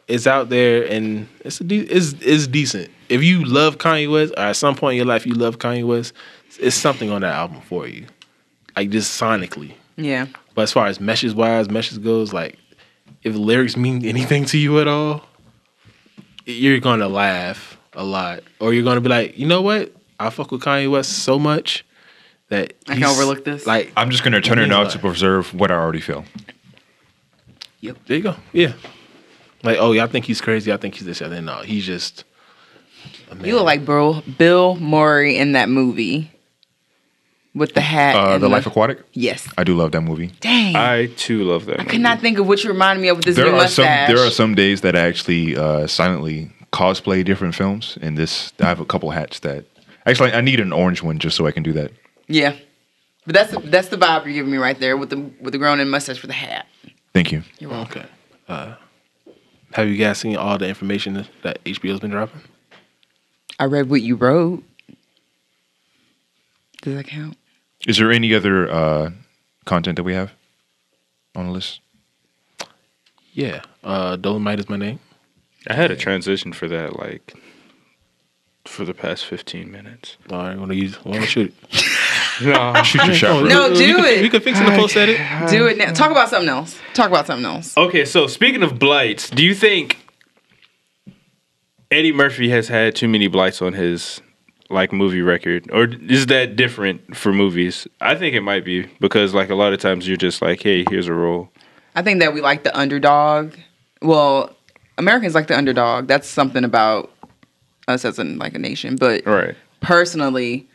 It's 0.07 0.27
out 0.27 0.49
there 0.49 0.83
and 0.85 1.27
it's 1.41 1.59
a 1.61 1.63
de- 1.63 1.79
it's 1.79 2.13
it's 2.21 2.47
decent. 2.47 2.89
If 3.09 3.23
you 3.23 3.43
love 3.45 3.77
Kanye 3.77 4.11
West, 4.11 4.33
or 4.37 4.41
at 4.43 4.55
some 4.55 4.75
point 4.75 4.93
in 4.93 4.97
your 4.97 5.05
life 5.05 5.25
you 5.25 5.33
love 5.33 5.57
Kanye 5.59 5.85
West, 5.85 6.13
it's 6.59 6.75
something 6.75 7.11
on 7.11 7.21
that 7.21 7.33
album 7.33 7.61
for 7.61 7.87
you, 7.87 8.05
like 8.75 8.89
just 8.89 9.19
sonically. 9.19 9.73
Yeah. 9.97 10.27
But 10.53 10.63
as 10.63 10.71
far 10.71 10.87
as 10.87 10.99
meshes 10.99 11.33
wise, 11.35 11.69
meshes 11.69 11.97
goes, 11.97 12.33
like 12.33 12.57
if 13.23 13.35
lyrics 13.35 13.75
mean 13.77 14.05
anything 14.05 14.45
to 14.45 14.57
you 14.57 14.79
at 14.79 14.87
all, 14.87 15.23
you're 16.45 16.79
gonna 16.79 17.07
laugh 17.09 17.77
a 17.93 18.03
lot, 18.03 18.41
or 18.59 18.73
you're 18.73 18.83
gonna 18.83 19.01
be 19.01 19.09
like, 19.09 19.37
you 19.37 19.47
know 19.47 19.61
what? 19.61 19.91
I 20.19 20.29
fuck 20.29 20.51
with 20.51 20.61
Kanye 20.61 20.89
West 20.89 21.23
so 21.23 21.37
much 21.39 21.83
that 22.49 22.73
I 22.87 22.93
can 22.93 23.03
overlook 23.05 23.43
this. 23.43 23.65
Like, 23.65 23.91
I'm 23.97 24.09
just 24.11 24.23
gonna 24.23 24.39
turn 24.41 24.59
it 24.59 24.67
Yeah. 24.69 24.77
out 24.77 24.91
to 24.91 24.99
preserve 24.99 25.53
what 25.53 25.71
I 25.71 25.75
already 25.75 25.99
feel. 26.01 26.25
Yep. 27.81 27.97
There 28.05 28.17
you 28.17 28.23
go. 28.23 28.35
Yeah. 28.53 28.73
Like, 29.65 29.77
oh 29.79 29.91
yeah, 29.91 30.03
I 30.03 30.07
think 30.07 30.25
he's 30.25 30.41
crazy. 30.41 30.71
I 30.71 30.77
think 30.77 30.95
he's 30.95 31.05
this. 31.05 31.21
And 31.21 31.31
then 31.31 31.45
no, 31.45 31.57
he's 31.61 31.85
just. 31.85 32.23
a 33.31 33.35
man. 33.35 33.45
You 33.45 33.55
look 33.55 33.65
like 33.65 33.85
Bill 33.85 34.23
Bill 34.37 34.75
Murray 34.75 35.37
in 35.37 35.53
that 35.53 35.69
movie 35.69 36.31
with 37.53 37.73
the 37.73 37.81
hat. 37.81 38.15
Uh, 38.15 38.33
and 38.35 38.43
the 38.43 38.49
Life 38.49 38.65
Aquatic. 38.67 38.99
Yes. 39.13 39.47
I 39.57 39.63
do 39.63 39.75
love 39.75 39.91
that 39.93 40.01
movie. 40.01 40.27
Dang. 40.39 40.75
I, 40.75 40.99
I 40.99 41.05
too 41.07 41.43
love 41.43 41.65
that. 41.65 41.79
I 41.79 41.83
could 41.85 42.01
not 42.01 42.19
think 42.19 42.37
of 42.37 42.47
what 42.47 42.63
you 42.63 42.69
reminded 42.69 43.01
me 43.01 43.07
of 43.09 43.17
with 43.17 43.25
this 43.25 43.35
There 43.35 43.45
new 43.45 43.55
are 43.55 43.67
some. 43.67 43.85
mustache. 43.85 44.07
There 44.07 44.25
are 44.25 44.29
some 44.31 44.55
days 44.55 44.81
that 44.81 44.95
I 44.95 44.99
actually 44.99 45.55
uh, 45.57 45.87
silently 45.87 46.51
cosplay 46.71 47.23
different 47.25 47.55
films. 47.55 47.97
And 48.01 48.17
this, 48.17 48.53
I 48.59 48.65
have 48.65 48.79
a 48.79 48.85
couple 48.85 49.09
hats 49.11 49.39
that. 49.39 49.65
Actually, 50.05 50.33
I 50.33 50.41
need 50.41 50.59
an 50.59 50.71
orange 50.71 51.01
one 51.01 51.17
just 51.17 51.35
so 51.35 51.47
I 51.47 51.51
can 51.51 51.63
do 51.63 51.73
that. 51.73 51.91
Yeah. 52.27 52.55
But 53.25 53.33
that's 53.33 53.55
that's 53.71 53.87
the 53.87 53.97
vibe 53.97 54.25
you're 54.25 54.33
giving 54.35 54.51
me 54.51 54.57
right 54.59 54.79
there 54.79 54.95
with 54.97 55.09
the 55.09 55.17
with 55.41 55.51
the 55.53 55.57
grown 55.57 55.79
in 55.79 55.89
mustache 55.89 56.21
with 56.21 56.29
the 56.29 56.35
hat. 56.35 56.67
Thank 57.11 57.31
you. 57.31 57.41
You're 57.57 57.71
welcome. 57.71 58.01
Okay. 58.01 58.09
Uh, 58.47 58.75
have 59.75 59.89
you 59.89 59.97
guys 59.97 60.17
seen 60.19 60.37
all 60.37 60.57
the 60.57 60.67
information 60.67 61.13
that- 61.15 61.41
that 61.43 61.63
HBO's 61.65 61.99
been 61.99 62.11
dropping? 62.11 62.41
I 63.59 63.65
read 63.65 63.89
what 63.89 64.01
you 64.01 64.15
wrote. 64.15 64.63
Does 66.81 66.95
that 66.95 67.07
count? 67.07 67.37
Is 67.87 67.97
there 67.97 68.11
any 68.11 68.33
other 68.33 68.71
uh, 68.71 69.11
content 69.65 69.97
that 69.97 70.03
we 70.03 70.13
have 70.13 70.31
on 71.35 71.47
the 71.47 71.51
list? 71.51 71.81
Yeah. 73.33 73.61
Uh, 73.83 74.15
Dolomite 74.15 74.59
is 74.59 74.69
my 74.69 74.77
name. 74.77 74.99
I 75.69 75.73
had 75.73 75.91
a 75.91 75.95
transition 75.95 76.53
for 76.53 76.67
that, 76.69 76.97
like 76.97 77.33
for 78.65 78.85
the 78.85 78.93
past 78.93 79.25
15 79.25 79.71
minutes. 79.71 80.17
All 80.31 80.39
right, 80.39 80.57
want 80.57 80.71
to 80.71 80.77
use? 80.77 81.03
Want 81.05 81.21
to 81.21 81.27
shoot? 81.27 81.53
it? 81.71 81.83
No, 82.41 82.73
Shoot 82.83 83.05
your 83.05 83.15
shot, 83.15 83.39
bro. 83.39 83.47
No, 83.47 83.69
we 83.69 83.77
do 83.77 83.95
can, 83.95 84.05
it. 84.05 84.21
We 84.21 84.29
can 84.29 84.41
fix 84.41 84.59
it 84.59 84.65
in 84.65 84.73
the 84.73 84.77
post 84.77 84.97
edit. 84.97 85.17
Do 85.49 85.67
it 85.67 85.77
now. 85.77 85.93
Talk 85.93 86.11
about 86.11 86.27
something 86.27 86.49
else. 86.49 86.77
Talk 86.93 87.07
about 87.07 87.27
something 87.27 87.45
else. 87.45 87.77
Okay, 87.77 88.03
so 88.03 88.27
speaking 88.27 88.61
of 88.61 88.77
blights, 88.77 89.29
do 89.29 89.41
you 89.41 89.55
think 89.55 90.05
Eddie 91.91 92.11
Murphy 92.11 92.49
has 92.49 92.67
had 92.67 92.93
too 92.93 93.07
many 93.07 93.27
blights 93.27 93.61
on 93.61 93.71
his 93.71 94.21
like 94.69 94.91
movie 94.91 95.21
record, 95.21 95.69
or 95.71 95.85
is 95.85 96.25
that 96.25 96.57
different 96.57 97.15
for 97.15 97.31
movies? 97.31 97.87
I 98.01 98.15
think 98.15 98.35
it 98.35 98.41
might 98.41 98.65
be 98.65 98.83
because 98.99 99.33
like 99.33 99.49
a 99.49 99.55
lot 99.55 99.71
of 99.71 99.79
times 99.79 100.07
you're 100.07 100.17
just 100.17 100.41
like, 100.41 100.61
hey, 100.61 100.83
here's 100.89 101.07
a 101.07 101.13
role. 101.13 101.49
I 101.95 102.01
think 102.01 102.19
that 102.19 102.33
we 102.33 102.41
like 102.41 102.63
the 102.63 102.77
underdog. 102.77 103.53
Well, 104.01 104.53
Americans 104.97 105.35
like 105.35 105.47
the 105.47 105.57
underdog. 105.57 106.07
That's 106.07 106.27
something 106.27 106.63
about 106.63 107.11
us 107.87 108.05
as 108.05 108.19
in 108.19 108.37
like 108.37 108.55
a 108.55 108.59
nation. 108.59 108.95
But 108.95 109.25
Right. 109.25 109.55
personally, 109.81 110.67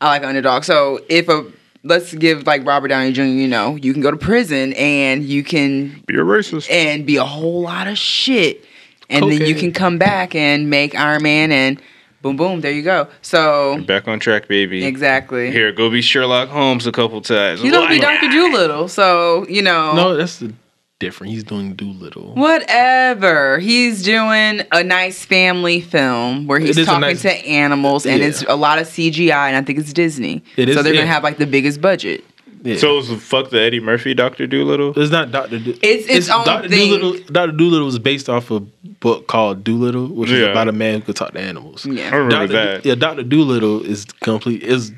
I 0.00 0.08
like 0.08 0.24
underdog. 0.24 0.64
So 0.64 1.00
if 1.08 1.28
a 1.28 1.44
let's 1.84 2.14
give 2.14 2.46
like 2.46 2.66
Robert 2.66 2.88
Downey 2.88 3.12
Jr. 3.12 3.22
You 3.22 3.48
know, 3.48 3.76
you 3.76 3.92
can 3.92 4.02
go 4.02 4.10
to 4.10 4.16
prison 4.16 4.72
and 4.74 5.24
you 5.24 5.42
can 5.42 6.02
Be 6.06 6.14
a 6.14 6.18
racist. 6.18 6.70
and 6.70 7.04
be 7.06 7.16
a 7.16 7.24
whole 7.24 7.62
lot 7.62 7.86
of 7.88 7.98
shit, 7.98 8.64
and 9.10 9.30
then 9.30 9.42
you 9.46 9.54
can 9.54 9.72
come 9.72 9.98
back 9.98 10.34
and 10.34 10.70
make 10.70 10.94
Iron 10.94 11.22
Man 11.22 11.50
and 11.52 11.80
boom 12.22 12.36
boom. 12.36 12.60
There 12.60 12.72
you 12.72 12.82
go. 12.82 13.08
So 13.22 13.80
Back 13.86 14.06
on 14.08 14.20
track, 14.20 14.48
baby. 14.48 14.84
exactly. 14.84 15.50
Here, 15.50 15.72
go 15.72 15.90
be 15.90 16.02
Sherlock 16.02 16.48
Holmes 16.48 16.86
a 16.86 16.92
couple 16.92 17.20
times. 17.20 17.62
You 17.62 17.70
don't 17.70 17.88
be 17.88 17.98
Doctor 17.98 18.28
Dolittle. 18.28 18.88
So 18.88 19.46
you 19.48 19.62
know. 19.62 19.94
No, 19.94 20.16
that's 20.16 20.38
the 20.38 20.52
different. 20.98 21.32
He's 21.32 21.44
doing 21.44 21.74
Dolittle. 21.74 22.34
Whatever. 22.34 23.58
He's 23.58 24.02
doing 24.02 24.62
a 24.72 24.82
nice 24.82 25.24
family 25.24 25.80
film 25.80 26.46
where 26.46 26.58
he's 26.58 26.70
It 26.76 26.82
is 26.82 26.86
a 26.88 26.90
talking 26.90 27.00
nice- 27.02 27.22
to 27.22 27.32
animals 27.46 28.04
and 28.06 28.20
Yeah. 28.20 28.28
it's 28.28 28.42
a 28.48 28.56
lot 28.56 28.78
of 28.78 28.86
CGI 28.86 29.48
and 29.48 29.56
I 29.56 29.62
think 29.62 29.78
it's 29.78 29.92
Disney. 29.92 30.42
It 30.56 30.68
is, 30.70 30.76
so 30.76 30.82
they're 30.82 30.94
yeah. 30.94 31.02
gonna 31.02 31.12
have 31.12 31.22
like 31.22 31.38
the 31.38 31.46
biggest 31.46 31.80
budget. 31.80 32.24
Yeah. 32.64 32.76
So 32.76 32.98
it's 32.98 33.08
the 33.08 33.16
fuck 33.16 33.50
the 33.50 33.60
Eddie 33.60 33.78
Murphy 33.78 34.14
Doctor 34.14 34.44
Dolittle. 34.48 34.92
it's 34.98 35.12
not 35.12 35.30
Doctor. 35.30 35.60
Do- 35.60 35.78
It's 35.80 36.08
its 36.08 36.28
own 36.28 36.44
Doctor 36.44 36.68
thing. 36.68 36.88
Dolittle. 36.98 37.24
Doctor 37.30 37.52
Dolittle 37.56 37.86
was 37.86 38.00
based 38.00 38.28
off 38.28 38.50
a 38.50 38.58
book 38.58 39.28
called 39.28 39.62
Dolittle, 39.62 40.08
which 40.08 40.30
is 40.30 40.42
about 40.48 40.66
a 40.68 40.72
man 40.72 40.94
who 41.00 41.06
could 41.06 41.16
talk 41.16 41.32
to 41.34 41.40
animals. 41.40 41.86
Yeah, 41.86 42.08
I 42.12 42.16
remember 42.16 42.30
Doctor, 42.48 42.52
that. 42.52 42.84
yeah, 42.84 42.96
Doctor 42.96 43.22
Dolittle 43.22 43.82
is 43.84 44.04
complete. 44.22 44.64
Is 44.64 44.90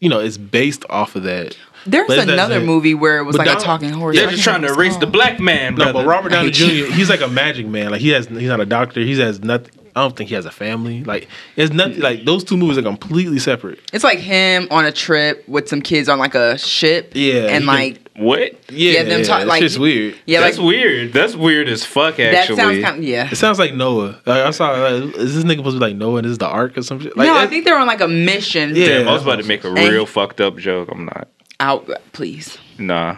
you 0.00 0.10
know, 0.10 0.18
it's 0.20 0.36
based 0.36 0.84
off 0.90 1.16
of 1.16 1.22
that. 1.22 1.56
There's 1.86 2.06
But 2.08 2.18
it 2.18 2.28
another 2.28 2.60
movie 2.60 2.94
where 2.94 3.18
it 3.18 3.24
was 3.24 3.36
But 3.36 3.46
like 3.46 3.58
a 3.58 3.60
talking 3.60 3.90
horse. 3.90 4.16
They're 4.16 4.30
just 4.30 4.42
trying 4.44 4.62
to 4.62 4.68
erase 4.68 4.92
it's 4.92 5.00
the 5.00 5.06
black 5.06 5.38
man, 5.40 5.74
No, 5.74 5.92
but 5.92 6.06
Robert 6.06 6.30
Downey. 6.30 6.50
Jr. 6.50 6.90
He's 6.92 7.08
like 7.10 7.20
a 7.20 7.28
magic 7.28 7.66
man. 7.66 7.90
Like 7.90 8.00
he 8.00 8.10
has, 8.10 8.26
he's 8.26 8.48
not 8.48 8.60
a 8.60 8.66
doctor. 8.66 9.00
He 9.00 9.18
has 9.20 9.40
nothing. 9.40 9.70
I 9.96 10.00
don't 10.00 10.16
think 10.16 10.28
he 10.28 10.34
has 10.34 10.44
a 10.44 10.50
family. 10.50 11.04
Like 11.04 11.28
it's 11.54 11.72
nothing. 11.72 12.00
Like 12.00 12.24
those 12.24 12.42
two 12.42 12.56
movies 12.56 12.78
are 12.78 12.82
completely 12.82 13.38
separate. 13.38 13.78
It's 13.92 14.02
like 14.02 14.18
him 14.18 14.66
on 14.72 14.84
a 14.84 14.90
trip 14.90 15.48
with 15.48 15.68
some 15.68 15.80
kids 15.82 16.08
on 16.08 16.18
like 16.18 16.34
a 16.34 16.58
ship. 16.58 17.12
Yeah, 17.14 17.46
And 17.48 17.62
he 17.62 17.68
like 17.68 18.10
What? 18.16 18.54
Yeah, 18.72 18.92
Yeah, 18.92 19.02
them 19.04 19.22
talk- 19.22 19.42
it's 19.42 19.48
like- 19.48 19.60
just 19.60 19.78
weird. 19.78 20.16
yeah, 20.26 20.40
That's 20.40 20.58
like 20.58 20.66
weird. 20.66 21.12
That's 21.12 21.36
weird 21.36 21.68
as 21.68 21.84
fuck. 21.84 22.16
that 22.16 22.34
Actually, 22.34 22.56
sounds 22.56 22.82
kind 22.82 22.98
of 22.98 23.04
yeah. 23.04 23.28
It 23.30 23.36
sounds 23.36 23.60
like 23.60 23.74
Noah. 23.74 24.20
Like, 24.26 24.42
I 24.42 24.50
saw. 24.50 24.70
Like, 24.72 25.14
is 25.16 25.36
this 25.36 25.44
nigga 25.44 25.58
supposed 25.58 25.76
to 25.76 25.80
be 25.80 25.86
like 25.86 25.96
Noah? 25.96 26.16
and 26.16 26.24
This 26.24 26.32
is 26.32 26.38
the 26.38 26.48
Ark 26.48 26.76
or 26.76 26.82
some 26.82 26.98
shit? 26.98 27.16
Like, 27.16 27.26
no, 27.28 27.36
I 27.36 27.46
think 27.46 27.64
they're 27.64 27.78
on 27.78 27.86
like 27.86 28.00
a 28.00 28.08
mission. 28.08 28.74
Yeah. 28.74 28.86
Damn, 28.86 29.08
I 29.08 29.12
was 29.12 29.22
about 29.22 29.36
to 29.36 29.44
make 29.44 29.62
a 29.62 29.68
And- 29.68 29.92
real 29.92 30.06
fucked 30.06 30.40
up 30.40 30.56
joke. 30.58 30.88
I'm 30.90 31.04
not. 31.04 31.28
Out, 31.64 31.90
please. 32.12 32.58
Nah. 32.78 33.16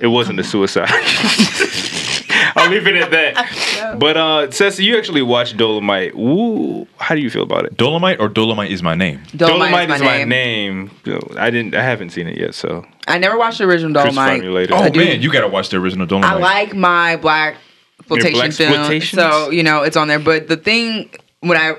It 0.00 0.08
wasn't 0.08 0.40
a 0.40 0.44
suicide. 0.44 0.88
I'll 2.56 2.68
leave 2.68 2.84
it 2.88 2.96
at 2.96 3.10
that. 3.12 3.96
But 4.00 4.16
uh 4.16 4.50
Ceci, 4.50 4.84
you 4.84 4.98
actually 4.98 5.22
watched 5.22 5.56
Dolomite. 5.56 6.14
Ooh, 6.14 6.88
how 6.98 7.14
do 7.14 7.20
you 7.20 7.30
feel 7.30 7.44
about 7.44 7.64
it? 7.64 7.76
Dolomite 7.76 8.18
or 8.18 8.28
Dolomite 8.28 8.72
is 8.72 8.82
my 8.82 8.96
name. 8.96 9.22
Dolomite, 9.36 9.88
is 9.88 10.02
my 10.02 10.24
name. 10.24 10.90
I 11.36 11.50
didn't 11.50 11.76
I 11.76 11.82
haven't 11.82 12.10
seen 12.10 12.26
it 12.26 12.36
yet, 12.36 12.54
so 12.54 12.84
I 13.06 13.18
never 13.18 13.38
watched 13.38 13.58
the 13.58 13.64
original 13.64 13.92
Chris 13.92 14.12
Dolomite. 14.12 14.40
Farley 14.40 14.52
later. 14.52 14.74
Oh 14.74 14.78
I 14.78 14.88
do. 14.88 14.98
man, 14.98 15.22
you 15.22 15.30
gotta 15.30 15.46
watch 15.46 15.68
the 15.68 15.76
original 15.76 16.06
Dolomite. 16.06 16.32
I 16.32 16.38
like 16.38 16.74
my 16.74 17.14
black 17.16 17.56
exploitation 18.00 18.50
film, 18.50 19.00
so 19.02 19.50
you 19.50 19.62
know 19.62 19.82
it's 19.82 19.96
on 19.96 20.08
there. 20.08 20.18
But 20.18 20.48
the 20.48 20.56
thing 20.56 21.10
when 21.40 21.56
I 21.56 21.76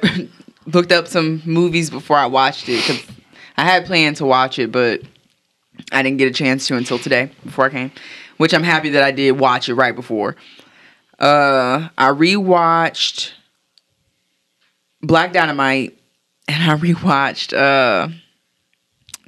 looked 0.67 0.93
up 0.93 1.07
some 1.07 1.41
movies 1.45 1.89
before 1.89 2.17
I 2.17 2.27
watched 2.27 2.69
it, 2.69 2.77
because 2.87 3.03
I 3.57 3.63
had 3.65 3.85
planned 3.85 4.15
to 4.17 4.25
watch 4.25 4.59
it, 4.59 4.71
but 4.71 5.01
I 5.91 6.01
didn't 6.03 6.17
get 6.17 6.27
a 6.27 6.33
chance 6.33 6.67
to 6.67 6.75
until 6.75 6.99
today 6.99 7.31
before 7.43 7.65
I 7.65 7.69
came. 7.69 7.91
Which 8.37 8.53
I'm 8.53 8.63
happy 8.63 8.89
that 8.89 9.03
I 9.03 9.11
did 9.11 9.31
watch 9.39 9.67
it 9.67 9.73
right 9.75 9.95
before. 9.95 10.35
Uh, 11.19 11.89
I 11.97 12.09
rewatched 12.09 13.31
Black 15.01 15.33
Dynamite, 15.33 15.97
and 16.47 16.71
I 16.71 16.75
rewatched. 16.75 17.57
Uh, 17.57 18.09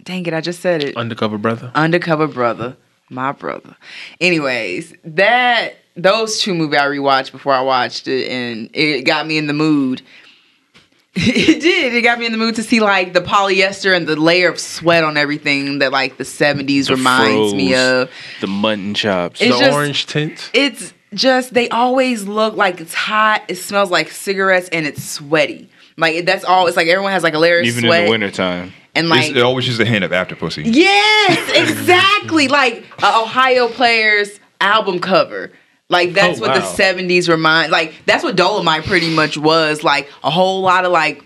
dang 0.04 0.26
it, 0.26 0.34
I 0.34 0.42
just 0.42 0.60
said 0.60 0.84
it. 0.84 0.98
undercover 0.98 1.38
brother. 1.38 1.72
Undercover 1.74 2.28
Brother, 2.28 2.78
my 3.10 3.32
brother. 3.32 3.76
Anyways, 4.22 4.94
that 5.04 5.74
those 5.96 6.40
two 6.40 6.54
movies 6.54 6.80
I 6.80 6.86
rewatched 6.86 7.32
before 7.32 7.54
I 7.54 7.62
watched 7.62 8.08
it, 8.08 8.30
and 8.30 8.70
it 8.74 9.04
got 9.04 9.26
me 9.26 9.38
in 9.38 9.48
the 9.48 9.54
mood. 9.54 10.02
It 11.16 11.62
did. 11.62 11.94
It 11.94 12.02
got 12.02 12.20
me 12.20 12.26
in 12.26 12.32
the 12.32 12.38
mood 12.38 12.56
to 12.56 12.64
see 12.64 12.80
like 12.80 13.14
the 13.14 13.22
polyester 13.22 13.96
and 13.96 14.08
the 14.08 14.16
layer 14.16 14.50
of 14.50 14.60
sweat 14.60 15.04
on 15.04 15.18
everything 15.18 15.80
that 15.80 15.92
like 15.92 16.18
the 16.18 16.26
seventies 16.26 16.88
The 16.88 16.96
reminds 16.96 17.54
me 17.54 17.74
of. 17.76 18.10
the 18.42 18.48
mutton 18.48 18.94
chops. 18.94 19.42
It's 19.42 19.56
the 19.58 19.60
just- 19.66 19.74
orange 19.76 20.06
tint. 20.06 20.50
It's 20.54 20.94
just 21.14 21.54
they 21.56 21.68
always 21.70 22.26
look 22.28 22.56
like 22.56 22.80
it's 22.80 22.94
hot. 22.94 23.42
It 23.48 23.56
smells 23.56 23.90
like 23.90 24.12
cigarettes 24.12 24.70
and 24.70 24.86
it's 24.86 25.04
sweaty. 25.04 25.70
Like 25.98 26.26
that's 26.26 26.44
all. 26.46 26.68
It's 26.68 26.78
like 26.78 26.88
everyone 26.88 27.12
has 27.12 27.24
like 27.24 27.34
a 27.34 27.40
layer 27.40 27.60
of 27.60 27.66
Even 27.66 27.84
sweat 27.86 28.02
in 28.02 28.06
the 28.06 28.12
wintertime. 28.12 28.72
and 28.96 29.08
It's- 29.08 29.28
like 29.30 29.36
it 29.36 29.42
always 29.42 29.66
uses 29.66 29.80
a 29.80 29.86
hint 29.86 30.04
of 30.06 30.14
after 30.14 30.36
pussy. 30.36 30.62
Yes, 30.64 31.52
exactly. 31.56 32.48
like 32.48 32.84
a 33.02 33.18
Ohio 33.22 33.68
Players 33.68 34.40
album 34.62 35.00
cover. 35.00 35.52
Like 35.90 36.14
that's 36.14 36.40
Oh, 36.40 36.42
what 36.42 36.54
the 36.54 36.62
'70s 36.62 37.28
remind. 37.30 37.72
Like 37.72 37.94
that's 38.06 38.24
what 38.24 38.36
Dolomite 38.36 38.84
pretty 38.86 39.14
much 39.14 39.38
was. 39.38 39.84
Like 39.84 40.10
a 40.24 40.30
whole 40.30 40.62
lot 40.62 40.86
of 40.86 40.92
like 40.92 41.24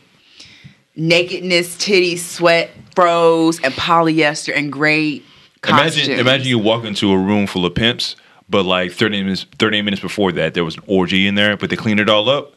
nakedness, 0.95 1.75
titties, 1.75 2.19
sweat, 2.19 2.71
froze, 2.95 3.59
and 3.61 3.73
polyester 3.73 4.55
and 4.55 4.71
great 4.71 5.25
costumes. 5.61 5.97
Imagine, 6.07 6.19
imagine 6.19 6.47
you 6.47 6.59
walk 6.59 6.85
into 6.85 7.11
a 7.11 7.17
room 7.17 7.47
full 7.47 7.65
of 7.65 7.75
pimps, 7.75 8.15
but 8.49 8.63
like 8.63 8.91
30 8.91 9.23
minutes, 9.23 9.45
30 9.59 9.81
minutes 9.81 10.01
before 10.01 10.31
that, 10.33 10.53
there 10.53 10.63
was 10.63 10.75
an 10.77 10.83
orgy 10.87 11.27
in 11.27 11.35
there, 11.35 11.57
but 11.57 11.69
they 11.69 11.75
cleaned 11.75 11.99
it 11.99 12.09
all 12.09 12.29
up. 12.29 12.53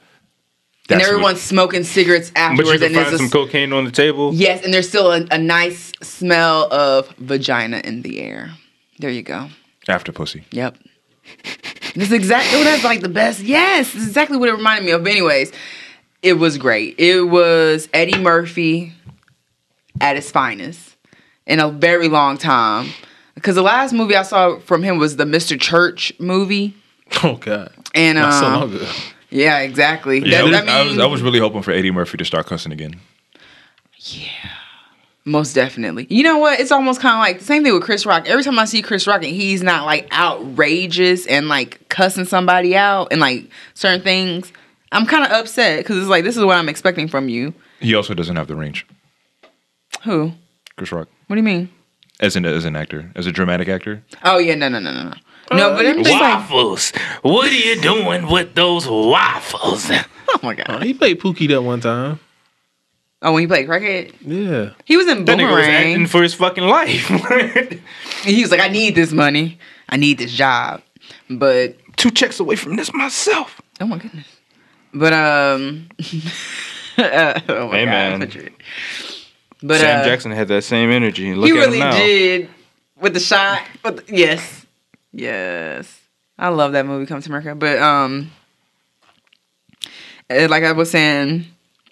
and 0.88 1.00
That's 1.00 1.02
what- 1.02 1.08
everyone's 1.14 1.40
smoking 1.40 1.82
cigarettes 1.82 2.30
But 2.30 2.40
you 2.40 2.46
afterwards, 2.60 2.70
can 2.82 2.86
and 2.86 2.94
find 2.94 3.06
there's 3.06 3.14
a 3.14 3.18
some 3.18 3.30
cocaine 3.30 3.72
on 3.72 3.84
the 3.84 3.90
table. 3.90 4.32
yes, 4.34 4.64
and 4.64 4.72
there's 4.72 4.88
still 4.88 5.10
a, 5.12 5.26
a 5.30 5.38
nice 5.38 5.90
smell 6.02 6.72
of 6.72 7.08
vagina 7.18 7.80
in 7.84 8.02
the 8.02 8.20
air. 8.20 8.50
There 8.98 9.10
you 9.10 9.22
go. 9.22 9.48
After 9.88 10.12
Pussy. 10.12 10.44
Yep. 10.52 10.76
This 11.96 12.08
is 12.08 12.12
exactly 12.12 12.62
that's 12.62 12.84
like 12.84 13.00
the 13.00 13.08
best. 13.08 13.40
Yes, 13.40 13.92
this 13.92 14.02
is 14.02 14.08
exactly 14.08 14.36
what 14.36 14.48
it 14.48 14.52
reminded 14.52 14.84
me 14.84 14.92
of. 14.92 15.02
But 15.02 15.12
anyways, 15.12 15.50
it 16.22 16.34
was 16.34 16.58
great. 16.58 16.94
It 16.98 17.22
was 17.22 17.88
Eddie 17.94 18.18
Murphy 18.18 18.92
at 20.00 20.16
his 20.16 20.30
finest 20.30 20.96
in 21.46 21.58
a 21.58 21.68
very 21.70 22.08
long 22.08 22.36
time. 22.36 22.88
Because 23.34 23.54
the 23.54 23.62
last 23.62 23.92
movie 23.92 24.14
I 24.16 24.22
saw 24.22 24.58
from 24.60 24.82
him 24.82 24.98
was 24.98 25.16
the 25.16 25.24
Mr. 25.24 25.58
Church 25.60 26.12
movie, 26.18 26.74
Oh 27.22 27.36
God. 27.36 27.72
and 27.94 28.18
Not 28.18 28.32
so 28.32 28.46
um, 28.46 28.52
long 28.60 28.74
ago. 28.74 28.90
yeah, 29.30 29.58
exactly. 29.60 30.18
Yeah, 30.20 30.40
I, 30.40 30.42
was, 30.44 30.54
I 30.54 30.60
I, 30.80 30.82
was, 30.86 30.98
I 30.98 31.06
was 31.06 31.22
really 31.22 31.38
hoping 31.38 31.62
for 31.62 31.70
Eddie 31.70 31.90
Murphy 31.90 32.16
to 32.18 32.24
start 32.24 32.46
cussing 32.46 32.72
again. 32.72 32.94
Most 35.28 35.54
definitely. 35.54 36.06
You 36.08 36.22
know 36.22 36.38
what? 36.38 36.60
It's 36.60 36.70
almost 36.70 37.00
kind 37.00 37.14
of 37.16 37.18
like 37.18 37.40
the 37.40 37.44
same 37.44 37.64
thing 37.64 37.74
with 37.74 37.82
Chris 37.82 38.06
Rock. 38.06 38.28
Every 38.28 38.44
time 38.44 38.58
I 38.60 38.64
see 38.64 38.80
Chris 38.80 39.06
Rock 39.08 39.24
and 39.24 39.32
he's 39.34 39.60
not 39.62 39.84
like 39.84 40.06
outrageous 40.16 41.26
and 41.26 41.48
like 41.48 41.86
cussing 41.88 42.24
somebody 42.24 42.76
out 42.76 43.08
and 43.10 43.20
like 43.20 43.50
certain 43.74 44.02
things, 44.02 44.52
I'm 44.92 45.04
kind 45.04 45.24
of 45.24 45.32
upset 45.32 45.78
because 45.80 45.96
it's 45.98 46.06
like 46.06 46.22
this 46.22 46.36
is 46.36 46.44
what 46.44 46.56
I'm 46.56 46.68
expecting 46.68 47.08
from 47.08 47.28
you. 47.28 47.52
He 47.80 47.94
also 47.94 48.14
doesn't 48.14 48.36
have 48.36 48.46
the 48.46 48.54
range. 48.56 48.86
Who? 50.04 50.32
Chris 50.76 50.92
Rock, 50.92 51.08
What 51.26 51.34
do 51.36 51.40
you 51.40 51.44
mean? 51.44 51.70
as 52.20 52.36
an 52.36 52.44
as 52.46 52.64
an 52.64 52.76
actor, 52.76 53.10
as 53.16 53.26
a 53.26 53.32
dramatic 53.32 53.68
actor. 53.68 54.02
Oh 54.24 54.38
yeah, 54.38 54.54
no, 54.54 54.68
no, 54.68 54.78
no, 54.78 54.92
no, 54.92 55.02
no. 55.10 55.14
No, 55.56 55.76
but 55.76 55.86
I'm 55.86 55.98
just 56.02 56.10
like, 56.10 56.20
Waffles. 56.20 56.92
What 57.22 57.50
are 57.50 57.54
you 57.54 57.80
doing 57.80 58.28
with 58.30 58.54
those 58.54 58.88
waffles? 58.88 59.90
oh 60.28 60.38
my 60.42 60.52
Oh, 60.52 60.64
god. 60.64 60.82
he 60.84 60.94
played 60.94 61.20
Pookie 61.20 61.48
that 61.48 61.62
one 61.62 61.80
time. 61.80 62.18
Oh, 63.22 63.32
when 63.32 63.40
he 63.40 63.46
played 63.46 63.66
cricket? 63.66 64.14
Yeah. 64.20 64.70
he 64.84 64.96
was 64.96 65.06
in 65.08 65.24
That 65.24 65.38
nigga 65.38 65.50
was 65.54 65.64
acting 65.66 65.92
Boomerang. 65.94 66.06
for 66.06 66.22
his 66.22 66.34
fucking 66.34 66.64
life. 66.64 67.08
He 68.24 68.42
was 68.42 68.50
like, 68.50 68.60
I 68.60 68.68
need 68.68 68.94
this 68.96 69.12
money. 69.12 69.58
I 69.88 69.96
need 69.96 70.18
this 70.18 70.32
job. 70.32 70.82
But 71.30 71.76
Two 71.96 72.10
checks 72.10 72.40
away 72.40 72.56
from 72.56 72.76
this 72.76 72.92
myself. 72.92 73.60
Oh 73.80 73.86
my 73.86 73.98
goodness. 73.98 74.26
But 74.92 75.12
um 75.12 75.88
uh, 76.98 77.40
oh 77.48 77.68
my 77.68 77.76
Hey, 77.78 77.84
God, 77.84 77.90
man. 77.90 78.50
But 79.62 79.80
Sam 79.80 80.00
uh, 80.00 80.04
Jackson 80.04 80.30
had 80.32 80.48
that 80.48 80.62
same 80.64 80.90
energy. 80.90 81.34
Look 81.34 81.50
he 81.50 81.56
at 81.58 81.60
really 81.66 81.78
him 81.78 81.88
now. 81.88 81.96
did 81.96 82.48
with 83.00 83.14
the 83.14 83.20
shot. 83.20 83.62
With 83.84 84.06
the- 84.06 84.16
yes. 84.16 84.66
Yes. 85.12 86.00
I 86.38 86.48
love 86.48 86.72
that 86.72 86.84
movie 86.84 87.06
Come 87.06 87.20
to 87.22 87.28
America. 87.30 87.54
But 87.54 87.78
um 87.78 88.30
uh, 90.28 90.48
like 90.50 90.64
I 90.64 90.72
was 90.72 90.90
saying, 90.90 91.46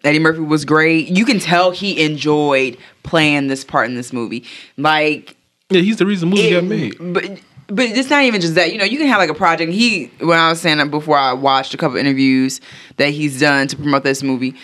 Eddie 0.05 0.19
Murphy 0.19 0.41
was 0.41 0.65
great. 0.65 1.09
You 1.09 1.25
can 1.25 1.39
tell 1.41 1.71
he 1.71 2.03
enjoyed 2.05 2.77
playing 3.03 3.49
this 3.49 3.65
part 3.65 3.89
in 3.89 3.95
this 3.95 4.13
movie. 4.13 4.45
Like 4.77 5.37
Yeah, 5.71 5.81
he's 5.81 5.97
the 5.97 6.07
reason 6.07 6.31
the 6.31 6.37
movie 6.37 6.49
it- 6.49 6.53
got 6.53 6.65
made. 6.65 6.97
But 7.15 7.41
but 7.69 7.87
it's 7.87 8.11
not 8.11 8.23
even 8.25 8.43
just 8.43 8.55
that. 8.57 8.73
You 8.73 8.79
know, 8.79 8.85
you 8.85 8.99
can 8.99 9.07
have 9.07 9.19
like 9.19 9.31
a 9.31 9.35
project. 9.35 9.73
He 9.73 10.11
when 10.21 10.39
I 10.39 10.51
was 10.51 10.61
saying 10.61 10.79
that 10.79 10.91
before, 10.91 11.17
I 11.17 11.33
watched 11.33 11.73
a 11.73 11.79
couple 11.79 11.97
interviews 11.97 12.61
that 12.99 13.09
he's 13.09 13.41
done 13.41 13.67
to 13.69 13.77
promote 13.77 14.05
this 14.05 14.23
movie, 14.23 14.55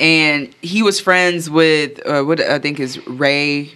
and 0.00 0.52
he 0.62 0.82
was 0.82 0.98
friends 0.98 1.50
with 1.50 2.00
uh, 2.06 2.22
what 2.22 2.40
I 2.40 2.58
think 2.58 2.80
is 2.80 2.98
Ray 3.06 3.72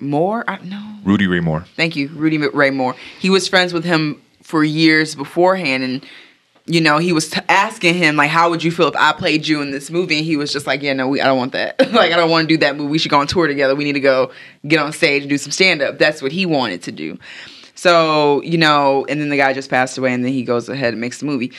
Moore. 0.00 0.42
I, 0.48 0.56
no, 0.64 0.82
Rudy 1.04 1.26
Ray 1.26 1.40
Moore. 1.40 1.66
thank 1.76 1.96
you, 1.96 2.08
Rudy 2.14 2.38
Ray 2.38 2.70
Moore. 2.70 2.96
He 3.20 3.28
was 3.28 3.46
friends 3.46 3.74
with 3.74 3.84
him 3.84 4.22
for 4.42 4.64
years 4.64 5.14
beforehand, 5.14 5.82
and 5.84 6.02
you 6.66 6.80
know, 6.80 6.96
he 6.98 7.12
was 7.12 7.30
t- 7.30 7.40
asking 7.48 7.94
him 7.94 8.16
like, 8.16 8.30
"How 8.30 8.48
would 8.48 8.64
you 8.64 8.70
feel 8.70 8.88
if 8.88 8.96
I 8.96 9.12
played 9.12 9.46
you 9.46 9.60
in 9.60 9.70
this 9.70 9.90
movie?" 9.90 10.16
And 10.16 10.24
he 10.24 10.36
was 10.36 10.52
just 10.52 10.66
like, 10.66 10.82
"Yeah, 10.82 10.94
no, 10.94 11.08
we, 11.08 11.20
I 11.20 11.26
don't 11.26 11.36
want 11.36 11.52
that. 11.52 11.78
like, 11.92 12.12
I 12.12 12.16
don't 12.16 12.30
want 12.30 12.48
to 12.48 12.54
do 12.54 12.58
that 12.58 12.76
movie. 12.76 12.90
We 12.90 12.98
should 12.98 13.10
go 13.10 13.18
on 13.20 13.26
tour 13.26 13.46
together. 13.46 13.74
We 13.74 13.84
need 13.84 13.92
to 13.94 14.00
go 14.00 14.30
get 14.66 14.78
on 14.78 14.92
stage 14.92 15.22
and 15.22 15.30
do 15.30 15.36
some 15.38 15.52
stand 15.52 15.82
up." 15.82 15.98
That's 15.98 16.22
what 16.22 16.32
he 16.32 16.46
wanted 16.46 16.82
to 16.84 16.92
do. 16.92 17.18
So 17.74 18.40
you 18.42 18.56
know, 18.56 19.04
and 19.08 19.20
then 19.20 19.28
the 19.28 19.36
guy 19.36 19.52
just 19.52 19.68
passed 19.68 19.98
away, 19.98 20.12
and 20.14 20.24
then 20.24 20.32
he 20.32 20.42
goes 20.42 20.68
ahead 20.68 20.94
and 20.94 21.00
makes 21.00 21.20
the 21.20 21.26
movie. 21.26 21.52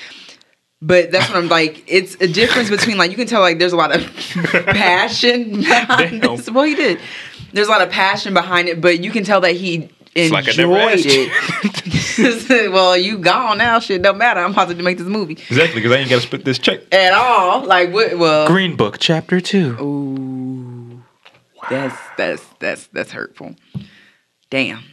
But 0.81 1.11
that's 1.11 1.29
what 1.29 1.37
I'm 1.37 1.49
like. 1.49 1.83
It's 1.87 2.15
a 2.15 2.27
difference 2.27 2.69
between 2.69 2.97
like 2.97 3.11
you 3.11 3.17
can 3.17 3.27
tell 3.27 3.41
like 3.41 3.59
there's 3.59 3.73
a 3.73 3.77
lot 3.77 3.95
of 3.95 4.01
passion 4.65 5.51
behind 5.61 6.21
Damn. 6.21 6.35
this. 6.37 6.49
Well, 6.49 6.63
he 6.63 6.75
did. 6.75 6.99
There's 7.53 7.67
a 7.67 7.71
lot 7.71 7.81
of 7.81 7.89
passion 7.89 8.33
behind 8.33 8.67
it, 8.69 8.81
but 8.81 9.03
you 9.03 9.11
can 9.11 9.23
tell 9.23 9.41
that 9.41 9.55
he 9.55 9.89
It's 10.15 10.31
like 10.31 10.47
I 10.47 10.53
never 10.53 10.77
enjoyed 10.79 11.29
it. 11.29 12.71
well, 12.71 12.95
you 12.95 13.17
gone 13.17 13.57
now. 13.57 13.79
Shit 13.79 14.01
don't 14.01 14.17
matter. 14.17 14.39
I'm 14.39 14.51
about 14.53 14.69
to 14.69 14.75
make 14.75 14.97
this 14.97 15.07
movie 15.07 15.33
Exactly, 15.33 15.81
because 15.81 15.91
I 15.91 15.97
ain't 15.99 16.09
got 16.09 16.15
to 16.15 16.21
split 16.21 16.45
this 16.45 16.57
check. 16.57 16.81
at 16.93 17.11
all. 17.13 17.65
Like 17.65 17.91
what? 17.91 18.17
Well, 18.17 18.47
Green 18.47 18.75
Book, 18.77 18.97
Chapter 18.99 19.41
2. 19.41 19.77
ooh, 19.81 21.03
that's 21.69 21.97
that's 22.17 22.43
that's 22.59 22.87
that's 22.87 23.11
hurtful. 23.11 23.55
Damn, 24.49 24.83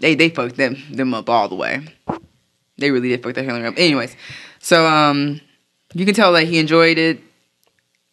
they 0.00 0.14
they 0.16 0.28
fucked 0.28 0.56
them 0.56 0.76
them 0.90 1.14
up 1.14 1.28
all 1.30 1.48
the 1.48 1.54
way. 1.54 1.82
They 2.78 2.90
really 2.90 3.10
did 3.10 3.22
fuck 3.22 3.34
that 3.34 3.44
Hillary 3.44 3.66
up. 3.66 3.74
Anyways, 3.76 4.16
so 4.58 4.86
um, 4.86 5.40
you 5.94 6.04
can 6.04 6.14
tell 6.14 6.32
that 6.32 6.44
he 6.44 6.58
enjoyed 6.58 6.98
it. 6.98 7.20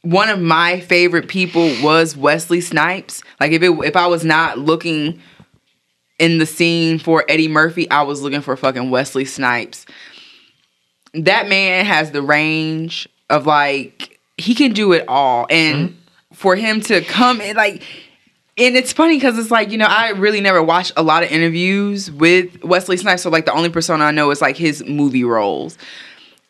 One 0.03 0.29
of 0.29 0.39
my 0.39 0.79
favorite 0.79 1.27
people 1.27 1.73
was 1.81 2.15
Wesley 2.15 2.61
Snipes. 2.61 3.23
Like 3.39 3.51
if 3.51 3.63
it 3.63 3.71
if 3.83 3.95
I 3.95 4.05
was 4.07 4.23
not 4.23 4.59
looking 4.59 5.21
in 6.19 6.37
the 6.37 6.45
scene 6.45 6.99
for 6.99 7.23
Eddie 7.27 7.47
Murphy, 7.47 7.89
I 7.89 8.03
was 8.03 8.21
looking 8.21 8.41
for 8.41 8.55
fucking 8.55 8.91
Wesley 8.91 9.25
Snipes. 9.25 9.85
That 11.13 11.47
man 11.49 11.85
has 11.85 12.11
the 12.11 12.21
range 12.21 13.09
of 13.29 13.45
like 13.47 14.19
he 14.37 14.53
can 14.53 14.73
do 14.73 14.91
it 14.93 15.05
all, 15.07 15.47
and 15.49 15.97
for 16.33 16.55
him 16.55 16.81
to 16.81 17.01
come 17.01 17.41
in 17.41 17.55
like. 17.55 17.83
And 18.57 18.75
it's 18.75 18.91
funny 18.91 19.15
because 19.15 19.37
it's 19.37 19.51
like, 19.51 19.71
you 19.71 19.77
know, 19.77 19.85
I 19.85 20.09
really 20.09 20.41
never 20.41 20.61
watched 20.61 20.91
a 20.97 21.01
lot 21.01 21.23
of 21.23 21.31
interviews 21.31 22.11
with 22.11 22.61
Wesley 22.61 22.97
Snipes. 22.97 23.21
So, 23.21 23.29
like, 23.29 23.45
the 23.45 23.53
only 23.53 23.69
persona 23.69 24.03
I 24.03 24.11
know 24.11 24.29
is 24.31 24.41
like 24.41 24.57
his 24.57 24.83
movie 24.83 25.23
roles. 25.23 25.77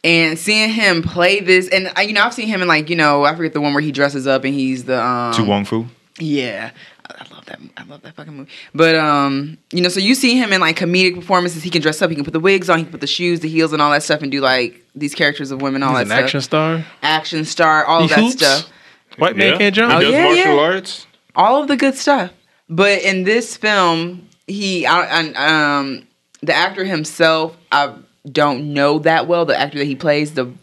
And 0.04 0.40
seeing 0.40 0.72
him 0.72 1.04
play 1.04 1.40
this, 1.40 1.68
and 1.70 1.92
I, 1.96 2.02
you 2.02 2.14
know, 2.14 2.24
I've 2.24 2.34
seen 2.34 2.48
him 2.48 2.64
in 2.64 2.68
like, 2.68 2.90
you 2.90 2.96
know, 2.96 3.26
I 3.26 3.36
forget 3.36 3.54
the 3.54 3.62
one 3.62 3.74
where 3.76 3.82
he 3.84 3.92
dresses 3.92 4.26
up 4.26 4.44
and 4.44 4.56
he's 4.56 4.86
the 4.86 5.00
um, 5.00 5.34
To 5.34 5.44
Wong 5.44 5.66
Foo. 5.66 5.86
yeah, 6.18 6.72
I 7.10 7.26
I 7.26 7.34
love 7.36 7.46
that. 7.46 7.60
I 7.78 7.84
love 7.84 8.02
that 8.04 8.16
fucking 8.16 8.34
movie. 8.34 8.52
But 8.74 8.96
um, 8.96 9.58
you 9.72 9.82
know, 9.82 9.90
so 9.90 10.00
you 10.00 10.16
see 10.16 10.38
him 10.38 10.54
in 10.54 10.62
like 10.62 10.78
comedic 10.78 11.16
performances. 11.16 11.64
He 11.64 11.70
can 11.70 11.82
dress 11.82 12.02
up. 12.02 12.10
He 12.10 12.16
can 12.16 12.24
put 12.26 12.34
the 12.34 12.40
wigs 12.40 12.70
on. 12.70 12.78
He 12.80 12.84
can 12.86 12.92
put 12.92 13.02
the 13.02 13.08
shoes, 13.08 13.40
the 13.40 13.50
heels, 13.50 13.74
and 13.74 13.82
all 13.82 13.92
that 13.92 14.04
stuff, 14.04 14.22
and 14.22 14.32
do 14.32 14.42
like 14.42 14.84
these 14.96 15.16
characters 15.16 15.52
of 15.52 15.62
women, 15.62 15.82
all 15.84 15.96
He's 15.98 15.98
that 15.98 16.04
an 16.04 16.08
stuff. 16.10 16.24
action 16.24 16.42
star. 16.42 16.86
action 17.02 17.46
star, 17.46 17.86
all 17.86 18.00
He 18.00 18.04
of 18.06 18.10
that 18.12 18.20
hoops. 18.20 18.34
stuff, 18.34 18.70
White 19.18 19.36
man 19.36 19.58
can't 19.58 19.74
jump. 19.76 19.92
He 19.92 19.98
Oh, 19.98 20.02
does 20.02 20.12
yeah, 20.14 20.24
martial 20.24 20.56
yeah. 20.56 20.62
arts. 20.62 21.08
all 21.36 21.62
of 21.62 21.68
the 21.68 21.78
good 21.78 21.96
stuff. 21.96 22.32
But 22.70 23.02
in 23.02 23.24
this 23.24 23.58
film, 23.58 24.28
he, 24.48 24.86
I, 24.86 25.22
I, 25.22 25.78
um, 25.80 26.08
the 26.42 26.54
actor 26.54 26.86
himself, 26.86 27.58
I 27.72 27.96
don't 28.32 28.74
know 28.74 29.00
that 29.00 29.28
well. 29.28 29.46
The 29.46 29.60
actor 29.60 29.80
that 29.80 29.86
he 29.86 29.96
plays, 29.96 30.36
the 30.36 30.54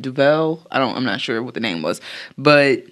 Duvel, 0.00 0.64
I 0.70 0.78
don't, 0.78 0.94
I'm 0.96 1.04
not 1.04 1.20
sure 1.20 1.42
what 1.42 1.54
the 1.54 1.60
name 1.60 1.82
was, 1.82 2.00
but 2.36 2.84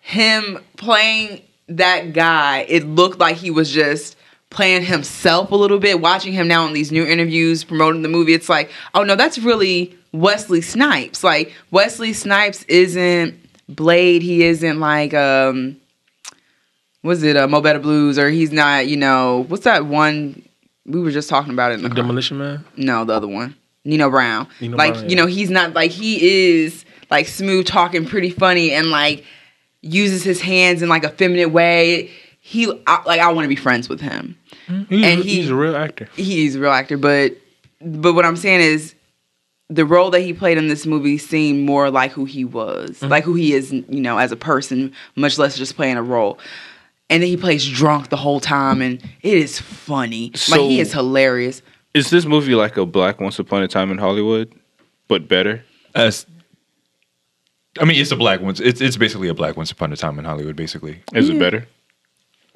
him 0.00 0.58
playing 0.76 1.42
that 1.68 2.12
guy, 2.12 2.66
it 2.68 2.84
looked 2.86 3.18
like 3.18 3.36
he 3.36 3.50
was 3.50 3.70
just 3.70 4.16
playing 4.50 4.84
himself 4.84 5.50
a 5.50 5.56
little 5.56 5.78
bit. 5.78 6.00
Watching 6.00 6.32
him 6.32 6.48
now 6.48 6.66
in 6.66 6.72
these 6.72 6.92
new 6.92 7.04
interviews 7.04 7.64
promoting 7.64 8.02
the 8.02 8.08
movie, 8.08 8.34
it's 8.34 8.48
like, 8.48 8.70
oh 8.94 9.02
no, 9.02 9.16
that's 9.16 9.38
really 9.38 9.96
Wesley 10.12 10.60
Snipes. 10.60 11.24
Like 11.24 11.52
Wesley 11.70 12.12
Snipes 12.12 12.62
isn't 12.64 13.38
Blade. 13.68 14.22
He 14.22 14.44
isn't 14.44 14.78
like 14.80 15.12
um, 15.14 15.76
was 17.02 17.22
it 17.22 17.36
uh, 17.36 17.48
Mo 17.48 17.60
Better 17.60 17.80
Blues 17.80 18.18
or 18.18 18.30
he's 18.30 18.52
not. 18.52 18.86
You 18.86 18.96
know, 18.96 19.44
what's 19.48 19.64
that 19.64 19.86
one? 19.86 20.42
We 20.84 21.00
were 21.00 21.10
just 21.10 21.28
talking 21.28 21.52
about 21.52 21.72
it 21.72 21.74
in 21.74 21.82
the 21.82 21.88
car. 21.88 21.96
Demolition 21.96 22.38
Man. 22.38 22.64
No, 22.76 23.04
the 23.04 23.12
other 23.12 23.28
one. 23.28 23.56
Nino 23.84 24.10
Brown. 24.10 24.48
Nino 24.60 24.76
like, 24.76 24.94
Brown, 24.94 25.10
you 25.10 25.16
know, 25.16 25.26
he's 25.26 25.50
not 25.50 25.74
like 25.74 25.90
he 25.90 26.54
is 26.54 26.84
like 27.10 27.26
smooth 27.26 27.66
talking, 27.66 28.06
pretty 28.06 28.30
funny, 28.30 28.72
and 28.72 28.90
like 28.90 29.24
uses 29.86 30.22
his 30.24 30.40
hands 30.40 30.82
in 30.82 30.88
like 30.88 31.04
a 31.04 31.08
feminine 31.10 31.52
way. 31.52 32.10
He 32.40 32.70
I, 32.86 33.02
like 33.04 33.20
I 33.20 33.30
want 33.32 33.44
to 33.44 33.48
be 33.48 33.56
friends 33.56 33.88
with 33.88 34.00
him. 34.00 34.36
He's, 34.88 35.04
And 35.04 35.22
he- 35.24 35.36
he's 35.36 35.50
a 35.50 35.54
real 35.54 35.76
actor. 35.76 36.08
He's 36.16 36.54
a 36.56 36.60
real 36.60 36.72
actor, 36.72 36.96
but 36.96 37.32
but 37.80 38.14
what 38.14 38.24
I'm 38.24 38.36
saying 38.36 38.60
is 38.60 38.94
the 39.68 39.84
role 39.84 40.10
that 40.10 40.20
he 40.20 40.32
played 40.32 40.58
in 40.58 40.68
this 40.68 40.86
movie 40.86 41.18
seemed 41.18 41.66
more 41.66 41.90
like 41.90 42.12
who 42.12 42.24
he 42.24 42.44
was, 42.44 42.90
Mm-hmm. 43.00 43.08
like 43.08 43.24
who 43.24 43.34
he 43.34 43.52
is, 43.52 43.72
you 43.72 44.00
know, 44.00 44.16
as 44.18 44.30
a 44.32 44.36
person, 44.36 44.92
much 45.16 45.38
less 45.38 45.56
just 45.56 45.74
playing 45.76 45.96
a 45.96 46.02
role. 46.02 46.38
And 47.10 47.22
then 47.22 47.28
he 47.28 47.36
plays 47.36 47.68
drunk 47.68 48.08
the 48.08 48.16
whole 48.16 48.40
time, 48.40 48.80
and 48.82 49.00
it 49.22 49.38
is 49.38 49.60
funny. 49.60 50.32
like 50.50 50.60
he 50.60 50.80
is 50.80 50.92
hilarious. 50.92 51.62
Is 51.94 52.10
this 52.10 52.24
movie 52.26 52.54
like 52.54 52.76
a 52.76 52.84
Black 52.86 53.20
Once 53.20 53.38
Upon 53.38 53.62
a 53.62 53.68
Time 53.68 53.90
in 53.90 53.98
Hollywood, 53.98 54.52
but 55.08 55.26
better? 55.28 55.64
As 55.94 56.26
I 57.80 57.84
mean, 57.84 58.00
it's 58.00 58.10
a 58.12 58.16
black 58.16 58.40
one. 58.40 58.54
It's 58.58 58.80
it's 58.80 58.96
basically 58.96 59.28
a 59.28 59.34
black 59.34 59.56
once 59.56 59.70
upon 59.70 59.92
a 59.92 59.96
time 59.96 60.18
in 60.18 60.24
Hollywood. 60.24 60.56
Basically, 60.56 61.00
Is 61.14 61.28
Mm. 61.30 61.34
it 61.36 61.38
better? 61.38 61.66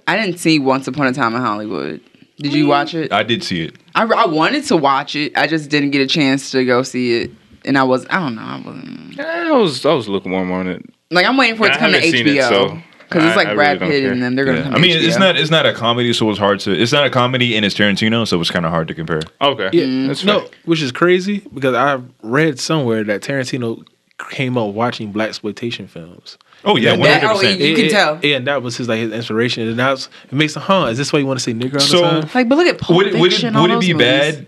I 0.07 0.17
didn't 0.17 0.39
see 0.41 0.59
Once 0.59 0.89
Upon 0.89 1.07
a 1.07 1.13
Time 1.13 1.35
in 1.37 1.41
Hollywood. 1.43 2.01
Did 2.39 2.53
you 2.55 2.67
watch 2.67 2.95
it? 2.95 3.13
I 3.13 3.23
did 3.23 3.45
see 3.45 3.63
it. 3.65 3.77
I, 3.95 4.05
I 4.05 4.27
wanted 4.27 4.65
to 4.65 4.77
watch 4.77 5.15
it. 5.15 5.37
I 5.37 5.47
just 5.47 5.69
didn't 5.71 5.91
get 5.91 6.01
a 6.01 6.07
chance 6.07 6.51
to 6.53 6.65
go 6.65 6.83
see 6.83 7.21
it, 7.21 7.31
and 7.67 7.77
I 7.77 7.83
was 7.85 8.07
I 8.11 8.19
don't 8.19 8.35
know. 8.35 8.43
I 8.43 8.61
wasn't 8.65 9.21
I 9.21 9.53
was 9.53 9.85
I 9.87 9.93
was 9.93 10.09
lukewarm 10.09 10.51
on 10.51 10.67
it. 10.67 10.85
like 11.11 11.27
I'm 11.27 11.37
waiting 11.37 11.57
for 11.57 11.67
it 11.67 11.71
to 11.71 11.75
I 11.77 11.79
come 11.79 11.93
to 11.93 12.01
haven't 12.01 12.27
HBO. 12.27 12.37
it, 12.39 12.43
so 12.49 12.79
because 13.09 13.25
it's 13.25 13.37
like 13.37 13.49
I 13.49 13.55
Brad 13.55 13.81
really 13.81 13.93
Pitt 13.93 14.03
care. 14.05 14.13
and 14.13 14.23
them. 14.23 14.37
They're 14.37 14.45
gonna 14.47 14.59
Yeah. 14.59 14.65
come. 14.65 14.75
I 14.75 14.79
mean, 14.79 14.99
to 14.99 15.05
it's 15.05 15.19
not 15.19 15.37
it's 15.37 15.51
not 15.51 15.67
a 15.67 15.75
comedy, 15.75 16.13
so 16.15 16.31
it's 16.31 16.39
hard 16.39 16.61
to. 16.61 16.73
It's 16.73 16.93
not 16.93 17.05
a 17.05 17.11
comedy, 17.11 17.55
and 17.57 17.67
it's 17.67 17.75
Tarantino, 17.75 18.27
so 18.27 18.41
it's 18.41 18.51
kind 18.51 18.65
of 18.65 18.71
hard 18.73 18.89
to 18.89 18.95
compare. 18.95 19.21
Okay, 19.43 19.69
Yeah, 19.75 20.07
that's 20.09 20.25
no, 20.25 20.41
fair. 20.41 20.49
which 20.65 20.81
is 20.81 20.93
crazy 20.93 21.43
because 21.53 21.75
I 21.75 22.01
read 22.23 22.59
somewhere 22.59 23.05
that 23.05 23.21
Tarantino 23.21 23.85
came 24.31 24.59
up 24.59 24.75
watching 24.75 25.13
blaxploitation 25.13 25.89
films. 25.89 26.37
Oh 26.65 26.77
yeah, 26.77 26.91
one 26.93 27.01
That- 27.03 27.23
hundred 27.23 27.35
oh, 27.35 27.39
percent. 27.41 27.61
You 27.61 27.75
can 27.75 27.85
And- 27.85 27.93
tell. 27.93 28.19
Yeah, 28.23 28.37
and 28.37 28.47
that 28.47 28.63
was 28.63 28.77
his 28.77 28.89
like 28.89 28.99
his 28.99 29.13
inspiration, 29.13 29.67
and 29.69 29.79
that's 29.79 30.09
it 30.25 30.33
makes 30.33 30.55
him, 30.57 30.63
huh? 30.63 30.87
Is 30.91 30.99
this 30.99 31.13
why 31.13 31.19
you 31.21 31.27
want 31.27 31.39
to 31.39 31.43
say 31.45 31.53
nigger 31.55 31.75
all 31.75 31.81
So- 31.81 32.03
the 32.03 32.21
time? 32.23 32.31
Like, 32.35 32.49
but 32.49 32.59
look 32.59 32.67
at 32.67 32.79
Pulp 32.79 32.97
Would 32.99 33.07
it, 33.09 33.15
would 33.21 33.33
it, 33.33 33.37
Fiction. 33.37 33.57
all 33.57 33.63
would 33.63 33.71
it 33.71 33.81
be 33.81 33.93
movies. 33.95 34.07
bad? 34.37 34.47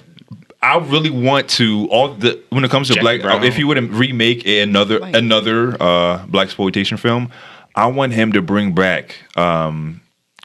I 0.61 0.79
really 0.79 1.11
want 1.11 1.49
to 1.51 1.89
all 1.91 2.09
the 2.15 2.41
when 2.51 2.65
it 2.65 2.71
comes 2.71 2.87
to 2.89 2.95
Jackie 2.95 3.03
black. 3.03 3.23
Brown. 3.23 3.43
If 3.45 3.59
you 3.59 3.67
would 3.67 3.79
remake 3.93 4.47
another 4.47 4.99
Like- 5.01 5.17
another 5.17 5.75
uh, 5.83 6.25
blaxploitation 6.27 6.99
film, 6.99 7.31
I 7.75 7.87
want 7.87 8.13
him 8.13 8.33
to 8.33 8.43
bring 8.43 8.73
back 8.75 9.17
um, 9.37 10.03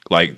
like 0.10 0.38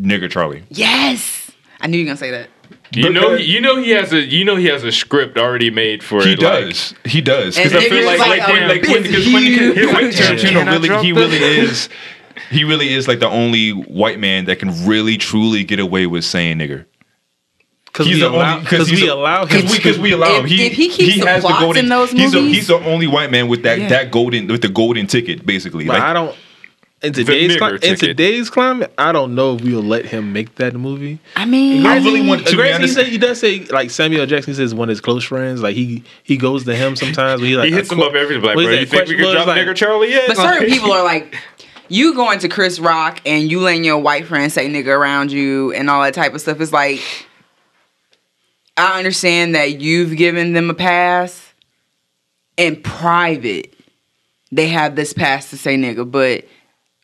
nigger 0.00 0.30
Charlie. 0.30 0.62
Yes, 0.70 1.50
I 1.80 1.86
knew 1.86 1.98
you 1.98 2.04
were 2.04 2.08
gonna 2.08 2.16
say 2.16 2.30
that. 2.32 2.48
You 2.94 3.10
know, 3.10 3.34
you 3.34 3.60
know 3.60 3.76
he 3.76 3.90
has 3.90 4.12
a 4.12 4.20
you 4.20 4.44
know 4.44 4.56
he 4.56 4.66
has 4.66 4.84
a 4.84 4.92
script 4.92 5.38
already 5.38 5.70
made 5.70 6.02
for 6.02 6.22
He 6.22 6.32
it. 6.32 6.40
like- 6.42 6.64
does. 6.66 6.94
he 7.04 7.20
does. 7.20 7.56
Because 7.56 7.72
I 7.74 7.88
feel 7.88 8.04
like 8.04 8.18
like 8.18 8.28
like, 8.40 8.48
a 8.48 8.52
when 8.52 8.62
oh, 8.64 8.66
like 8.66 8.82
when, 8.82 9.02
big, 9.02 9.10
because 9.10 9.32
when, 9.32 9.44
because 9.74 9.92
when 9.94 10.12
Can 10.12 10.36
Tarantino 10.36 10.66
I 10.66 10.72
really 10.76 11.04
he 11.06 11.12
really 11.12 11.36
is 11.38 11.88
he 12.50 12.64
really 12.64 12.92
is 12.92 13.08
like 13.08 13.20
the 13.20 13.28
only 13.30 13.70
white 13.70 14.18
man 14.20 14.44
that 14.44 14.56
can 14.58 14.86
really 14.86 15.16
truly 15.16 15.64
get 15.64 15.78
away 15.80 16.06
with 16.06 16.24
saying 16.24 16.58
nigger. 16.58 16.84
Because 17.86 18.06
He's 18.06 18.16
we 18.16 18.22
allow, 18.22 18.52
only 18.54 18.64
because 18.64 18.78
because 18.88 18.90
we 18.90 18.96
he's 19.00 19.08
allow 19.10 19.42
him. 19.42 19.48
because 19.48 19.70
we, 19.72 19.78
'cause 19.78 19.98
we 19.98 20.12
allow 20.12 20.38
him. 20.38 20.44
If- 20.46 20.50
He, 20.50 20.66
if 20.66 20.72
he 20.72 20.88
keeps 20.88 21.20
the 21.20 21.26
has 21.26 21.42
plots 21.42 21.58
the 21.58 21.64
golden. 21.64 21.84
in 21.84 21.88
those 21.90 22.10
he's, 22.10 22.32
the, 22.32 22.40
movies- 22.40 22.56
he's 22.56 22.66
the 22.68 22.78
only 22.78 23.06
white 23.06 23.30
man 23.30 23.48
with 23.48 23.62
that 23.64 23.78
Yeah. 23.80 23.88
that 23.88 24.10
golden 24.10 24.46
with 24.48 24.62
the 24.62 24.68
golden 24.68 25.06
ticket, 25.06 25.44
basically. 25.44 25.84
But 25.86 25.94
Like 25.98 26.02
I 26.02 26.12
don't. 26.14 26.34
In 27.02 27.12
today's 27.12 27.56
cli- 27.56 27.78
in 27.82 27.96
today's 27.96 28.48
climate, 28.48 28.92
I 28.96 29.10
don't 29.10 29.34
know 29.34 29.56
if 29.56 29.62
we'll 29.62 29.82
let 29.82 30.04
him 30.04 30.32
make 30.32 30.54
that 30.56 30.72
movie. 30.74 31.18
I 31.34 31.44
mean, 31.44 31.84
I 31.84 31.96
really 31.96 32.26
want 32.26 32.46
to 32.46 32.50
be 32.52 32.56
Granted, 32.56 32.72
he, 32.72 32.74
honest. 32.84 32.94
said, 32.94 33.06
he 33.06 33.18
does 33.18 33.40
say 33.40 33.64
like 33.66 33.90
Samuel 33.90 34.24
Jackson 34.26 34.54
says 34.54 34.72
one 34.72 34.88
of 34.88 34.90
his 34.90 35.00
close 35.00 35.24
friends. 35.24 35.62
Like 35.62 35.74
he 35.74 36.04
he 36.22 36.36
goes 36.36 36.64
to 36.64 36.76
him 36.76 36.94
sometimes. 36.94 37.40
When 37.40 37.50
he 37.50 37.56
like 37.56 37.70
He 37.70 37.72
hits 37.74 37.90
a 37.90 37.94
him 37.94 38.00
que- 38.00 38.06
up 38.08 38.14
every 38.14 38.36
like, 38.36 38.54
what 38.56 38.64
bro. 38.66 38.72
You 38.72 38.86
think 38.86 39.08
we 39.08 39.16
could 39.16 39.32
drop 39.32 39.48
like- 39.48 39.60
nigger 39.66 39.74
Charlie 39.74 40.10
yet? 40.10 40.28
But 40.28 40.36
certain 40.36 40.68
people 40.68 40.92
are 40.92 41.02
like, 41.02 41.34
you 41.88 42.14
going 42.14 42.38
to 42.38 42.48
Chris 42.48 42.78
Rock 42.78 43.20
and 43.26 43.50
you 43.50 43.60
letting 43.60 43.82
your 43.84 43.98
white 43.98 44.26
friends 44.26 44.54
say 44.54 44.68
nigga 44.68 44.96
around 44.96 45.32
you 45.32 45.72
and 45.72 45.90
all 45.90 46.02
that 46.04 46.14
type 46.14 46.34
of 46.34 46.40
stuff. 46.40 46.60
It's 46.60 46.72
like, 46.72 47.00
I 48.76 48.96
understand 48.98 49.54
that 49.56 49.80
you've 49.80 50.16
given 50.16 50.52
them 50.52 50.70
a 50.70 50.74
pass. 50.74 51.48
In 52.56 52.80
private, 52.82 53.74
they 54.52 54.68
have 54.68 54.94
this 54.94 55.12
pass 55.12 55.50
to 55.50 55.58
say 55.58 55.76
nigga, 55.76 56.08
but 56.08 56.44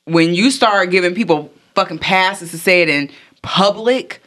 when 0.09 0.35
you 0.35 0.51
start 0.51 0.91
giving 0.91 1.15
people 1.15 1.51
fucking 1.75 1.99
passes 1.99 2.51
to 2.51 2.59
say 2.59 2.83
it 2.83 2.89
in 2.89 3.11
public, 3.43 4.23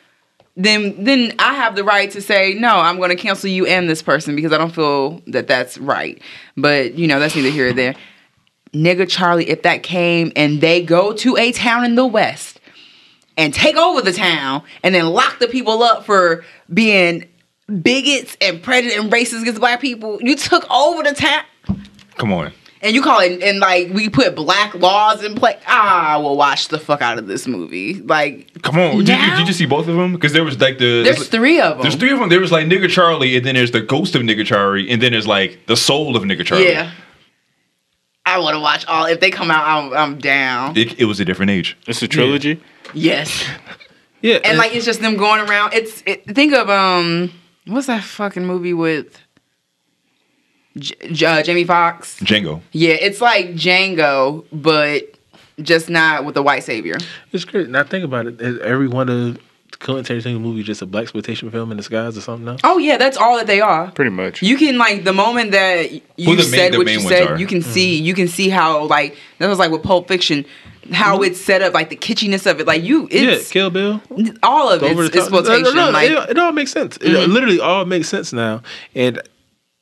then 0.55 1.03
then 1.03 1.34
I 1.39 1.53
have 1.55 1.75
the 1.75 1.84
right 1.84 2.09
to 2.11 2.21
say 2.21 2.53
no. 2.53 2.75
I'm 2.75 2.97
going 2.97 3.09
to 3.09 3.15
cancel 3.15 3.49
you 3.49 3.65
and 3.65 3.89
this 3.89 4.01
person 4.01 4.36
because 4.36 4.51
I 4.51 4.57
don't 4.57 4.73
feel 4.73 5.21
that 5.27 5.47
that's 5.47 5.77
right. 5.77 6.21
But 6.57 6.95
you 6.95 7.07
know 7.07 7.19
that's 7.19 7.36
neither 7.36 7.49
here 7.49 7.69
or 7.69 7.73
there. 7.73 7.95
Nigga 8.73 9.09
Charlie, 9.09 9.49
if 9.49 9.63
that 9.63 9.84
came 9.84 10.32
and 10.36 10.61
they 10.61 10.82
go 10.82 11.13
to 11.13 11.38
a 11.38 11.51
town 11.51 11.84
in 11.84 11.95
the 11.95 12.05
West 12.05 12.59
and 13.36 13.53
take 13.53 13.75
over 13.75 14.01
the 14.01 14.13
town 14.13 14.63
and 14.84 14.95
then 14.95 15.07
lock 15.07 15.39
the 15.39 15.47
people 15.47 15.84
up 15.84 16.05
for 16.05 16.45
being 16.73 17.27
bigots 17.82 18.38
and 18.39 18.63
prejudice 18.63 18.97
and 18.97 19.11
racist 19.11 19.41
against 19.41 19.59
black 19.59 19.82
people, 19.82 20.19
you 20.21 20.36
took 20.36 20.69
over 20.71 21.03
the 21.03 21.13
town 21.13 21.43
come 22.21 22.34
on. 22.34 22.53
And 22.82 22.95
you 22.95 23.01
call 23.01 23.19
it 23.19 23.41
and 23.41 23.59
like 23.59 23.89
we 23.93 24.09
put 24.09 24.36
black 24.36 24.73
laws 24.75 25.23
in 25.23 25.36
place. 25.36 25.57
Ah, 25.67 26.13
I 26.13 26.17
will 26.17 26.38
watch 26.38 26.67
the 26.69 26.79
fuck 26.79 27.01
out 27.01 27.17
of 27.19 27.27
this 27.27 27.47
movie. 27.47 27.95
Like 28.01 28.61
Come 28.63 28.77
on. 28.77 28.97
Did 28.97 29.09
you, 29.09 29.15
Now? 29.15 29.38
did 29.38 29.47
you 29.47 29.53
see 29.53 29.65
both 29.65 29.88
of 29.88 29.95
them? 29.95 30.13
Because 30.13 30.34
there 30.34 30.43
was 30.43 30.59
like 30.59 30.77
the 30.77 31.03
there's 31.03 31.27
three 31.27 31.59
of 31.59 31.77
them. 31.77 31.82
There's 31.84 31.95
three 31.95 32.11
of 32.11 32.19
them. 32.19 32.29
There 32.29 32.39
was 32.39 32.51
like 32.51 32.65
Nigger 32.67 32.89
Charlie, 32.89 33.36
and 33.38 33.45
then 33.45 33.55
there's 33.55 33.71
the 33.71 33.82
ghost 33.82 34.15
of 34.15 34.21
Nigger 34.21 34.45
Charlie, 34.45 34.89
and 34.89 35.01
then 35.01 35.11
there's 35.11 35.27
like 35.27 35.59
the 35.67 35.77
soul 35.77 36.15
of 36.15 36.23
Nigger 36.23 36.45
Charlie. 36.45 36.69
Yeah. 36.69 36.91
I 38.25 38.38
want 38.38 38.55
to 38.55 38.59
watch 38.59 38.86
all. 38.86 39.05
If 39.05 39.19
they 39.19 39.32
come 39.32 39.49
out, 39.49 39.65
I'm, 39.65 39.93
I'm 39.93 40.19
down. 40.19 40.77
It, 40.77 40.99
it 40.99 41.05
was 41.05 41.19
a 41.19 41.25
different 41.25 41.49
age. 41.51 41.75
It's 41.88 42.01
a 42.01 42.07
trilogy. 42.07 42.61
Yes. 42.93 43.45
Yeah, 44.21 44.38
And 44.43 44.57
like 44.59 44.75
it's 44.75 44.86
just 44.86 45.01
them 45.01 45.17
going 45.17 45.47
around. 45.49 45.73
It's 45.73 46.03
it, 46.05 46.23
think 46.36 46.53
of 46.53 46.69
um 46.69 47.32
what's 47.65 47.88
that 47.88 48.03
fucking 48.03 48.45
movie 48.45 48.73
with 48.73 49.19
J- 50.78 50.95
J- 51.11 51.26
uh, 51.26 51.43
Jamie 51.43 51.63
Foxx? 51.65 52.19
Django. 52.22 52.61
Yeah, 52.72 52.93
it's 52.93 53.22
like 53.22 53.53
Django, 53.55 54.45
but 54.51 55.03
just 55.61 55.89
not 55.89 56.26
with 56.26 56.36
the 56.36 56.41
white 56.43 56.63
savior. 56.63 56.95
it's 57.32 57.45
great. 57.45 57.69
Now 57.69 57.84
think 57.84 58.03
about 58.05 58.28
it. 58.28 58.41
Is 58.41 58.59
every 58.61 58.88
one 58.88 59.09
of 59.09 59.38
Quentin 59.80 60.05
Tarantino 60.17 60.39
movie 60.39 60.63
just 60.63 60.82
a 60.82 60.88
blaxploitation 60.88 61.51
film 61.51 61.72
in 61.72 61.78
disguise 61.78 62.17
or 62.17 62.22
something 62.22 62.47
else? 62.47 62.61
Oh 62.63 62.78
yeah, 62.78 62.97
that's 62.97 63.17
all 63.17 63.36
that 63.38 63.47
they 63.47 63.61
are. 63.61 63.91
Pretty 63.91 64.11
much. 64.11 64.41
You 64.41 64.57
can 64.57 64.78
like 64.78 65.03
the 65.03 65.13
moment 65.13 65.51
that 65.51 65.91
you 65.91 66.01
Who 66.26 66.36
the 66.36 66.43
main- 66.43 66.51
said 66.72 66.78
what 66.78 66.88
you 66.89 66.99
said, 66.99 67.28
are. 67.32 67.38
you 67.39 67.47
can 67.47 67.61
see 67.61 67.99
you 67.99 68.13
can 68.13 68.28
see 68.28 68.49
how 68.49 68.86
like 68.86 69.17
that 69.39 69.47
was 69.47 69.59
like 69.59 69.72
with 69.72 69.84
Pulp 69.84 70.07
Fiction, 70.07 70.45
how 70.93 71.22
it's 71.22 71.39
set 71.41 71.61
up, 71.61 71.74
like 71.74 71.89
the 71.89 71.95
kitschiness 71.95 72.49
of 72.49 72.59
it. 72.59 72.67
Like 72.67 72.84
you, 72.84 73.07
yeah, 73.11 73.32
it's 73.32 73.51
Kill 73.51 73.69
Bill. 73.72 74.01
all 74.43 74.69
of 74.69 74.84
Over 74.84 75.03
it's 75.05 75.13
the 75.13 75.19
top. 75.19 75.28
exploitation. 75.34 75.63
No, 75.76 75.86
no, 75.88 75.91
like 75.91 76.09
it, 76.11 76.30
it 76.32 76.38
all 76.39 76.51
makes 76.51 76.72
sense. 76.72 76.97
It 76.97 77.03
Mhm. 77.09 77.28
literally 77.28 77.59
all 77.59 77.86
makes 77.86 78.07
sense 78.07 78.32
now. 78.34 78.61
And 78.95 79.19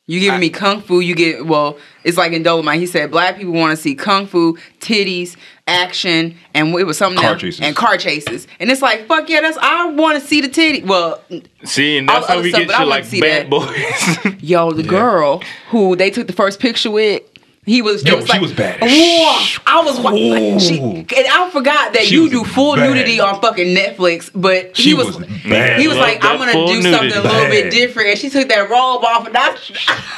You 0.10 0.20
giving 0.20 0.40
me 0.40 0.50
kung 0.50 0.82
fu, 0.82 1.02
you 1.02 1.14
get 1.14 1.46
well. 1.46 1.78
It's 2.04 2.18
like 2.18 2.32
in 2.32 2.44
Dolemite. 2.44 2.80
He 2.80 2.88
said 2.88 3.12
black 3.12 3.38
people 3.38 3.54
want 3.54 3.78
to 3.78 3.82
see 3.82 3.94
kung 3.94 4.26
fu, 4.26 4.58
titties, 4.80 5.36
action, 5.68 6.36
and 6.56 6.74
it 6.74 6.86
was 6.86 6.98
something 6.98 7.22
Car 7.22 7.34
else, 7.34 7.60
and 7.62 7.76
car 7.76 7.96
chases. 7.96 8.48
And 8.60 8.72
it's 8.72 8.82
like 8.82 9.06
fuck 9.08 9.30
yeah, 9.30 9.42
that's 9.42 9.60
I 9.62 9.86
want 9.92 10.20
to 10.20 10.28
see 10.28 10.42
the 10.42 10.48
titty. 10.48 10.82
Well, 10.82 11.24
See, 11.64 12.00
and 12.00 12.10
that's 12.10 12.26
how 12.26 12.42
we 12.42 12.50
stuff, 12.50 12.62
get 12.62 12.68
but 12.70 12.76
I 12.78 12.84
you 12.86 12.90
like 12.90 13.06
see 13.06 13.22
bad 13.22 13.52
that. 13.52 14.24
boys. 14.26 14.36
yo, 14.42 14.72
the 14.72 14.82
girl 14.82 15.44
who 15.70 15.96
they 15.96 16.10
took 16.10 16.26
the 16.26 16.34
first 16.34 16.60
picture 16.60 16.90
with. 16.90 17.22
He 17.70 17.82
was, 17.84 18.04
Yo, 18.04 18.14
it 18.14 18.16
was 18.18 18.26
she 18.26 18.32
like, 18.34 18.42
was 18.42 18.54
bad. 18.54 18.80
Whoa, 18.82 19.46
I 19.68 19.84
was 19.86 20.00
wa- 20.00 20.10
like, 20.12 20.60
she, 20.60 20.80
and 20.80 21.08
I 21.32 21.50
forgot 21.52 21.94
that 21.94 22.04
She 22.04 22.16
you 22.16 22.30
do 22.30 22.44
full 22.44 22.76
bad. 22.76 22.90
nudity 22.90 23.20
on 23.20 23.40
fucking 23.42 23.76
Netflix, 23.76 24.32
but 24.34 24.76
She 24.76 24.90
he 24.90 24.94
was, 24.96 25.18
was 25.18 25.18
bad. 25.48 25.80
he 25.80 25.88
was 25.88 25.98
like, 25.98 26.24
I'm 26.26 26.38
gonna 26.40 26.52
full 26.52 26.68
do 26.68 26.82
something 26.82 26.98
a 27.12 27.16
nudity. 27.16 27.28
little 27.28 27.50
bit 27.50 27.72
different, 27.72 28.10
and 28.10 28.18
she 28.20 28.30
took 28.30 28.48
that 28.50 28.70
robe 28.70 29.04
off, 29.04 29.28
and 29.28 29.38
I, 29.38 29.56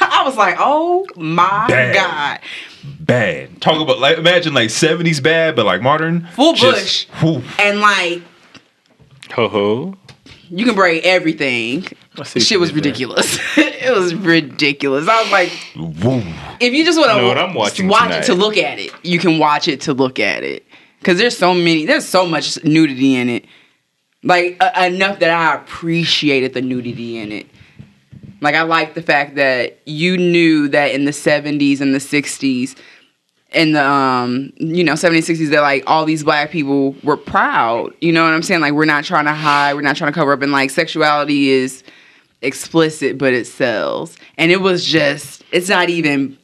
I 0.00 0.22
was 0.24 0.36
like, 0.36 0.56
oh 0.58 1.06
my 1.16 1.66
Bad. 1.68 1.94
god, 1.94 2.40
Bad. 3.00 3.60
Talk 3.60 3.80
about 3.80 3.98
like 4.00 4.16
imagine 4.18 4.54
like 4.54 4.70
seventies 4.70 5.20
bad, 5.20 5.54
but 5.54 5.66
like 5.66 5.82
modern. 5.82 6.26
Full 6.34 6.54
Just- 6.54 7.08
whew. 7.20 7.42
and 7.58 7.80
like 7.80 8.22
Ho 9.34 9.48
ho. 9.48 9.94
you 10.50 10.64
can 10.64 10.74
braid 10.74 11.04
everything. 11.04 11.84
I 12.18 12.24
Shit 12.24 12.60
was 12.60 12.72
ridiculous. 12.72 13.38
it 13.56 13.96
was 13.96 14.14
ridiculous. 14.14 15.08
I 15.08 15.22
was 15.22 15.32
like, 15.32 15.52
Woo. 15.76 16.22
if 16.60 16.72
you 16.74 16.84
just 16.84 16.98
want 16.98 17.10
to 17.10 17.40
I'm 17.42 17.54
watch 17.54 17.74
tonight. 17.76 18.18
it 18.18 18.24
to 18.24 18.34
look 18.34 18.56
at 18.56 18.78
it, 18.78 18.92
you 19.02 19.18
can 19.18 19.38
watch 19.38 19.66
it 19.68 19.82
to 19.82 19.94
look 19.94 20.18
at 20.18 20.42
it. 20.44 20.66
Cause 21.02 21.18
there's 21.18 21.36
so 21.36 21.52
many, 21.52 21.84
there's 21.84 22.06
so 22.06 22.26
much 22.26 22.62
nudity 22.64 23.16
in 23.16 23.28
it. 23.28 23.46
Like 24.22 24.56
uh, 24.60 24.70
enough 24.86 25.18
that 25.18 25.30
I 25.30 25.54
appreciated 25.56 26.54
the 26.54 26.62
nudity 26.62 27.18
in 27.18 27.32
it. 27.32 27.46
Like 28.40 28.54
I 28.54 28.62
like 28.62 28.94
the 28.94 29.02
fact 29.02 29.36
that 29.36 29.80
you 29.86 30.16
knew 30.16 30.68
that 30.68 30.92
in 30.92 31.04
the 31.04 31.10
70s 31.10 31.80
and 31.80 31.94
the 31.94 31.98
60s 31.98 32.76
in 33.52 33.72
the 33.72 33.84
um 33.84 34.50
you 34.56 34.82
know 34.82 34.94
70s 34.94 35.30
60s 35.30 35.50
that 35.50 35.60
like 35.60 35.84
all 35.86 36.06
these 36.06 36.24
black 36.24 36.50
people 36.50 36.96
were 37.04 37.18
proud 37.18 37.92
you 38.00 38.10
know 38.10 38.24
what 38.24 38.32
i'm 38.32 38.42
saying 38.42 38.62
like 38.62 38.72
we're 38.72 38.86
not 38.86 39.04
trying 39.04 39.26
to 39.26 39.34
hide 39.34 39.74
we're 39.74 39.82
not 39.82 39.94
trying 39.94 40.10
to 40.10 40.18
cover 40.18 40.32
up 40.32 40.40
and 40.40 40.52
like 40.52 40.70
sexuality 40.70 41.50
is 41.50 41.82
explicit 42.42 43.18
but 43.18 43.32
it 43.32 43.46
sells. 43.46 44.16
And 44.36 44.50
it 44.50 44.60
was 44.60 44.84
just 44.84 45.44
it's 45.52 45.68
not 45.68 45.88
even 45.88 46.38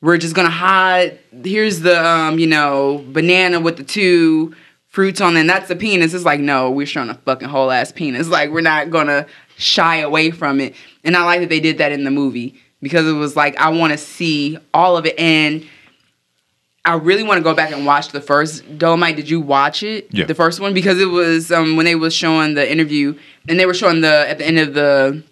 we're 0.00 0.18
just 0.18 0.34
gonna 0.34 0.50
hide 0.50 1.18
here's 1.44 1.80
the 1.80 2.04
um 2.04 2.38
you 2.38 2.46
know 2.46 3.04
banana 3.08 3.60
with 3.60 3.76
the 3.76 3.84
two 3.84 4.54
fruits 4.86 5.20
on 5.20 5.36
and 5.36 5.48
that's 5.48 5.68
the 5.68 5.76
penis. 5.76 6.14
It's 6.14 6.24
like 6.24 6.40
no 6.40 6.70
we're 6.70 6.86
showing 6.86 7.10
a 7.10 7.14
fucking 7.14 7.48
whole 7.48 7.70
ass 7.70 7.92
penis. 7.92 8.28
Like 8.28 8.50
we're 8.50 8.60
not 8.60 8.90
gonna 8.90 9.26
shy 9.56 9.96
away 9.96 10.30
from 10.30 10.60
it. 10.60 10.74
And 11.04 11.16
i 11.16 11.24
like 11.24 11.40
that 11.40 11.48
they 11.48 11.60
did 11.60 11.78
that 11.78 11.92
in 11.92 12.04
the 12.04 12.10
movie 12.10 12.60
because 12.80 13.06
it 13.06 13.12
was 13.12 13.34
like 13.34 13.56
i 13.56 13.70
want 13.70 13.92
to 13.92 13.98
see 13.98 14.58
all 14.74 14.96
of 14.96 15.06
it. 15.06 15.18
And 15.18 15.66
I 16.84 16.94
really 16.94 17.22
want 17.22 17.38
to 17.38 17.42
go 17.44 17.54
back 17.54 17.70
and 17.72 17.84
watch 17.84 18.08
the 18.08 18.20
first 18.20 18.64
Dolemite. 18.78 19.16
Did 19.16 19.28
you 19.28 19.40
watch 19.40 19.82
it? 19.82 20.08
Yeah. 20.10 20.24
The 20.24 20.34
first 20.34 20.58
one 20.60 20.72
because 20.72 20.98
it 21.00 21.06
was 21.06 21.52
um, 21.52 21.76
when 21.76 21.84
they 21.84 21.94
was 21.94 22.14
showing 22.14 22.54
the 22.54 22.70
interview 22.70 23.18
and 23.48 23.58
they 23.60 23.66
were 23.66 23.74
showing 23.74 24.00
the 24.00 24.26
at 24.28 24.38
the 24.38 24.46
end 24.46 24.58
of 24.58 24.74
the 24.74 25.22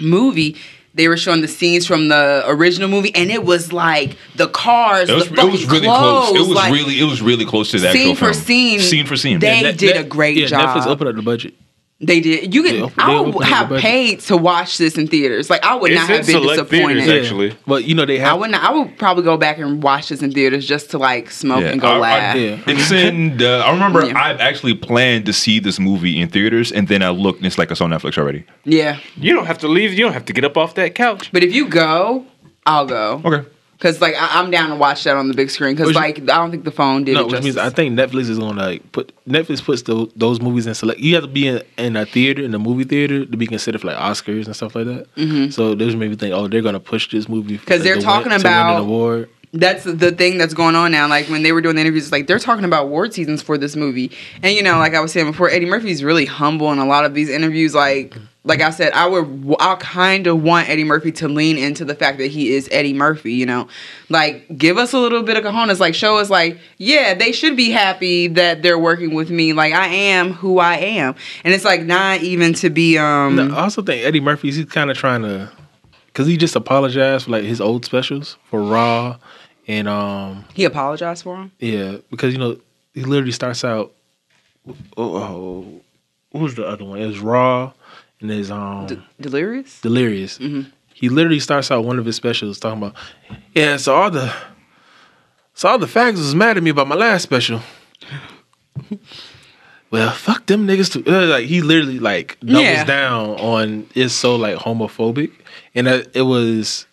movie. 0.00 0.56
They 0.92 1.06
were 1.06 1.16
showing 1.16 1.40
the 1.40 1.48
scenes 1.48 1.86
from 1.86 2.08
the 2.08 2.42
original 2.48 2.88
movie, 2.88 3.14
and 3.14 3.30
it 3.30 3.44
was 3.44 3.72
like 3.72 4.16
the 4.34 4.48
cars, 4.48 5.08
It 5.08 5.14
was, 5.14 5.28
the 5.28 5.40
it 5.40 5.52
was 5.52 5.64
really 5.66 5.86
clothes, 5.86 6.28
close. 6.30 6.36
It 6.36 6.48
was 6.48 6.48
like, 6.56 6.72
really 6.72 6.98
it 6.98 7.04
was 7.04 7.22
really 7.22 7.44
close 7.46 7.70
to 7.70 7.78
the 7.78 7.92
scene 7.92 8.10
actual 8.10 8.14
for 8.16 8.32
film. 8.32 8.44
scene. 8.44 8.80
Scene 8.80 9.06
for 9.06 9.16
scene. 9.16 9.38
They 9.38 9.62
Net- 9.62 9.78
did 9.78 9.94
Net- 9.94 10.04
a 10.04 10.08
great 10.08 10.36
yeah, 10.36 10.46
job. 10.46 10.76
Netflix 10.76 10.86
opened 10.86 11.08
up 11.10 11.14
the 11.14 11.22
budget. 11.22 11.54
They 12.02 12.20
did. 12.20 12.54
You 12.54 12.62
They 12.62 12.80
could. 12.80 12.92
I 12.98 13.20
would 13.20 13.44
have 13.44 13.68
paid 13.78 14.20
to 14.20 14.36
watch 14.38 14.78
this 14.78 14.96
in 14.96 15.06
theaters. 15.06 15.50
Like 15.50 15.62
I 15.62 15.74
would 15.74 15.90
It's 15.90 16.00
not 16.00 16.08
in 16.10 16.16
have 16.16 16.26
been 16.26 16.34
select 16.42 16.70
disappointed. 16.70 17.04
theaters, 17.04 17.24
actually. 17.26 17.56
But 17.66 17.84
you 17.84 17.94
know 17.94 18.06
they 18.06 18.18
I 18.22 18.28
have. 18.30 18.38
would. 18.38 18.50
Not, 18.50 18.64
I 18.64 18.72
would 18.72 18.96
probably 18.96 19.22
go 19.22 19.36
back 19.36 19.58
and 19.58 19.82
watch 19.82 20.08
this 20.08 20.22
in 20.22 20.32
theaters 20.32 20.66
just 20.66 20.90
to 20.92 20.98
like 20.98 21.30
smoke 21.30 21.60
Yeah, 21.60 21.68
and 21.72 21.80
go 21.80 21.88
I- 21.88 21.96
I- 21.96 21.98
laugh. 22.00 22.36
yeah. 22.36 22.58
It's 22.66 22.90
in 22.90 23.36
the. 23.36 23.62
I 23.66 23.70
remember 23.72 24.06
Yeah. 24.06 24.18
I've 24.18 24.40
actually 24.40 24.74
planned 24.74 25.26
to 25.26 25.34
see 25.34 25.58
this 25.58 25.78
movie 25.78 26.18
in 26.18 26.28
theaters, 26.30 26.72
and 26.72 26.88
then 26.88 27.02
I 27.02 27.10
looked, 27.10 27.40
and 27.40 27.46
it's 27.46 27.58
like 27.58 27.70
it's 27.70 27.82
on 27.82 27.90
Netflix 27.90 28.16
already. 28.16 28.44
yeah. 28.64 28.98
You 29.16 29.34
don't 29.34 29.44
have 29.46 29.58
to 29.58 29.68
leave. 29.68 29.92
You 29.92 30.04
don't 30.04 30.14
have 30.14 30.24
to 30.24 30.32
get 30.32 30.44
up 30.44 30.56
off 30.56 30.74
that 30.76 30.94
couch. 30.94 31.30
But 31.32 31.44
if 31.44 31.54
you 31.54 31.68
go, 31.68 32.24
I'll 32.64 32.86
go. 32.86 33.20
Okay. 33.26 33.46
Cause 33.80 34.00
like 34.00 34.14
I, 34.14 34.38
I'm 34.40 34.50
down 34.50 34.68
to 34.70 34.76
watch 34.76 35.04
that 35.04 35.16
on 35.16 35.28
the 35.28 35.34
big 35.34 35.50
screen. 35.50 35.74
Cause 35.76 35.86
Which- 35.88 35.96
like 35.96 36.18
I 36.20 36.36
don't 36.36 36.50
think 36.50 36.64
the 36.64 36.70
phone 36.70 37.04
did 37.04 37.14
no, 37.14 37.22
it 37.22 37.32
which 37.32 37.42
means 37.42 37.56
I 37.56 37.70
think 37.70 37.98
Netflix 37.98 38.28
is 38.28 38.38
gonna 38.38 38.60
like 38.62 38.92
put 38.92 39.12
Netflix 39.26 39.64
puts 39.64 39.82
those, 39.82 40.12
those 40.16 40.40
movies 40.40 40.66
in 40.66 40.74
select. 40.74 41.00
You 41.00 41.14
have 41.14 41.24
to 41.24 41.28
be 41.30 41.48
in, 41.48 41.62
in 41.78 41.96
a 41.96 42.04
theater 42.06 42.42
in 42.42 42.54
a 42.54 42.58
movie 42.58 42.84
theater 42.84 43.24
to 43.24 43.36
be 43.36 43.46
considered 43.46 43.80
for 43.80 43.86
like 43.88 43.96
Oscars 43.96 44.46
and 44.46 44.54
stuff 44.54 44.74
like 44.74 44.86
that. 44.86 45.50
So 45.52 45.74
those 45.74 45.96
made 45.96 46.10
me 46.10 46.16
think, 46.16 46.34
oh, 46.34 46.46
they're 46.46 46.62
gonna 46.62 46.78
push 46.80 47.10
this 47.10 47.28
movie 47.28 47.56
Mm-hmm. 47.56 47.66
'Cause 47.66 47.78
to 47.78 47.82
they're 47.84 47.94
win- 47.96 48.04
talking 48.04 48.30
win 48.32 48.40
about- 48.42 48.76
an 48.76 48.82
award. 48.82 49.28
That's 49.52 49.82
the 49.82 50.12
thing 50.12 50.38
that's 50.38 50.54
going 50.54 50.76
on 50.76 50.92
now. 50.92 51.08
Like 51.08 51.26
when 51.28 51.42
they 51.42 51.52
were 51.52 51.60
doing 51.60 51.74
the 51.74 51.80
interviews, 51.80 52.12
like 52.12 52.26
they're 52.28 52.38
talking 52.38 52.64
about 52.64 52.84
award 52.84 53.12
seasons 53.12 53.42
for 53.42 53.58
this 53.58 53.74
movie. 53.74 54.12
And 54.42 54.54
you 54.54 54.62
know, 54.62 54.78
like 54.78 54.94
I 54.94 55.00
was 55.00 55.12
saying 55.12 55.26
before, 55.26 55.50
Eddie 55.50 55.66
Murphy's 55.66 56.04
really 56.04 56.24
humble 56.24 56.70
in 56.72 56.78
a 56.78 56.86
lot 56.86 57.04
of 57.04 57.14
these 57.14 57.28
interviews. 57.28 57.74
Like, 57.74 58.14
like 58.44 58.60
I 58.60 58.70
said, 58.70 58.92
I 58.92 59.06
would, 59.06 59.56
I 59.58 59.74
kind 59.74 60.26
of 60.28 60.42
want 60.42 60.68
Eddie 60.68 60.84
Murphy 60.84 61.12
to 61.12 61.28
lean 61.28 61.58
into 61.58 61.84
the 61.84 61.94
fact 61.96 62.18
that 62.18 62.28
he 62.28 62.52
is 62.54 62.68
Eddie 62.70 62.94
Murphy. 62.94 63.32
You 63.32 63.46
know, 63.46 63.66
like 64.08 64.46
give 64.56 64.78
us 64.78 64.92
a 64.92 64.98
little 64.98 65.24
bit 65.24 65.36
of 65.36 65.42
cojones. 65.42 65.80
Like 65.80 65.96
show 65.96 66.18
us, 66.18 66.30
like, 66.30 66.58
yeah, 66.78 67.14
they 67.14 67.32
should 67.32 67.56
be 67.56 67.70
happy 67.70 68.28
that 68.28 68.62
they're 68.62 68.78
working 68.78 69.14
with 69.14 69.30
me. 69.30 69.52
Like 69.52 69.74
I 69.74 69.86
am 69.88 70.32
who 70.32 70.60
I 70.60 70.76
am, 70.76 71.16
and 71.44 71.52
it's 71.52 71.64
like 71.64 71.82
not 71.82 72.22
even 72.22 72.54
to 72.54 72.70
be, 72.70 72.98
um, 72.98 73.34
No, 73.34 73.48
I 73.48 73.62
also 73.62 73.82
think 73.82 74.04
Eddie 74.04 74.20
Murphy's 74.20 74.54
he's 74.54 74.66
kind 74.66 74.92
of 74.92 74.96
trying 74.96 75.22
to, 75.22 75.50
cause 76.14 76.28
he 76.28 76.36
just 76.36 76.54
apologized 76.54 77.24
for 77.24 77.32
like 77.32 77.44
his 77.44 77.60
old 77.60 77.84
specials 77.84 78.38
for 78.44 78.62
Raw, 78.62 79.18
and 79.68 79.88
um 79.88 80.44
he 80.54 80.64
apologized 80.64 81.22
for 81.24 81.36
him. 81.36 81.52
yeah, 81.58 81.96
because 82.10 82.32
you 82.32 82.38
know 82.38 82.58
he 82.94 83.02
literally 83.04 83.32
starts 83.32 83.64
out. 83.64 83.92
Oh, 84.96 85.16
oh 85.16 85.80
what 86.30 86.42
was 86.42 86.54
the 86.54 86.66
other 86.66 86.84
one? 86.84 87.00
It 87.00 87.06
was 87.06 87.18
Raw, 87.20 87.72
and 88.20 88.30
there's 88.30 88.50
um 88.50 88.86
D- 88.86 89.02
delirious. 89.20 89.80
Delirious. 89.80 90.38
Mm-hmm. 90.38 90.68
He 90.94 91.08
literally 91.08 91.40
starts 91.40 91.70
out 91.70 91.84
one 91.84 91.98
of 91.98 92.04
his 92.04 92.16
specials 92.16 92.60
talking 92.60 92.78
about, 92.82 92.94
yeah. 93.54 93.78
So 93.78 93.94
all 93.94 94.10
the, 94.10 94.30
so 95.54 95.68
all 95.70 95.78
the 95.78 95.86
fags 95.86 96.18
was 96.18 96.34
mad 96.34 96.58
at 96.58 96.62
me 96.62 96.70
about 96.70 96.88
my 96.88 96.94
last 96.94 97.22
special. 97.22 97.60
well, 99.90 100.10
fuck 100.12 100.46
them 100.46 100.66
niggas 100.66 100.92
too. 100.92 101.04
Uh, 101.10 101.26
Like 101.26 101.46
he 101.46 101.62
literally 101.62 101.98
like 101.98 102.38
doubles 102.40 102.62
Yeah. 102.64 102.84
down 102.84 103.30
on 103.40 103.86
it's 103.94 104.14
so 104.14 104.36
like 104.36 104.56
homophobic, 104.58 105.32
and 105.74 105.88
uh, 105.88 106.02
it 106.14 106.22
was. 106.22 106.86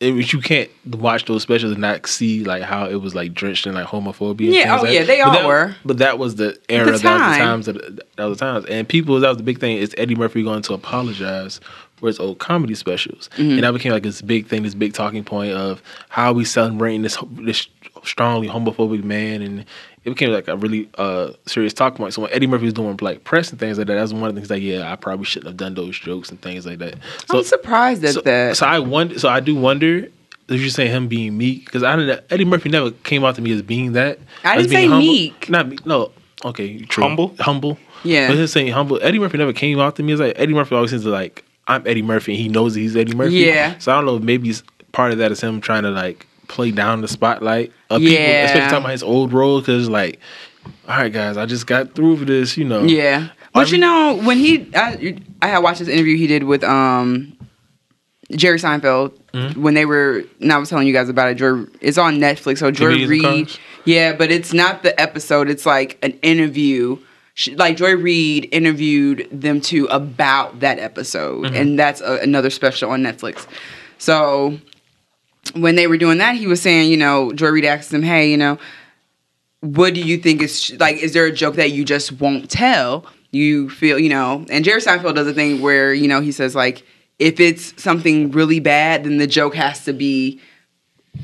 It 0.00 0.32
you 0.32 0.40
can't 0.40 0.70
watch 0.86 1.26
those 1.26 1.42
specials 1.42 1.72
and 1.72 1.80
not 1.82 2.06
see 2.06 2.42
like 2.42 2.62
how 2.62 2.86
it 2.88 2.94
was 2.96 3.14
like 3.14 3.34
drenched 3.34 3.66
in 3.66 3.74
like 3.74 3.86
homophobia. 3.86 4.50
Yeah, 4.52 4.78
oh, 4.78 4.82
like 4.82 4.92
yeah, 4.94 5.00
that. 5.00 5.06
they 5.06 5.18
But 5.18 5.26
all 5.26 5.32
that- 5.34 5.46
were. 5.46 5.76
But 5.84 5.98
that 5.98 6.18
was 6.18 6.36
the 6.36 6.58
era. 6.70 6.86
The 6.86 6.92
That 6.92 6.92
was 6.92 7.02
the 7.02 7.08
times. 7.08 7.66
That, 7.66 8.16
that 8.16 8.24
was 8.24 8.38
the 8.38 8.44
times. 8.46 8.64
And 8.66 8.88
people, 8.88 9.20
that 9.20 9.28
was 9.28 9.36
the 9.36 9.42
big 9.42 9.60
thing. 9.60 9.76
Is 9.76 9.94
Eddie 9.98 10.14
Murphy 10.14 10.42
going 10.42 10.62
to 10.62 10.72
apologize 10.72 11.60
for 11.96 12.06
his 12.06 12.18
old 12.18 12.38
comedy 12.38 12.74
specials? 12.74 13.28
Mm-hmm. 13.36 13.50
And 13.50 13.62
that 13.62 13.72
became 13.72 13.92
like 13.92 14.02
this 14.02 14.22
big 14.22 14.46
thing, 14.46 14.62
this 14.62 14.74
big 14.74 14.94
talking 14.94 15.22
point 15.22 15.52
of 15.52 15.82
how 16.08 16.32
we 16.32 16.46
celebrating 16.46 17.02
this 17.02 17.18
this 17.32 17.68
strongly 18.02 18.48
homophobic 18.48 19.04
man, 19.04 19.42
and 19.42 19.66
it 20.04 20.10
became 20.10 20.30
like 20.30 20.48
a 20.48 20.56
really 20.56 20.88
uh, 20.96 21.32
serious 21.46 21.74
talk 21.74 21.94
point. 21.94 22.14
So 22.14 22.22
when 22.22 22.32
Eddie 22.32 22.46
Murphy 22.46 22.64
was 22.64 22.74
doing 22.74 22.98
like 23.00 23.24
press 23.24 23.50
and 23.50 23.60
things 23.60 23.78
like 23.78 23.86
that, 23.86 23.94
that's 23.94 24.12
one 24.12 24.24
of 24.24 24.34
the 24.34 24.40
things 24.40 24.50
like, 24.50 24.62
yeah, 24.62 24.90
I 24.90 24.96
probably 24.96 25.26
shouldn't 25.26 25.48
have 25.48 25.56
done 25.56 25.74
those 25.74 25.98
jokes 25.98 26.30
and 26.30 26.40
things 26.40 26.66
like 26.66 26.78
that. 26.78 26.94
So, 27.28 27.38
I'm 27.38 27.44
surprised 27.44 28.04
at 28.04 28.14
so, 28.14 28.20
that. 28.22 28.56
so 28.56 28.66
I 28.66 28.78
wonder. 28.78 29.18
So 29.18 29.28
I 29.28 29.40
do 29.40 29.54
wonder. 29.54 30.08
If 30.48 30.60
you're 30.60 30.70
saying 30.70 30.90
him 30.90 31.06
being 31.06 31.38
meek, 31.38 31.66
because 31.66 31.84
I 31.84 31.94
don't 31.94 32.08
know, 32.08 32.18
Eddie 32.28 32.44
Murphy 32.44 32.70
never 32.70 32.90
came 32.90 33.24
out 33.24 33.36
to 33.36 33.40
me 33.40 33.52
as 33.52 33.62
being 33.62 33.92
that. 33.92 34.18
I 34.42 34.56
didn't 34.56 34.70
say 34.70 34.86
humble. 34.86 35.06
meek. 35.06 35.48
Not 35.48 35.68
meek. 35.68 35.86
No. 35.86 36.10
Okay. 36.44 36.80
True. 36.80 37.04
Humble? 37.04 37.36
Humble. 37.38 37.78
Yeah. 38.02 38.26
But 38.26 38.36
his 38.36 38.50
saying 38.50 38.72
humble. 38.72 38.98
Eddie 39.00 39.20
Murphy 39.20 39.38
never 39.38 39.52
came 39.52 39.78
out 39.78 39.94
to 39.96 40.02
me 40.02 40.12
as 40.12 40.18
like 40.18 40.34
Eddie 40.36 40.54
Murphy 40.54 40.74
always 40.74 40.90
seems 40.90 41.04
to 41.04 41.10
like 41.10 41.44
I'm 41.68 41.86
Eddie 41.86 42.02
Murphy 42.02 42.32
and 42.32 42.40
he 42.40 42.48
knows 42.48 42.74
he's 42.74 42.96
Eddie 42.96 43.14
Murphy. 43.14 43.36
Yeah. 43.36 43.78
So 43.78 43.92
I 43.92 43.96
don't 43.96 44.06
know. 44.06 44.16
if 44.16 44.22
Maybe 44.24 44.52
part 44.90 45.12
of 45.12 45.18
that 45.18 45.30
is 45.30 45.40
him 45.40 45.60
trying 45.60 45.84
to 45.84 45.90
like 45.90 46.26
play 46.50 46.70
down 46.70 47.00
the 47.00 47.08
spotlight 47.08 47.72
of 47.88 48.02
Yeah. 48.02 48.10
people, 48.10 48.44
especially 48.44 48.60
talking 48.70 48.78
about 48.78 48.90
his 48.92 49.02
old 49.02 49.32
role. 49.32 49.60
Because 49.60 49.88
like, 49.88 50.20
all 50.88 50.96
right, 50.98 51.12
guys, 51.12 51.36
I 51.36 51.46
just 51.46 51.66
got 51.66 51.94
through 51.94 52.16
with 52.16 52.28
this. 52.28 52.56
You 52.58 52.64
know. 52.66 52.82
Yeah. 52.82 53.28
But 53.54 53.60
Every- 53.62 53.78
you 53.78 53.80
know, 53.80 54.20
when 54.22 54.36
he, 54.38 54.70
I, 54.74 55.16
I 55.42 55.48
had 55.48 55.58
watched 55.58 55.78
this 55.80 55.88
interview 55.88 56.16
he 56.16 56.26
did 56.26 56.44
with 56.44 56.62
um 56.64 57.36
Jerry 58.32 58.58
Seinfeld 58.58 59.16
Mm-hmm. 59.32 59.62
when 59.62 59.74
they 59.74 59.84
were, 59.86 60.24
and 60.40 60.52
I 60.52 60.58
was 60.58 60.68
telling 60.68 60.88
you 60.88 60.92
guys 60.92 61.08
about 61.08 61.28
it. 61.30 61.36
Joy, 61.36 61.62
it's 61.80 61.98
on 61.98 62.16
Netflix. 62.18 62.58
So 62.58 62.72
Joy 62.72 63.06
Reid, 63.06 63.48
yeah, 63.84 64.12
but 64.12 64.32
it's 64.32 64.52
not 64.52 64.82
the 64.82 65.00
episode. 65.00 65.48
It's 65.48 65.64
like 65.64 65.98
an 66.02 66.18
interview. 66.22 66.98
She, 67.34 67.54
like 67.54 67.76
Joy 67.76 67.94
Reid 67.94 68.48
interviewed 68.50 69.28
them 69.30 69.60
two 69.60 69.84
about 69.86 70.58
that 70.60 70.80
episode, 70.80 71.44
Mm-hmm. 71.44 71.54
and 71.54 71.78
that's 71.78 72.00
a, 72.00 72.18
another 72.22 72.50
special 72.50 72.90
on 72.90 73.02
Netflix. 73.04 73.46
So 73.98 74.58
when 75.54 75.76
they 75.76 75.86
were 75.86 75.96
doing 75.96 76.18
that, 76.18 76.36
he 76.36 76.46
was 76.46 76.60
saying, 76.60 76.90
you 76.90 76.96
know, 76.96 77.32
Joy 77.32 77.48
Reid 77.48 77.64
asked 77.64 77.92
him, 77.92 78.02
"Hey, 78.02 78.30
you 78.30 78.36
know, 78.36 78.58
what 79.60 79.94
do 79.94 80.00
you 80.00 80.16
think 80.16 80.42
is 80.42 80.74
like 80.78 80.96
is 80.96 81.12
there 81.12 81.26
a 81.26 81.32
joke 81.32 81.56
that 81.56 81.72
you 81.72 81.84
just 81.84 82.12
won't 82.12 82.50
tell? 82.50 83.06
You 83.30 83.68
feel 83.70 83.98
you 83.98 84.08
know? 84.08 84.44
And 84.50 84.64
jerry 84.64 84.80
seinfeld 84.80 85.14
does 85.14 85.26
a 85.26 85.34
thing 85.34 85.60
where 85.60 85.92
you 85.92 86.08
know 86.08 86.20
he 86.20 86.32
says 86.32 86.54
like 86.54 86.84
if 87.18 87.38
it's 87.38 87.80
something 87.80 88.30
really 88.30 88.60
bad 88.60 89.04
then 89.04 89.18
the 89.18 89.26
joke 89.26 89.54
has 89.54 89.84
to 89.84 89.92
be 89.92 90.40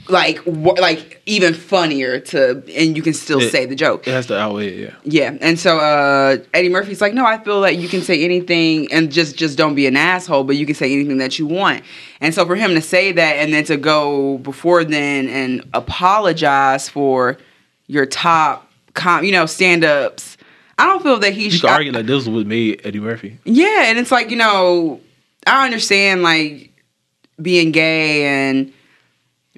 like 0.09 0.39
wh- 0.45 0.79
like 0.79 1.21
even 1.27 1.53
funnier 1.55 2.21
to 2.21 2.63
and 2.77 2.97
you 2.97 3.03
can 3.03 3.13
still 3.15 3.41
It- 3.41 3.51
say 3.51 3.67
the 3.67 3.75
joke 3.75 4.07
It 4.07 4.13
has 4.13 4.27
to 4.27 4.39
outweigh 4.39 4.69
it. 4.69 4.79
Yeah. 5.05 5.31
yeah, 5.33 5.39
and 5.41 5.59
so 5.59 5.79
uh, 5.79 6.37
Eddie 6.55 6.69
Murphy's 6.69 7.01
like, 7.01 7.15
no, 7.15 7.25
I 7.25 7.39
feel 7.43 7.61
that 7.63 7.77
you 7.77 7.89
can 7.89 8.03
say 8.03 8.25
anything 8.25 8.93
and 8.93 9.11
just 9.11 9.37
just 9.37 9.57
don't 9.59 9.75
be 9.75 9.87
an 9.87 9.97
asshole, 9.97 10.45
but 10.45 10.57
you 10.57 10.67
can 10.67 10.75
say 10.75 10.93
anything 10.93 11.19
that 11.19 11.39
you 11.39 11.47
want. 11.47 11.83
And 12.21 12.35
so 12.35 12.45
for 12.47 12.57
him 12.57 12.75
to 12.75 12.81
say 12.81 13.13
that 13.13 13.33
and 13.37 13.53
then 13.53 13.65
to 13.65 13.77
go 13.77 14.39
before 14.39 14.85
then 14.85 15.29
and 15.29 15.63
apologize 15.75 16.89
for 16.89 17.37
your 17.89 18.07
top, 18.07 18.71
com- 18.95 19.25
you 19.25 19.33
know, 19.33 19.47
stand 19.47 19.85
ups, 19.85 20.37
I 20.79 20.87
don't 20.87 21.03
feel 21.03 21.19
that 21.21 21.33
he 21.33 21.51
should. 21.51 21.65
argue 21.69 21.93
like 21.93 22.07
this 22.07 22.27
was 22.27 22.45
made 22.45 22.81
Eddie 22.85 23.01
Murphy. 23.01 23.39
Yeah, 23.45 23.85
and 23.87 23.99
it's 23.99 24.11
like 24.13 24.31
you 24.31 24.37
know, 24.37 25.01
I 25.47 25.65
understand 25.65 26.23
like 26.23 26.71
being 27.41 27.71
gay 27.73 28.25
and 28.27 28.73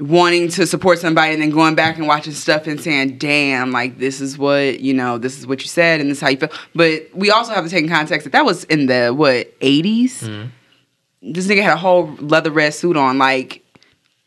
wanting 0.00 0.48
to 0.48 0.66
support 0.66 0.98
somebody 0.98 1.32
and 1.32 1.42
then 1.42 1.50
going 1.50 1.74
back 1.74 1.96
and 1.98 2.06
watching 2.06 2.32
stuff 2.32 2.66
and 2.66 2.80
saying, 2.80 3.18
"Damn, 3.18 3.72
like 3.72 3.98
this 3.98 4.20
is 4.20 4.38
what 4.38 4.80
you 4.80 4.94
know, 4.94 5.18
this 5.18 5.38
is 5.38 5.46
what 5.46 5.60
you 5.62 5.68
said 5.68 6.00
and 6.00 6.10
this 6.10 6.18
is 6.18 6.22
how 6.22 6.28
you 6.28 6.36
feel." 6.36 6.50
But 6.74 7.08
we 7.14 7.30
also 7.30 7.52
have 7.52 7.64
to 7.64 7.70
take 7.70 7.84
in 7.84 7.90
context 7.90 8.24
that 8.24 8.32
that 8.32 8.44
was 8.44 8.64
in 8.64 8.86
the 8.86 9.10
what 9.14 9.58
80s. 9.60 10.50
This 11.20 11.46
nigga 11.48 11.62
had 11.62 11.72
a 11.72 11.76
whole 11.76 12.14
leather 12.20 12.50
red 12.50 12.74
suit 12.74 12.96
on, 12.96 13.18
like 13.18 13.64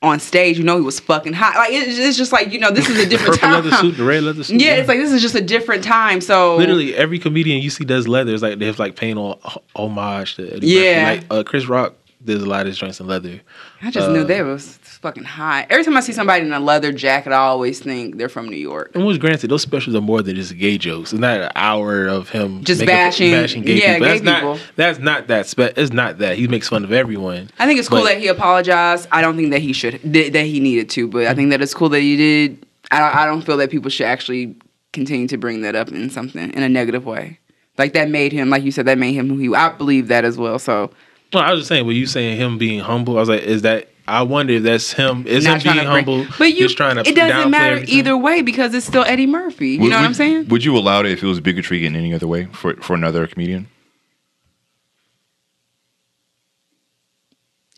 on 0.02 0.20
stage. 0.20 0.58
You 0.58 0.64
know, 0.66 0.76
he 0.78 0.84
was 0.84 1.00
fucking 1.00 1.32
hot. 1.32 1.56
Like 1.56 1.72
it's, 1.72 1.98
it's 1.98 2.18
just 2.18 2.34
like 2.34 2.52
you 2.52 2.60
know, 2.60 2.70
this 2.72 2.90
is 2.90 3.00
a 3.00 3.06
different 3.10 3.40
Purple 3.40 3.50
time. 3.62 3.64
leather 3.66 3.76
suit, 3.78 3.98
the 3.98 4.04
red 4.04 4.24
leather 4.24 4.44
suit. 4.44 4.60
yeah, 4.60 4.74
it's 4.76 4.90
like 4.90 5.00
this 5.00 5.12
is 5.14 5.22
just 5.22 5.36
a 5.36 5.42
different 5.42 5.84
time. 5.86 6.20
So 6.20 6.58
literally 6.58 6.94
every 6.96 7.18
comedian 7.20 7.62
you 7.62 7.70
see 7.70 7.86
does 7.86 8.08
leather. 8.10 8.34
It's 8.34 8.44
like 8.44 8.60
they 8.60 8.66
have 8.66 8.78
like 8.80 8.96
paying 8.98 9.18
on 9.18 9.40
homage 9.76 10.36
to 10.36 10.54
Eddie 10.54 10.68
Yeah. 10.68 11.04
Murphy. 11.16 11.22
Like 11.22 11.26
uh, 11.40 11.44
Chris 11.44 11.68
Rock 11.68 11.94
does 12.26 12.44
a 12.44 12.46
lot 12.46 12.62
of 12.62 12.68
his 12.68 12.78
joints 12.78 13.00
in 13.00 13.08
leather. 13.08 13.40
I 13.82 13.90
just 13.90 14.10
Uh, 14.10 14.14
knew 14.14 14.24
there 14.26 14.46
was 14.46 14.78
fucking 15.02 15.24
hot. 15.24 15.68
Every 15.70 15.84
time 15.84 15.98
I 15.98 16.02
see 16.02 16.14
somebody 16.14 16.46
in 16.46 16.54
a 16.54 16.60
leather 16.60 16.92
jacket, 16.92 17.32
I 17.34 17.38
always 17.38 17.80
think 17.80 18.18
they're 18.18 18.30
from 18.30 18.48
New 18.50 18.58
York. 18.58 18.92
And 18.94 19.06
was 19.06 19.18
granted, 19.18 19.50
those 19.50 19.62
specials 19.64 19.96
are 19.96 20.02
more 20.02 20.22
than 20.22 20.36
just 20.36 20.58
gay 20.58 20.78
jokes. 20.78 21.12
It's 21.12 21.20
not 21.20 21.42
an 21.42 21.52
hour 21.56 22.08
of 22.08 22.30
him 22.30 22.64
Just 22.64 22.82
making- 22.82 23.32
bashing- 23.32 23.62
gay 23.64 23.80
yeah, 23.80 23.94
people. 23.96 24.08
gay 24.08 24.20
That's 24.20 24.38
people. 24.38 24.54
not 24.56 24.62
that's 24.76 25.00
not 25.00 25.28
that. 25.28 25.48
Spe- 25.48 25.78
it's 25.78 25.92
not 25.92 26.20
that 26.20 26.38
he 26.38 26.48
makes 26.48 26.70
fun 26.70 26.84
of 26.84 26.92
everyone. 26.92 27.50
I 27.60 27.66
think 27.66 27.80
it's 27.80 27.90
cool 27.90 28.04
that 28.04 28.20
he 28.20 28.28
apologized. 28.28 29.08
I 29.12 29.22
don't 29.22 29.36
think 29.36 29.52
that 29.52 29.62
he 29.62 29.74
should 29.74 30.00
that 30.04 30.34
that 30.34 30.46
he 30.46 30.60
needed 30.60 30.90
to, 30.92 31.08
but 31.08 31.26
I 31.28 31.34
think 31.34 31.50
that 31.50 31.62
it's 31.62 31.74
cool 31.74 31.90
that 31.90 32.02
he 32.02 32.16
did. 32.18 32.66
I 32.92 33.00
don't, 33.00 33.16
I 33.16 33.26
don't 33.26 33.42
feel 33.42 33.58
that 33.58 33.72
people 33.72 33.90
should 33.90 34.06
actually 34.06 34.56
continue 34.94 35.28
to 35.30 35.38
bring 35.38 35.62
that 35.62 35.76
up 35.76 35.90
in 35.90 36.10
something 36.10 36.52
in 36.52 36.62
a 36.64 36.70
negative 36.70 37.06
way. 37.06 37.40
Like 37.78 37.94
that 37.94 38.10
made 38.10 38.34
him, 38.34 38.50
like 38.50 38.64
you 38.64 38.72
said, 38.72 38.86
that 38.88 38.98
made 38.98 39.14
him 39.14 39.30
who 39.30 39.38
he. 39.38 39.56
I 39.56 39.70
believe 39.70 40.10
that 40.10 40.26
as 40.26 40.38
well. 40.38 40.60
So 40.60 40.92
Well, 41.34 41.42
I 41.44 41.52
was 41.52 41.62
just 41.62 41.70
saying, 41.70 41.86
were 41.86 41.94
you 41.94 42.06
saying 42.06 42.38
him 42.38 42.58
being 42.58 42.82
humble? 42.82 43.16
I 43.16 43.22
was 43.22 43.30
like, 43.30 43.44
is 43.44 43.62
that? 43.62 43.88
I 44.12 44.24
wonder 44.24 44.54
if 44.54 44.64
that's 44.64 44.92
him. 44.92 45.26
Is 45.26 45.46
him 45.46 45.60
being 45.64 45.76
to 45.78 45.82
bring- 45.84 45.88
humble? 45.88 46.26
but 46.38 46.50
you, 46.54 46.60
just 46.60 46.76
trying 46.78 46.96
to 46.98 47.08
it 47.08 47.16
doesn't 47.16 47.50
matter 47.50 47.76
everything? 47.76 47.96
either 47.98 48.18
way 48.18 48.42
because 48.42 48.74
it's 48.74 48.86
still 48.86 49.04
Eddie 49.06 49.26
Murphy. 49.28 49.70
You 49.70 49.80
Would- 49.82 49.90
know 49.90 49.96
what 49.96 50.02
would- 50.02 50.08
I'm 50.08 50.14
saying? 50.14 50.48
Would 50.50 50.66
you 50.66 50.78
allow 50.78 51.00
it 51.00 51.06
if 51.06 51.24
it 51.24 51.28
was 51.28 51.40
bigotry 51.40 51.86
in 51.86 51.96
any 51.96 52.14
other 52.14 52.28
way 52.28 52.48
for 52.52 52.76
for 52.76 52.94
another 52.94 53.26
comedian? 53.28 53.68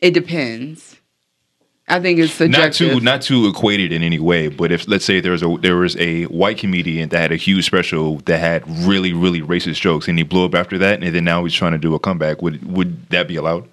It 0.00 0.12
depends. 0.12 0.96
I 1.86 2.00
think 2.00 2.18
it's 2.18 2.40
not 2.40 2.74
subjective. 2.74 2.98
to 2.98 3.00
not 3.04 3.22
to 3.22 3.46
equate 3.46 3.78
it 3.78 3.92
in 3.92 4.02
any 4.02 4.18
way, 4.18 4.48
but 4.48 4.72
if 4.72 4.88
let's 4.88 5.04
say 5.04 5.20
there 5.20 5.32
was 5.32 5.42
a 5.42 5.56
there 5.60 5.76
was 5.76 5.96
a 5.98 6.24
white 6.24 6.56
comedian 6.58 7.10
that 7.10 7.18
had 7.20 7.32
a 7.32 7.36
huge 7.36 7.66
special 7.66 8.16
that 8.24 8.38
had 8.38 8.66
really 8.86 9.12
really 9.12 9.42
racist 9.42 9.80
jokes, 9.80 10.08
and 10.08 10.16
he 10.18 10.24
blew 10.24 10.46
up 10.46 10.54
after 10.54 10.78
that, 10.78 11.02
and 11.02 11.14
then 11.14 11.24
now 11.24 11.44
he's 11.44 11.52
trying 11.54 11.72
to 11.72 11.78
do 11.78 11.94
a 11.94 11.98
comeback, 11.98 12.40
would 12.42 12.64
would 12.66 13.08
that 13.10 13.28
be 13.28 13.36
allowed? 13.36 13.68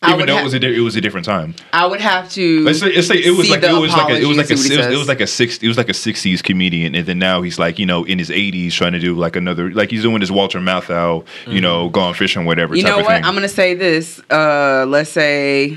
I 0.00 0.14
Even 0.14 0.26
though 0.26 0.34
ha- 0.34 0.40
it 0.42 0.44
was 0.44 0.54
a 0.54 0.60
di- 0.60 0.76
it 0.76 0.80
was 0.80 0.94
a 0.94 1.00
different 1.00 1.26
time. 1.26 1.56
I 1.72 1.84
would 1.84 2.00
have 2.00 2.30
to. 2.32 2.62
Let's 2.62 2.78
say, 2.78 2.94
let's 2.94 3.08
say 3.08 3.16
it 3.16 3.32
was 3.32 3.46
see 3.46 3.52
like 3.52 3.62
the 3.62 3.70
it 3.70 3.80
was 3.80 3.92
like 3.92 4.10
a, 4.10 4.20
it 4.20 4.26
was 4.26 4.36
like 4.36 4.48
a, 4.48 4.52
apology 4.52 4.54
and 4.54 4.60
see 4.60 4.74
it 4.74 4.76
what 4.76 4.84
was, 4.84 4.86
he 4.86 4.94
it 4.94 4.98
was 4.98 5.08
like 5.08 5.20
a 5.20 5.26
six 5.26 5.58
it 5.58 5.66
was 5.66 5.76
like 5.76 5.88
a 5.88 5.94
sixties 5.94 6.40
comedian, 6.40 6.94
and 6.94 7.04
then 7.04 7.18
now 7.18 7.42
he's 7.42 7.58
like 7.58 7.80
you 7.80 7.86
know 7.86 8.04
in 8.04 8.16
his 8.16 8.30
eighties 8.30 8.74
trying 8.74 8.92
to 8.92 9.00
do 9.00 9.16
like 9.16 9.34
another 9.34 9.72
like 9.72 9.90
he's 9.90 10.02
doing 10.02 10.20
his 10.20 10.30
Walter 10.30 10.60
Matthau, 10.60 11.26
you 11.48 11.60
know, 11.60 11.88
gone 11.88 12.14
fishing 12.14 12.44
whatever. 12.44 12.74
Mm-hmm. 12.74 12.76
You 12.76 12.82
type 12.84 12.92
know 12.92 13.00
of 13.00 13.06
what? 13.06 13.14
Thing. 13.16 13.24
I'm 13.24 13.34
gonna 13.34 13.48
say 13.48 13.74
this. 13.74 14.20
Uh, 14.30 14.86
let's 14.86 15.10
say, 15.10 15.76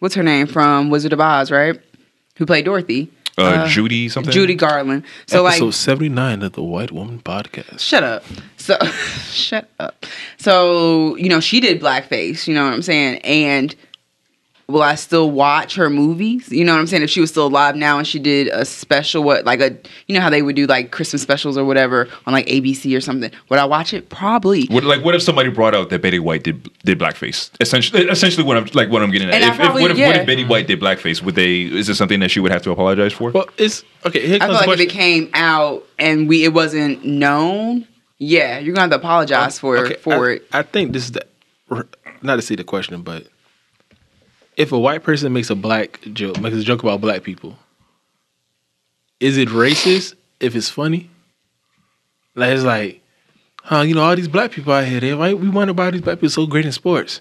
what's 0.00 0.16
her 0.16 0.24
name 0.24 0.48
from 0.48 0.90
Wizard 0.90 1.12
of 1.12 1.20
Oz, 1.20 1.52
right? 1.52 1.80
Who 2.38 2.46
played 2.46 2.64
Dorothy? 2.64 3.08
uh, 3.40 3.66
Judy 3.68 4.08
something. 4.08 4.32
Judy 4.32 4.54
Garland. 4.54 5.04
So 5.26 5.46
Episode 5.46 5.64
like, 5.66 5.74
seventy 5.74 6.08
nine 6.08 6.42
of 6.42 6.52
the 6.52 6.62
White 6.62 6.92
Woman 6.92 7.20
Podcast. 7.20 7.80
shut 7.80 8.02
up. 8.02 8.24
So 8.60 8.78
shut 9.30 9.68
up. 9.78 10.06
So 10.36 11.16
you 11.16 11.28
know 11.28 11.40
she 11.40 11.60
did 11.60 11.80
blackface. 11.80 12.46
You 12.46 12.54
know 12.54 12.64
what 12.64 12.74
I'm 12.74 12.82
saying? 12.82 13.18
And 13.18 13.74
will 14.70 14.82
I 14.82 14.94
still 14.94 15.30
watch 15.30 15.74
her 15.74 15.90
movies? 15.90 16.50
You 16.50 16.64
know 16.64 16.72
what 16.72 16.80
I'm 16.80 16.86
saying? 16.86 17.02
If 17.02 17.10
she 17.10 17.20
was 17.20 17.30
still 17.30 17.46
alive 17.46 17.76
now 17.76 17.98
and 17.98 18.06
she 18.06 18.18
did 18.18 18.48
a 18.48 18.64
special, 18.64 19.22
what 19.22 19.44
like 19.44 19.60
a 19.60 19.76
you 20.06 20.14
know 20.14 20.20
how 20.20 20.30
they 20.30 20.42
would 20.42 20.56
do 20.56 20.66
like 20.66 20.90
Christmas 20.90 21.22
specials 21.22 21.58
or 21.58 21.64
whatever 21.64 22.08
on 22.26 22.32
like 22.32 22.46
ABC 22.46 22.96
or 22.96 23.00
something. 23.00 23.30
Would 23.48 23.58
I 23.58 23.64
watch 23.64 23.92
it? 23.92 24.08
Probably. 24.08 24.66
What, 24.66 24.84
like, 24.84 25.04
what 25.04 25.14
if 25.14 25.22
somebody 25.22 25.50
brought 25.50 25.74
out 25.74 25.90
that 25.90 26.02
Betty 26.02 26.18
White 26.18 26.44
did 26.44 26.70
did 26.84 26.98
blackface? 26.98 27.50
Essentially, 27.60 28.08
eh, 28.08 28.12
essentially, 28.12 28.46
what 28.46 28.56
I'm 28.56 28.66
like, 28.74 28.90
what 28.90 29.02
I'm 29.02 29.10
getting 29.10 29.28
at. 29.28 29.34
And 29.34 29.44
I 29.44 29.48
If, 29.48 29.54
if, 29.54 29.72
what, 29.72 29.90
if, 29.90 29.98
what 29.98 30.16
if 30.16 30.26
Betty 30.26 30.44
White 30.44 30.66
did 30.66 30.80
blackface? 30.80 31.22
Would 31.22 31.34
they? 31.34 31.62
Is 31.62 31.88
it 31.88 31.96
something 31.96 32.20
that 32.20 32.30
she 32.30 32.40
would 32.40 32.52
have 32.52 32.62
to 32.62 32.70
apologize 32.70 33.12
for? 33.12 33.30
Well, 33.30 33.48
it's 33.56 33.84
okay. 34.06 34.26
Here 34.26 34.36
I 34.36 34.46
comes 34.46 34.58
feel 34.58 34.60
the 34.60 34.66
like 34.70 34.80
if 34.80 34.86
it 34.86 34.90
came 34.90 35.30
out 35.34 35.86
and 35.98 36.28
we 36.28 36.44
it 36.44 36.52
wasn't 36.52 37.04
known, 37.04 37.86
yeah, 38.20 38.58
you're 38.60 38.74
gonna 38.74 38.82
have 38.82 38.90
to 38.90 38.96
apologize 38.96 39.58
for 39.58 39.78
Okay, 39.78 39.94
for 39.94 40.30
I, 40.30 40.34
it. 40.34 40.46
I 40.52 40.62
think 40.62 40.92
this 40.92 41.04
is 41.06 41.12
the 41.12 41.26
not 42.22 42.36
to 42.36 42.42
see 42.42 42.54
the 42.54 42.64
question, 42.64 43.00
but 43.02 43.26
if 44.56 44.70
a 44.72 44.78
white 44.78 45.02
person 45.02 45.32
makes 45.32 45.48
a 45.50 45.54
black 45.56 46.00
joke, 46.12 46.38
makes 46.40 46.56
a 46.56 46.62
joke 46.62 46.82
about 46.82 47.00
black 47.00 47.22
people, 47.22 47.56
is 49.18 49.36
it 49.38 49.48
racist 49.48 50.14
if 50.38 50.54
it's 50.54 50.68
funny? 50.68 51.10
Like 52.34 52.50
it's 52.52 52.62
like, 52.64 53.00
huh? 53.62 53.80
You 53.80 53.94
know, 53.94 54.02
all 54.02 54.14
these 54.16 54.28
black 54.28 54.50
people 54.52 54.72
out 54.72 54.84
here, 54.84 55.00
they 55.00 55.14
like 55.14 55.38
we 55.38 55.48
wonder 55.48 55.72
why 55.72 55.90
these 55.90 56.00
black 56.02 56.18
people 56.18 56.30
so 56.30 56.46
great 56.46 56.66
in 56.66 56.72
sports. 56.72 57.20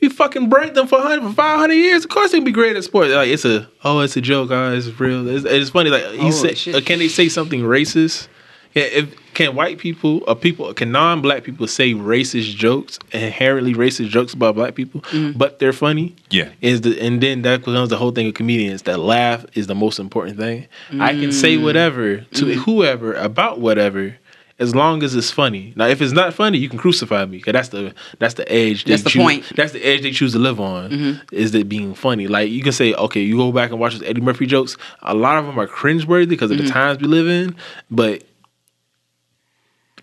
We 0.00 0.10
fucking 0.10 0.50
break 0.50 0.74
them 0.74 0.86
for 0.88 1.00
hundred 1.00 1.26
for 1.28 1.32
five 1.34 1.58
hundred 1.58 1.74
years. 1.76 2.04
Of 2.04 2.10
course, 2.10 2.32
they 2.32 2.38
can 2.38 2.44
be 2.44 2.52
great 2.52 2.76
at 2.76 2.84
sports. 2.84 3.12
Like 3.12 3.28
it's 3.28 3.44
a 3.44 3.68
oh, 3.84 4.00
it's 4.00 4.16
a 4.16 4.20
joke. 4.20 4.50
Oh, 4.50 4.74
it's 4.74 4.88
real. 5.00 5.26
It's, 5.28 5.44
it's 5.46 5.70
funny. 5.70 5.90
Like 5.90 6.04
he 6.10 6.26
Oh, 6.28 6.30
said, 6.30 6.58
shit. 6.58 6.74
uh, 6.74 6.80
can 6.82 6.98
they 6.98 7.08
say 7.08 7.28
something 7.28 7.62
racist? 7.62 8.28
Yeah, 8.74 8.82
if 8.82 9.25
can 9.36 9.54
white 9.54 9.78
people 9.78 10.22
or 10.26 10.34
people 10.34 10.72
can 10.74 10.90
non-black 10.90 11.44
people 11.44 11.66
say 11.68 11.92
racist 11.94 12.56
jokes, 12.56 12.98
inherently 13.12 13.74
racist 13.74 14.08
jokes 14.08 14.32
about 14.34 14.54
black 14.56 14.74
people, 14.74 15.00
Mm-hmm. 15.12 15.38
but 15.38 15.58
they're 15.58 15.72
funny? 15.86 16.14
Yeah. 16.30 16.48
Is 16.60 16.80
the 16.80 16.92
and 17.00 17.20
then 17.22 17.42
that 17.42 17.60
becomes 17.60 17.90
the 17.90 17.96
whole 17.98 18.12
thing 18.12 18.26
of 18.28 18.34
comedians 18.34 18.82
that 18.82 18.98
laugh 18.98 19.44
is 19.54 19.66
the 19.66 19.74
most 19.74 19.98
important 19.98 20.38
thing. 20.38 20.66
I 21.08 21.12
can 21.12 21.30
Mm. 21.30 21.32
say 21.32 21.56
whatever 21.56 22.18
to 22.38 22.44
whoever 22.64 23.12
about 23.14 23.60
whatever. 23.60 24.16
As 24.58 24.74
long 24.74 25.02
as 25.02 25.14
it's 25.14 25.30
funny. 25.30 25.74
Now, 25.76 25.86
if 25.86 26.00
it's 26.00 26.14
not 26.14 26.32
funny, 26.32 26.56
you 26.56 26.70
can 26.70 26.78
crucify 26.78 27.26
me. 27.26 27.40
Cause 27.40 27.52
that's 27.52 27.68
the 27.68 27.92
that's 28.18 28.32
the 28.40 28.50
edge. 28.50 28.84
they 28.84 28.92
That's 28.92 29.02
the 29.02 29.10
choose- 29.10 29.22
point. 29.22 29.42
Mm-hmm. 29.44 29.54
That's 29.54 29.72
the 29.72 29.84
edge 29.84 30.00
they 30.00 30.12
choose 30.12 30.32
to 30.32 30.38
live 30.38 30.58
on. 30.60 31.20
Is 31.30 31.54
it 31.54 31.68
being 31.68 31.94
funny? 31.94 32.26
Like 32.26 32.48
you 32.50 32.62
can 32.62 32.72
say, 32.72 32.94
okay, 32.94 33.20
you 33.20 33.36
go 33.36 33.52
back 33.52 33.70
and 33.70 33.78
watch 33.78 33.92
those 33.92 34.08
Eddie 34.08 34.22
Murphy 34.22 34.46
jokes. 34.46 34.78
A 35.02 35.14
lot 35.14 35.36
of 35.36 35.44
them 35.44 35.58
are 35.60 35.66
cringeworthy 35.68 36.26
because 36.30 36.50
Mm-hmm. 36.50 36.60
of 36.60 36.66
the 36.68 36.72
times 36.72 37.00
we 37.02 37.06
live 37.06 37.28
in. 37.28 37.54
But 37.90 38.22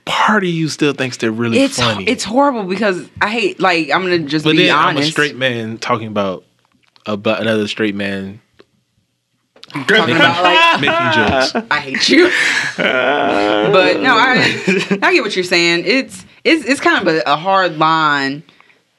part 0.06 0.44
of 0.44 0.50
you 0.50 0.68
still 0.70 0.94
thinks 0.94 1.18
they're 1.18 1.32
really 1.32 1.60
It's 1.60 1.80
funny. 1.80 2.06
it's 2.08 2.24
horrible 2.24 2.64
because 2.64 3.08
I 3.22 3.30
hate 3.30 3.60
like 3.60 3.90
I'm 3.92 4.02
gonna 4.04 4.20
just 4.20 4.44
but 4.46 4.52
be 4.52 4.68
then 4.68 4.76
I'm 4.76 4.98
a 4.98 5.04
straight 5.04 5.36
man 5.36 5.78
talking 5.78 6.08
about 6.08 6.44
about 7.06 7.42
another 7.42 7.68
straight 7.68 7.96
man 7.96 8.40
talking 9.74 10.16
about 10.16 10.44
like 10.44 10.82
making 10.82 11.14
jokes. 11.14 11.68
I 11.72 11.80
hate 11.80 12.10
you. 12.10 12.26
but 12.78 14.02
no, 14.02 14.16
I 14.16 15.00
I 15.02 15.14
get 15.14 15.22
what 15.24 15.36
you're 15.36 15.44
saying. 15.44 15.84
It's 15.86 16.26
it's 16.44 16.66
it's 16.66 16.80
kind 16.82 17.08
of 17.08 17.14
a, 17.16 17.22
a 17.26 17.36
hard 17.36 17.78
line, 17.78 18.44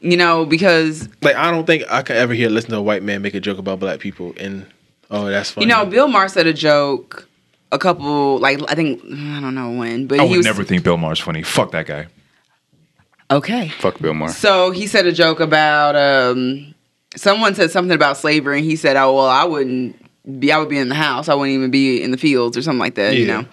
you 0.01 0.17
know, 0.17 0.45
because 0.47 1.09
Like 1.23 1.37
I 1.37 1.51
don't 1.51 1.67
think 1.67 1.85
I 1.91 2.03
could 2.03 2.17
ever 2.17 2.35
hear 2.35 2.49
listen 2.49 2.71
to 2.71 2.77
a 2.77 2.83
white 2.83 3.03
man 3.03 3.23
make 3.23 3.35
a 3.35 3.41
joke 3.41 3.59
about 3.59 3.79
black 3.81 4.01
people 4.01 4.33
and 4.39 4.67
oh 5.11 5.27
that's 5.27 5.51
funny. 5.51 5.67
you 5.67 5.73
know 5.73 5.85
Bill 5.87 6.09
Maher 6.09 6.29
said 6.29 6.47
a 6.47 6.53
joke 6.55 7.29
a 7.75 7.79
couple 7.79 8.39
like 8.39 8.61
I 8.71 8.75
think 8.75 9.03
I 9.05 9.41
don't 9.41 9.55
know 9.55 9.73
when, 9.73 10.07
but 10.07 10.21
I 10.21 10.25
he 10.25 10.31
would 10.31 10.37
was 10.39 10.47
never 10.47 10.65
think 10.65 10.85
Bill 10.85 10.97
Maher's 10.97 11.21
funny. 11.21 11.43
Fuck 11.43 11.73
that 11.73 11.87
guy. 11.87 12.07
okay. 13.31 13.69
Fuck 13.69 13.99
Bill 14.01 14.15
Maher. 14.15 14.31
So 14.31 14.71
he 14.71 14.87
said 14.87 15.07
a 15.07 15.13
joke 15.13 15.41
about 15.41 15.97
um 15.97 16.75
someone 17.17 17.55
said 17.55 17.71
something 17.71 17.95
about 17.95 18.17
slavery 18.17 18.59
and 18.59 18.65
he 18.65 18.77
said, 18.77 18.97
Oh 18.97 19.15
well 19.17 19.29
I 19.29 19.45
wouldn't 19.45 20.01
be 20.41 20.53
I 20.53 20.59
would 20.59 20.69
be 20.69 20.79
in 20.79 20.89
the 20.89 20.95
house. 20.95 21.29
I 21.29 21.35
wouldn't 21.35 21.55
even 21.55 21.71
be 21.71 22.03
in 22.03 22.11
the 22.11 22.17
fields 22.17 22.57
or 22.57 22.63
something 22.63 22.79
like 22.79 22.95
that, 22.95 23.17
you 23.17 23.27
know. 23.27 23.45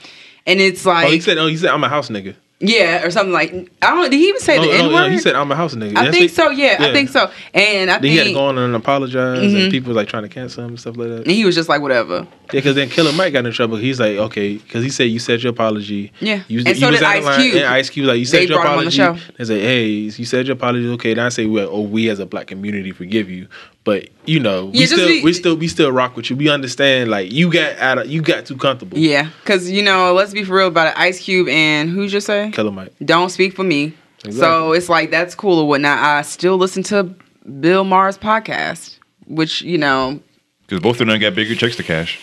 And 0.45 0.59
it's 0.61 0.85
like 0.85 1.07
oh 1.07 1.11
he 1.11 1.19
said 1.19 1.37
oh 1.37 1.47
he 1.47 1.57
said 1.57 1.71
I'm 1.71 1.83
a 1.83 1.89
house 1.89 2.09
nigga. 2.09 2.35
Yeah, 2.63 3.03
or 3.05 3.09
something 3.11 3.33
like 3.33 3.51
I 3.81 3.89
don't 3.89 4.09
did 4.11 4.17
he 4.17 4.27
even 4.29 4.39
say 4.39 4.57
Oh, 4.57 4.61
the 4.61 4.67
no, 4.67 4.73
N 4.73 4.79
no, 4.89 4.93
word? 4.93 5.11
he 5.11 5.17
said 5.17 5.35
I'm 5.35 5.51
a 5.51 5.55
house 5.55 5.73
nigga. 5.73 5.97
I 5.97 6.05
That's 6.05 6.17
think 6.17 6.31
it. 6.31 6.35
so, 6.35 6.49
yeah, 6.51 6.77
I 6.79 6.93
think 6.93 7.09
so. 7.09 7.31
And 7.53 7.89
I 7.89 7.97
Then 7.99 8.11
he 8.11 8.17
had 8.17 8.27
to 8.27 8.33
go 8.33 8.45
on 8.45 8.57
and 8.57 8.75
apologize, 8.75 9.39
Mhm. 9.51 9.63
and 9.63 9.71
people 9.71 9.89
was 9.89 9.95
like 9.97 10.07
trying 10.07 10.23
to 10.23 10.29
cancel 10.29 10.63
him 10.63 10.69
and 10.71 10.79
stuff 10.79 10.95
like 10.95 11.09
that. 11.09 11.21
and 11.23 11.31
he 11.31 11.43
was 11.43 11.55
just 11.55 11.69
like 11.69 11.81
whatever. 11.81 12.19
Yeah, 12.53 12.59
because 12.59 12.75
then 12.75 12.89
Killer 12.89 13.13
Mike 13.13 13.33
got 13.33 13.45
in 13.45 13.51
trouble. 13.53 13.77
He's 13.77 13.99
like, 13.99 14.17
okay, 14.17 14.55
because 14.57 14.83
he 14.83 14.89
said 14.89 15.05
you 15.05 15.19
said 15.19 15.41
your 15.41 15.51
apology. 15.51 16.11
Yeah. 16.19 16.41
you, 16.47 16.59
And 16.65 16.77
so 16.77 16.89
was 16.91 16.99
did 16.99 17.03
Ice 17.07 17.23
line, 17.23 17.39
Cube. 17.41 17.55
And 17.55 17.65
Ice 17.65 17.89
Cube 17.89 18.03
was 18.05 18.09
like, 18.13 18.19
you 18.19 18.25
said 18.25 18.39
They 18.41 18.45
your 18.47 18.61
brought 18.61 18.73
him 18.73 18.79
on 18.79 18.85
the 18.85 19.01
apology. 19.03 19.21
show. 19.21 19.33
They 19.37 19.43
say, 19.45 19.59
hey, 19.61 19.87
you 19.87 20.25
said 20.25 20.47
your 20.47 20.55
apology. 20.55 20.87
Okay, 20.89 21.13
then 21.13 21.25
I 21.25 21.29
say, 21.29 21.45
well, 21.45 21.69
oh, 21.71 21.81
we 21.81 22.09
as 22.09 22.19
a 22.19 22.25
black 22.25 22.47
community 22.47 22.91
forgive 22.91 23.29
you, 23.29 23.47
but 23.83 24.09
you 24.25 24.39
know, 24.39 24.65
we 24.67 24.79
Yeah, 24.79 24.85
still, 24.87 25.07
be- 25.07 25.23
we 25.23 25.33
still, 25.33 25.55
we 25.55 25.67
still 25.67 25.91
rock 25.91 26.15
with 26.15 26.29
you. 26.29 26.35
We 26.35 26.49
understand, 26.49 27.09
like 27.09 27.31
you 27.31 27.51
got 27.51 27.77
out 27.79 27.97
of, 27.97 28.07
you 28.07 28.21
got 28.21 28.45
too 28.45 28.57
comfortable. 28.57 28.97
Yeah, 28.97 29.29
because 29.41 29.69
you 29.71 29.81
know, 29.83 30.13
let's 30.13 30.33
be 30.33 30.43
for 30.43 30.55
real 30.57 30.67
about 30.67 30.87
it. 30.87 30.99
Ice 30.99 31.19
Cube 31.19 31.47
and 31.47 31.89
who's 31.89 32.11
your 32.13 32.21
say 32.21 32.51
Killer 32.51 32.71
Mike. 32.71 32.93
don't 33.03 33.29
speak 33.29 33.55
for 33.55 33.63
me. 33.63 33.93
So 34.29 34.73
it's 34.73 34.87
like 34.87 35.09
that's 35.09 35.33
cool 35.33 35.57
or 35.59 35.67
whatnot. 35.67 35.97
I 35.97 36.21
still 36.21 36.55
listen 36.57 36.83
to 36.83 37.15
Bill 37.59 37.83
Maher's 37.83 38.19
podcast, 38.19 38.99
which 39.25 39.63
you 39.63 39.79
know, 39.79 40.19
Because 40.67 40.79
both 40.79 41.01
of 41.01 41.07
them 41.07 41.19
got 41.19 41.33
bigger 41.33 41.55
checks 41.55 41.75
to 41.77 41.83
cash. 41.83 42.19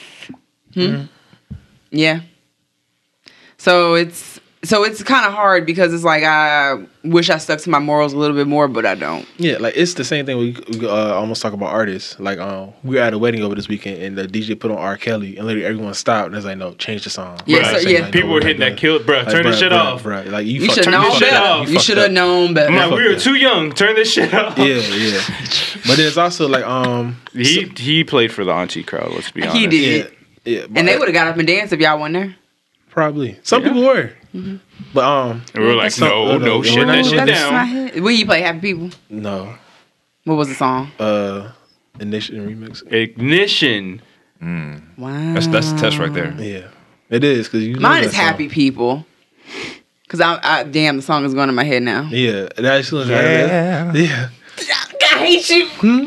Hmm. 0.74 1.04
yeah. 1.90 2.20
So 3.56 3.94
it's 3.94 4.37
so 4.64 4.82
it's 4.84 5.02
kind 5.04 5.24
of 5.24 5.32
hard 5.32 5.64
because 5.66 5.94
it's 5.94 6.02
like 6.04 6.24
I 6.24 6.84
wish 7.04 7.30
I 7.30 7.38
stuck 7.38 7.60
to 7.60 7.70
my 7.70 7.78
morals 7.78 8.12
a 8.12 8.18
little 8.18 8.34
bit 8.36 8.46
more, 8.48 8.66
but 8.66 8.84
I 8.84 8.94
don't. 8.96 9.24
Yeah, 9.38 9.58
like 9.58 9.74
it's 9.76 9.94
the 9.94 10.04
same 10.04 10.26
thing. 10.26 10.36
We, 10.36 10.56
we 10.78 10.86
uh, 10.86 11.14
almost 11.14 11.40
talk 11.42 11.52
about 11.52 11.68
artists. 11.72 12.18
Like, 12.18 12.38
um, 12.38 12.72
we 12.82 12.96
were 12.96 13.02
at 13.02 13.14
a 13.14 13.18
wedding 13.18 13.42
over 13.42 13.54
this 13.54 13.68
weekend, 13.68 14.02
and 14.02 14.18
the 14.18 14.26
DJ 14.26 14.58
put 14.58 14.70
on 14.72 14.76
R. 14.78 14.96
Kelly, 14.96 15.36
and 15.36 15.46
literally 15.46 15.64
everyone 15.64 15.94
stopped 15.94 16.26
and 16.26 16.34
was 16.36 16.44
like, 16.44 16.58
"No, 16.58 16.74
change 16.74 17.04
the 17.04 17.10
song." 17.10 17.38
Yeah, 17.46 17.58
Like, 17.58 17.66
so- 17.66 17.78
saying, 17.78 17.96
yeah. 17.96 18.02
like, 18.02 18.12
People 18.12 18.30
we're 18.30 18.34
were 18.40 18.46
hitting 18.46 18.60
that 18.60 18.76
kill, 18.76 18.98
bro. 19.02 19.18
Like, 19.18 19.28
Turn 19.30 19.44
this 19.44 19.58
shit 19.60 19.70
bruh, 19.70 19.78
off. 19.78 20.02
bruh. 20.02 20.28
Like 20.30 20.46
you, 20.46 20.62
You 20.62 20.70
should 20.72 20.84
turn 20.84 20.92
know 20.92 21.18
better. 21.20 21.70
You, 21.70 21.78
should 21.80 21.98
have 21.98 22.10
known 22.12 22.54
better. 22.54 22.72
I'm 22.72 22.90
like, 22.90 22.98
we 22.98 23.08
were 23.08 23.18
too 23.20 23.34
young. 23.36 23.72
Turn 23.72 23.94
this 23.94 24.12
shit 24.12 24.34
off. 24.34 24.58
Yeah, 24.58 24.64
yeah. 24.76 25.20
But 25.86 25.96
then 25.98 26.06
it's 26.08 26.16
also 26.16 26.48
like, 26.48 26.64
um, 26.64 27.16
He 27.32 27.70
he 27.76 28.02
played 28.02 28.32
for 28.32 28.44
the 28.44 28.52
auntie 28.52 28.82
crowd. 28.82 29.12
Let's 29.12 29.30
be 29.30 29.42
honest. 29.42 29.56
He 29.56 29.66
did. 29.68 30.12
yeah, 30.44 30.52
yeah. 30.60 30.66
And 30.74 30.88
they 30.88 30.98
would 30.98 31.06
have 31.06 31.14
got 31.14 31.28
up 31.28 31.36
and 31.36 31.46
danced 31.46 31.72
if 31.72 31.78
y'all 31.80 32.00
weren't 32.00 32.14
there. 32.14 32.34
probably 32.90 33.38
some 33.44 33.62
Yeah. 33.62 33.68
people 33.68 33.84
were, 33.84 34.10
but 34.94 35.04
um, 35.04 35.42
And 35.54 35.62
we 35.62 35.68
were 35.70 35.74
like, 35.74 35.90
Some- 35.90 36.08
no, 36.08 36.24
no, 36.32 36.38
no, 36.38 36.44
no, 36.58 36.62
shit 36.62 36.76
we're 36.78 36.86
that 36.86 37.04
shit 37.06 37.16
that's 37.26 37.30
down. 37.94 38.02
Will 38.02 38.10
you 38.12 38.26
play 38.26 38.40
Happy 38.42 38.60
People? 38.60 38.90
no, 39.08 39.54
What 40.24 40.34
was 40.34 40.48
the 40.48 40.54
song? 40.54 40.90
uh, 40.98 41.52
Ignition 42.00 42.46
remix. 42.46 42.82
Ignition. 42.92 44.02
Wow. 44.40 45.34
That's 45.34 45.46
that's 45.48 45.72
the 45.72 45.78
test 45.78 45.98
right 45.98 46.12
there. 46.12 46.32
Yeah, 46.38 46.68
it 47.10 47.24
is 47.24 47.46
because 47.48 47.64
you. 47.66 47.74
know 47.74 47.80
Mine 47.80 48.02
that 48.02 48.08
is 48.08 48.12
song. 48.14 48.24
Happy 48.24 48.48
People. 48.48 49.04
Cause 50.08 50.20
I, 50.20 50.38
I 50.42 50.62
damn 50.64 50.96
the 50.96 51.02
song 51.02 51.24
is 51.24 51.34
going 51.34 51.48
in 51.48 51.54
my 51.54 51.64
head 51.64 51.82
now. 51.82 52.02
Yeah, 52.10 52.48
and 52.56 52.66
I 52.66 52.78
actually 52.78 53.08
Yeah. 53.10 53.92
yeah. 53.92 54.28
I 55.02 55.18
hate 55.26 55.50
you. 55.50 55.64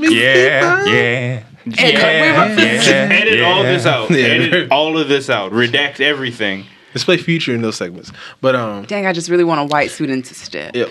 Yeah, 0.09 0.85
yeah. 0.85 1.43
And 1.65 1.75
Yeah, 1.77 2.55
we 2.55 2.55
were- 2.55 2.61
yeah, 2.63 3.09
Edit 3.11 3.41
all 3.41 3.63
yeah. 3.63 3.71
this 3.71 3.85
out. 3.85 4.09
Yeah. 4.09 4.17
Edit 4.17 4.71
all 4.71 4.97
of 4.97 5.07
this 5.09 5.29
out. 5.29 5.51
Redact 5.51 5.99
everything. 5.99 6.65
Let's 6.93 7.03
play 7.05 7.17
Future 7.17 7.53
in 7.55 7.61
those 7.61 7.75
segments, 7.77 8.11
but 8.41 8.55
um, 8.55 8.85
Dang, 8.85 9.05
I 9.05 9.13
just 9.13 9.29
really 9.29 9.43
want 9.43 9.61
a 9.61 9.65
white 9.65 9.91
suit 9.91 10.25
step. 10.25 10.75
Yep. 10.75 10.89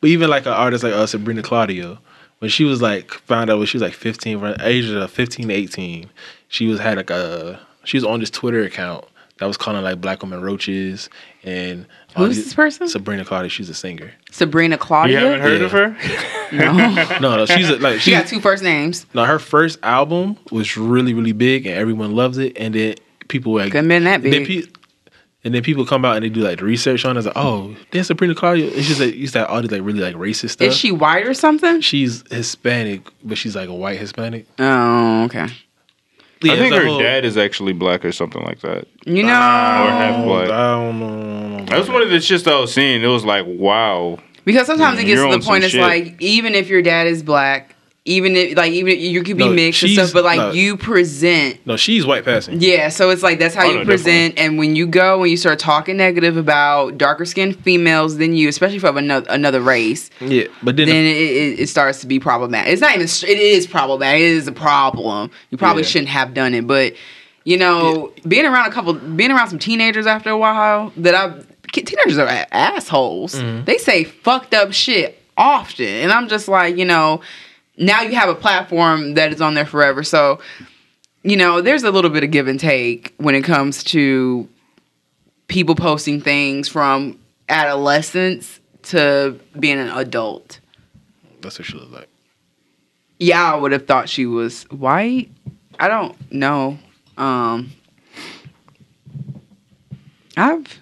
But 0.00 0.10
even 0.10 0.30
like 0.30 0.46
an 0.46 0.52
artist 0.52 0.82
like 0.84 0.92
uh, 0.94 1.06
Sabrina 1.06 1.42
Claudio, 1.42 1.98
when 2.38 2.50
she 2.50 2.64
was 2.64 2.82
like 2.82 3.12
found 3.12 3.50
out 3.50 3.58
when 3.58 3.66
she 3.66 3.76
was 3.76 3.82
like 3.82 3.92
15, 3.94 4.38
around 4.40 4.58
the 4.58 4.66
age 4.66 4.88
of 4.88 5.10
15 5.10 5.48
to 5.48 5.54
18, 5.54 6.10
she 6.48 6.66
was 6.66 6.80
had 6.80 6.96
like 6.96 7.10
a 7.10 7.60
she 7.84 7.96
was 7.96 8.04
on 8.04 8.20
this 8.20 8.30
Twitter 8.30 8.62
account 8.62 9.04
that 9.38 9.46
was 9.46 9.56
calling 9.56 9.82
like 9.82 10.00
black 10.00 10.22
women 10.22 10.40
roaches 10.40 11.08
and 11.44 11.86
Who's 12.16 12.36
this 12.36 12.54
person? 12.54 12.88
Sabrina 12.88 13.24
Claudia. 13.24 13.48
She's 13.48 13.68
a 13.70 13.74
singer. 13.74 14.12
Sabrina 14.30 14.76
Claudio? 14.78 15.18
You 15.20 15.26
haven't 15.26 15.40
heard 15.40 15.60
Yeah. 15.60 15.66
of 15.66 15.72
her? 15.72 15.96
No, 16.52 16.72
No, 17.20 17.36
no, 17.38 17.46
she's 17.46 17.70
a, 17.70 17.76
like 17.76 17.94
she 17.94 18.10
she's 18.10 18.14
got 18.18 18.26
two 18.26 18.38
first 18.40 18.62
names. 18.62 19.06
no. 19.14 19.24
Her 19.24 19.38
first 19.38 19.78
album 19.82 20.36
was 20.50 20.76
really 20.76 21.14
really 21.14 21.32
big 21.32 21.66
and 21.66 21.76
everyone 21.76 22.14
loves 22.14 22.38
it. 22.38 22.56
And 22.58 22.74
then 22.74 22.94
people 23.28 23.52
were 23.52 23.60
like, 23.60 23.72
Couldn't 23.72 23.88
been 23.88 24.04
that 24.04 24.22
and 24.22 24.32
then, 24.32 24.44
big. 24.44 24.66
pe- 24.66 24.72
and 25.44 25.54
then 25.54 25.62
people 25.62 25.84
come 25.84 26.04
out 26.04 26.16
and 26.16 26.24
they 26.24 26.28
do 26.28 26.40
like 26.40 26.58
the 26.58 26.64
research 26.64 27.04
on 27.04 27.16
it. 27.16 27.20
It's 27.20 27.26
like, 27.26 27.36
oh, 27.36 27.74
there's 27.90 28.06
Sabrina 28.06 28.34
Claudia. 28.34 28.66
It's 28.66 28.86
just 28.86 29.00
like 29.00 29.14
used 29.14 29.32
to 29.32 29.46
all 29.46 29.60
these 29.60 29.70
like 29.70 29.82
really 29.82 30.00
like 30.00 30.14
racist 30.14 30.50
stuff. 30.50 30.68
Is 30.68 30.76
she 30.76 30.92
white 30.92 31.26
or 31.26 31.34
something? 31.34 31.80
She's 31.80 32.24
Hispanic, 32.30 33.02
but 33.24 33.38
she's 33.38 33.56
like 33.56 33.68
a 33.68 33.74
white 33.74 33.98
Hispanic. 33.98 34.46
Oh, 34.58 35.24
okay. 35.24 35.48
Yeah, 36.42 36.54
I 36.54 36.56
think 36.56 36.74
her 36.74 36.86
whole- 36.86 36.98
dad 36.98 37.24
is 37.24 37.36
actually 37.36 37.72
black 37.72 38.04
or 38.04 38.12
something 38.12 38.42
like 38.42 38.60
that. 38.60 38.86
You 39.04 39.22
know, 39.22 39.28
Or 39.28 39.34
half 39.34 40.24
black. 40.24 40.50
I 40.50 40.70
don't 40.74 40.98
know. 40.98 41.64
That 41.66 41.78
was 41.78 41.88
one 41.88 42.02
of 42.02 42.10
the 42.10 42.16
shits 42.16 42.50
I 42.50 42.58
was 42.60 42.72
seeing. 42.74 43.02
It 43.02 43.06
was 43.06 43.24
like, 43.24 43.44
wow. 43.46 44.18
because 44.44 44.66
sometimes 44.66 44.98
it 44.98 45.04
gets 45.04 45.22
to 45.22 45.38
the 45.38 45.44
point. 45.44 45.64
It's 45.64 45.72
shit. 45.72 45.80
like 45.80 46.20
even 46.20 46.54
if 46.54 46.68
your 46.68 46.82
dad 46.82 47.06
is 47.06 47.22
black, 47.22 47.76
even 48.04 48.34
if 48.34 48.56
like 48.56 48.72
even 48.72 48.98
you 48.98 49.22
could 49.22 49.36
be 49.36 49.44
No, 49.46 49.52
mixed 49.52 49.82
and 49.84 49.92
stuff, 49.92 50.12
but 50.12 50.24
like 50.24 50.38
no. 50.38 50.50
you 50.50 50.76
present 50.76 51.64
No, 51.66 51.76
she's 51.76 52.04
white 52.04 52.24
passing. 52.24 52.60
Yeah, 52.60 52.88
so 52.88 53.10
it's 53.10 53.22
like 53.22 53.38
that's 53.38 53.54
how 53.54 53.64
Oh, 53.66 53.70
you 53.70 53.78
no, 53.78 53.84
present, 53.84 54.34
and 54.36 54.58
when 54.58 54.74
you 54.74 54.86
go 54.88 55.22
and 55.22 55.30
you 55.30 55.36
start 55.36 55.60
talking 55.60 55.96
negative 55.96 56.36
about 56.36 56.98
darker 56.98 57.24
skinned 57.24 57.56
females 57.62 58.16
than 58.18 58.34
you, 58.34 58.48
especially 58.48 58.80
from 58.80 58.96
another 58.96 59.26
another 59.30 59.60
race, 59.60 60.10
Yeah, 60.20 60.44
but 60.64 60.76
then, 60.76 60.88
then 60.88 61.04
it, 61.04 61.16
it, 61.16 61.60
it 61.60 61.66
starts 61.68 62.00
to 62.00 62.08
be 62.08 62.18
problematic. 62.18 62.72
It's 62.72 62.82
not 62.82 62.90
even 62.94 63.04
it 63.04 63.22
is 63.38 63.68
problematic. 63.68 64.20
It 64.20 64.26
is 64.26 64.48
a 64.48 64.52
problem. 64.52 65.30
You 65.50 65.58
probably 65.58 65.82
Yeah. 65.84 65.88
shouldn't 65.88 66.08
have 66.10 66.34
done 66.34 66.54
it, 66.54 66.66
but 66.66 66.94
you 67.44 67.56
know, 67.56 68.12
being 68.26 68.46
around 68.46 68.66
a 68.68 68.72
couple, 68.72 68.94
being 68.94 69.30
around 69.30 69.48
some 69.48 69.58
teenagers 69.60 70.06
after 70.06 70.30
a 70.30 70.38
while, 70.38 70.92
that 70.96 71.14
I 71.14 71.40
teenagers 71.72 72.18
are 72.18 72.46
assholes. 72.50 73.34
Mm-hmm. 73.36 73.64
They 73.64 73.78
say 73.78 74.04
fucked 74.04 74.54
up 74.54 74.72
shit 74.72 75.20
often, 75.36 75.86
and 75.86 76.10
I'm 76.12 76.28
just 76.28 76.48
like, 76.48 76.76
you 76.76 76.84
know, 76.84 77.20
now 77.76 78.02
you 78.02 78.14
have 78.14 78.28
a 78.28 78.34
platform 78.34 79.14
that 79.14 79.32
is 79.32 79.40
on 79.40 79.54
there 79.54 79.66
forever, 79.66 80.02
so 80.02 80.40
you 81.22 81.36
know, 81.36 81.60
there's 81.60 81.84
a 81.84 81.90
little 81.90 82.10
bit 82.10 82.24
of 82.24 82.30
give 82.30 82.48
and 82.48 82.58
take 82.58 83.14
when 83.16 83.34
it 83.34 83.42
comes 83.42 83.84
to 83.84 84.48
people 85.46 85.74
posting 85.74 86.20
things 86.20 86.68
from 86.68 87.18
adolescence 87.48 88.60
to 88.82 89.38
being 89.58 89.78
an 89.78 89.88
adult. 89.90 90.58
that's 91.40 91.58
what 91.58 91.66
she 91.66 91.74
looks 91.74 91.92
like. 91.92 92.08
Yeah, 93.18 93.52
I 93.52 93.56
would 93.56 93.70
have 93.72 93.86
thought 93.86 94.08
she 94.08 94.26
was 94.26 94.64
white. 94.64 95.30
I 95.78 95.88
don't 95.88 96.32
know. 96.32 96.78
Um 97.16 97.72
I've 100.36 100.80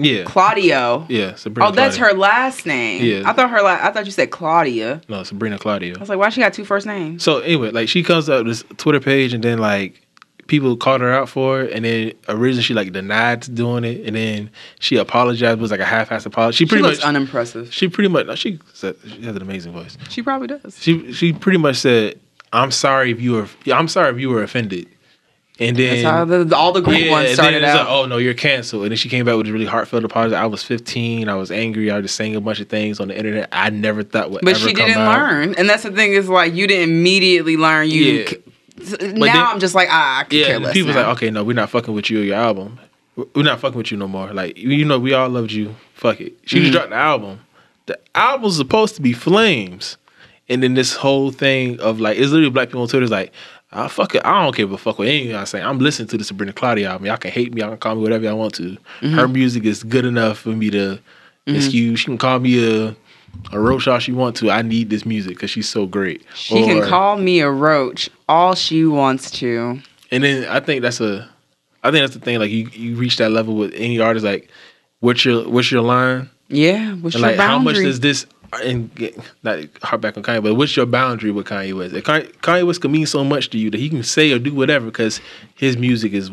Yeah, 0.00 0.22
Claudio. 0.24 1.06
yeah. 1.08 1.34
Sabrina 1.34 1.68
Oh, 1.68 1.72
that's 1.72 1.96
Claudia. 1.96 2.14
her 2.14 2.18
last 2.20 2.64
name. 2.66 3.04
Yeah. 3.04 3.28
I 3.28 3.32
thought 3.32 3.50
her 3.50 3.60
la- 3.62 3.80
I 3.82 3.90
thought 3.90 4.06
you 4.06 4.12
said 4.12 4.30
Claudia. 4.30 5.00
No, 5.08 5.22
Sabrina 5.24 5.58
Claudia. 5.58 5.94
I 5.96 6.00
was 6.00 6.08
like, 6.08 6.18
why 6.18 6.28
she 6.28 6.40
got 6.40 6.54
two 6.54 6.64
first 6.64 6.86
names? 6.86 7.22
So 7.24 7.38
anyway, 7.40 7.70
like 7.72 7.88
she 7.88 8.02
comes 8.02 8.28
up 8.28 8.46
this 8.46 8.64
Twitter 8.76 9.00
page, 9.00 9.32
and 9.34 9.42
then 9.42 9.58
like 9.58 10.00
people 10.46 10.76
called 10.76 11.00
her 11.02 11.12
out 11.12 11.28
for 11.28 11.62
it, 11.62 11.72
and 11.72 11.84
then 11.84 12.12
originally 12.28 12.62
she 12.62 12.74
like 12.74 12.92
denied 12.92 13.40
doing 13.54 13.84
it, 13.84 14.06
and 14.06 14.14
then 14.16 14.50
she 14.80 14.96
apologized. 14.96 15.58
It 15.58 15.60
was 15.60 15.70
like 15.72 15.80
a 15.80 15.84
half-assed 15.84 16.26
apology. 16.26 16.56
She 16.56 16.64
She 16.64 16.68
pretty 16.68 16.84
looks 16.84 16.98
much. 16.98 17.04
unimpressive. 17.06 17.74
she 17.74 17.88
pretty 17.88 18.08
much. 18.08 18.26
no, 18.26 18.34
She 18.36 18.60
said 18.74 18.94
she 19.04 19.22
has 19.22 19.34
an 19.36 19.42
amazing 19.42 19.72
voice. 19.72 19.98
She 20.10 20.22
probably 20.22 20.46
does. 20.46 20.78
She 20.80 21.12
she 21.12 21.32
pretty 21.32 21.58
much 21.58 21.76
said, 21.76 22.18
"I'm 22.52 22.70
sorry 22.70 23.10
if 23.10 23.20
you 23.20 23.32
were. 23.32 23.48
I'm 23.72 23.88
sorry 23.88 24.10
if 24.14 24.20
you 24.20 24.30
were 24.30 24.42
offended." 24.44 24.86
And 25.60 25.76
then 25.76 26.48
the, 26.48 26.56
all 26.56 26.72
the 26.72 26.80
great 26.80 27.06
yeah, 27.06 27.10
ones 27.10 27.32
started 27.34 27.64
out. 27.64 27.78
like, 27.78 27.88
oh 27.88 28.06
no, 28.06 28.16
you're 28.18 28.32
canceled. 28.34 28.82
And 28.84 28.92
then 28.92 28.96
she 28.96 29.08
came 29.08 29.24
back 29.26 29.34
with 29.36 29.48
a 29.48 29.52
really 29.52 29.64
heartfelt 29.66 30.04
apology. 30.04 30.36
I 30.36 30.46
was 30.46 30.62
15. 30.62 31.28
I 31.28 31.34
was 31.34 31.50
angry. 31.50 31.90
I 31.90 31.96
was 31.96 32.04
just 32.04 32.14
saying 32.14 32.36
a 32.36 32.40
bunch 32.40 32.60
of 32.60 32.68
things 32.68 33.00
on 33.00 33.08
the 33.08 33.18
internet. 33.18 33.48
I 33.50 33.70
never 33.70 34.04
thought 34.04 34.30
would 34.30 34.42
But 34.44 34.56
she 34.56 34.72
didn't 34.72 35.04
learn, 35.04 35.54
and 35.56 35.68
that's 35.68 35.82
the 35.82 35.90
thing 35.90 36.12
is 36.12 36.28
like 36.28 36.54
you 36.54 36.66
didn't 36.68 36.88
immediately 36.90 37.56
learn. 37.56 37.90
You 37.90 38.02
Yeah. 38.04 38.26
c- 38.28 38.42
now 39.08 39.24
then- 39.24 39.36
I'm 39.36 39.58
just 39.58 39.74
like 39.74 39.88
ah, 39.90 40.20
I 40.20 40.24
could 40.24 40.34
Yeah, 40.38 40.46
care 40.46 40.60
less. 40.60 40.72
people's 40.74 40.94
now. 40.94 41.08
like, 41.08 41.16
okay, 41.16 41.30
no, 41.30 41.42
we're 41.42 41.54
not 41.54 41.70
fucking 41.70 41.92
with 41.92 42.08
you 42.08 42.20
or 42.20 42.24
your 42.24 42.36
album. 42.36 42.78
We're 43.34 43.42
not 43.42 43.58
fucking 43.58 43.76
with 43.76 43.90
you 43.90 43.96
no 43.98 44.06
more. 44.06 44.32
Like 44.32 44.56
you 44.56 44.84
know, 44.84 45.00
we 45.00 45.12
all 45.12 45.28
loved 45.28 45.50
you. 45.50 45.74
Fuck 45.94 46.20
it. 46.20 46.34
She 46.46 46.58
Mm-hmm. 46.58 46.62
just 46.66 46.72
dropped 46.72 46.90
the 46.90 46.96
album. 46.96 47.40
The 47.86 47.98
album's 48.14 48.56
supposed 48.58 48.94
to 48.94 49.02
be 49.02 49.12
flames, 49.12 49.96
and 50.48 50.62
then 50.62 50.74
this 50.74 50.94
whole 50.94 51.32
thing 51.32 51.80
of 51.80 51.98
like, 51.98 52.16
it's 52.16 52.30
literally 52.30 52.50
black 52.50 52.68
people 52.68 52.82
on 52.82 52.86
Twitter's 52.88 53.10
like. 53.10 53.32
I 53.70 53.88
fuck 53.88 54.14
it. 54.14 54.22
I 54.24 54.42
don't 54.42 54.54
care 54.56 54.66
a 54.66 54.78
fuck 54.78 54.98
with 54.98 55.08
anything 55.08 55.34
I 55.34 55.44
say. 55.44 55.60
I'm 55.60 55.78
listening 55.78 56.08
to 56.08 56.16
the 56.18 56.24
Sabrina 56.24 56.52
Claudia 56.52 56.90
album. 56.90 57.06
Y'all 57.06 57.18
can 57.18 57.30
hate 57.30 57.52
me. 57.52 57.60
Y'all 57.60 57.70
can 57.70 57.78
call 57.78 57.96
me 57.96 58.02
whatever 58.02 58.24
y'all 58.24 58.38
want 58.38 58.54
to. 58.54 58.62
Mm-hmm. 59.00 59.14
Her 59.14 59.28
music 59.28 59.64
is 59.64 59.82
good 59.82 60.06
enough 60.06 60.38
for 60.38 60.50
me 60.50 60.70
to 60.70 60.98
excuse. 61.46 62.00
She 62.00 62.06
can 62.06 62.18
call 62.18 62.38
me 62.38 62.86
a 62.86 62.96
a 63.52 63.60
roach 63.60 63.86
all 63.86 63.98
she 63.98 64.12
want 64.12 64.36
to. 64.36 64.50
I 64.50 64.62
need 64.62 64.90
this 64.90 65.04
music 65.04 65.36
because 65.36 65.50
she's 65.50 65.68
so 65.68 65.86
great. 65.86 66.22
she 66.34 66.64
can 66.64 66.82
call 66.82 67.16
me 67.18 67.40
a 67.40 67.50
roach 67.50 68.10
all 68.28 68.54
she 68.54 68.84
wants 68.84 69.30
to. 69.32 69.80
and 70.10 70.24
then 70.24 70.48
I 70.48 70.60
think 70.60 70.82
that's 70.82 71.00
a, 71.00 71.28
I 71.82 71.90
think 71.90 72.02
that's 72.02 72.14
the 72.14 72.20
thing. 72.20 72.38
Like 72.38 72.50
you, 72.50 72.68
you 72.72 72.96
reach 72.96 73.16
that 73.18 73.30
level 73.30 73.54
with 73.54 73.72
any 73.74 74.00
artist. 74.00 74.24
Like, 74.24 74.50
what's 75.00 75.24
your 75.24 75.48
what's 75.48 75.70
your 75.70 75.82
line? 75.82 76.30
Yeah, 76.48 76.94
what's 76.94 77.14
And 77.14 77.22
your 77.22 77.32
like, 77.32 77.40
how 77.40 77.58
much 77.58 77.76
does 77.76 78.00
this? 78.00 78.26
And 78.52 78.94
get, 78.94 79.18
not 79.42 79.58
hard 79.82 80.00
back 80.00 80.16
on 80.16 80.22
Kanye, 80.22 80.42
but 80.42 80.54
what's 80.54 80.74
your 80.76 80.86
boundary 80.86 81.30
with 81.30 81.46
Kanye 81.46 81.76
West? 81.76 81.94
Kanye, 81.94 82.32
Kanye 82.38 82.66
West 82.66 82.80
can 82.80 82.90
mean 82.90 83.06
so 83.06 83.22
much 83.22 83.50
to 83.50 83.58
you 83.58 83.70
that 83.70 83.78
he 83.78 83.88
can 83.90 84.02
say 84.02 84.32
or 84.32 84.38
do 84.38 84.54
whatever 84.54 84.86
because 84.86 85.20
his 85.54 85.76
music 85.76 86.12
is, 86.14 86.30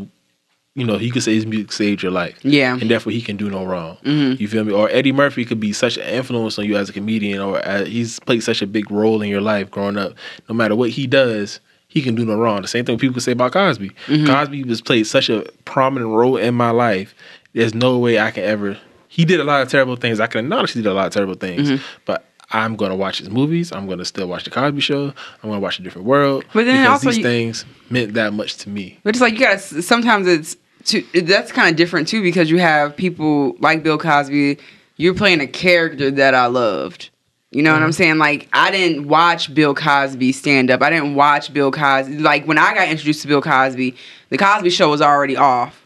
you 0.75 0.85
know, 0.85 0.97
he 0.97 1.11
could 1.11 1.23
say 1.23 1.33
his 1.33 1.45
music 1.45 1.71
saved 1.73 2.01
your 2.01 2.11
life. 2.13 2.37
Yeah. 2.43 2.77
and 2.79 2.89
therefore 2.89 3.11
he 3.11 3.21
can 3.21 3.35
do 3.35 3.49
no 3.49 3.65
wrong. 3.65 3.97
Mhm. 4.05 4.39
You 4.39 4.47
feel 4.47 4.63
me? 4.63 4.71
Or 4.71 4.89
Eddie 4.89 5.11
Murphy 5.11 5.43
could 5.43 5.59
be 5.59 5.73
such 5.73 5.97
an 5.97 6.03
influence 6.03 6.57
on 6.57 6.65
you 6.65 6.77
as 6.77 6.89
a 6.89 6.93
comedian, 6.93 7.39
or 7.41 7.59
as, 7.59 7.87
he's 7.87 8.19
played 8.21 8.43
such 8.43 8.61
a 8.61 8.67
big 8.67 8.89
role 8.89 9.21
in 9.21 9.29
your 9.29 9.41
life 9.41 9.69
growing 9.69 9.97
up. 9.97 10.13
No 10.47 10.55
matter 10.55 10.75
what 10.75 10.91
he 10.91 11.07
does, 11.07 11.59
he 11.87 12.01
can 12.01 12.15
do 12.15 12.25
no 12.25 12.37
wrong. 12.37 12.61
The 12.61 12.67
same 12.69 12.85
thing 12.85 12.97
people 12.97 13.19
say 13.21 13.33
about 13.33 13.51
Cosby. 13.53 13.89
Mm-hmm. 14.07 14.25
Cosby 14.25 14.67
has 14.69 14.81
played 14.81 15.05
such 15.07 15.29
a 15.29 15.45
prominent 15.65 16.11
role 16.11 16.37
in 16.37 16.55
my 16.55 16.71
life. 16.71 17.13
There's 17.53 17.73
no 17.73 17.97
way 17.97 18.19
I 18.19 18.31
can 18.31 18.43
ever. 18.43 18.77
He 19.15 19.25
did 19.25 19.39
a 19.39 19.43
lot 19.43 19.61
of 19.61 19.69
terrible 19.69 19.95
things. 19.95 20.19
I 20.19 20.27
can 20.27 20.45
acknowledge 20.45 20.73
he 20.73 20.81
did 20.81 20.89
a 20.89 20.93
lot 20.93 21.07
of 21.07 21.13
terrible 21.13 21.35
things, 21.35 21.69
Mm-hmm. 21.69 21.83
but. 22.05 22.25
I'm 22.51 22.75
gonna 22.75 22.95
watch 22.95 23.17
his 23.17 23.31
movies. 23.31 23.71
I'm 23.71 23.87
gonna 23.89 24.05
still 24.05 24.27
watch 24.27 24.43
the 24.43 24.51
Cosby 24.51 24.79
Show. 24.79 25.05
I'm 25.41 25.49
gonna 25.49 25.59
watch 25.59 25.79
a 25.79 25.81
different 25.81 26.05
world 26.05 26.45
But 26.53 26.65
then 26.65 26.83
because 26.83 27.03
also 27.03 27.09
these 27.09 27.17
you- 27.17 27.23
things 27.23 27.65
meant 27.89 28.13
that 28.13 28.33
much 28.33 28.57
to 28.57 28.69
me. 28.69 28.99
But 29.03 29.15
it's 29.15 29.19
like 29.21 29.33
you 29.33 29.39
gotta. 29.39 29.81
Sometimes 29.81 30.27
it's 30.27 30.55
too. 30.83 31.03
That's 31.23 31.51
kind 31.51 31.71
of 31.71 31.75
different 31.75 32.07
too 32.07 32.21
because 32.21 32.51
you 32.51 32.59
have 32.59 32.95
people 32.95 33.55
like 33.61 33.81
Bill 33.81 33.97
Cosby. 33.97 34.59
You're 34.97 35.15
playing 35.15 35.41
a 35.41 35.47
character 35.47 36.11
that 36.11 36.35
I 36.35 36.45
loved. 36.45 37.09
You 37.49 37.63
know 37.63 37.73
what 37.73 37.81
I'm 37.81 37.91
saying? 37.91 38.19
Like 38.19 38.47
I 38.53 38.69
didn't 38.69 39.07
watch 39.07 39.51
Bill 39.51 39.73
Cosby 39.73 40.31
stand 40.31 40.69
up. 40.69 40.83
I 40.83 40.91
didn't 40.91 41.15
watch 41.15 41.51
Bill 41.51 41.71
Cosby. 41.71 42.19
Like 42.19 42.45
when 42.45 42.59
I 42.59 42.75
got 42.75 42.87
introduced 42.89 43.23
to 43.23 43.27
Bill 43.27 43.41
Cosby, 43.41 43.95
the 44.29 44.37
Cosby 44.37 44.69
Show 44.69 44.91
was 44.91 45.01
already 45.01 45.35
off. 45.35 45.81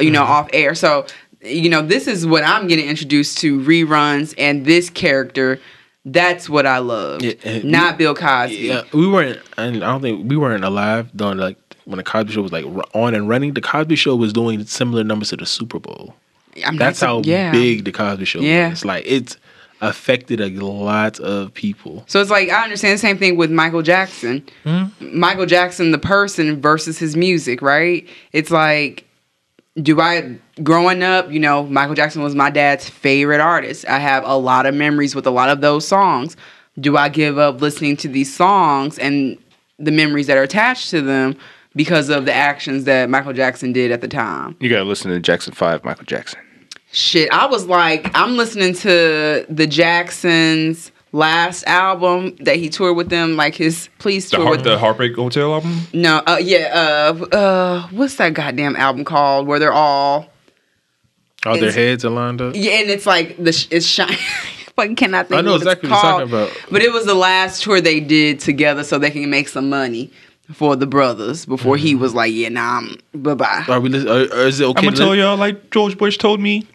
You 0.00 0.10
know, 0.10 0.24
off 0.24 0.48
air. 0.52 0.74
So 0.74 1.06
you 1.44 1.68
know, 1.68 1.82
this 1.82 2.06
is 2.06 2.26
what 2.26 2.42
I'm 2.44 2.66
getting 2.68 2.86
introduced 2.88 3.38
to 3.38 3.60
reruns 3.60 4.34
and 4.38 4.64
this 4.64 4.90
character. 4.90 5.60
That's 6.06 6.48
what 6.50 6.66
I 6.66 6.78
loved, 6.78 7.22
Yeah, 7.24 7.60
not 7.64 7.94
we- 7.94 7.98
Bill 7.98 8.14
Cosby. 8.14 8.56
Yeah, 8.56 8.82
we 8.92 9.06
weren't, 9.08 9.40
and 9.56 9.82
I 9.82 9.90
don't 9.92 10.02
think 10.02 10.28
we 10.28 10.36
weren't 10.36 10.64
alive 10.64 11.08
during 11.16 11.38
like 11.38 11.56
when 11.86 11.96
the 11.96 12.02
Cosby 12.02 12.32
Show 12.32 12.42
was 12.42 12.52
like 12.52 12.66
on 12.94 13.14
and 13.14 13.26
running. 13.28 13.54
The 13.54 13.62
Cosby 13.62 13.96
Show 13.96 14.14
was 14.16 14.32
doing 14.32 14.64
similar 14.66 15.02
numbers 15.04 15.30
to 15.30 15.36
the 15.36 15.46
Super 15.46 15.78
Bowl. 15.78 16.14
I'm 16.66 16.76
That's 16.76 17.00
not- 17.00 17.06
how 17.08 17.22
yeah. 17.24 17.50
big 17.52 17.84
the 17.84 17.92
Cosby 17.92 18.26
Show 18.26 18.40
Yeah. 18.40 18.70
was. 18.70 18.84
Like 18.84 19.04
it's 19.06 19.38
affected 19.80 20.40
a 20.40 20.48
lot 20.64 21.18
of 21.20 21.52
people. 21.54 22.04
So 22.06 22.20
it's 22.20 22.30
like 22.30 22.48
I 22.50 22.64
understand 22.64 22.94
the 22.94 22.98
same 23.00 23.16
thing 23.18 23.36
with 23.36 23.50
Michael 23.50 23.82
Jackson. 23.82 24.42
Hmm? 24.64 24.84
Michael 25.00 25.46
Jackson, 25.46 25.90
the 25.90 25.98
person 25.98 26.60
versus 26.60 26.98
his 26.98 27.16
music, 27.16 27.60
right? 27.62 28.06
It's 28.32 28.50
like, 28.50 29.03
do 29.82 30.00
I, 30.00 30.38
growing 30.62 31.02
up, 31.02 31.30
you 31.30 31.40
know, 31.40 31.64
Michael 31.64 31.94
Jackson 31.94 32.22
was 32.22 32.34
my 32.34 32.50
dad's 32.50 32.88
favorite 32.88 33.40
artist. 33.40 33.84
I 33.86 33.98
have 33.98 34.24
a 34.24 34.36
lot 34.36 34.66
of 34.66 34.74
memories 34.74 35.14
with 35.14 35.26
a 35.26 35.30
lot 35.30 35.48
of 35.48 35.60
those 35.60 35.86
songs. 35.86 36.36
Do 36.78 36.96
I 36.96 37.08
give 37.08 37.38
up 37.38 37.60
listening 37.60 37.96
to 37.98 38.08
these 38.08 38.34
songs 38.34 38.98
and 38.98 39.38
the 39.78 39.90
memories 39.90 40.26
that 40.28 40.36
are 40.36 40.42
attached 40.42 40.90
to 40.90 41.02
them 41.02 41.36
because 41.74 42.08
of 42.08 42.24
the 42.24 42.32
actions 42.32 42.84
that 42.84 43.10
Michael 43.10 43.32
Jackson 43.32 43.72
did 43.72 43.90
at 43.90 44.00
the 44.00 44.08
time? 44.08 44.56
You 44.60 44.70
gotta 44.70 44.84
listen 44.84 45.10
to 45.10 45.18
Jackson 45.18 45.52
Five, 45.52 45.84
Michael 45.84 46.04
Jackson. 46.04 46.40
Shit, 46.92 47.28
I 47.32 47.46
was 47.46 47.66
like, 47.66 48.08
I'm 48.14 48.36
listening 48.36 48.74
to 48.74 49.44
the 49.48 49.66
Jacksons' 49.66 50.92
last 51.14 51.62
album 51.68 52.34
that 52.40 52.56
he 52.56 52.68
toured 52.68 52.96
with 52.96 53.08
them, 53.08 53.36
like 53.36 53.54
his 53.54 53.88
Please 53.98 54.28
The, 54.30 54.36
tour 54.38 54.46
heart, 54.46 54.56
with 54.58 54.64
the 54.66 54.76
Heartbreak 54.78 55.14
Hotel 55.14 55.54
album. 55.54 55.78
No, 55.92 56.20
uh, 56.26 56.38
yeah, 56.42 57.12
uh, 57.22 57.24
uh, 57.36 57.88
what's 57.92 58.16
that 58.16 58.34
goddamn 58.34 58.74
album 58.74 59.04
called 59.04 59.46
where 59.46 59.58
they're 59.60 59.72
all 59.72 60.28
All 61.46 61.56
their 61.58 61.70
heads 61.72 62.04
are 62.04 62.10
lined 62.10 62.40
up. 62.42 62.54
yeah, 62.56 62.72
and 62.80 62.90
it's 62.90 63.06
like 63.06 63.36
the 63.42 63.52
sh- 63.52 63.68
it's 63.70 63.86
shiny. 63.86 64.16
Fucking 64.76 64.96
cannot 64.96 65.28
think. 65.28 65.38
I 65.38 65.42
know 65.42 65.52
what 65.52 65.62
it's 65.62 65.66
exactly 65.70 65.88
what 65.90 66.02
you're 66.02 66.12
talking 66.12 66.28
about. 66.28 66.50
But 66.68 66.82
it 66.82 66.92
was 66.92 67.06
the 67.06 67.14
last 67.14 67.62
tour 67.62 67.80
they 67.80 68.00
did 68.00 68.40
together, 68.40 68.82
so 68.82 68.98
they 68.98 69.10
can 69.12 69.30
make 69.30 69.46
some 69.48 69.68
money. 69.70 70.10
for 70.52 70.74
the 70.76 70.86
brothers 70.86 71.46
before 71.46 71.76
he 71.76 71.94
was 71.94 72.12
like, 72.12 72.32
yeah, 72.34 72.48
nah, 72.48 72.78
I'm 72.78 72.96
bye 73.14 73.34
bye. 73.34 73.64
Are 73.68 73.78
we? 73.80 73.88
lis- 73.88 74.04
Or, 74.04 74.36
or 74.36 74.46
is 74.48 74.58
it 74.58 74.64
okay? 74.64 74.78
I'm 74.80 74.84
gonna 74.86 74.96
to 74.96 75.02
tell 75.02 75.10
li- 75.12 75.20
y'all 75.20 75.36
like 75.36 75.70
George 75.70 75.96
Bush 75.96 76.18
told 76.18 76.40
me. 76.40 76.66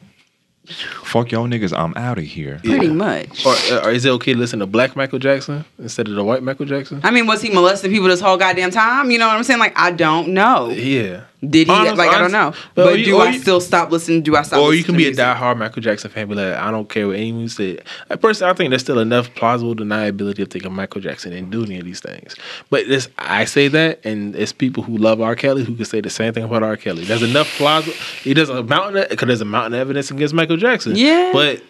Fuck 1.10 1.32
y'all 1.32 1.48
niggas, 1.48 1.76
I'm 1.78 1.94
out 1.96 2.20
of 2.20 2.24
here. 2.24 2.60
Pretty 2.64 2.88
much. 2.90 3.44
Or, 3.46 3.54
uh, 3.72 3.86
or 3.86 3.92
is 3.92 4.06
it 4.06 4.10
okay 4.12 4.34
to 4.34 4.40
listen 4.40 4.60
to 4.60 4.68
Black 4.68 4.96
Michael 4.96 5.18
Jackson 5.20 5.66
instead 5.80 6.08
of 6.08 6.14
the 6.14 6.24
White 6.24 6.44
Michael 6.44 6.66
Jackson? 6.68 7.02
I 7.04 7.10
mean, 7.10 7.26
was 7.26 7.42
he 7.42 7.50
molesting 7.50 7.92
people 7.92 8.08
this 8.10 8.22
whole 8.22 8.38
goddamn 8.38 8.70
time? 8.72 9.10
You 9.10 9.18
know 9.18 9.28
what 9.28 9.36
I'm 9.36 9.44
saying? 9.44 9.60
Like, 9.60 9.74
I 9.78 9.92
don't 9.92 10.30
know. 10.30 10.70
Yeah. 10.70 11.22
Did 11.42 11.68
he? 11.68 11.74
Honest- 11.74 11.96
like, 11.96 12.12
I 12.12 12.20
don't 12.20 12.34
know. 12.34 12.54
Well, 12.76 12.88
But 12.88 13.00
you- 13.00 13.06
do 13.06 13.18
I 13.20 13.30
you- 13.32 13.40
still 13.40 13.62
stop 13.62 13.92
listening? 13.92 14.24
Do 14.24 14.36
I 14.36 14.42
stop? 14.42 14.60
Or 14.60 14.74
you 14.74 14.84
can 14.84 14.98
be 14.98 15.04
a 15.06 15.08
music? 15.08 15.24
diehard 15.24 15.58
Michael 15.58 15.82
Jackson 15.82 16.12
fan, 16.12 16.28
be 16.28 16.36
like, 16.36 16.54
I 16.54 16.70
don't 16.70 16.90
care 16.90 17.08
what 17.08 17.16
anyone 17.16 17.48
said. 17.48 17.84
At 18.10 18.20
first, 18.22 18.44
I 18.44 18.52
think 18.54 18.72
there's 18.72 18.82
still 18.82 19.00
enough 19.00 19.34
plausible 19.36 19.74
deniability 19.74 20.40
of 20.42 20.50
thinking 20.50 20.74
Michael 20.74 21.00
Jackson 21.00 21.32
didn't 21.32 21.50
do 21.52 21.64
any 21.64 21.80
of 21.80 21.86
these 21.86 22.02
things. 22.02 22.36
But 22.70 22.90
this, 22.90 23.08
I 23.18 23.46
say 23.46 23.70
that, 23.70 24.02
and 24.04 24.36
it's 24.36 24.52
people 24.52 24.84
who 24.84 24.98
love 24.98 25.22
R. 25.22 25.34
Kelly 25.34 25.64
who 25.64 25.76
can 25.76 25.86
say 25.86 26.02
the 26.02 26.10
same 26.10 26.34
thing 26.34 26.44
about 26.44 26.62
R. 26.62 26.76
Kelly. 26.76 27.06
There's 27.06 27.24
enough 27.24 27.48
plausible. 27.56 27.96
He 28.22 28.34
doesn't 28.34 28.58
a 28.58 28.64
mountain 28.64 29.06
because 29.10 29.28
there's 29.28 29.40
a 29.42 29.46
mountain 29.46 29.76
of 29.76 29.80
evidence 29.80 30.12
against 30.12 30.34
Michael 30.34 30.58
Jackson. 30.58 30.98
Yeah. 31.00 31.32
but 31.34 31.62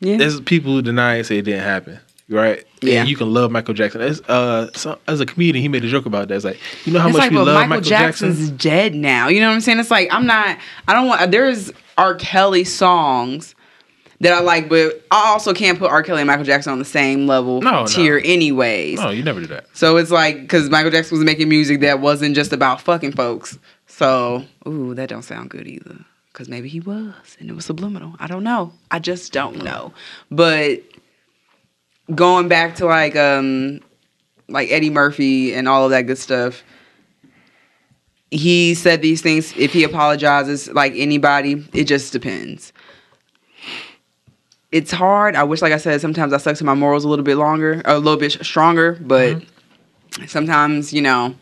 Yeah. 0.00 0.16
there's 0.18 0.40
people 0.40 0.72
who 0.72 0.82
deny 0.82 1.16
and 1.16 1.26
say 1.26 1.38
it 1.38 1.42
didn't 1.42 1.62
happen. 1.64 1.98
Right? 2.28 2.64
Yeah. 2.82 3.00
And 3.00 3.08
you 3.08 3.14
can 3.16 3.32
love 3.32 3.52
Michael 3.52 3.72
Jackson. 3.72 4.00
As, 4.00 4.20
uh, 4.22 4.68
so, 4.74 4.98
as 5.06 5.20
a 5.20 5.26
comedian, 5.26 5.62
he 5.62 5.68
made 5.68 5.84
a 5.84 5.88
joke 5.88 6.06
about 6.06 6.26
that. 6.26 6.34
It's 6.34 6.44
like, 6.44 6.58
you 6.84 6.92
know 6.92 6.98
how 6.98 7.06
it's 7.06 7.16
much 7.16 7.22
like, 7.22 7.30
we 7.30 7.36
love 7.38 7.46
Michael, 7.54 7.68
Michael, 7.68 7.82
Jackson's 7.82 8.38
Jackson? 8.50 8.56
dead 8.56 8.94
now. 8.96 9.28
You 9.28 9.38
know 9.40 9.46
what 9.48 9.54
I'm 9.54 9.60
saying? 9.60 9.78
It's 9.78 9.92
like 9.92 10.08
I'm 10.12 10.26
not. 10.26 10.58
I 10.88 10.92
don't 10.92 11.06
want. 11.06 11.30
There's 11.30 11.72
R. 11.96 12.16
Kelly 12.16 12.64
songs 12.64 13.54
that 14.20 14.32
I 14.32 14.40
like, 14.40 14.68
but 14.68 15.04
I 15.12 15.28
also 15.28 15.54
can't 15.54 15.78
put 15.78 15.88
R. 15.90 16.02
Kelly 16.02 16.22
and 16.22 16.26
Michael 16.26 16.44
Jackson 16.44 16.72
on 16.72 16.80
the 16.80 16.84
same 16.84 17.28
level 17.28 17.60
No, 17.62 17.70
no. 17.82 17.86
tier, 17.86 18.20
anyways. 18.24 18.98
No, 18.98 19.10
you 19.10 19.22
never 19.22 19.38
do 19.40 19.46
that. 19.46 19.66
So 19.74 19.96
it's 19.96 20.10
like 20.10 20.40
because 20.40 20.68
Michael 20.68 20.90
Jackson 20.90 21.16
was 21.18 21.24
making 21.24 21.48
music 21.48 21.80
that 21.82 22.00
wasn't 22.00 22.34
just 22.34 22.52
about 22.52 22.80
fucking 22.80 23.12
folks. 23.12 23.56
So 23.86 24.44
ooh, 24.66 24.94
that 24.94 25.08
don't 25.10 25.22
sound 25.22 25.50
good 25.50 25.68
either. 25.68 25.96
Because 26.36 26.50
maybe 26.50 26.68
he 26.68 26.80
was, 26.80 27.14
and 27.40 27.48
it 27.48 27.54
was 27.54 27.64
subliminal. 27.64 28.14
I 28.18 28.26
don't 28.26 28.44
know. 28.44 28.70
I 28.90 28.98
just 28.98 29.32
don't 29.32 29.64
know. 29.64 29.94
But 30.30 30.82
going 32.14 32.48
back 32.48 32.74
to 32.74 32.84
like 32.84 33.16
um 33.16 33.80
like 34.46 34.70
Eddie 34.70 34.90
Murphy 34.90 35.54
and 35.54 35.66
all 35.66 35.86
of 35.86 35.92
that 35.92 36.02
good 36.02 36.18
stuff. 36.18 36.62
He 38.30 38.74
said 38.74 39.00
these 39.00 39.22
things. 39.22 39.56
If 39.56 39.72
he 39.72 39.82
apologizes, 39.82 40.68
like 40.68 40.92
anybody, 40.94 41.66
it 41.72 41.84
just 41.84 42.12
depends. 42.12 42.70
It's 44.70 44.92
hard. 44.92 45.36
I 45.36 45.44
wish, 45.44 45.62
like 45.62 45.72
I 45.72 45.78
said, 45.78 46.02
sometimes 46.02 46.34
I 46.34 46.36
stuck 46.36 46.58
to 46.58 46.64
my 46.64 46.74
morals 46.74 47.06
a 47.06 47.08
little 47.08 47.24
bit 47.24 47.36
longer, 47.36 47.80
a 47.86 47.98
little 47.98 48.20
bit 48.20 48.32
stronger. 48.44 48.98
But 49.00 49.42
sometimes, 50.26 50.92
you 50.92 51.00
know, 51.00 51.34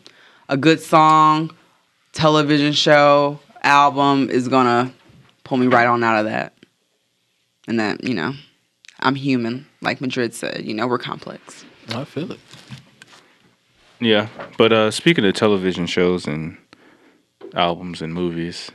a 0.47 0.55
good 0.55 0.79
song, 0.79 1.51
television 2.13 2.71
show, 2.71 3.41
album 3.65 4.29
is 4.29 4.47
gonna 4.47 4.93
pull 5.43 5.57
me 5.57 5.67
right 5.67 5.87
on 5.87 6.03
out 6.03 6.19
of 6.19 6.25
that. 6.25 6.53
And 7.67 7.79
that, 7.79 8.03
you 8.03 8.13
know, 8.13 8.33
I'm 8.99 9.15
human, 9.15 9.65
like 9.81 9.99
Madrid 9.99 10.33
said. 10.33 10.63
You 10.65 10.73
know, 10.73 10.87
we're 10.87 10.99
complex. 10.99 11.65
I 11.89 12.03
feel 12.05 12.31
it. 12.31 12.39
Yeah, 13.99 14.27
but 14.57 14.71
uh, 14.71 14.91
speaking 14.91 15.25
of 15.25 15.33
television 15.33 15.87
shows 15.87 16.27
and 16.27 16.57
albums 17.53 18.01
and 18.01 18.13
movies, 18.13 18.69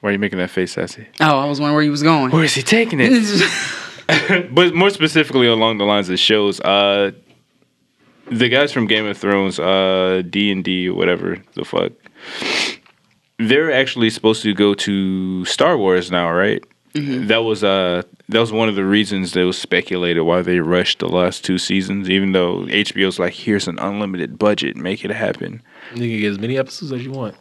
why 0.00 0.10
are 0.10 0.12
you 0.12 0.18
making 0.18 0.38
that 0.38 0.50
face, 0.50 0.72
Sassy? 0.72 1.06
Oh, 1.20 1.38
I 1.38 1.46
was 1.46 1.60
wondering 1.60 1.74
where 1.74 1.84
you 1.84 1.90
was 1.90 2.02
going. 2.02 2.30
Where 2.30 2.44
is 2.44 2.54
he 2.54 2.62
taking 2.62 2.98
it? 3.00 4.50
but 4.52 4.74
more 4.74 4.90
specifically 4.90 5.46
along 5.46 5.78
the 5.78 5.84
lines 5.84 6.08
of 6.08 6.18
shows, 6.18 6.60
uh, 6.60 7.12
the 8.30 8.48
guys 8.48 8.72
from 8.72 8.86
Game 8.86 9.06
of 9.06 9.16
Thrones, 9.16 9.58
uh, 9.58 10.22
D 10.28 10.50
and 10.50 10.64
D, 10.64 10.90
whatever 10.90 11.42
the 11.54 11.64
fuck, 11.64 11.92
they're 13.38 13.72
actually 13.72 14.10
supposed 14.10 14.42
to 14.42 14.54
go 14.54 14.74
to 14.74 15.44
Star 15.44 15.76
Wars 15.76 16.10
now, 16.10 16.30
right? 16.32 16.62
That 16.94 17.38
was 17.44 17.62
uh 17.62 18.02
that 18.30 18.40
was 18.40 18.52
one 18.52 18.70
of 18.70 18.74
the 18.74 18.84
reasons 18.84 19.32
that 19.32 19.44
was 19.44 19.58
speculated 19.58 20.22
why 20.22 20.40
they 20.40 20.60
rushed 20.60 21.00
the 21.00 21.08
last 21.08 21.44
two 21.44 21.58
seasons, 21.58 22.08
even 22.08 22.32
though 22.32 22.60
HBO's 22.62 23.18
like, 23.18 23.34
here's 23.34 23.68
an 23.68 23.78
unlimited 23.78 24.38
budget, 24.38 24.76
make 24.76 25.04
it 25.04 25.10
happen. 25.10 25.62
You 25.94 26.00
can 26.08 26.20
get 26.20 26.32
as 26.32 26.38
many 26.38 26.56
episodes 26.56 26.92
as 26.92 27.04
you 27.04 27.10
want. 27.12 27.34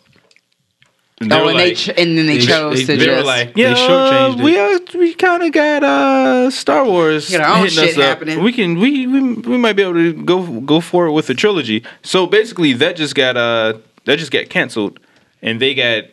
And 1.22 1.31
oh, 1.31 1.45
were 1.45 1.52
and 1.52 1.60
they 1.60 1.73
ch- 1.73 1.88
and 1.88 2.18
then 2.18 2.26
they, 2.26 2.39
they- 2.39 2.45
chose 2.45 2.85
they- 2.85 2.93
to 2.95 2.99
they 2.99 3.06
just 3.06 3.18
were 3.19 3.23
like, 3.23 3.53
They 3.53 3.61
yeah, 3.61 3.76
shortchanged 3.76 4.43
we 4.43 4.60
uh, 4.60 4.80
we 4.99 5.14
kind 5.14 5.43
of 5.43 5.53
got 5.53 5.81
uh 5.85 6.49
Star 6.52 6.84
Wars 6.84 7.30
Got 7.31 7.39
our 7.39 7.56
own 7.56 7.64
hitting 7.64 7.80
us 7.80 7.85
shit 7.91 7.97
up. 7.99 8.03
happening. 8.03 8.43
We 8.43 8.52
can 8.52 8.77
we, 8.77 9.07
we 9.07 9.22
we 9.35 9.57
might 9.57 9.77
be 9.77 9.84
able 9.84 9.93
to 9.93 10.11
go 10.11 10.60
go 10.60 10.81
for 10.81 11.06
it 11.06 11.14
with 11.14 11.27
the 11.27 11.34
trilogy. 11.34 11.85
So 12.03 12.27
basically, 12.27 12.73
that 12.73 12.97
just 12.97 13.15
got 13.15 13.38
uh 13.38 13.76
that 14.06 14.19
just 14.19 14.32
got 14.32 14.49
canceled, 14.49 14.99
and 15.41 15.60
they 15.61 15.73
got 15.73 16.06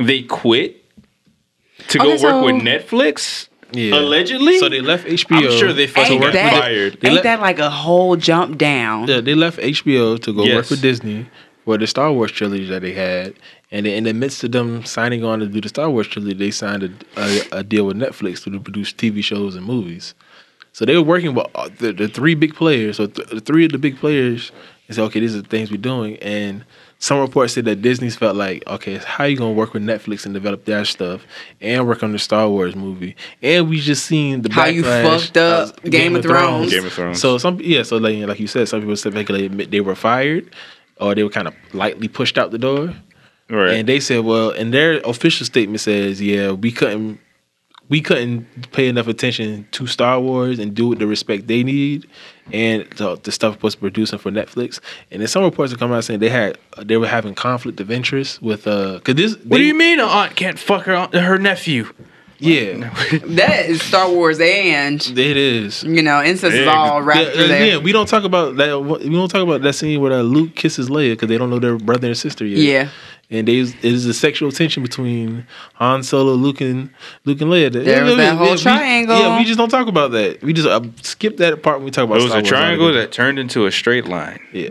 they 0.00 0.22
quit 0.22 0.84
to 1.88 1.98
Okay, 1.98 2.08
go 2.08 2.16
so- 2.16 2.42
work 2.42 2.52
with 2.54 2.62
Netflix. 2.62 3.48
Yeah. 3.72 3.96
Allegedly, 3.98 4.58
So 4.60 4.68
they 4.68 4.80
left 4.80 5.04
HBO. 5.04 5.50
I'm 5.50 5.58
sure 5.58 5.72
they 5.72 5.88
fucking 5.88 6.12
Ain't 6.12 6.22
got 6.22 6.32
that- 6.34 6.60
fired. 6.62 7.00
They 7.00 7.08
ain't 7.08 7.14
let- 7.16 7.24
that 7.24 7.40
like 7.40 7.58
a 7.58 7.70
whole 7.70 8.14
jump 8.14 8.56
down? 8.56 9.08
Yeah, 9.08 9.20
they 9.20 9.34
left 9.34 9.58
HBO 9.58 10.16
to 10.18 10.32
go 10.32 10.42
work 10.42 10.48
Yes. 10.48 10.70
with 10.70 10.80
Disney 10.80 11.26
for 11.64 11.76
the 11.76 11.88
Star 11.88 12.12
Wars 12.12 12.30
trilogy 12.30 12.66
that 12.66 12.82
they 12.82 12.92
had, 12.92 13.34
and 13.72 13.84
in 13.86 14.04
the 14.04 14.12
midst 14.14 14.44
of 14.44 14.52
them 14.52 14.84
signing 14.84 15.24
on 15.24 15.40
to 15.40 15.46
do 15.46 15.60
the 15.60 15.68
Star 15.68 15.90
Wars 15.90 16.06
trilogy, 16.06 16.34
they 16.34 16.52
signed 16.52 16.84
a, 16.84 17.20
a, 17.20 17.40
a 17.58 17.62
deal 17.64 17.86
with 17.86 17.96
Netflix 17.96 18.44
to 18.44 18.60
produce 18.60 18.92
TV 18.92 19.24
shows 19.24 19.56
and 19.56 19.66
movies. 19.66 20.14
So 20.72 20.84
they 20.84 20.94
were 20.96 21.02
working 21.02 21.34
with 21.34 21.46
uh, 21.56 21.68
the, 21.78 21.92
the 21.92 22.06
three 22.06 22.34
big 22.36 22.54
players. 22.54 22.98
So 22.98 23.06
th- 23.06 23.28
the 23.28 23.40
three 23.40 23.64
of 23.64 23.72
the 23.72 23.78
big 23.78 23.96
players 23.98 24.52
and 24.86 24.94
said, 24.94 25.02
okay, 25.06 25.18
these 25.20 25.34
are 25.34 25.42
the 25.42 25.48
things 25.48 25.70
we're 25.72 25.78
doing. 25.78 26.16
And 26.18 26.64
some 27.04 27.20
reports 27.20 27.52
said 27.52 27.66
that 27.66 27.82
Disney's 27.82 28.16
felt 28.16 28.34
like, 28.34 28.66
okay, 28.66 28.96
how 28.96 29.24
you 29.24 29.36
gonna 29.36 29.52
work 29.52 29.74
with 29.74 29.82
Netflix 29.82 30.24
and 30.24 30.32
develop 30.32 30.64
their 30.64 30.86
stuff 30.86 31.26
and 31.60 31.86
work 31.86 32.02
on 32.02 32.12
the 32.12 32.18
Star 32.18 32.48
Wars 32.48 32.74
movie? 32.74 33.14
And 33.42 33.68
we 33.68 33.78
just 33.78 34.06
seen 34.06 34.40
the 34.40 34.50
How 34.50 34.64
you 34.64 34.82
fucked 34.82 35.36
up 35.36 35.84
of 35.84 35.90
Game 35.90 36.16
of 36.16 36.22
Thrones. 36.22 36.72
Game 36.72 36.86
of 36.86 36.94
Thrones. 36.94 37.20
So 37.20 37.36
some 37.36 37.60
yeah, 37.60 37.82
so 37.82 37.98
like 37.98 38.16
like 38.26 38.40
you 38.40 38.46
said, 38.46 38.68
some 38.68 38.80
people 38.80 38.96
speculated 38.96 39.70
they 39.70 39.82
were 39.82 39.94
fired 39.94 40.48
or 40.98 41.14
they 41.14 41.22
were 41.22 41.28
kind 41.28 41.46
of 41.46 41.54
lightly 41.74 42.08
pushed 42.08 42.38
out 42.38 42.52
the 42.52 42.58
door. 42.58 42.94
right. 43.50 43.74
And 43.74 43.86
they 43.86 44.00
said, 44.00 44.24
well, 44.24 44.48
and 44.52 44.72
their 44.72 45.00
official 45.00 45.44
statement 45.44 45.80
says, 45.80 46.22
yeah, 46.22 46.52
we 46.52 46.72
couldn't 46.72 47.20
we 47.88 48.00
couldn't 48.00 48.72
pay 48.72 48.88
enough 48.88 49.06
attention 49.08 49.66
to 49.72 49.86
Star 49.86 50.18
Wars 50.20 50.58
and 50.58 50.74
do 50.74 50.92
it 50.92 50.98
the 50.98 51.06
respect 51.06 51.46
they 51.46 51.62
need 51.62 52.06
and 52.52 52.84
the, 52.96 53.16
the 53.22 53.30
stuff 53.32 53.62
was 53.62 53.74
producing 53.74 54.18
for 54.18 54.30
Netflix. 54.30 54.80
And 55.10 55.20
then 55.20 55.28
some 55.28 55.44
reports 55.44 55.70
have 55.72 55.78
come 55.78 55.92
out 55.92 56.02
saying 56.04 56.20
they 56.20 56.30
had 56.30 56.56
they 56.78 56.96
were 56.96 57.06
having 57.06 57.34
conflict 57.34 57.80
of 57.80 57.90
interest 57.90 58.40
with 58.42 58.66
uh 58.66 59.00
cause 59.00 59.14
this 59.16 59.36
what 59.44 59.58
do 59.58 59.64
you 59.64 59.74
mean 59.74 60.00
an 60.00 60.06
aunt 60.08 60.34
can't 60.36 60.58
fuck 60.58 60.84
her 60.84 60.94
aunt, 60.94 61.14
her 61.14 61.38
nephew? 61.38 61.92
Yeah. 62.38 62.92
That 63.36 63.66
is 63.66 63.80
Star 63.82 64.10
Wars 64.10 64.40
and 64.40 65.00
it 65.16 65.36
is. 65.36 65.84
you 65.84 66.02
know 66.02 66.22
incest 66.22 66.54
is 66.56 66.66
Yeah, 66.66 66.72
all 66.74 67.00
wrapped 67.02 67.36
Yeah, 67.36 67.46
there. 67.46 67.66
yeah, 67.66 67.76
we 67.78 67.92
don't 67.92 68.08
talk 68.08 68.24
about 68.24 68.56
that. 68.56 68.78
We 68.80 69.08
don't 69.10 69.28
talk 69.30 69.42
about 69.42 69.62
that 69.62 69.72
scene 69.74 70.00
where 70.00 70.12
uh, 70.12 70.22
Luke 70.22 70.54
kisses 70.54 70.88
Leia 70.90 71.12
because 71.12 71.28
they 71.28 71.38
don't 71.38 71.48
know 71.50 71.58
their 71.60 71.76
brother 71.78 72.08
and 72.08 72.16
sister 72.16 72.44
yet. 72.44 72.58
Yeah. 72.58 72.88
And 73.30 73.48
there's 73.48 73.70
it 73.74 73.84
is 73.84 74.06
a 74.06 74.14
sexual 74.14 74.52
tension 74.52 74.82
between 74.82 75.46
Han 75.74 76.02
Solo, 76.02 76.34
Luke, 76.34 76.60
and 76.60 76.90
Luke 77.24 77.40
and 77.40 77.50
Leia. 77.50 77.72
There 77.72 78.04
was 78.04 78.16
that 78.16 78.36
whole 78.36 78.52
we- 78.52 78.56
triangle. 78.58 79.18
Yeah, 79.18 79.38
we 79.38 79.44
just 79.44 79.58
don't 79.58 79.70
talk 79.70 79.86
about 79.88 80.12
that. 80.12 80.42
We 80.42 80.52
just 80.52 80.68
uh, 80.68 80.82
skip 81.02 81.36
that 81.38 81.62
part 81.62 81.78
when 81.78 81.86
we 81.86 81.90
talk 81.90 82.04
about. 82.04 82.18
It 82.18 82.20
It 82.20 82.24
was 82.24 82.30
Star 82.32 82.38
a 82.38 82.42
Wars 82.42 82.48
triangle 82.50 82.86
altogether. 82.86 83.06
that 83.06 83.12
turned 83.12 83.38
into 83.38 83.66
a 83.66 83.72
straight 83.72 84.06
line. 84.06 84.40
Yeah. 84.52 84.70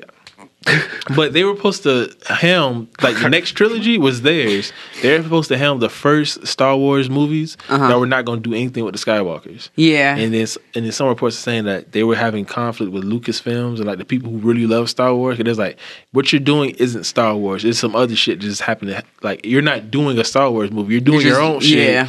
but 1.15 1.34
they 1.34 1.44
were 1.44 1.56
supposed 1.56 1.84
to 1.84 2.14
helm 2.27 2.88
like 3.02 3.19
the 3.22 3.30
next 3.30 3.52
trilogy 3.52 3.98
was 3.98 4.22
theirs. 4.22 4.72
They're 5.02 5.22
supposed 5.22 5.49
to 5.49 5.57
helm 5.57 5.80
the 5.80 5.90
first 5.90 6.45
Star 6.48 6.76
Wars 6.77 7.10
movies 7.10 7.57
Uh-huh. 7.69 7.88
that 7.88 7.99
were 7.99 8.06
not 8.06 8.26
going 8.26 8.41
to 8.41 8.49
do 8.49 8.56
anything 8.56 8.84
with 8.85 8.94
the 8.95 8.99
Skywalkers. 8.99 9.69
Yeah. 9.76 10.15
And 10.15 10.34
then 10.34 10.48
and 10.76 10.85
then 10.85 10.91
some 10.91 11.07
reports 11.07 11.38
are 11.38 11.41
saying 11.41 11.65
that 11.65 11.91
they 11.91 12.03
were 12.03 12.15
having 12.15 12.45
conflict 12.45 12.91
with 12.91 13.03
Lucasfilms 13.03 13.77
and 13.77 13.85
like 13.85 13.98
the 13.98 14.06
people 14.06 14.31
who 14.31 14.38
really 14.38 14.68
love 14.68 14.90
Star 14.90 15.14
Wars. 15.14 15.40
And 15.40 15.48
it's 15.48 15.60
like 15.60 15.77
what 16.11 16.31
you're 16.31 16.40
doing 16.40 16.72
isn't 16.72 17.03
Star 17.03 17.35
Wars. 17.35 17.65
It's 17.65 17.80
some 17.80 17.95
other 17.95 18.15
shit 18.15 18.40
that 18.40 18.45
just 18.45 18.61
happened. 18.61 18.91
To, 18.91 19.03
like 19.22 19.45
you're 19.45 19.61
not 19.61 19.91
doing 19.91 20.18
a 20.18 20.23
Star 20.23 20.49
Wars 20.52 20.72
movie. 20.72 20.94
You're 20.94 21.02
doing 21.02 21.22
You're 21.22 21.31
your 21.31 21.41
own 21.41 21.60
shit. 21.60 21.90
yeah. 21.90 22.07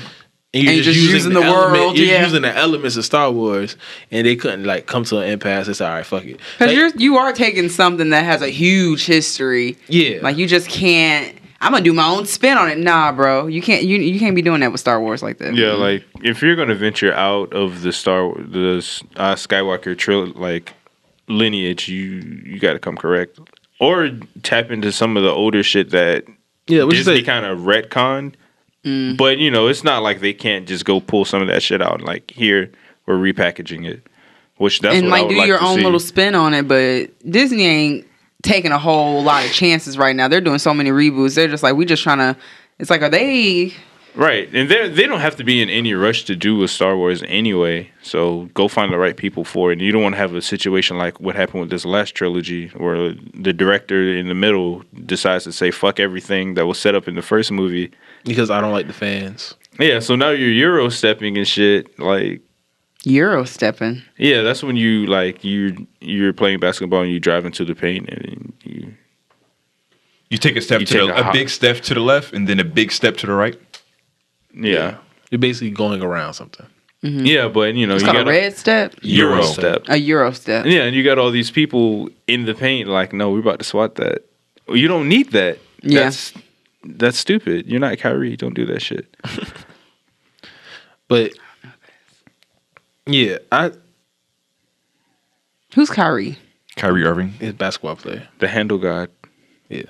And 0.54 0.62
you're, 0.62 0.72
And 0.74 0.82
just, 0.84 0.98
using, 1.00 1.32
the, 1.32 1.40
world, 1.40 1.74
element, 1.76 1.96
You're 1.98 2.06
yeah. 2.06 2.22
using 2.22 2.42
the 2.42 2.56
elements 2.56 2.96
of 2.96 3.04
Star 3.04 3.28
Wars, 3.30 3.76
and 4.12 4.24
they 4.24 4.36
couldn't 4.36 4.62
like 4.64 4.86
come 4.86 5.02
to 5.04 5.18
an 5.18 5.28
impasse. 5.28 5.66
It's 5.66 5.80
all 5.80 5.88
right, 5.90 6.06
fuck 6.06 6.24
it. 6.24 6.36
Because 6.36 6.68
Like, 6.68 6.76
you're 6.76 6.90
you 6.96 7.16
are 7.16 7.32
taking 7.32 7.68
something 7.68 8.10
that 8.10 8.24
has 8.24 8.40
a 8.40 8.48
huge 8.50 9.04
history. 9.04 9.76
Yeah. 9.88 10.20
Like 10.22 10.36
you 10.36 10.46
just 10.46 10.68
can't. 10.68 11.36
I'm 11.60 11.72
gonna 11.72 11.82
do 11.82 11.92
my 11.92 12.06
own 12.06 12.26
spin 12.26 12.56
on 12.56 12.68
it. 12.70 12.78
Nah, 12.78 13.10
bro. 13.10 13.46
You 13.48 13.60
can't. 13.62 13.82
You 13.82 13.98
you 13.98 14.20
can't 14.20 14.36
be 14.36 14.42
doing 14.42 14.60
that 14.60 14.70
with 14.70 14.80
Star 14.80 15.00
Wars 15.00 15.22
like 15.24 15.38
that. 15.38 15.54
Yeah, 15.56 15.72
like 15.72 16.04
if 16.22 16.40
you're 16.40 16.54
gonna 16.56 16.74
venture 16.76 17.12
out 17.12 17.52
of 17.52 17.82
the 17.82 17.92
Star 17.92 18.32
the 18.34 18.76
uh, 19.16 19.34
Skywalker 19.34 19.98
trill 19.98 20.26
like 20.36 20.72
lineage, 21.26 21.88
you 21.88 22.42
you 22.46 22.60
got 22.60 22.74
to 22.74 22.78
come 22.78 22.96
correct, 22.96 23.38
or 23.80 24.10
tap 24.42 24.70
into 24.70 24.92
some 24.92 25.16
of 25.16 25.22
the 25.24 25.30
older 25.30 25.62
shit 25.62 25.90
that 25.90 26.24
yeah, 26.68 26.84
what 26.84 26.92
you 26.92 26.98
Disney 26.98 27.16
say? 27.16 27.22
kind 27.22 27.44
of 27.46 27.60
retconned. 27.60 28.34
Mm. 28.84 29.16
But 29.16 29.38
you 29.38 29.50
know, 29.50 29.68
it's 29.68 29.84
not 29.84 30.02
like 30.02 30.20
they 30.20 30.32
can't 30.32 30.68
just 30.68 30.84
go 30.84 31.00
pull 31.00 31.24
some 31.24 31.42
of 31.42 31.48
that 31.48 31.62
shit 31.62 31.80
out. 31.80 32.02
Like 32.02 32.30
here, 32.30 32.70
we're 33.06 33.16
repackaging 33.16 33.88
it. 33.88 34.06
which 34.58 34.80
that's 34.80 34.96
and 34.96 35.08
like 35.08 35.28
do 35.28 35.36
like 35.36 35.46
your 35.46 35.62
own 35.62 35.78
see. 35.78 35.84
little 35.84 36.00
spin 36.00 36.34
on 36.34 36.54
it. 36.54 36.68
But 36.68 37.10
Disney 37.28 37.64
ain't 37.64 38.06
taking 38.42 38.72
a 38.72 38.78
whole 38.78 39.22
lot 39.22 39.44
of 39.44 39.52
chances 39.52 39.98
right 39.98 40.14
now. 40.14 40.28
They're 40.28 40.40
doing 40.40 40.58
so 40.58 40.74
many 40.74 40.90
reboots. 40.90 41.34
They're 41.34 41.48
just 41.48 41.62
like 41.62 41.74
we 41.74 41.86
just 41.86 42.02
trying 42.02 42.18
to. 42.18 42.36
It's 42.78 42.90
like 42.90 43.02
are 43.02 43.10
they? 43.10 43.72
Right, 44.16 44.48
and 44.54 44.70
they 44.70 44.88
they 44.88 45.06
don't 45.08 45.18
have 45.18 45.34
to 45.36 45.44
be 45.44 45.60
in 45.60 45.68
any 45.68 45.92
rush 45.94 46.24
to 46.26 46.36
do 46.36 46.62
a 46.62 46.68
Star 46.68 46.96
Wars 46.96 47.24
anyway. 47.26 47.90
So 48.02 48.48
go 48.54 48.68
find 48.68 48.92
the 48.92 48.98
right 48.98 49.16
people 49.16 49.44
for 49.44 49.70
it. 49.70 49.74
And 49.74 49.82
you 49.82 49.90
don't 49.90 50.02
want 50.04 50.14
to 50.14 50.18
have 50.18 50.34
a 50.34 50.42
situation 50.42 50.98
like 50.98 51.18
what 51.18 51.34
happened 51.34 51.62
with 51.62 51.70
this 51.70 51.84
last 51.84 52.14
trilogy, 52.14 52.68
where 52.68 53.14
the 53.34 53.52
director 53.52 54.14
in 54.14 54.28
the 54.28 54.34
middle 54.34 54.84
decides 55.04 55.44
to 55.44 55.52
say 55.52 55.72
fuck 55.72 55.98
everything 55.98 56.54
that 56.54 56.66
was 56.66 56.78
set 56.78 56.94
up 56.94 57.08
in 57.08 57.16
the 57.16 57.22
first 57.22 57.50
movie. 57.50 57.90
Because 58.24 58.50
I 58.50 58.60
don't 58.60 58.72
like 58.72 58.86
the 58.86 58.92
fans. 58.92 59.54
Yeah, 59.78 59.98
so 60.00 60.14
now 60.16 60.30
you're 60.30 60.50
Euro 60.50 60.88
stepping 60.88 61.36
and 61.36 61.46
shit. 61.48 61.98
Like, 61.98 62.40
Euro 63.04 63.44
stepping. 63.44 64.02
yeah, 64.18 64.42
that's 64.42 64.62
when 64.62 64.76
you 64.76 65.06
like 65.06 65.44
you 65.44 65.86
you're 66.00 66.32
playing 66.32 66.60
basketball 66.60 67.02
and 67.02 67.10
you 67.12 67.20
drive 67.20 67.44
into 67.44 67.64
the 67.64 67.74
paint 67.74 68.08
and 68.08 68.52
you 68.64 68.94
You 70.30 70.38
take 70.38 70.56
a 70.56 70.60
step 70.60 70.80
You 70.80 70.86
to 70.86 70.98
the, 71.06 71.14
a 71.16 71.20
a, 71.20 71.22
hop. 71.24 71.32
big 71.32 71.48
step 71.50 71.80
to 71.82 71.94
the 71.94 72.00
left 72.00 72.32
and 72.32 72.48
then 72.48 72.60
a 72.60 72.64
big 72.64 72.92
step 72.92 73.16
to 73.18 73.26
the 73.26 73.32
right. 73.34 73.58
yeah. 74.54 74.96
You're 75.30 75.38
basically 75.40 75.70
going 75.70 76.02
around 76.02 76.34
something. 76.34 76.66
Mm-hmm. 77.02 77.26
Yeah, 77.26 77.48
but 77.48 77.74
you 77.74 77.86
know, 77.86 77.94
It's 77.96 78.02
you 78.04 78.10
called 78.12 78.24
got 78.24 78.28
a 78.28 78.40
red 78.40 78.56
step. 78.56 78.94
Euro 79.02 79.34
Euro 79.36 79.44
step. 79.46 79.82
A 79.88 79.96
Euro 79.98 80.32
step. 80.32 80.64
Yeah, 80.66 80.84
and 80.84 80.94
you 80.96 81.02
got 81.04 81.18
all 81.18 81.30
these 81.30 81.50
people 81.50 82.08
in 82.26 82.44
the 82.46 82.54
paint 82.54 82.88
like, 82.88 83.12
no, 83.12 83.30
we're 83.32 83.40
about 83.40 83.58
to 83.58 83.64
swat 83.64 83.96
that. 83.96 84.22
Well, 84.66 84.76
You 84.78 84.88
don't 84.88 85.08
need 85.08 85.32
that. 85.32 85.58
Yeah. 85.82 86.04
That's 86.04 86.32
that's 86.84 87.18
stupid. 87.18 87.66
You're 87.66 87.80
not 87.80 87.98
Kyrie. 87.98 88.36
Don't 88.36 88.54
do 88.54 88.66
that 88.66 88.80
shit. 88.82 89.14
But 91.08 91.32
yeah, 93.06 93.38
I 93.52 93.72
Who's 95.74 95.90
Kyrie? 95.90 96.38
Kyrie 96.76 97.04
Irving. 97.04 97.34
is 97.40 97.50
a 97.50 97.52
basketball 97.52 97.96
player. 97.96 98.26
The 98.38 98.48
handle 98.48 98.78
god. 98.78 99.10
Yeah, 99.68 99.82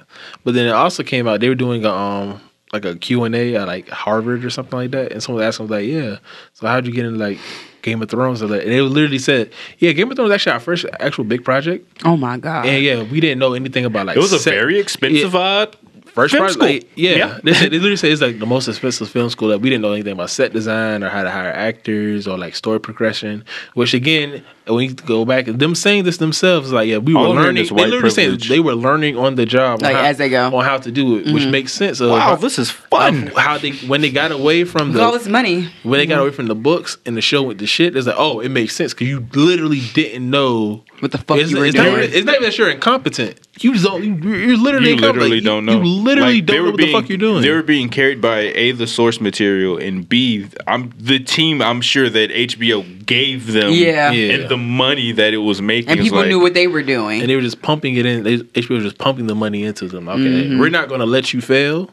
but 0.44 0.54
then 0.54 0.66
it 0.66 0.70
also 0.72 1.02
came 1.02 1.26
out 1.28 1.40
they 1.40 1.48
were 1.48 1.54
doing 1.54 1.84
a 1.84 1.90
um 1.90 2.40
like 2.72 2.84
a 2.84 2.96
Q 2.96 3.24
and 3.24 3.34
A 3.34 3.54
at 3.56 3.66
like 3.68 3.88
Harvard 3.88 4.44
or 4.44 4.50
something 4.50 4.76
like 4.78 4.90
that, 4.90 5.12
and 5.12 5.22
someone 5.22 5.44
asked 5.44 5.60
him 5.60 5.68
like, 5.68 5.86
yeah, 5.86 6.16
so 6.52 6.66
how'd 6.66 6.86
you 6.86 6.92
get 6.92 7.04
into 7.06 7.18
like 7.18 7.38
Game 7.82 8.02
of 8.02 8.08
Thrones? 8.08 8.42
And 8.42 8.50
they 8.50 8.80
literally 8.80 9.18
said, 9.18 9.52
yeah, 9.78 9.92
Game 9.92 10.10
of 10.10 10.16
Thrones 10.16 10.30
was 10.30 10.34
actually 10.34 10.52
our 10.52 10.60
first 10.60 10.84
actual 10.98 11.24
big 11.24 11.44
project, 11.44 11.86
Oh 12.04 12.16
my 12.16 12.38
god. 12.38 12.66
and 12.66 12.82
yeah, 12.82 13.02
we 13.04 13.20
didn't 13.20 13.38
know 13.38 13.52
anything 13.54 13.84
about 13.84 14.06
like 14.06 14.16
It 14.16 14.20
was 14.20 14.32
a 14.32 14.38
set- 14.40 14.54
very 14.54 14.78
expensive 14.80 15.34
uh 15.36 15.66
First 16.14 16.32
film 16.32 16.42
part, 16.42 16.52
school. 16.52 16.66
like, 16.66 16.88
yeah, 16.94 17.16
Yeah. 17.16 17.38
They, 17.44 17.52
they 17.52 17.68
literally 17.70 17.96
say 17.96 18.10
it's 18.12 18.22
like 18.22 18.38
the 18.38 18.46
most 18.46 18.68
expensive 18.68 19.08
film 19.10 19.30
school 19.30 19.48
that 19.48 19.58
we 19.58 19.68
didn't 19.68 19.82
know 19.82 19.92
anything 19.92 20.12
about 20.12 20.30
set 20.30 20.52
design 20.52 21.02
or 21.02 21.08
how 21.08 21.24
to 21.24 21.30
hire 21.30 21.50
actors 21.50 22.28
or 22.28 22.38
like 22.38 22.54
story 22.54 22.78
progression. 22.78 23.44
Which 23.74 23.94
again, 23.94 24.44
when 24.66 24.88
you 24.88 24.94
go 24.94 25.24
back, 25.24 25.46
and 25.46 25.58
them 25.58 25.74
saying 25.74 26.04
this 26.04 26.16
themselves, 26.16 26.72
like 26.72 26.88
yeah, 26.88 26.98
we 26.98 27.14
were 27.14 27.20
All 27.20 27.32
learning. 27.34 27.64
They 27.64 27.70
white 27.70 27.88
literally 27.88 28.10
saying 28.10 28.38
they 28.48 28.60
were 28.60 28.74
learning 28.74 29.16
on 29.16 29.34
the 29.34 29.44
job, 29.44 29.82
Like, 29.82 29.94
how- 29.94 30.02
as 30.04 30.18
they 30.18 30.28
go. 30.30 30.56
on 30.56 30.64
how 30.64 30.78
to 30.78 30.90
do 30.90 31.16
it, 31.18 31.26
which 31.26 31.42
mm-hmm. 31.42 31.50
makes 31.50 31.72
sense. 31.72 32.00
Of 32.00 32.10
Wow, 32.10 32.18
how, 32.18 32.36
this 32.36 32.58
is 32.58 32.70
fun. 32.70 33.26
how 33.36 33.58
they 33.58 33.72
when 33.72 34.00
they 34.00 34.10
got 34.10 34.32
away 34.32 34.64
from 34.64 34.92
With 34.92 35.00
all 35.02 35.12
the 35.12 35.18
this 35.18 35.28
money. 35.28 35.68
when 35.82 35.98
they 35.98 36.06
got 36.06 36.14
mm-hmm. 36.14 36.22
away 36.22 36.30
from 36.30 36.46
the 36.46 36.54
books 36.54 36.96
and 37.04 37.16
the 37.16 37.20
show 37.20 37.42
with 37.42 37.58
the 37.58 37.66
shit, 37.66 37.94
it's 37.94 38.06
like 38.06 38.16
oh, 38.18 38.40
it 38.40 38.48
makes 38.48 38.74
sense 38.74 38.94
because 38.94 39.08
you 39.08 39.26
literally 39.34 39.82
didn't 39.92 40.28
know 40.30 40.84
What 41.00 41.12
the 41.12 41.18
fuck 41.18 41.38
it's, 41.38 41.50
you 41.50 41.58
were 41.58 41.66
it's 41.66 41.76
not, 41.76 41.84
doing? 41.84 42.04
even, 42.04 42.16
it's 42.16 42.24
not 42.24 42.36
even 42.36 42.44
that 42.48 42.56
you're 42.58 42.70
incompetent. 42.70 43.40
You 43.60 43.72
just 43.72 43.84
don't. 43.84 44.02
You, 44.02 44.14
you're 44.34 44.56
literally 44.56 44.90
You 44.90 44.96
literally 44.96 45.30
Like, 45.36 45.44
don't 45.44 45.66
you- 45.68 45.74
know. 45.74 45.82
You 45.82 45.88
literally 46.02 46.36
Like, 46.36 46.46
they 46.46 46.54
don't 46.54 46.62
were 46.62 46.66
know 46.68 46.70
what 46.72 46.78
being, 46.78 46.92
the 46.92 47.00
fuck 47.00 47.08
you're 47.08 47.18
doing. 47.18 47.42
They 47.42 47.50
were 47.50 47.62
being 47.62 47.88
carried 47.88 48.20
by 48.20 48.38
a 48.40 48.72
the 48.72 48.86
source 48.86 49.20
material 49.20 49.76
and 49.76 50.08
b 50.08 50.46
I'm 50.66 50.92
the 50.98 51.18
team. 51.18 51.60
I'm 51.62 51.80
sure 51.82 52.08
that 52.08 52.30
HBO 52.30 53.03
gave 53.06 53.52
them 53.52 53.72
Yeah. 53.72 54.10
Yeah. 54.12 54.34
and 54.34 54.48
the 54.48 54.56
money 54.56 55.12
that 55.12 55.32
it 55.34 55.38
was 55.38 55.60
making. 55.62 55.90
and 55.90 56.00
people 56.00 56.18
like, 56.18 56.28
knew 56.28 56.40
what 56.40 56.54
they 56.54 56.66
were 56.66 56.82
doing. 56.82 57.20
and 57.20 57.28
they 57.30 57.36
were 57.36 57.42
just 57.42 57.62
pumping 57.62 57.96
it 57.96 58.06
in. 58.06 58.22
They, 58.22 58.38
HBO 58.38 58.70
was 58.76 58.84
just 58.84 58.98
pumping 58.98 59.26
the 59.26 59.34
money 59.34 59.64
into 59.64 59.88
them. 59.88 60.08
Okay, 60.08 60.20
Mm-hmm. 60.22 60.58
we're 60.58 60.70
not 60.70 60.88
going 60.88 61.00
to 61.00 61.06
let 61.06 61.32
you 61.32 61.40
fail. 61.40 61.90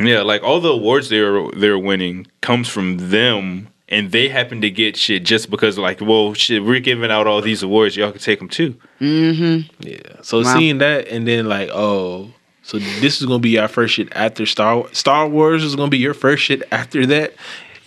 Yeah, 0.00 0.22
like 0.22 0.42
all 0.42 0.60
the 0.60 0.70
awards 0.72 1.08
they're 1.08 1.50
they're 1.52 1.78
winning 1.78 2.26
comes 2.40 2.68
from 2.68 3.10
them, 3.10 3.66
and 3.88 4.12
they 4.12 4.28
happen 4.28 4.60
to 4.60 4.70
get 4.70 4.96
shit 4.96 5.24
just 5.24 5.50
because, 5.50 5.76
like, 5.76 6.00
well, 6.00 6.34
shit, 6.34 6.62
we're 6.64 6.78
giving 6.78 7.10
out 7.10 7.26
all 7.26 7.40
these 7.40 7.64
awards, 7.64 7.96
y'all 7.96 8.12
can 8.12 8.20
take 8.20 8.38
them 8.38 8.48
too. 8.48 8.76
Yeah. 9.00 9.98
So 10.22 10.42
Wow. 10.42 10.56
seeing 10.56 10.78
that 10.78 11.08
and 11.08 11.26
then 11.26 11.48
like, 11.48 11.70
oh, 11.72 12.30
so 12.62 12.78
this 12.78 13.20
is 13.20 13.26
going 13.26 13.40
to 13.40 13.42
be 13.42 13.58
our 13.58 13.66
first 13.68 13.94
shit 13.94 14.08
after 14.12 14.44
Star 14.46 14.86
Star 14.92 15.26
Wars 15.26 15.64
is 15.64 15.74
going 15.74 15.88
to 15.88 15.90
be 15.90 15.98
your 15.98 16.14
first 16.14 16.42
shit 16.44 16.62
after 16.70 17.04
that. 17.06 17.32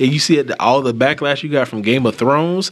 And 0.02 0.12
you 0.12 0.20
see 0.20 0.38
it, 0.40 0.52
all 0.60 0.82
the 0.82 0.94
backlash 0.94 1.44
you 1.44 1.50
got 1.50 1.68
from 1.68 1.82
Game 1.82 2.06
of 2.06 2.16
Thrones. 2.16 2.72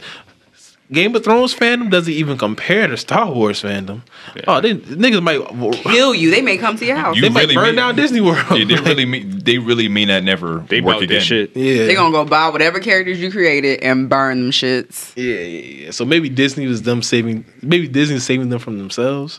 Game 0.92 1.14
of 1.14 1.22
Thrones 1.22 1.54
fandom 1.54 1.88
doesn't 1.88 2.12
even 2.12 2.36
compare 2.36 2.88
to 2.88 2.96
Star 2.96 3.30
Wars 3.30 3.62
fandom. 3.62 4.02
Oh, 4.48 4.60
they 4.60 4.74
niggas 4.74 5.22
might 5.22 5.38
Kill 5.84 6.12
you. 6.16 6.32
They 6.32 6.42
may 6.42 6.58
come 6.58 6.76
to 6.78 6.84
your 6.84 6.96
house. 6.96 7.14
You 7.14 7.22
they 7.22 7.28
might 7.28 7.54
burn 7.54 7.66
mean- 7.66 7.74
down 7.76 7.94
Disney 7.94 8.20
World. 8.20 8.44
Yeah, 8.50 8.64
they 8.64 8.74
really 8.82 9.04
mean 9.04 9.38
they 9.44 9.58
really 9.58 9.88
mean 9.88 10.08
that 10.08 10.24
never 10.24 10.64
They 10.68 10.80
work 10.80 10.96
bought 10.96 11.02
again. 11.04 11.18
this 11.18 11.24
shit. 11.24 11.56
yeah. 11.56 11.86
They're 11.86 11.94
gonna 11.94 12.10
go 12.10 12.24
buy 12.24 12.48
whatever 12.48 12.80
characters 12.80 13.20
you 13.20 13.30
created 13.30 13.84
and 13.84 14.08
burn 14.08 14.40
them 14.42 14.50
shits. 14.50 15.12
Yeah, 15.14 15.36
yeah, 15.38 15.84
yeah. 15.84 15.90
So 15.92 16.04
maybe 16.04 16.28
Disney 16.28 16.66
was 16.66 16.82
them 16.82 17.02
saving. 17.04 17.44
Maybe 17.62 17.86
Disney 17.86 18.18
saving 18.18 18.48
them 18.48 18.58
from 18.58 18.78
themselves. 18.78 19.38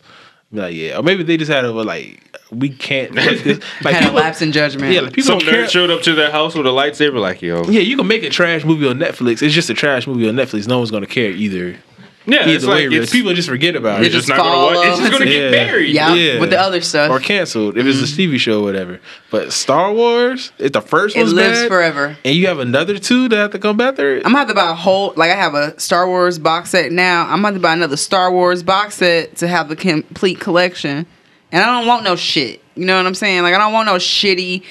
Be 0.52 0.60
Like, 0.60 0.76
yeah, 0.76 0.98
or 0.98 1.04
maybe 1.04 1.24
they 1.24 1.38
just 1.38 1.52
had 1.52 1.66
a 1.66 1.72
like, 1.72 2.20
we 2.52 2.70
can't. 2.70 3.14
Like, 3.16 3.44
this, 3.44 3.60
like 3.84 3.94
Had 3.96 4.04
a 4.04 4.06
people- 4.08 4.16
lapse 4.22 4.42
in 4.42 4.52
judgment. 4.52 4.94
Yeah, 4.94 5.02
like 5.02 5.14
people 5.14 5.28
Some 5.30 5.40
don't 5.40 5.50
care. 5.50 5.66
nerd 5.66 5.70
showed 5.70 5.90
up 5.90 6.02
to 6.04 6.14
their 6.14 6.32
house 6.32 6.56
with 6.56 6.66
a 6.66 6.70
lightsaber, 6.72 7.20
like, 7.20 7.42
yo. 7.42 7.64
Yeah, 7.66 7.80
you 7.82 7.96
can 7.98 8.08
make 8.08 8.24
a 8.24 8.30
trash 8.30 8.64
movie 8.66 8.88
on 8.88 8.98
Netflix. 9.00 9.42
It's 9.42 9.54
just 9.54 9.70
a 9.70 9.74
trash 9.74 10.08
movie 10.08 10.28
on 10.28 10.36
Netflix. 10.36 10.68
No 10.68 10.78
one's 10.80 10.92
gonna 10.92 11.06
care 11.08 11.32
either. 11.32 11.78
Yeah, 12.26 12.44
Either 12.44 12.52
it's 12.52 12.66
way, 12.66 12.74
like 12.74 12.84
really. 12.84 12.98
it's, 12.98 13.12
people 13.12 13.34
just 13.34 13.50
forget 13.50 13.76
about 13.76 14.02
it. 14.02 14.06
it's 14.06 14.16
just 14.16 14.28
just 14.28 14.38
not 14.38 14.44
gonna 14.44 14.76
watch. 14.78 14.88
It's 14.88 15.00
just 15.00 15.12
gonna 15.12 15.26
get 15.26 15.44
Yeah. 15.44 15.50
buried. 15.66 15.90
Yeah, 15.96 16.14
Yeah. 16.14 16.40
with 16.40 16.52
the 16.52 16.60
other 16.60 16.82
stuff. 16.82 17.10
or 17.10 17.20
canceled 17.20 17.78
if 17.78 17.86
it's 17.86 18.00
a 18.00 18.04
mm-hmm. 18.04 18.34
TV 18.34 18.40
show 18.40 18.60
or 18.60 18.64
whatever. 18.64 19.00
But 19.32 19.52
Star 19.52 19.92
Wars, 19.92 20.52
if 20.60 20.72
the 20.72 20.82
first 20.82 21.16
it 21.16 21.26
lives 21.28 21.62
bad, 21.62 21.68
forever. 21.68 22.18
and 22.24 22.36
you 22.36 22.46
have 22.48 22.60
another 22.60 23.00
two 23.00 23.28
that 23.30 23.36
have 23.36 23.52
to 23.52 23.60
come 23.60 23.76
back 23.78 23.96
there. 23.96 24.18
I'm 24.18 24.24
gonna 24.24 24.38
have 24.40 24.48
to 24.50 24.54
buy 24.54 24.70
a 24.70 24.76
whole 24.76 25.14
like 25.16 25.32
I 25.32 25.36
have 25.36 25.56
a 25.56 25.80
Star 25.80 26.08
Wars 26.08 26.38
box 26.38 26.70
set 26.70 26.92
now. 26.92 27.24
I'm 27.24 27.38
gonna 27.38 27.48
have 27.48 27.54
to 27.56 27.60
buy 27.60 27.74
another 27.74 27.98
Star 27.98 28.32
Wars 28.32 28.62
box 28.62 28.96
set 28.96 29.38
to 29.38 29.48
have 29.48 29.68
the 29.70 29.76
complete 29.76 30.40
collection. 30.40 31.06
And 31.52 31.64
I 31.64 31.66
don't 31.66 31.88
want 31.88 32.04
no 32.04 32.16
shit. 32.16 32.62
You 32.76 32.86
know 32.86 32.98
what 32.98 33.06
I'm 33.06 33.16
saying? 33.16 33.42
Like 33.42 33.56
I 33.56 33.58
don't 33.58 33.74
want 33.74 33.88
no 33.88 33.96
shitty 33.96 34.64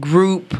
group 0.00 0.54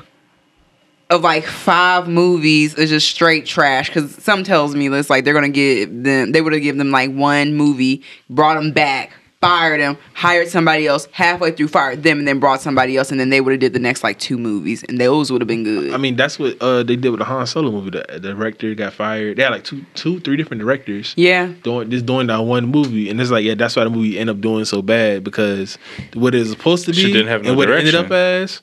of 1.11 1.23
like 1.23 1.45
five 1.45 2.09
movies 2.09 2.75
is 2.75 2.91
just 2.91 3.09
straight 3.09 3.47
trash. 3.47 3.93
Cause 3.93 4.15
some 4.23 4.45
tells 4.45 4.75
me 4.75 4.89
it's 4.89 5.11
like 5.11 5.25
they're 5.25 5.35
gonna 5.35 5.49
give 5.49 6.03
them 6.03 6.33
they 6.33 6.41
would 6.41 6.53
have 6.53 6.63
given 6.63 6.79
them 6.79 6.91
like 6.91 7.13
one 7.13 7.55
movie, 7.55 8.03
brought 8.29 8.55
them 8.55 8.73
back, 8.73 9.13
fired 9.41 9.81
them, 9.81 9.97
hired 10.13 10.49
somebody 10.49 10.87
else 10.87 11.09
halfway 11.13 11.51
through, 11.51 11.69
fired 11.69 12.03
them, 12.03 12.19
and 12.19 12.29
then 12.29 12.39
brought 12.39 12.61
somebody 12.61 12.97
else, 12.97 13.11
and 13.11 13.19
then 13.19 13.31
they 13.31 13.41
would 13.41 13.53
have 13.53 13.61
did 13.61 13.73
the 13.73 13.79
next 13.79 14.05
like 14.05 14.19
two 14.19 14.37
movies, 14.37 14.85
and 14.85 15.01
those 15.01 15.33
would 15.33 15.41
have 15.41 15.49
been 15.49 15.65
good. 15.65 15.95
I 15.95 15.97
mean, 15.97 16.17
that's 16.17 16.39
what 16.39 16.61
uh, 16.61 16.83
they 16.83 16.97
did 16.97 17.09
with 17.09 17.21
the 17.21 17.25
Han 17.25 17.47
Solo 17.47 17.71
movie. 17.71 17.91
The, 17.91 18.05
the 18.19 18.35
director 18.35 18.75
got 18.75 18.93
fired. 18.93 19.39
They 19.39 19.43
had 19.43 19.53
like 19.53 19.65
two, 19.65 19.85
two, 19.95 20.21
three 20.21 20.37
different 20.37 20.61
directors. 20.61 21.15
yeah. 21.17 21.53
doing 21.63 21.91
just 21.91 22.05
doing 22.05 22.27
that 22.27 22.39
one 22.39 22.67
movie, 22.67 23.09
and 23.09 23.19
it's 23.19 23.31
like 23.31 23.45
yeah, 23.45 23.55
that's 23.55 23.77
why 23.77 23.85
the 23.85 23.91
movie 23.91 24.19
ended 24.19 24.37
up 24.37 24.43
doing 24.43 24.65
so 24.67 24.83
bad 24.83 25.25
because 25.25 25.79
what 26.15 26.35
it 26.35 26.41
was 26.41 26.51
supposed 26.51 26.85
to 26.87 26.93
be 26.93 26.99
Shit 26.99 27.13
didn't 27.13 27.29
have 27.29 27.43
no 27.43 27.51
and 27.51 27.57
what 27.57 27.71
it 27.71 27.79
ended 27.79 27.95
up 27.95 28.11
as 28.11 28.61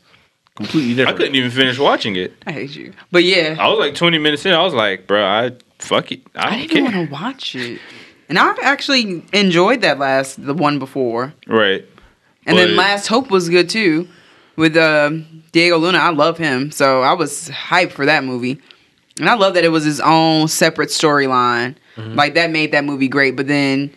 completely 0.55 0.95
different. 0.95 1.15
I 1.15 1.17
couldn't 1.17 1.35
even 1.35 1.51
finish 1.51 1.77
watching 1.77 2.15
it. 2.15 2.33
I 2.47 2.51
hate 2.51 2.75
you. 2.75 2.93
But 3.11 3.23
yeah, 3.23 3.55
I 3.59 3.67
was 3.69 3.79
like 3.79 3.95
20 3.95 4.17
minutes 4.17 4.45
in. 4.45 4.53
I 4.53 4.61
was 4.63 4.73
like, 4.73 5.07
bro, 5.07 5.23
I 5.23 5.51
fuck 5.79 6.11
it. 6.11 6.21
I 6.35 6.47
I 6.47 6.49
don't 6.51 6.59
didn't 6.67 6.77
even 6.77 6.97
want 6.97 7.07
to 7.09 7.13
watch 7.13 7.55
it. 7.55 7.79
And 8.27 8.39
I 8.39 8.55
actually 8.63 9.23
enjoyed 9.33 9.81
that 9.81 9.99
last, 9.99 10.43
the 10.43 10.53
one 10.53 10.79
before. 10.79 11.33
Right. 11.47 11.85
And 12.47 12.57
then 12.57 12.75
Last 12.75 13.07
Hope 13.07 13.31
was 13.31 13.49
good 13.49 13.69
too, 13.69 14.07
with 14.55 14.77
uh, 14.77 15.11
Diego 15.51 15.77
Luna. 15.77 15.97
I 15.97 16.09
love 16.11 16.37
him, 16.37 16.71
so 16.71 17.01
I 17.01 17.13
was 17.13 17.49
hyped 17.49 17.91
for 17.91 18.05
that 18.05 18.23
movie. 18.23 18.59
And 19.19 19.29
I 19.29 19.35
love 19.35 19.53
that 19.55 19.63
it 19.63 19.69
was 19.69 19.83
his 19.83 19.99
own 20.01 20.47
separate 20.47 20.89
storyline. 20.89 21.75
Like 21.97 22.33
that 22.33 22.51
made 22.51 22.71
that 22.73 22.83
movie 22.83 23.07
great. 23.07 23.35
But 23.35 23.47
then 23.47 23.93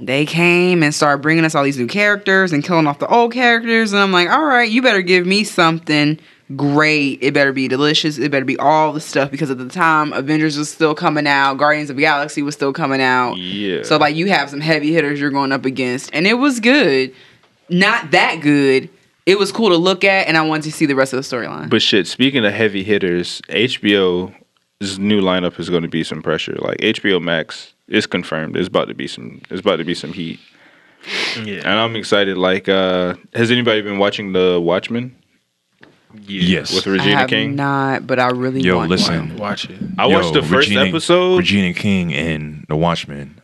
they 0.00 0.24
came 0.24 0.82
and 0.82 0.94
started 0.94 1.22
bringing 1.22 1.44
us 1.44 1.54
all 1.54 1.62
these 1.62 1.78
new 1.78 1.86
characters 1.86 2.52
and 2.52 2.64
killing 2.64 2.86
off 2.86 2.98
the 2.98 3.08
old 3.08 3.32
characters, 3.32 3.92
and 3.92 4.00
I'm 4.00 4.12
like, 4.12 4.28
all 4.28 4.44
right, 4.44 4.70
you 4.70 4.82
better 4.82 5.02
give 5.02 5.26
me 5.26 5.44
something 5.44 6.18
great. 6.56 7.18
It 7.22 7.34
better 7.34 7.52
be 7.52 7.68
delicious. 7.68 8.18
It 8.18 8.30
better 8.30 8.44
be 8.44 8.58
all 8.58 8.92
the 8.92 9.00
stuff 9.00 9.30
because 9.30 9.50
at 9.50 9.58
the 9.58 9.68
time 9.68 10.12
Avengers 10.12 10.58
was 10.58 10.70
still 10.70 10.94
coming 10.94 11.26
out, 11.26 11.54
Guardians 11.54 11.90
of 11.90 11.96
the 11.96 12.02
Galaxy 12.02 12.42
was 12.42 12.54
still 12.54 12.72
coming 12.72 13.00
out. 13.00 13.34
Yeah. 13.36 13.82
So 13.82 13.98
like 13.98 14.16
you 14.16 14.26
have 14.30 14.50
some 14.50 14.60
heavy 14.60 14.92
hitters 14.92 15.20
you're 15.20 15.30
going 15.30 15.52
up 15.52 15.64
against, 15.64 16.10
and 16.12 16.26
it 16.26 16.34
was 16.34 16.60
good. 16.60 17.14
Not 17.68 18.10
that 18.10 18.40
good. 18.40 18.88
It 19.26 19.38
was 19.38 19.52
cool 19.52 19.68
to 19.68 19.76
look 19.76 20.02
at, 20.02 20.26
and 20.26 20.36
I 20.36 20.42
wanted 20.42 20.64
to 20.64 20.72
see 20.72 20.86
the 20.86 20.96
rest 20.96 21.12
of 21.12 21.18
the 21.18 21.36
storyline. 21.36 21.70
But 21.70 21.82
shit, 21.82 22.08
speaking 22.08 22.44
of 22.44 22.52
heavy 22.52 22.82
hitters, 22.82 23.40
HBO's 23.48 24.98
new 24.98 25.20
lineup 25.20 25.60
is 25.60 25.70
going 25.70 25.82
to 25.82 25.88
be 25.88 26.02
some 26.02 26.22
pressure. 26.22 26.56
Like 26.58 26.78
HBO 26.78 27.22
Max 27.22 27.74
is 27.90 28.06
confirmed. 28.06 28.56
It's 28.56 28.68
about 28.68 28.88
to 28.88 28.94
be 28.94 29.06
some. 29.06 29.42
It's 29.50 29.60
about 29.60 29.76
to 29.76 29.84
be 29.84 29.94
some 29.94 30.12
heat, 30.12 30.40
yeah, 31.44 31.58
and 31.58 31.68
I'm 31.68 31.96
excited. 31.96 32.38
Like, 32.38 32.68
uh 32.68 33.14
has 33.34 33.50
anybody 33.50 33.82
been 33.82 33.98
watching 33.98 34.32
the 34.32 34.58
Watchmen? 34.60 35.16
Yes. 36.26 36.74
with 36.74 36.88
I 36.88 36.90
Regina 36.90 37.16
have 37.18 37.28
King. 37.28 37.54
not, 37.54 38.04
but 38.06 38.18
I 38.18 38.30
really 38.30 38.60
Yo, 38.62 38.76
want 38.78 38.90
listen. 38.90 39.28
one. 39.30 39.36
Watch 39.36 39.70
it. 39.70 39.78
I 39.96 40.06
watched 40.06 40.32
the 40.34 40.42
first 40.42 40.68
Regina- 40.68 40.86
episode. 40.86 41.36
Regina 41.38 41.72
King 41.72 42.10
in 42.10 42.64
The 42.68 42.74
Watchmen. 42.76 43.40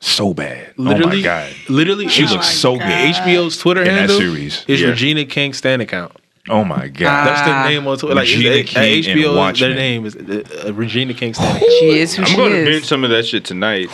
So 0.00 0.32
bad. 0.32 0.72
Literally, 0.78 1.18
oh 1.18 1.20
my 1.20 1.22
god. 1.22 1.52
literally, 1.68 2.08
She 2.08 2.22
H- 2.24 2.30
looks 2.30 2.48
so 2.48 2.78
good. 2.78 2.86
HBO's 2.86 3.58
Twitter 3.58 3.82
In 3.82 3.94
that 3.94 4.08
series. 4.08 4.64
is 4.66 4.80
Yeah. 4.80 4.88
Regina 4.88 5.26
King 5.26 5.52
stand 5.52 5.82
account. 5.82 6.12
Oh 6.50 6.64
my 6.64 6.88
god. 6.88 7.26
That's 7.26 7.40
Ah. 7.48 7.62
the 7.64 7.70
name 7.70 7.86
on 7.86 7.96
Twitter. 7.98 8.14
Like 8.14 8.24
Regina 8.28 8.50
it's- 8.56 8.76
at 8.76 8.82
King 8.82 9.04
and 9.06 9.18
HBO, 9.20 9.58
their 9.58 9.74
name 9.74 10.04
is 10.06 10.16
uh, 10.16 10.66
uh, 10.68 10.72
Regina 10.74 11.14
King 11.14 11.32
Stan 11.34 11.56
account. 11.56 11.72
She 11.80 11.98
is 11.98 12.14
who 12.14 12.22
I'm 12.22 12.28
she 12.28 12.36
going 12.36 12.52
to 12.52 12.64
binge 12.64 12.84
some 12.84 13.04
of 13.04 13.10
that 13.10 13.24
shit 13.26 13.44
tonight. 13.44 13.88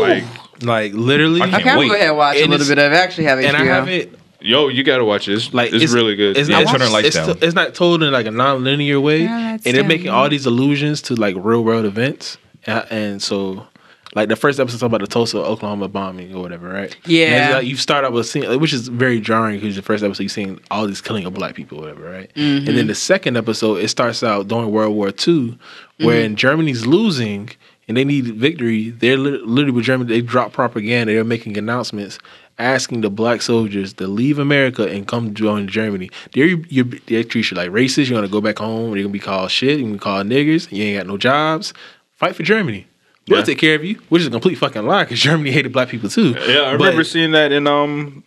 Like, 0.00 0.24
Like 0.62 0.92
literally, 0.94 1.40
I 1.42 1.48
can't 1.50 1.62
Okay, 1.62 1.70
I'm 1.70 1.78
wait. 1.78 1.88
go 1.88 1.94
ahead 1.94 2.08
and 2.08 2.16
watch 2.16 2.36
a 2.36 2.46
little 2.46 2.66
bit 2.66 2.78
of 2.78 2.92
it. 2.92 2.96
I 2.96 2.98
actually 2.98 3.24
have 3.24 3.38
HBO. 3.38 3.48
and 3.48 3.56
I 3.56 3.64
haven't 3.64 4.18
yo, 4.40 4.68
you 4.68 4.82
got 4.82 4.98
to 4.98 5.04
watch 5.04 5.28
it. 5.28 5.34
It's, 5.34 5.54
like 5.54 5.72
it's, 5.72 5.92
really 5.92 6.16
good. 6.16 6.36
It's 6.36 6.48
Yeah, 6.48 6.62
not, 6.62 6.78
turn 6.78 7.04
it's, 7.04 7.14
down. 7.16 7.38
it's 7.40 7.54
not 7.54 7.74
told 7.74 8.02
in 8.02 8.12
like 8.12 8.26
a 8.26 8.30
non-linear 8.30 9.00
way, 9.00 9.22
Yeah, 9.22 9.52
and 9.64 9.76
they're 9.76 9.84
making 9.84 10.08
all 10.10 10.28
these 10.28 10.46
allusions 10.46 11.00
to 11.02 11.14
like 11.14 11.36
real 11.38 11.62
world 11.64 11.84
events, 11.84 12.38
and, 12.66 12.84
and 12.90 13.22
so. 13.22 13.66
Like 14.14 14.28
the 14.28 14.36
first 14.36 14.60
episode 14.60 14.84
about 14.84 15.00
the 15.00 15.06
Tulsa, 15.06 15.38
Oklahoma 15.38 15.88
bombing 15.88 16.34
or 16.34 16.42
whatever, 16.42 16.68
right? 16.68 16.94
Yeah. 17.06 17.26
And 17.46 17.54
like 17.54 17.66
you 17.66 17.76
start 17.76 18.04
out 18.04 18.12
with 18.12 18.26
seeing, 18.26 18.60
which 18.60 18.72
is 18.74 18.88
very 18.88 19.20
jarring 19.20 19.58
because 19.58 19.74
the 19.76 19.80
first 19.82 20.04
episode 20.04 20.24
you're 20.24 20.28
seeing 20.28 20.60
all 20.70 20.86
these 20.86 21.00
killing 21.00 21.24
of 21.24 21.32
black 21.32 21.54
people, 21.54 21.78
whatever, 21.78 22.10
right? 22.10 22.30
Mm-hmm. 22.34 22.68
And 22.68 22.76
then 22.78 22.86
the 22.88 22.94
second 22.94 23.36
episode 23.38 23.76
it 23.78 23.88
starts 23.88 24.22
out 24.22 24.48
during 24.48 24.70
World 24.70 24.94
War 24.94 25.08
II, 25.26 25.58
where 25.98 26.16
Mm-hmm. 26.16 26.24
in 26.26 26.36
Germany's 26.36 26.84
losing 26.86 27.50
and 27.88 27.96
they 27.96 28.04
need 28.04 28.26
victory. 28.26 28.90
They're 28.90 29.16
lit- 29.16 29.46
literally 29.46 29.72
with 29.72 29.84
Germany. 29.86 30.08
They 30.08 30.20
drop 30.20 30.52
propaganda. 30.52 31.12
They're 31.14 31.24
making 31.24 31.56
announcements 31.56 32.18
asking 32.58 33.00
the 33.00 33.10
black 33.10 33.40
soldiers 33.42 33.94
to 33.94 34.06
leave 34.06 34.38
America 34.38 34.86
and 34.86 35.08
come 35.08 35.32
join 35.34 35.66
Germany. 35.68 36.10
They're 36.34 36.46
you 36.46 36.84
they 36.84 37.24
treat 37.24 37.50
you 37.50 37.56
like 37.56 37.70
racist. 37.70 38.08
You're 38.10 38.18
gonna 38.18 38.28
go 38.28 38.42
back 38.42 38.58
home. 38.58 38.94
You're 38.94 39.04
gonna 39.04 39.12
be 39.12 39.18
called 39.18 39.50
shit. 39.50 39.78
You're 39.78 39.86
gonna 39.86 39.92
be 39.94 39.98
called 39.98 40.26
niggers. 40.26 40.70
You 40.70 40.84
ain't 40.84 40.98
got 40.98 41.06
no 41.06 41.16
jobs. 41.16 41.72
Fight 42.14 42.36
for 42.36 42.42
Germany. 42.42 42.86
We'll 43.32 43.40
Yeah. 43.40 43.44
take 43.46 43.58
care 43.58 43.74
of 43.74 43.84
you, 43.84 43.98
which 44.08 44.20
is 44.22 44.28
a 44.28 44.30
complete 44.30 44.56
fucking 44.56 44.84
lie 44.86 45.04
because 45.04 45.20
Germany 45.20 45.50
hated 45.58 45.72
black 45.72 45.88
people 45.88 46.08
too. 46.08 46.30
yeah, 46.46 46.62
I 46.62 46.76
But- 46.76 46.80
remember 46.84 47.04
seeing 47.04 47.32
that 47.32 47.50
in 47.52 47.66
um 47.66 48.22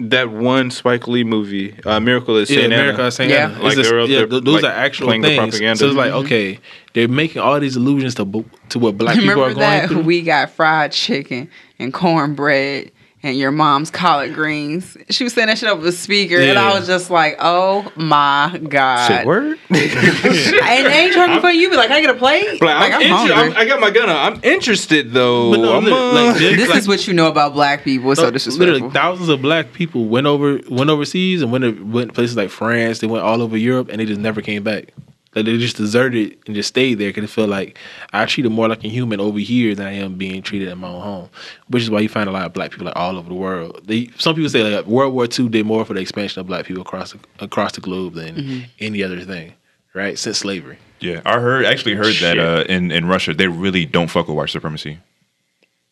that 0.00 0.30
one 0.30 0.70
Spike 0.70 1.08
Lee 1.08 1.24
movie, 1.24 1.74
uh, 1.84 1.98
Miracle 1.98 2.36
at 2.38 2.48
Yeah, 2.48 2.60
St. 2.60 2.66
America 2.72 2.98
Anna. 2.98 3.08
is 3.08 3.14
saying 3.16 3.30
Yeah. 3.30 3.48
that. 3.48 3.62
Like, 3.64 3.76
It's 3.78 3.90
yeah, 3.90 4.06
there, 4.06 4.26
those 4.26 4.62
like, 4.62 4.64
are 4.64 4.66
actual 4.76 5.06
playing 5.08 5.22
the 5.22 5.28
things. 5.30 5.38
propaganda. 5.40 5.76
So 5.76 5.86
it's 5.88 5.96
like, 5.96 6.12
okay, 6.12 6.60
they're 6.92 7.08
making 7.08 7.42
all 7.42 7.58
these 7.58 7.74
allusions 7.74 8.14
to 8.14 8.44
to 8.68 8.78
what 8.78 8.96
black 8.96 9.16
people 9.18 9.32
are 9.42 9.46
going 9.54 9.56
that 9.58 9.88
through. 9.88 10.02
we 10.02 10.22
got 10.22 10.50
fried 10.50 10.92
chicken 10.92 11.48
and 11.80 11.92
cornbread 11.92 12.92
and 13.22 13.36
your 13.36 13.50
mom's 13.50 13.90
collard 13.90 14.32
greens. 14.34 14.96
She 15.10 15.24
was 15.24 15.32
saying 15.32 15.48
that 15.48 15.58
shit 15.58 15.68
over 15.68 15.82
the 15.82 15.92
speaker, 15.92 16.38
and 16.38 16.58
I 16.58 16.78
was 16.78 16.86
just 16.86 17.10
like, 17.10 17.36
"Oh 17.40 17.90
my 17.96 18.60
god!" 18.68 19.08
Say 19.08 19.24
word. 19.24 19.58
And 19.70 20.86
they 20.86 21.04
ain't 21.04 21.12
trying 21.12 21.30
to 21.30 21.34
be 21.36 21.40
funny. 21.40 21.58
You 21.60 21.70
be 21.70 21.76
like, 21.76 21.90
"I 21.90 22.00
get 22.00 22.10
a 22.10 22.14
plate." 22.14 22.60
Like, 22.62 22.92
I'm 22.92 22.94
I'm 22.94 23.02
inter- 23.02 23.34
hungry. 23.34 23.34
I'm, 23.34 23.56
I 23.56 23.64
got 23.64 23.80
my 23.80 23.90
gun 23.90 24.08
out. 24.08 24.32
I'm 24.32 24.40
interested 24.44 25.12
though. 25.12 25.50
But 25.50 25.60
no, 25.60 25.76
I'm, 25.76 25.84
li- 25.84 25.92
uh, 25.92 26.12
like, 26.32 26.36
this 26.38 26.68
like- 26.68 26.78
is 26.78 26.88
what 26.88 27.06
you 27.06 27.14
know 27.14 27.28
about 27.28 27.54
black 27.54 27.82
people. 27.84 28.10
It's 28.12 28.20
so 28.20 28.30
disrespectful. 28.30 28.72
Literally, 28.74 28.92
thousands 28.92 29.28
of 29.28 29.42
black 29.42 29.72
people 29.72 30.06
went 30.06 30.26
over 30.26 30.60
went 30.68 30.90
overseas 30.90 31.42
and 31.42 31.50
went 31.50 31.64
to, 31.64 31.72
went 31.84 32.14
places 32.14 32.36
like 32.36 32.50
France. 32.50 33.00
They 33.00 33.06
went 33.06 33.24
all 33.24 33.42
over 33.42 33.56
Europe, 33.56 33.88
and 33.90 34.00
they 34.00 34.06
just 34.06 34.20
never 34.20 34.42
came 34.42 34.62
back. 34.62 34.92
Like 35.34 35.44
they 35.44 35.58
just 35.58 35.76
deserted 35.76 36.38
and 36.46 36.54
just 36.54 36.70
stayed 36.70 36.94
there 36.94 37.10
because 37.10 37.22
they 37.22 37.26
felt 37.26 37.50
like 37.50 37.78
I 38.12 38.24
treated 38.24 38.50
more 38.50 38.66
like 38.66 38.82
a 38.82 38.88
human 38.88 39.20
over 39.20 39.38
here 39.38 39.74
than 39.74 39.86
I 39.86 39.92
am 39.92 40.14
being 40.14 40.40
treated 40.42 40.68
in 40.68 40.78
my 40.78 40.88
own 40.88 41.02
home. 41.02 41.28
Which 41.68 41.82
is 41.82 41.90
why 41.90 42.00
you 42.00 42.08
find 42.08 42.28
a 42.28 42.32
lot 42.32 42.46
of 42.46 42.52
black 42.54 42.70
people 42.70 42.86
like 42.86 42.96
all 42.96 43.16
over 43.16 43.28
the 43.28 43.34
world. 43.34 43.80
They 43.84 44.10
some 44.18 44.34
people 44.34 44.48
say 44.48 44.62
like 44.64 44.86
World 44.86 45.12
War 45.12 45.26
II 45.26 45.48
did 45.50 45.66
more 45.66 45.84
for 45.84 45.94
the 45.94 46.00
expansion 46.00 46.40
of 46.40 46.46
black 46.46 46.64
people 46.64 46.82
across 46.82 47.12
the, 47.12 47.18
across 47.40 47.72
the 47.72 47.80
globe 47.82 48.14
than 48.14 48.36
Mm-hmm. 48.36 48.58
any 48.80 49.02
other 49.02 49.20
thing, 49.20 49.52
right? 49.94 50.18
Since 50.18 50.38
slavery. 50.38 50.78
Yeah, 51.00 51.20
I 51.24 51.38
heard 51.38 51.64
actually 51.66 51.94
heard 51.94 52.14
Shit. 52.14 52.36
that 52.36 52.38
uh, 52.38 52.64
in 52.68 52.90
in 52.90 53.06
Russia 53.06 53.34
they 53.34 53.48
really 53.48 53.84
don't 53.86 54.08
fuck 54.08 54.28
with 54.28 54.36
white 54.36 54.50
supremacy. 54.50 54.98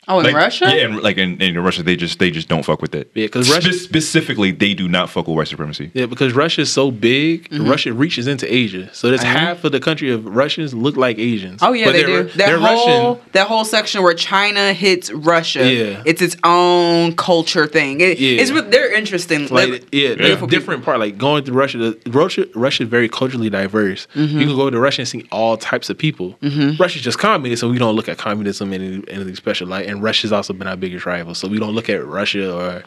Oh, 0.08 0.20
in 0.20 0.26
Like, 0.26 0.34
Russia? 0.34 0.66
yeah, 0.66 0.84
and 0.86 1.02
like 1.02 1.18
in, 1.18 1.40
in 1.42 1.58
Russia 1.58 1.82
they 1.82 1.96
just 1.96 2.18
they 2.18 2.30
just 2.30 2.48
don't 2.48 2.64
fuck 2.64 2.80
with 2.82 2.94
it. 2.94 3.10
Yeah, 3.14 3.28
'cause 3.28 3.50
Russia- 3.50 3.72
Spe- 3.72 3.84
specifically 3.84 4.50
they 4.52 4.74
do 4.74 4.88
not 4.88 5.10
fuck 5.10 5.26
with 5.26 5.36
white 5.36 5.48
supremacy. 5.48 5.90
Yeah, 5.94 6.06
because 6.06 6.32
Russia 6.32 6.62
is 6.62 6.72
so 6.72 6.90
big, 6.90 7.48
Mm-hmm. 7.50 7.68
Russia 7.68 7.92
reaches 7.92 8.26
into 8.26 8.46
Asia. 8.52 8.88
So 8.92 9.08
there's 9.08 9.22
half 9.22 9.64
of 9.64 9.72
the 9.72 9.80
country 9.80 10.10
of 10.10 10.24
Russians 10.26 10.74
look 10.74 10.96
like 10.96 11.18
Asians. 11.18 11.60
Oh 11.62 11.72
yeah, 11.72 11.86
But 11.86 11.92
they 11.92 12.02
do. 12.04 12.24
That 12.24 12.58
whole 12.58 13.14
Russian. 13.14 13.30
that 13.32 13.46
whole 13.46 13.64
section 13.64 14.02
where 14.02 14.14
China 14.14 14.72
hits 14.72 15.10
Russia. 15.12 15.64
Yeah. 15.72 16.02
it's 16.04 16.22
its 16.22 16.36
own 16.44 17.14
culture 17.16 17.66
thing. 17.66 18.00
It, 18.00 18.18
Yeah. 18.18 18.40
it's 18.40 18.50
re- 18.50 18.60
they're 18.62 18.92
interesting. 18.94 19.48
Like 19.48 19.68
Like, 19.70 19.88
yeah, 19.92 20.14
beautiful 20.14 20.46
the 20.46 20.56
different 20.56 20.84
part. 20.84 20.98
Like 21.00 21.18
going 21.18 21.44
through 21.44 21.56
Russia, 21.56 21.78
the, 21.78 22.10
Russia, 22.10 22.46
Russia 22.54 22.82
is 22.84 22.88
very 22.88 23.08
culturally 23.08 23.50
diverse. 23.50 24.06
Mm-hmm. 24.14 24.38
You 24.40 24.46
can 24.46 24.56
go 24.56 24.70
to 24.70 24.78
Russia 24.78 25.02
and 25.02 25.08
see 25.08 25.24
all 25.32 25.56
types 25.56 25.90
of 25.90 25.96
people. 25.98 26.36
Russia's 26.78 27.02
just 27.02 27.18
communist, 27.18 27.60
so 27.60 27.68
we 27.68 27.78
don't 27.78 27.94
look 27.96 28.08
at 28.08 28.18
communism 28.18 28.72
in 28.72 28.80
any- 28.82 29.04
anything 29.08 29.34
special. 29.36 29.66
Like, 29.68 29.86
and 29.97 30.02
Russia's 30.02 30.32
also 30.32 30.52
been 30.52 30.66
our 30.68 30.77
biggest 30.77 31.05
rival, 31.06 31.35
so 31.35 31.48
we 31.48 31.59
don't 31.59 31.74
look 31.74 31.89
at 31.90 32.05
Russia 32.06 32.55
or 32.55 32.82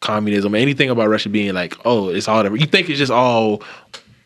communism 0.00 0.54
or 0.54 0.58
anything 0.58 0.90
about 0.90 1.08
Russia 1.08 1.28
being 1.28 1.54
like, 1.54 1.74
oh, 1.84 2.08
it's 2.08 2.28
all. 2.28 2.42
The, 2.42 2.52
you 2.52 2.66
think 2.66 2.88
it's 2.88 2.98
just 2.98 3.12
all 3.12 3.62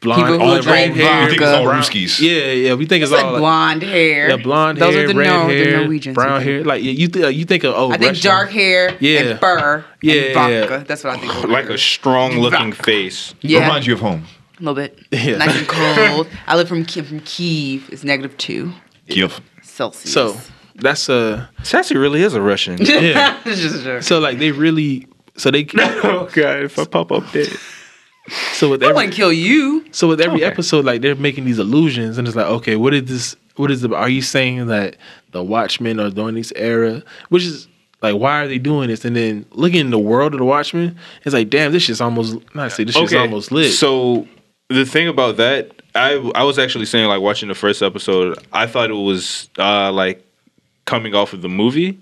blonde, 0.01 0.41
all 0.43 0.61
red 0.63 0.93
hair, 0.93 1.05
vodka. 1.05 1.23
You 1.23 1.29
think 1.31 1.41
it's 1.43 1.51
all 1.51 1.65
brown- 1.65 1.83
Ruskies. 1.83 2.21
Yeah, 2.21 2.53
yeah. 2.53 2.75
We 2.75 2.87
think 2.87 3.03
it's, 3.03 3.13
It's 3.13 3.23
all 3.23 3.33
like 3.33 3.41
blonde 3.41 3.83
hair. 3.83 4.31
Yeah, 4.31 4.37
blonde 4.37 4.79
hair. 4.79 4.87
Those 4.87 4.95
hair, 4.97 5.05
are 5.05 5.09
the, 5.09 5.15
red 5.15 5.27
no, 5.27 5.49
hair, 5.49 5.65
the 5.65 5.77
Norwegians. 5.85 6.15
brown 6.15 6.43
hair. 6.43 6.65
Like 6.65 6.83
you, 6.83 7.09
th- 7.09 7.35
you 7.35 7.45
think 7.45 7.65
of 7.65 7.75
oh, 7.75 7.89
I 7.91 7.99
think 7.99 8.11
Russian. 8.11 8.31
dark 8.31 8.51
hair 8.51 8.97
Yeah. 9.01 9.21
and 9.21 9.41
fur 9.41 9.85
Yeah, 10.03 10.15
and 10.15 10.35
vodka. 10.35 10.53
yeah. 10.79 10.85
That's 10.85 11.05
what 11.05 11.17
I 11.17 11.21
think. 11.21 11.37
over 11.37 11.49
like 11.49 11.69
a 11.69 11.79
strong 11.79 12.39
looking 12.39 12.73
Vodka. 12.73 12.83
face. 12.85 13.35
yeah, 13.41 13.61
Reminds 13.61 13.87
you 13.87 13.95
of 13.95 14.01
home. 14.01 14.25
a 14.59 14.63
little 14.63 14.75
bit. 14.75 14.99
Yeah. 15.13 15.37
Nice 15.37 15.57
and 15.59 15.69
cold. 15.69 16.29
I 16.47 16.57
live 16.57 16.69
from 16.69 16.85
from 16.85 17.21
Kiev. 17.21 17.89
It's 17.93 18.03
negative 18.05 18.37
two 18.39 18.73
Give. 19.09 19.41
Celsius. 19.63 20.13
So 20.13 20.37
that's 20.81 21.09
a 21.09 21.49
Sassy 21.63 21.97
really 21.97 22.23
is 22.23 22.35
a 22.35 22.41
Russian. 22.43 22.79
yeah. 22.81 23.39
Just 23.45 23.81
a 23.81 23.83
joke. 23.85 24.03
so 24.03 24.19
like 24.19 24.39
they 24.39 24.51
really 24.53 25.07
so 25.37 25.51
they 25.51 25.67
oh 25.79 26.29
god, 26.33 26.63
if 26.65 26.79
I 26.79 26.85
pop 26.85 27.13
up 27.13 27.31
dead. 27.33 27.49
so 28.53 28.71
with 28.71 28.83
I 28.83 28.87
every 28.87 28.97
wouldn't 28.97 29.15
kill 29.15 29.33
you. 29.33 29.85
so 29.93 30.09
with 30.09 30.21
every 30.21 30.43
Okay. 30.43 30.53
episode 30.53 30.85
like 30.85 31.01
they're 31.01 31.15
making 31.15 31.45
these 31.45 31.59
illusions 31.59 32.19
and 32.19 32.27
it's 32.29 32.37
like 32.37 32.47
okay 32.47 32.77
what 32.77 32.95
is 32.95 33.05
this 33.05 33.37
what 33.57 33.71
is 33.71 33.81
the 33.83 33.95
are 33.95 34.09
you 34.09 34.23
saying 34.23 34.67
that 34.69 34.97
the 35.33 35.43
Watchmen 35.43 35.99
are 36.01 36.11
doing 36.11 36.35
this 36.35 36.53
era 36.57 37.03
which 37.29 37.45
is 37.45 37.67
like 38.03 38.15
why 38.17 38.43
are 38.43 38.49
they 38.49 38.59
doing 38.59 38.89
this 38.89 39.05
and 39.05 39.17
then 39.17 39.45
looking 39.53 39.81
in 39.81 39.91
the 39.91 39.99
world 39.99 40.33
of 40.35 40.39
the 40.39 40.45
Watchmen 40.45 40.97
it's 41.25 41.35
like 41.35 41.51
damn 41.51 41.73
this 41.73 41.83
shit's 41.85 42.01
almost 42.01 42.37
not 42.55 42.73
say 42.73 42.85
this 42.85 42.95
shit's 42.95 43.15
almost 43.15 43.51
lit 43.53 43.73
So 43.73 44.27
the 44.69 44.85
thing 44.85 45.09
about 45.09 45.37
that, 45.39 45.73
I 45.97 46.13
I 46.37 46.45
was 46.45 46.59
actually 46.59 46.87
saying 46.87 47.09
like 47.09 47.21
watching 47.21 47.49
the 47.49 47.57
first 47.57 47.83
episode, 47.83 48.39
I 48.53 48.67
thought 48.67 48.89
it 48.91 48.95
was 48.95 49.51
uh 49.59 49.91
like 49.91 50.25
coming 50.91 51.15
off 51.15 51.33
of 51.33 51.41
the 51.43 51.49
movie. 51.49 51.93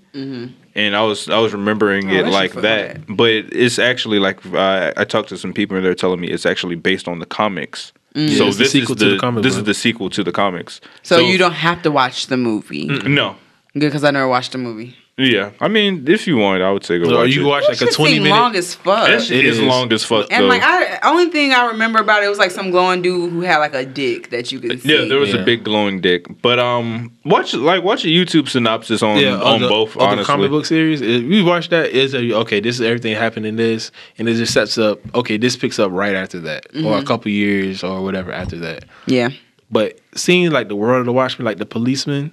And 0.75 0.95
I 0.95 1.01
was 1.09 1.27
I 1.29 1.39
was 1.39 1.51
remembering 1.53 2.05
Mm-hmm. 2.07 2.25
Oh, 2.25 2.29
it 2.29 2.31
like 2.41 2.53
that, 2.67 2.97
fucking 2.99 3.15
but 3.15 3.29
it's 3.63 3.79
actually 3.79 4.19
like 4.19 4.37
uh, 4.53 4.93
I 5.01 5.03
talked 5.13 5.29
to 5.29 5.37
some 5.37 5.53
people 5.53 5.75
and 5.77 5.85
they're 5.85 5.95
telling 6.05 6.19
me 6.23 6.27
it's 6.35 6.45
actually 6.45 6.75
based 6.75 7.07
on 7.07 7.19
the 7.19 7.25
comics. 7.25 7.91
Mm. 8.15 8.29
So 8.37 8.43
Yeah, 8.43 8.47
it's 8.49 8.57
the 8.57 8.63
this 8.63 8.71
sequel 8.71 8.95
is 8.95 8.99
to 9.01 9.05
the, 9.05 9.11
the 9.15 9.19
comic 9.19 9.43
this 9.43 9.53
book. 9.53 9.61
is 9.61 9.65
the 9.65 9.73
sequel 9.73 10.09
to 10.09 10.23
the 10.23 10.31
comics. 10.31 10.81
So, 11.03 11.19
you 11.19 11.37
don't 11.37 11.53
have 11.69 11.81
to 11.83 11.91
watch 11.91 12.27
the 12.27 12.37
movie. 12.37 12.85
no. 13.19 13.35
Good, 13.73 13.81
because 13.89 14.03
I 14.03 14.11
never 14.11 14.27
watched 14.27 14.51
the 14.53 14.57
movie. 14.57 14.95
Yeah, 15.19 15.51
I 15.59 15.67
mean, 15.67 16.05
if 16.07 16.25
you 16.27 16.37
want, 16.37 16.63
I 16.63 16.71
would 16.71 16.85
say 16.85 16.97
go 16.97 17.13
or 17.13 17.17
watch 17.23 17.35
you 17.35 17.41
it. 17.41 17.49
watch 17.49 17.63
like 17.67 17.75
a 17.75 17.79
That 17.85 17.85
shit 17.87 17.95
20 17.95 18.19
minute 18.19 18.29
long 18.29 18.55
as 18.55 18.73
fuck. 18.75 19.07
that 19.07 19.21
shit 19.21 19.39
It 19.39 19.45
is 19.45 19.59
is. 19.59 19.63
long 19.65 19.91
as 19.91 20.05
fuck. 20.05 20.31
And 20.31 20.45
though. 20.45 20.47
like 20.47 20.61
I, 20.63 20.99
only 21.03 21.29
thing 21.29 21.51
I 21.51 21.65
remember 21.67 21.99
about 21.99 22.23
it 22.23 22.29
was 22.29 22.37
like 22.39 22.51
some 22.51 22.71
glowing 22.71 23.01
dude 23.01 23.31
who 23.31 23.41
had 23.41 23.57
like 23.57 23.73
a 23.73 23.85
dick 23.85 24.29
that 24.29 24.51
you 24.51 24.59
could 24.59 24.81
see. 24.81 24.89
Yeah, 24.97 25.05
there 25.05 25.19
was 25.19 25.33
Yeah. 25.33 25.41
a 25.41 25.45
big 25.45 25.63
glowing 25.65 25.99
dick. 25.99 26.25
But 26.41 26.57
um, 26.59 27.11
watch 27.25 27.53
like 27.53 27.83
watch 27.83 28.05
a 28.05 28.07
YouTube 28.07 28.47
synopsis 28.47 29.03
on 29.03 29.17
yeah, 29.19 29.35
on 29.41 29.59
the, 29.61 29.67
both. 29.67 29.97
of 29.97 30.17
the 30.17 30.23
comic 30.23 30.49
book 30.51 30.65
series. 30.65 31.01
If 31.01 31.23
we 31.23 31.43
watch 31.43 31.67
that, 31.69 31.89
is 31.89 32.15
okay. 32.15 32.59
This 32.61 32.75
is 32.75 32.81
everything 32.81 33.13
happened 33.15 33.45
in 33.45 33.57
this, 33.57 33.91
and 34.17 34.29
it 34.29 34.35
just 34.35 34.53
sets 34.53 34.77
up. 34.77 34.99
Okay, 35.15 35.35
this 35.37 35.55
picks 35.57 35.79
up 35.79 35.91
right 35.91 36.15
after 36.15 36.39
that, 36.41 36.65
or 36.67 36.79
Mm-hmm. 36.79 37.03
a 37.03 37.05
couple 37.05 37.29
years 37.31 37.83
or 37.83 38.01
whatever 38.01 38.31
after 38.31 38.57
that. 38.59 38.85
yeah. 39.05 39.29
But 39.71 39.99
seeing 40.15 40.49
like 40.49 40.67
the 40.67 40.75
world 40.75 41.01
of 41.01 41.05
the 41.05 41.13
Watchmen, 41.13 41.45
like 41.45 41.57
the 41.57 41.65
policemen, 41.65 42.31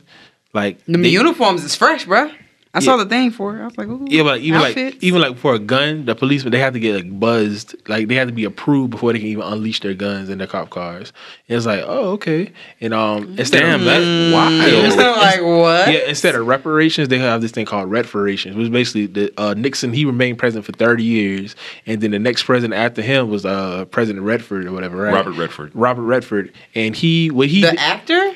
like 0.55 0.79
The 0.87 1.09
uniforms 1.11 1.65
is 1.65 1.75
fresh, 1.75 2.07
bruh. 2.07 2.33
I 2.77 2.81
saw 2.81 2.97
Yeah. 2.97 3.05
the 3.05 3.09
thing 3.11 3.31
for 3.31 3.57
it. 3.57 3.62
I 3.62 3.65
was 3.65 3.78
like, 3.78 3.89
ooh, 3.89 4.07
Yeah, 4.09 4.23
but 4.23 4.40
even 4.40 4.61
outfits. 4.61 4.94
like 4.97 5.03
even 5.03 5.20
like 5.23 5.39
for 5.39 5.55
a 5.55 5.59
gun, 5.59 6.05
the 6.05 6.15
policemen 6.15 6.53
they 6.53 6.59
have 6.59 6.74
to 6.74 6.78
get 6.78 6.94
like 6.94 7.19
buzzed, 7.19 7.74
like 7.89 8.09
they 8.09 8.15
have 8.16 8.28
to 8.28 8.35
be 8.35 8.44
approved 8.44 8.90
before 8.90 9.12
they 9.12 9.19
can 9.19 9.28
even 9.28 9.44
unleash 9.44 9.81
their 9.81 9.94
guns 9.94 10.28
in 10.28 10.39
their 10.39 10.47
cop 10.47 10.70
cars. 10.70 11.12
And 11.48 11.57
it's 11.57 11.65
like, 11.66 11.82
oh 11.86 12.11
okay, 12.12 12.53
and 12.81 12.93
um 12.93 13.36
instead 13.39 13.61
Damn, 13.61 13.81
of, 13.81 13.86
that's 13.86 14.32
wild. 14.35 14.53
Yeah, 14.55 15.11
I'm 15.11 15.19
like, 15.20 15.40
what? 15.43 15.93
Yeah, 15.93 16.01
instead 16.09 16.35
of 16.35 16.47
reparations, 16.47 17.09
they 17.09 17.19
have 17.19 17.40
this 17.40 17.51
thing 17.53 17.66
called 17.66 17.89
Redfordations, 17.90 18.55
which 18.55 18.65
is 18.65 18.70
basically 18.70 19.07
the 19.07 19.32
uh, 19.40 19.55
Nixon. 19.55 19.93
He 19.93 20.05
remained 20.05 20.39
president 20.39 20.66
for 20.66 20.73
thirty 20.73 21.05
years, 21.05 21.57
and 21.86 22.01
then 22.01 22.11
the 22.11 22.19
next 22.19 22.43
president 22.43 22.78
after 22.78 23.01
him 23.01 23.31
was 23.31 23.47
uh, 23.47 23.86
President 23.86 24.24
Redford 24.24 24.66
or 24.66 24.73
whatever, 24.73 24.98
right? 24.98 25.15
Robert 25.15 25.32
Redford. 25.32 25.70
Robert 25.74 26.03
Redford, 26.03 26.53
and 26.74 26.94
he 26.94 27.31
what 27.31 27.48
he 27.48 27.62
the 27.62 27.70
did- 27.70 27.78
actor? 27.81 28.32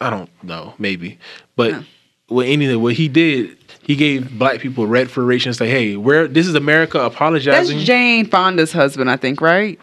I 0.00 0.10
don't 0.10 0.28
know, 0.42 0.74
maybe, 0.78 1.18
but 1.54 1.84
what 2.26 2.46
anything 2.46 2.80
what 2.82 2.94
he 2.94 3.08
did, 3.08 3.56
he 3.82 3.96
gave 3.96 4.38
black 4.38 4.60
people 4.60 4.86
reparations. 4.86 5.58
Say, 5.58 5.68
hey, 5.68 5.96
where 5.96 6.28
this 6.28 6.46
is 6.46 6.54
America 6.54 7.00
apologizing." 7.00 7.76
That's. 7.76 7.86
Jane 7.86 8.26
Fonda's 8.26 8.72
husband, 8.72 9.10
I 9.10 9.16
think, 9.16 9.40
right? 9.40 9.78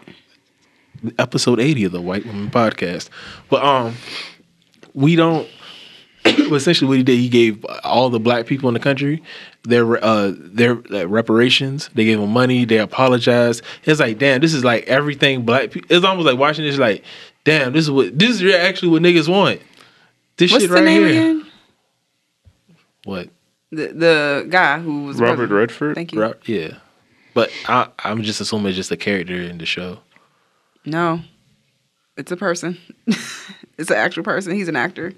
episode 1.18 1.60
eighty 1.60 1.84
of 1.84 1.92
the 1.92 2.00
White 2.00 2.26
Woman 2.26 2.50
Podcast. 2.50 3.08
But 3.48 3.64
um, 3.64 3.94
we 4.94 5.16
don't. 5.16 5.48
well, 6.24 6.56
essentially, 6.56 6.88
what 6.88 6.98
he 6.98 7.02
did, 7.02 7.18
he 7.18 7.28
gave 7.28 7.64
all 7.82 8.10
the 8.10 8.20
black 8.20 8.46
people 8.46 8.68
in 8.68 8.74
the 8.74 8.80
country 8.80 9.22
their 9.64 10.02
uh 10.04 10.32
their 10.36 10.82
uh, 10.92 11.06
reparations. 11.06 11.88
They 11.94 12.04
gave 12.04 12.20
them 12.20 12.30
money. 12.30 12.64
They 12.64 12.78
apologized. 12.78 13.62
It's 13.84 14.00
like, 14.00 14.18
damn, 14.18 14.40
this 14.40 14.54
is 14.54 14.64
like 14.64 14.84
everything 14.86 15.42
black 15.44 15.70
people. 15.70 15.94
It's 15.94 16.04
almost 16.04 16.26
like 16.26 16.38
watching 16.38 16.64
this. 16.64 16.78
Like, 16.78 17.04
damn, 17.44 17.72
this 17.72 17.84
is 17.84 17.90
what 17.90 18.18
this 18.18 18.40
is 18.40 18.54
actually 18.54 18.88
what 18.88 19.02
niggas 19.02 19.28
want. 19.28 19.60
This 20.36 20.52
What's 20.52 20.64
shit 20.64 20.70
right 20.70 20.86
here. 20.86 21.06
again? 21.06 21.46
What? 23.04 23.28
The 23.70 23.88
the 23.88 24.46
guy 24.48 24.78
who 24.80 25.04
was 25.04 25.18
Robert 25.18 25.48
president. 25.48 25.58
Redford. 25.58 25.94
Thank 25.94 26.12
you. 26.12 26.20
Right, 26.20 26.34
yeah. 26.44 26.78
But 27.34 27.50
I, 27.68 27.88
I'm 28.00 28.22
just 28.22 28.40
assuming 28.40 28.68
it's 28.68 28.76
just 28.76 28.90
a 28.90 28.96
character 28.96 29.34
in 29.34 29.58
the 29.58 29.66
show. 29.66 29.98
No, 30.84 31.20
it's 32.16 32.32
a 32.32 32.36
person. 32.36 32.78
it's 33.06 33.90
an 33.90 33.96
actual 33.96 34.24
person. 34.24 34.54
He's 34.54 34.68
an 34.68 34.76
actor. 34.76 35.12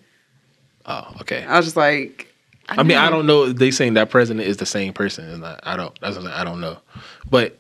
Oh, 0.85 1.17
okay. 1.21 1.45
I 1.45 1.57
was 1.57 1.67
just 1.67 1.77
like, 1.77 2.33
I 2.69 2.83
mean, 2.83 2.97
I 2.97 3.11
don't 3.11 3.27
know. 3.27 3.45
if 3.45 3.57
They 3.57 3.71
saying 3.71 3.95
that 3.95 4.11
president 4.11 4.47
is 4.47 4.59
the 4.59 4.67
same 4.67 4.93
person, 4.93 5.29
and 5.29 5.45
I, 5.45 5.59
I 5.63 5.77
don't. 5.77 5.99
That's 6.01 6.17
what 6.17 6.27
I'm 6.27 6.33
I 6.41 6.45
don't 6.45 6.61
know. 6.61 6.79
But 7.29 7.59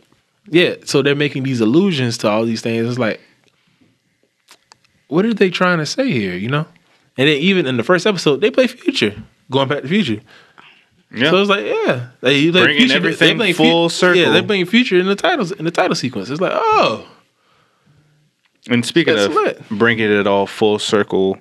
yeah, 0.48 0.74
so 0.84 1.02
they're 1.02 1.14
making 1.14 1.44
these 1.44 1.60
allusions 1.60 2.18
to 2.18 2.28
all 2.28 2.44
these 2.44 2.60
things. 2.60 2.86
It's 2.86 2.98
like, 2.98 3.20
what 5.08 5.24
are 5.24 5.34
they 5.34 5.50
trying 5.50 5.78
to 5.78 5.86
say 5.86 6.10
here? 6.10 6.34
You 6.34 6.48
know? 6.48 6.66
And 7.16 7.28
then 7.28 7.36
even 7.36 7.66
in 7.66 7.76
the 7.76 7.82
first 7.82 8.06
episode, 8.06 8.40
they 8.40 8.50
play 8.50 8.66
Future, 8.66 9.14
going 9.50 9.68
back 9.68 9.82
to 9.82 9.88
Future. 9.88 10.20
Yeah. 11.14 11.30
So 11.30 11.40
it's 11.42 11.50
like, 11.50 11.64
yeah, 11.66 12.08
they, 12.20 12.48
they 12.48 12.62
Bringing 12.62 12.78
Future, 12.82 12.96
everything 12.96 13.36
playing 13.36 13.54
full 13.54 13.88
circle. 13.90 14.20
Yeah, 14.20 14.30
they're 14.30 14.42
playing 14.42 14.66
Future 14.66 14.98
in 14.98 15.06
the 15.06 15.14
titles 15.16 15.52
in 15.52 15.64
the 15.64 15.70
title 15.70 15.94
sequence. 15.94 16.30
It's 16.30 16.40
like, 16.40 16.52
oh, 16.54 17.06
And 18.70 18.84
speaking 18.86 19.18
of 19.18 19.32
lit. 19.34 19.68
bringing 19.70 20.10
it 20.10 20.26
all 20.26 20.46
full 20.46 20.78
circle, 20.78 21.38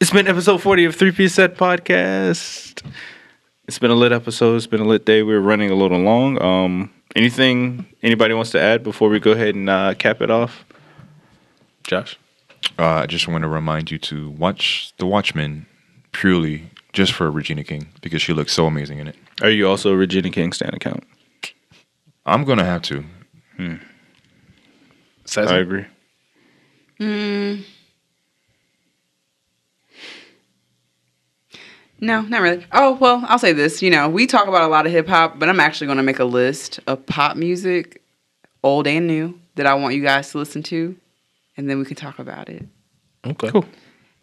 it's 0.00 0.10
been 0.12 0.28
episode 0.28 0.62
40 0.62 0.84
of 0.84 0.94
Three 0.94 1.10
Piece 1.12 1.34
Set 1.34 1.56
Podcast. 1.56 2.82
It's 3.66 3.78
been 3.78 3.90
a 3.90 3.94
lit 3.94 4.12
episode. 4.12 4.56
It's 4.56 4.66
been 4.66 4.80
a 4.80 4.84
lit 4.86 5.04
day. 5.04 5.22
We're 5.22 5.40
running 5.40 5.70
a 5.70 5.74
little 5.74 5.98
long. 5.98 6.40
Um, 6.40 6.90
anything 7.16 7.84
anybody 8.02 8.32
wants 8.32 8.50
to 8.52 8.60
add 8.60 8.82
before 8.84 9.08
we 9.08 9.18
go 9.18 9.32
ahead 9.32 9.54
and 9.56 9.68
uh, 9.68 9.94
cap 9.94 10.22
it 10.22 10.30
off? 10.30 10.64
Josh. 11.82 12.18
Uh, 12.78 12.84
I 12.86 13.06
just 13.06 13.26
want 13.28 13.42
to 13.42 13.48
remind 13.48 13.90
you 13.90 13.98
to 13.98 14.30
watch 14.30 14.92
The 14.98 15.06
Watchmen 15.06 15.66
purely 16.12 16.70
just 16.92 17.12
for 17.12 17.30
Regina 17.30 17.64
King 17.64 17.88
because 18.00 18.22
she 18.22 18.32
looks 18.32 18.52
so 18.52 18.66
amazing 18.66 18.98
in 18.98 19.08
it. 19.08 19.16
Are 19.42 19.50
you 19.50 19.68
also 19.68 19.92
a 19.92 19.96
Regina 19.96 20.30
King 20.30 20.52
stan 20.52 20.74
account? 20.74 21.04
I'm 22.26 22.44
gonna 22.44 22.64
have 22.64 22.82
to. 22.82 23.04
Hmm. 23.56 23.76
Says 25.24 25.50
I 25.50 25.58
agree. 25.58 25.86
Hmm. 26.98 27.56
No, 32.00 32.22
not 32.22 32.42
really. 32.42 32.64
Oh 32.72 32.94
well, 32.94 33.24
I'll 33.26 33.38
say 33.38 33.52
this. 33.52 33.82
You 33.82 33.90
know, 33.90 34.08
we 34.08 34.26
talk 34.26 34.46
about 34.46 34.62
a 34.62 34.68
lot 34.68 34.86
of 34.86 34.92
hip 34.92 35.08
hop, 35.08 35.38
but 35.38 35.48
I'm 35.48 35.60
actually 35.60 35.88
going 35.88 35.96
to 35.96 36.04
make 36.04 36.20
a 36.20 36.24
list 36.24 36.78
of 36.86 37.04
pop 37.06 37.36
music, 37.36 38.02
old 38.62 38.86
and 38.86 39.06
new, 39.06 39.38
that 39.56 39.66
I 39.66 39.74
want 39.74 39.94
you 39.94 40.02
guys 40.02 40.30
to 40.30 40.38
listen 40.38 40.62
to, 40.64 40.96
and 41.56 41.68
then 41.68 41.78
we 41.78 41.84
can 41.84 41.96
talk 41.96 42.18
about 42.20 42.48
it. 42.48 42.64
Okay. 43.26 43.50
Cool. 43.50 43.64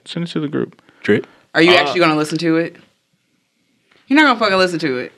Send 0.05 0.25
it 0.25 0.31
to 0.31 0.39
the 0.39 0.47
group. 0.47 0.81
Drip. 1.03 1.27
Are 1.55 1.61
you 1.61 1.71
Uh, 1.71 1.77
actually 1.77 1.99
going 1.99 2.11
to 2.11 2.17
listen 2.17 2.37
to 2.39 2.57
it? 2.57 2.75
You're 4.07 4.17
not 4.17 4.25
going 4.25 4.35
to 4.35 4.39
fucking 4.39 4.57
listen 4.59 4.77
to 4.79 4.97
it. 4.99 5.11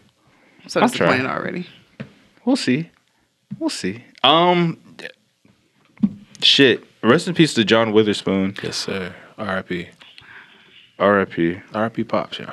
I'm 0.64 0.70
so 0.70 0.80
I'll 0.82 0.88
try. 0.90 1.08
disappointed 1.18 1.30
already. 1.30 1.68
We'll 2.46 2.56
see. 2.56 2.90
We'll 3.60 3.70
see. 3.70 4.04
Um, 4.24 4.78
shit. 6.42 6.84
Rest 7.04 7.28
in 7.28 7.34
peace 7.34 7.54
to 7.56 7.64
John 7.66 7.92
Witherspoon. 7.92 8.56
Yes, 8.64 8.78
sir. 8.78 9.14
R.I.P. 9.38 9.90
R.I.P. 11.00 11.60
R.I.P. 11.74 12.04
Pops, 12.06 12.40
yeah. 12.40 12.52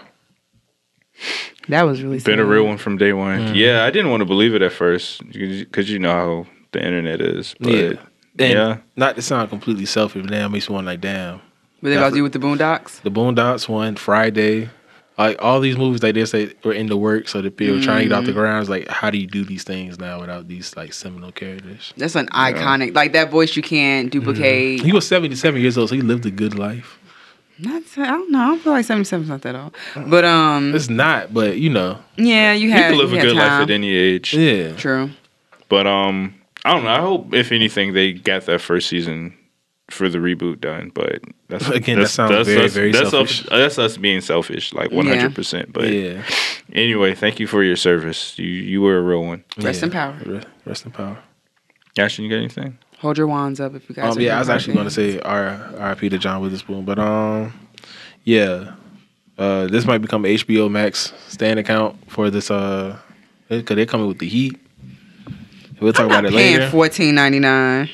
That 1.68 1.82
was 1.82 2.02
really 2.02 2.18
Been 2.18 2.40
a 2.40 2.42
sad. 2.42 2.48
real 2.50 2.64
one 2.66 2.76
from 2.78 2.98
day 2.98 3.12
one. 3.12 3.54
Yeah, 3.54 3.84
I 3.84 3.90
didn't 3.90 4.10
want 4.10 4.20
to 4.20 4.26
believe 4.26 4.54
it 4.54 4.62
at 4.62 4.72
first 4.72 5.22
because 5.30 5.90
you 5.90 5.98
know 5.98 6.10
how 6.12 6.46
the 6.72 6.84
internet 6.84 7.20
is. 7.20 7.54
But 7.60 7.72
Yeah. 7.72 7.92
yeah, 8.38 8.76
Not 8.96 9.16
to 9.16 9.22
sound 9.22 9.48
completely 9.48 9.86
selfish, 9.86 10.22
but 10.22 10.30
damn, 10.30 10.52
makes 10.52 10.68
me 10.68 10.74
want 10.74 10.86
like, 10.86 11.00
damn. 11.00 11.40
What 11.84 11.90
they 11.90 11.96
about 11.96 12.08
to 12.10 12.14
do 12.14 12.22
with 12.22 12.32
the 12.32 12.38
Boondocks? 12.38 13.02
The 13.02 13.10
Boondocks 13.10 13.68
one, 13.68 13.96
Friday, 13.96 14.70
like 15.18 15.36
all 15.42 15.60
these 15.60 15.76
movies, 15.76 16.02
like 16.02 16.14
they 16.14 16.24
say 16.24 16.54
were 16.64 16.72
in 16.72 16.86
the 16.86 16.96
works, 16.96 17.32
so 17.32 17.42
the 17.42 17.50
people 17.50 17.82
trying 17.82 18.04
to 18.04 18.08
get 18.08 18.14
off 18.14 18.24
the 18.24 18.32
ground. 18.32 18.62
It's 18.62 18.70
like, 18.70 18.88
how 18.88 19.10
do 19.10 19.18
you 19.18 19.26
do 19.26 19.44
these 19.44 19.64
things 19.64 19.98
now 19.98 20.18
without 20.18 20.48
these 20.48 20.74
like 20.78 20.94
seminal 20.94 21.30
characters? 21.30 21.92
That's 21.98 22.14
an 22.14 22.28
iconic, 22.28 22.94
like 22.94 23.12
that 23.12 23.30
voice 23.30 23.54
you 23.54 23.60
can't 23.62 24.10
duplicate. 24.10 24.80
He 24.80 24.94
was 24.94 25.06
seventy 25.06 25.36
seven 25.36 25.60
years 25.60 25.76
old, 25.76 25.90
so 25.90 25.94
he 25.94 26.00
lived 26.00 26.24
a 26.24 26.30
good 26.30 26.58
life. 26.58 26.98
Not, 27.58 27.82
I 27.98 28.06
don't 28.06 28.30
know. 28.32 28.38
I 28.38 28.46
don't 28.46 28.60
feel 28.62 28.72
like 28.72 28.84
77 28.86 29.22
is 29.24 29.28
not 29.28 29.42
that 29.42 29.54
old. 29.54 29.76
But 30.08 30.24
um, 30.24 30.74
It's 30.74 30.88
not, 30.88 31.34
but 31.34 31.58
you 31.58 31.68
know, 31.68 31.98
yeah, 32.16 32.54
you 32.54 32.70
have 32.70 32.78
you 32.78 32.82
had 32.82 32.88
can 32.92 32.98
live 32.98 33.10
you 33.10 33.16
a 33.16 33.20
had 33.20 33.26
good 33.26 33.36
life 33.36 33.62
at 33.62 33.70
any 33.70 33.94
age. 33.94 34.32
yeah. 34.32 34.74
True. 34.74 35.10
But 35.68 35.86
um, 35.86 36.34
I 36.64 36.72
don't 36.72 36.84
know. 36.84 36.90
I 36.90 37.00
hope 37.00 37.34
if 37.34 37.52
anything 37.52 37.92
they 37.92 38.14
got 38.14 38.46
that 38.46 38.62
first 38.62 38.88
season 38.88 39.36
for 39.90 40.08
the 40.08 40.18
reboot 40.18 40.60
done. 40.60 40.90
But 40.94 41.22
that's 41.48 41.68
Again, 41.70 41.96
that 41.96 42.02
that's, 42.02 42.12
sounds 42.12 42.30
that's 42.30 42.48
very, 42.48 42.64
us, 42.64 42.72
very 42.72 42.92
that's 42.92 43.10
selfish. 43.10 43.44
Us, 43.44 43.50
that's 43.50 43.78
us 43.78 43.96
being 43.96 44.20
selfish, 44.20 44.72
like 44.72 44.90
one 44.90 45.06
hundred 45.06 45.34
percent. 45.34 45.72
But 45.72 45.92
yeah, 45.92 46.22
anyway, 46.72 47.14
thank 47.14 47.40
you 47.40 47.46
for 47.46 47.62
your 47.62 47.76
service. 47.76 48.38
You 48.38 48.46
you 48.46 48.82
were 48.82 48.98
a 48.98 49.02
real 49.02 49.24
one. 49.24 49.44
Rest 49.58 49.80
yeah. 49.80 49.86
in 49.86 49.90
power. 49.92 50.18
Re- 50.24 50.42
Rest 50.64 50.86
in 50.86 50.92
power. 50.92 51.18
Ashton, 51.98 52.24
you 52.24 52.30
got 52.30 52.36
anything? 52.36 52.78
Hold 52.98 53.18
your 53.18 53.26
wands 53.26 53.60
up 53.60 53.74
if 53.74 53.88
you 53.88 53.94
guys. 53.94 54.12
Um, 54.12 54.18
are 54.18 54.20
yeah, 54.20 54.36
I 54.36 54.38
was 54.38 54.48
actually 54.48 54.74
going 54.74 54.86
to 54.86 54.90
say 54.90 55.20
R- 55.20 55.74
R.I.P. 55.78 56.08
to 56.08 56.18
John 56.18 56.40
Witherspoon, 56.40 56.84
but 56.84 56.98
um, 56.98 57.52
yeah, 58.24 58.74
uh, 59.38 59.66
this 59.66 59.84
might 59.84 59.98
become 59.98 60.24
HBO 60.24 60.70
Max 60.70 61.12
stand 61.28 61.60
account 61.60 62.10
for 62.10 62.30
this 62.30 62.50
uh, 62.50 62.98
because 63.48 63.76
they're 63.76 63.86
coming 63.86 64.08
with 64.08 64.18
the 64.18 64.28
heat. 64.28 64.58
We'll 65.80 65.92
talk 65.92 66.02
I'm 66.02 66.06
about 66.06 66.24
not 66.24 66.32
it 66.32 66.36
paying 66.36 66.56
later, 66.56 66.70
fourteen 66.70 67.14
ninety 67.14 67.40
nine. 67.40 67.90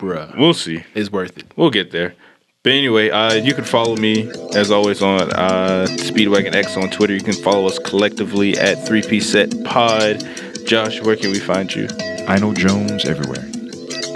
Bruh. 0.00 0.36
We'll 0.36 0.54
see. 0.54 0.84
It's 0.94 1.12
worth 1.12 1.36
it. 1.38 1.44
We'll 1.56 1.70
get 1.70 1.90
there. 1.90 2.14
But 2.62 2.72
anyway, 2.72 3.10
uh, 3.10 3.34
you 3.34 3.54
can 3.54 3.64
follow 3.64 3.96
me 3.96 4.30
as 4.54 4.70
always 4.70 5.02
on 5.02 5.32
uh, 5.32 5.86
Speedwagon 5.88 6.54
X 6.54 6.76
on 6.76 6.90
Twitter. 6.90 7.14
You 7.14 7.22
can 7.22 7.32
follow 7.34 7.66
us 7.66 7.78
collectively 7.78 8.58
at 8.58 8.86
Three 8.86 9.02
Piece 9.02 9.30
Set 9.30 9.50
Pod. 9.64 10.24
Josh, 10.66 11.00
where 11.02 11.16
can 11.16 11.30
we 11.30 11.38
find 11.38 11.74
you? 11.74 11.88
I 12.28 12.38
know 12.38 12.52
Jones 12.52 13.06
everywhere. 13.06 13.46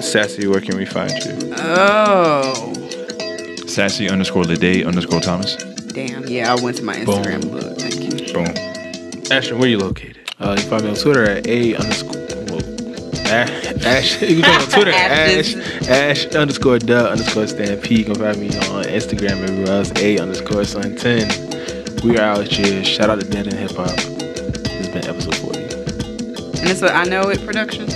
Sassy, 0.02 0.46
where 0.46 0.60
can 0.60 0.76
we 0.76 0.84
find 0.84 1.10
you? 1.24 1.54
Oh, 1.56 2.72
Sassy 3.66 4.10
underscore 4.10 4.44
Lede 4.44 4.86
underscore 4.86 5.20
Thomas. 5.20 5.56
damn. 5.56 6.26
Yeah, 6.26 6.52
I 6.54 6.62
went 6.62 6.76
to 6.78 6.82
my 6.82 6.96
Instagram. 6.96 7.40
Boom. 7.42 7.50
Look, 7.52 7.78
thank 7.78 7.94
you. 8.28 8.32
Boom. 8.34 9.32
Ashton, 9.32 9.58
where 9.58 9.68
you 9.68 9.78
located? 9.78 10.30
Uh, 10.38 10.50
you 10.50 10.60
can 10.62 10.70
find 10.70 10.84
me 10.84 10.90
on 10.90 10.96
Twitter 10.96 11.24
at 11.24 11.46
a 11.46 11.74
underscore. 11.76 12.43
Whoa. 13.24 13.30
Ash, 13.30 13.84
Ash, 13.84 14.22
you 14.30 14.42
can 14.42 14.44
find 14.44 14.58
me 14.58 14.64
on 14.64 14.70
Twitter 14.70 14.90
Ash, 14.92 15.88
Ash 15.88 16.26
underscore 16.34 16.78
duh 16.78 17.08
underscore 17.10 17.46
stampede. 17.46 17.98
You 17.98 18.04
can 18.04 18.14
find 18.14 18.38
me 18.38 18.48
on 18.48 18.84
Instagram 18.84 19.42
everywhere 19.42 19.72
else. 19.78 19.92
A 19.96 20.18
underscore 20.18 20.64
sun 20.64 20.96
ten. 20.96 21.28
We 22.04 22.18
are 22.18 22.22
out 22.22 22.46
here. 22.46 22.84
Shout 22.84 23.10
out 23.10 23.20
to 23.20 23.26
Dead 23.28 23.46
End 23.48 23.58
Hip 23.58 23.72
Hop. 23.72 23.88
This 23.88 24.76
has 24.76 24.88
been 24.88 25.06
episode 25.06 25.36
forty. 25.36 25.62
And 26.60 26.70
it's 26.70 26.82
a 26.82 26.92
I 26.94 27.04
know 27.04 27.28
it 27.30 27.44
production. 27.44 27.86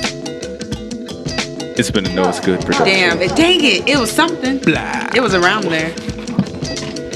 It's 1.79 1.91
been 1.91 2.07
a 2.07 2.15
No 2.15 2.29
It's 2.29 2.41
Good 2.41 2.61
production. 2.61 2.87
Damn, 2.87 3.21
it, 3.21 3.37
dang 3.37 3.63
it! 3.63 3.89
It 3.89 3.99
was 3.99 4.11
something. 4.11 4.59
Blah. 4.59 5.11
It 5.15 5.21
was 5.21 5.35
around 5.35 5.65
there. 5.65 5.91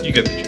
You 0.05 0.13
get 0.13 0.25
the 0.25 0.31
gist. 0.31 0.37
Yeah. 0.37 0.42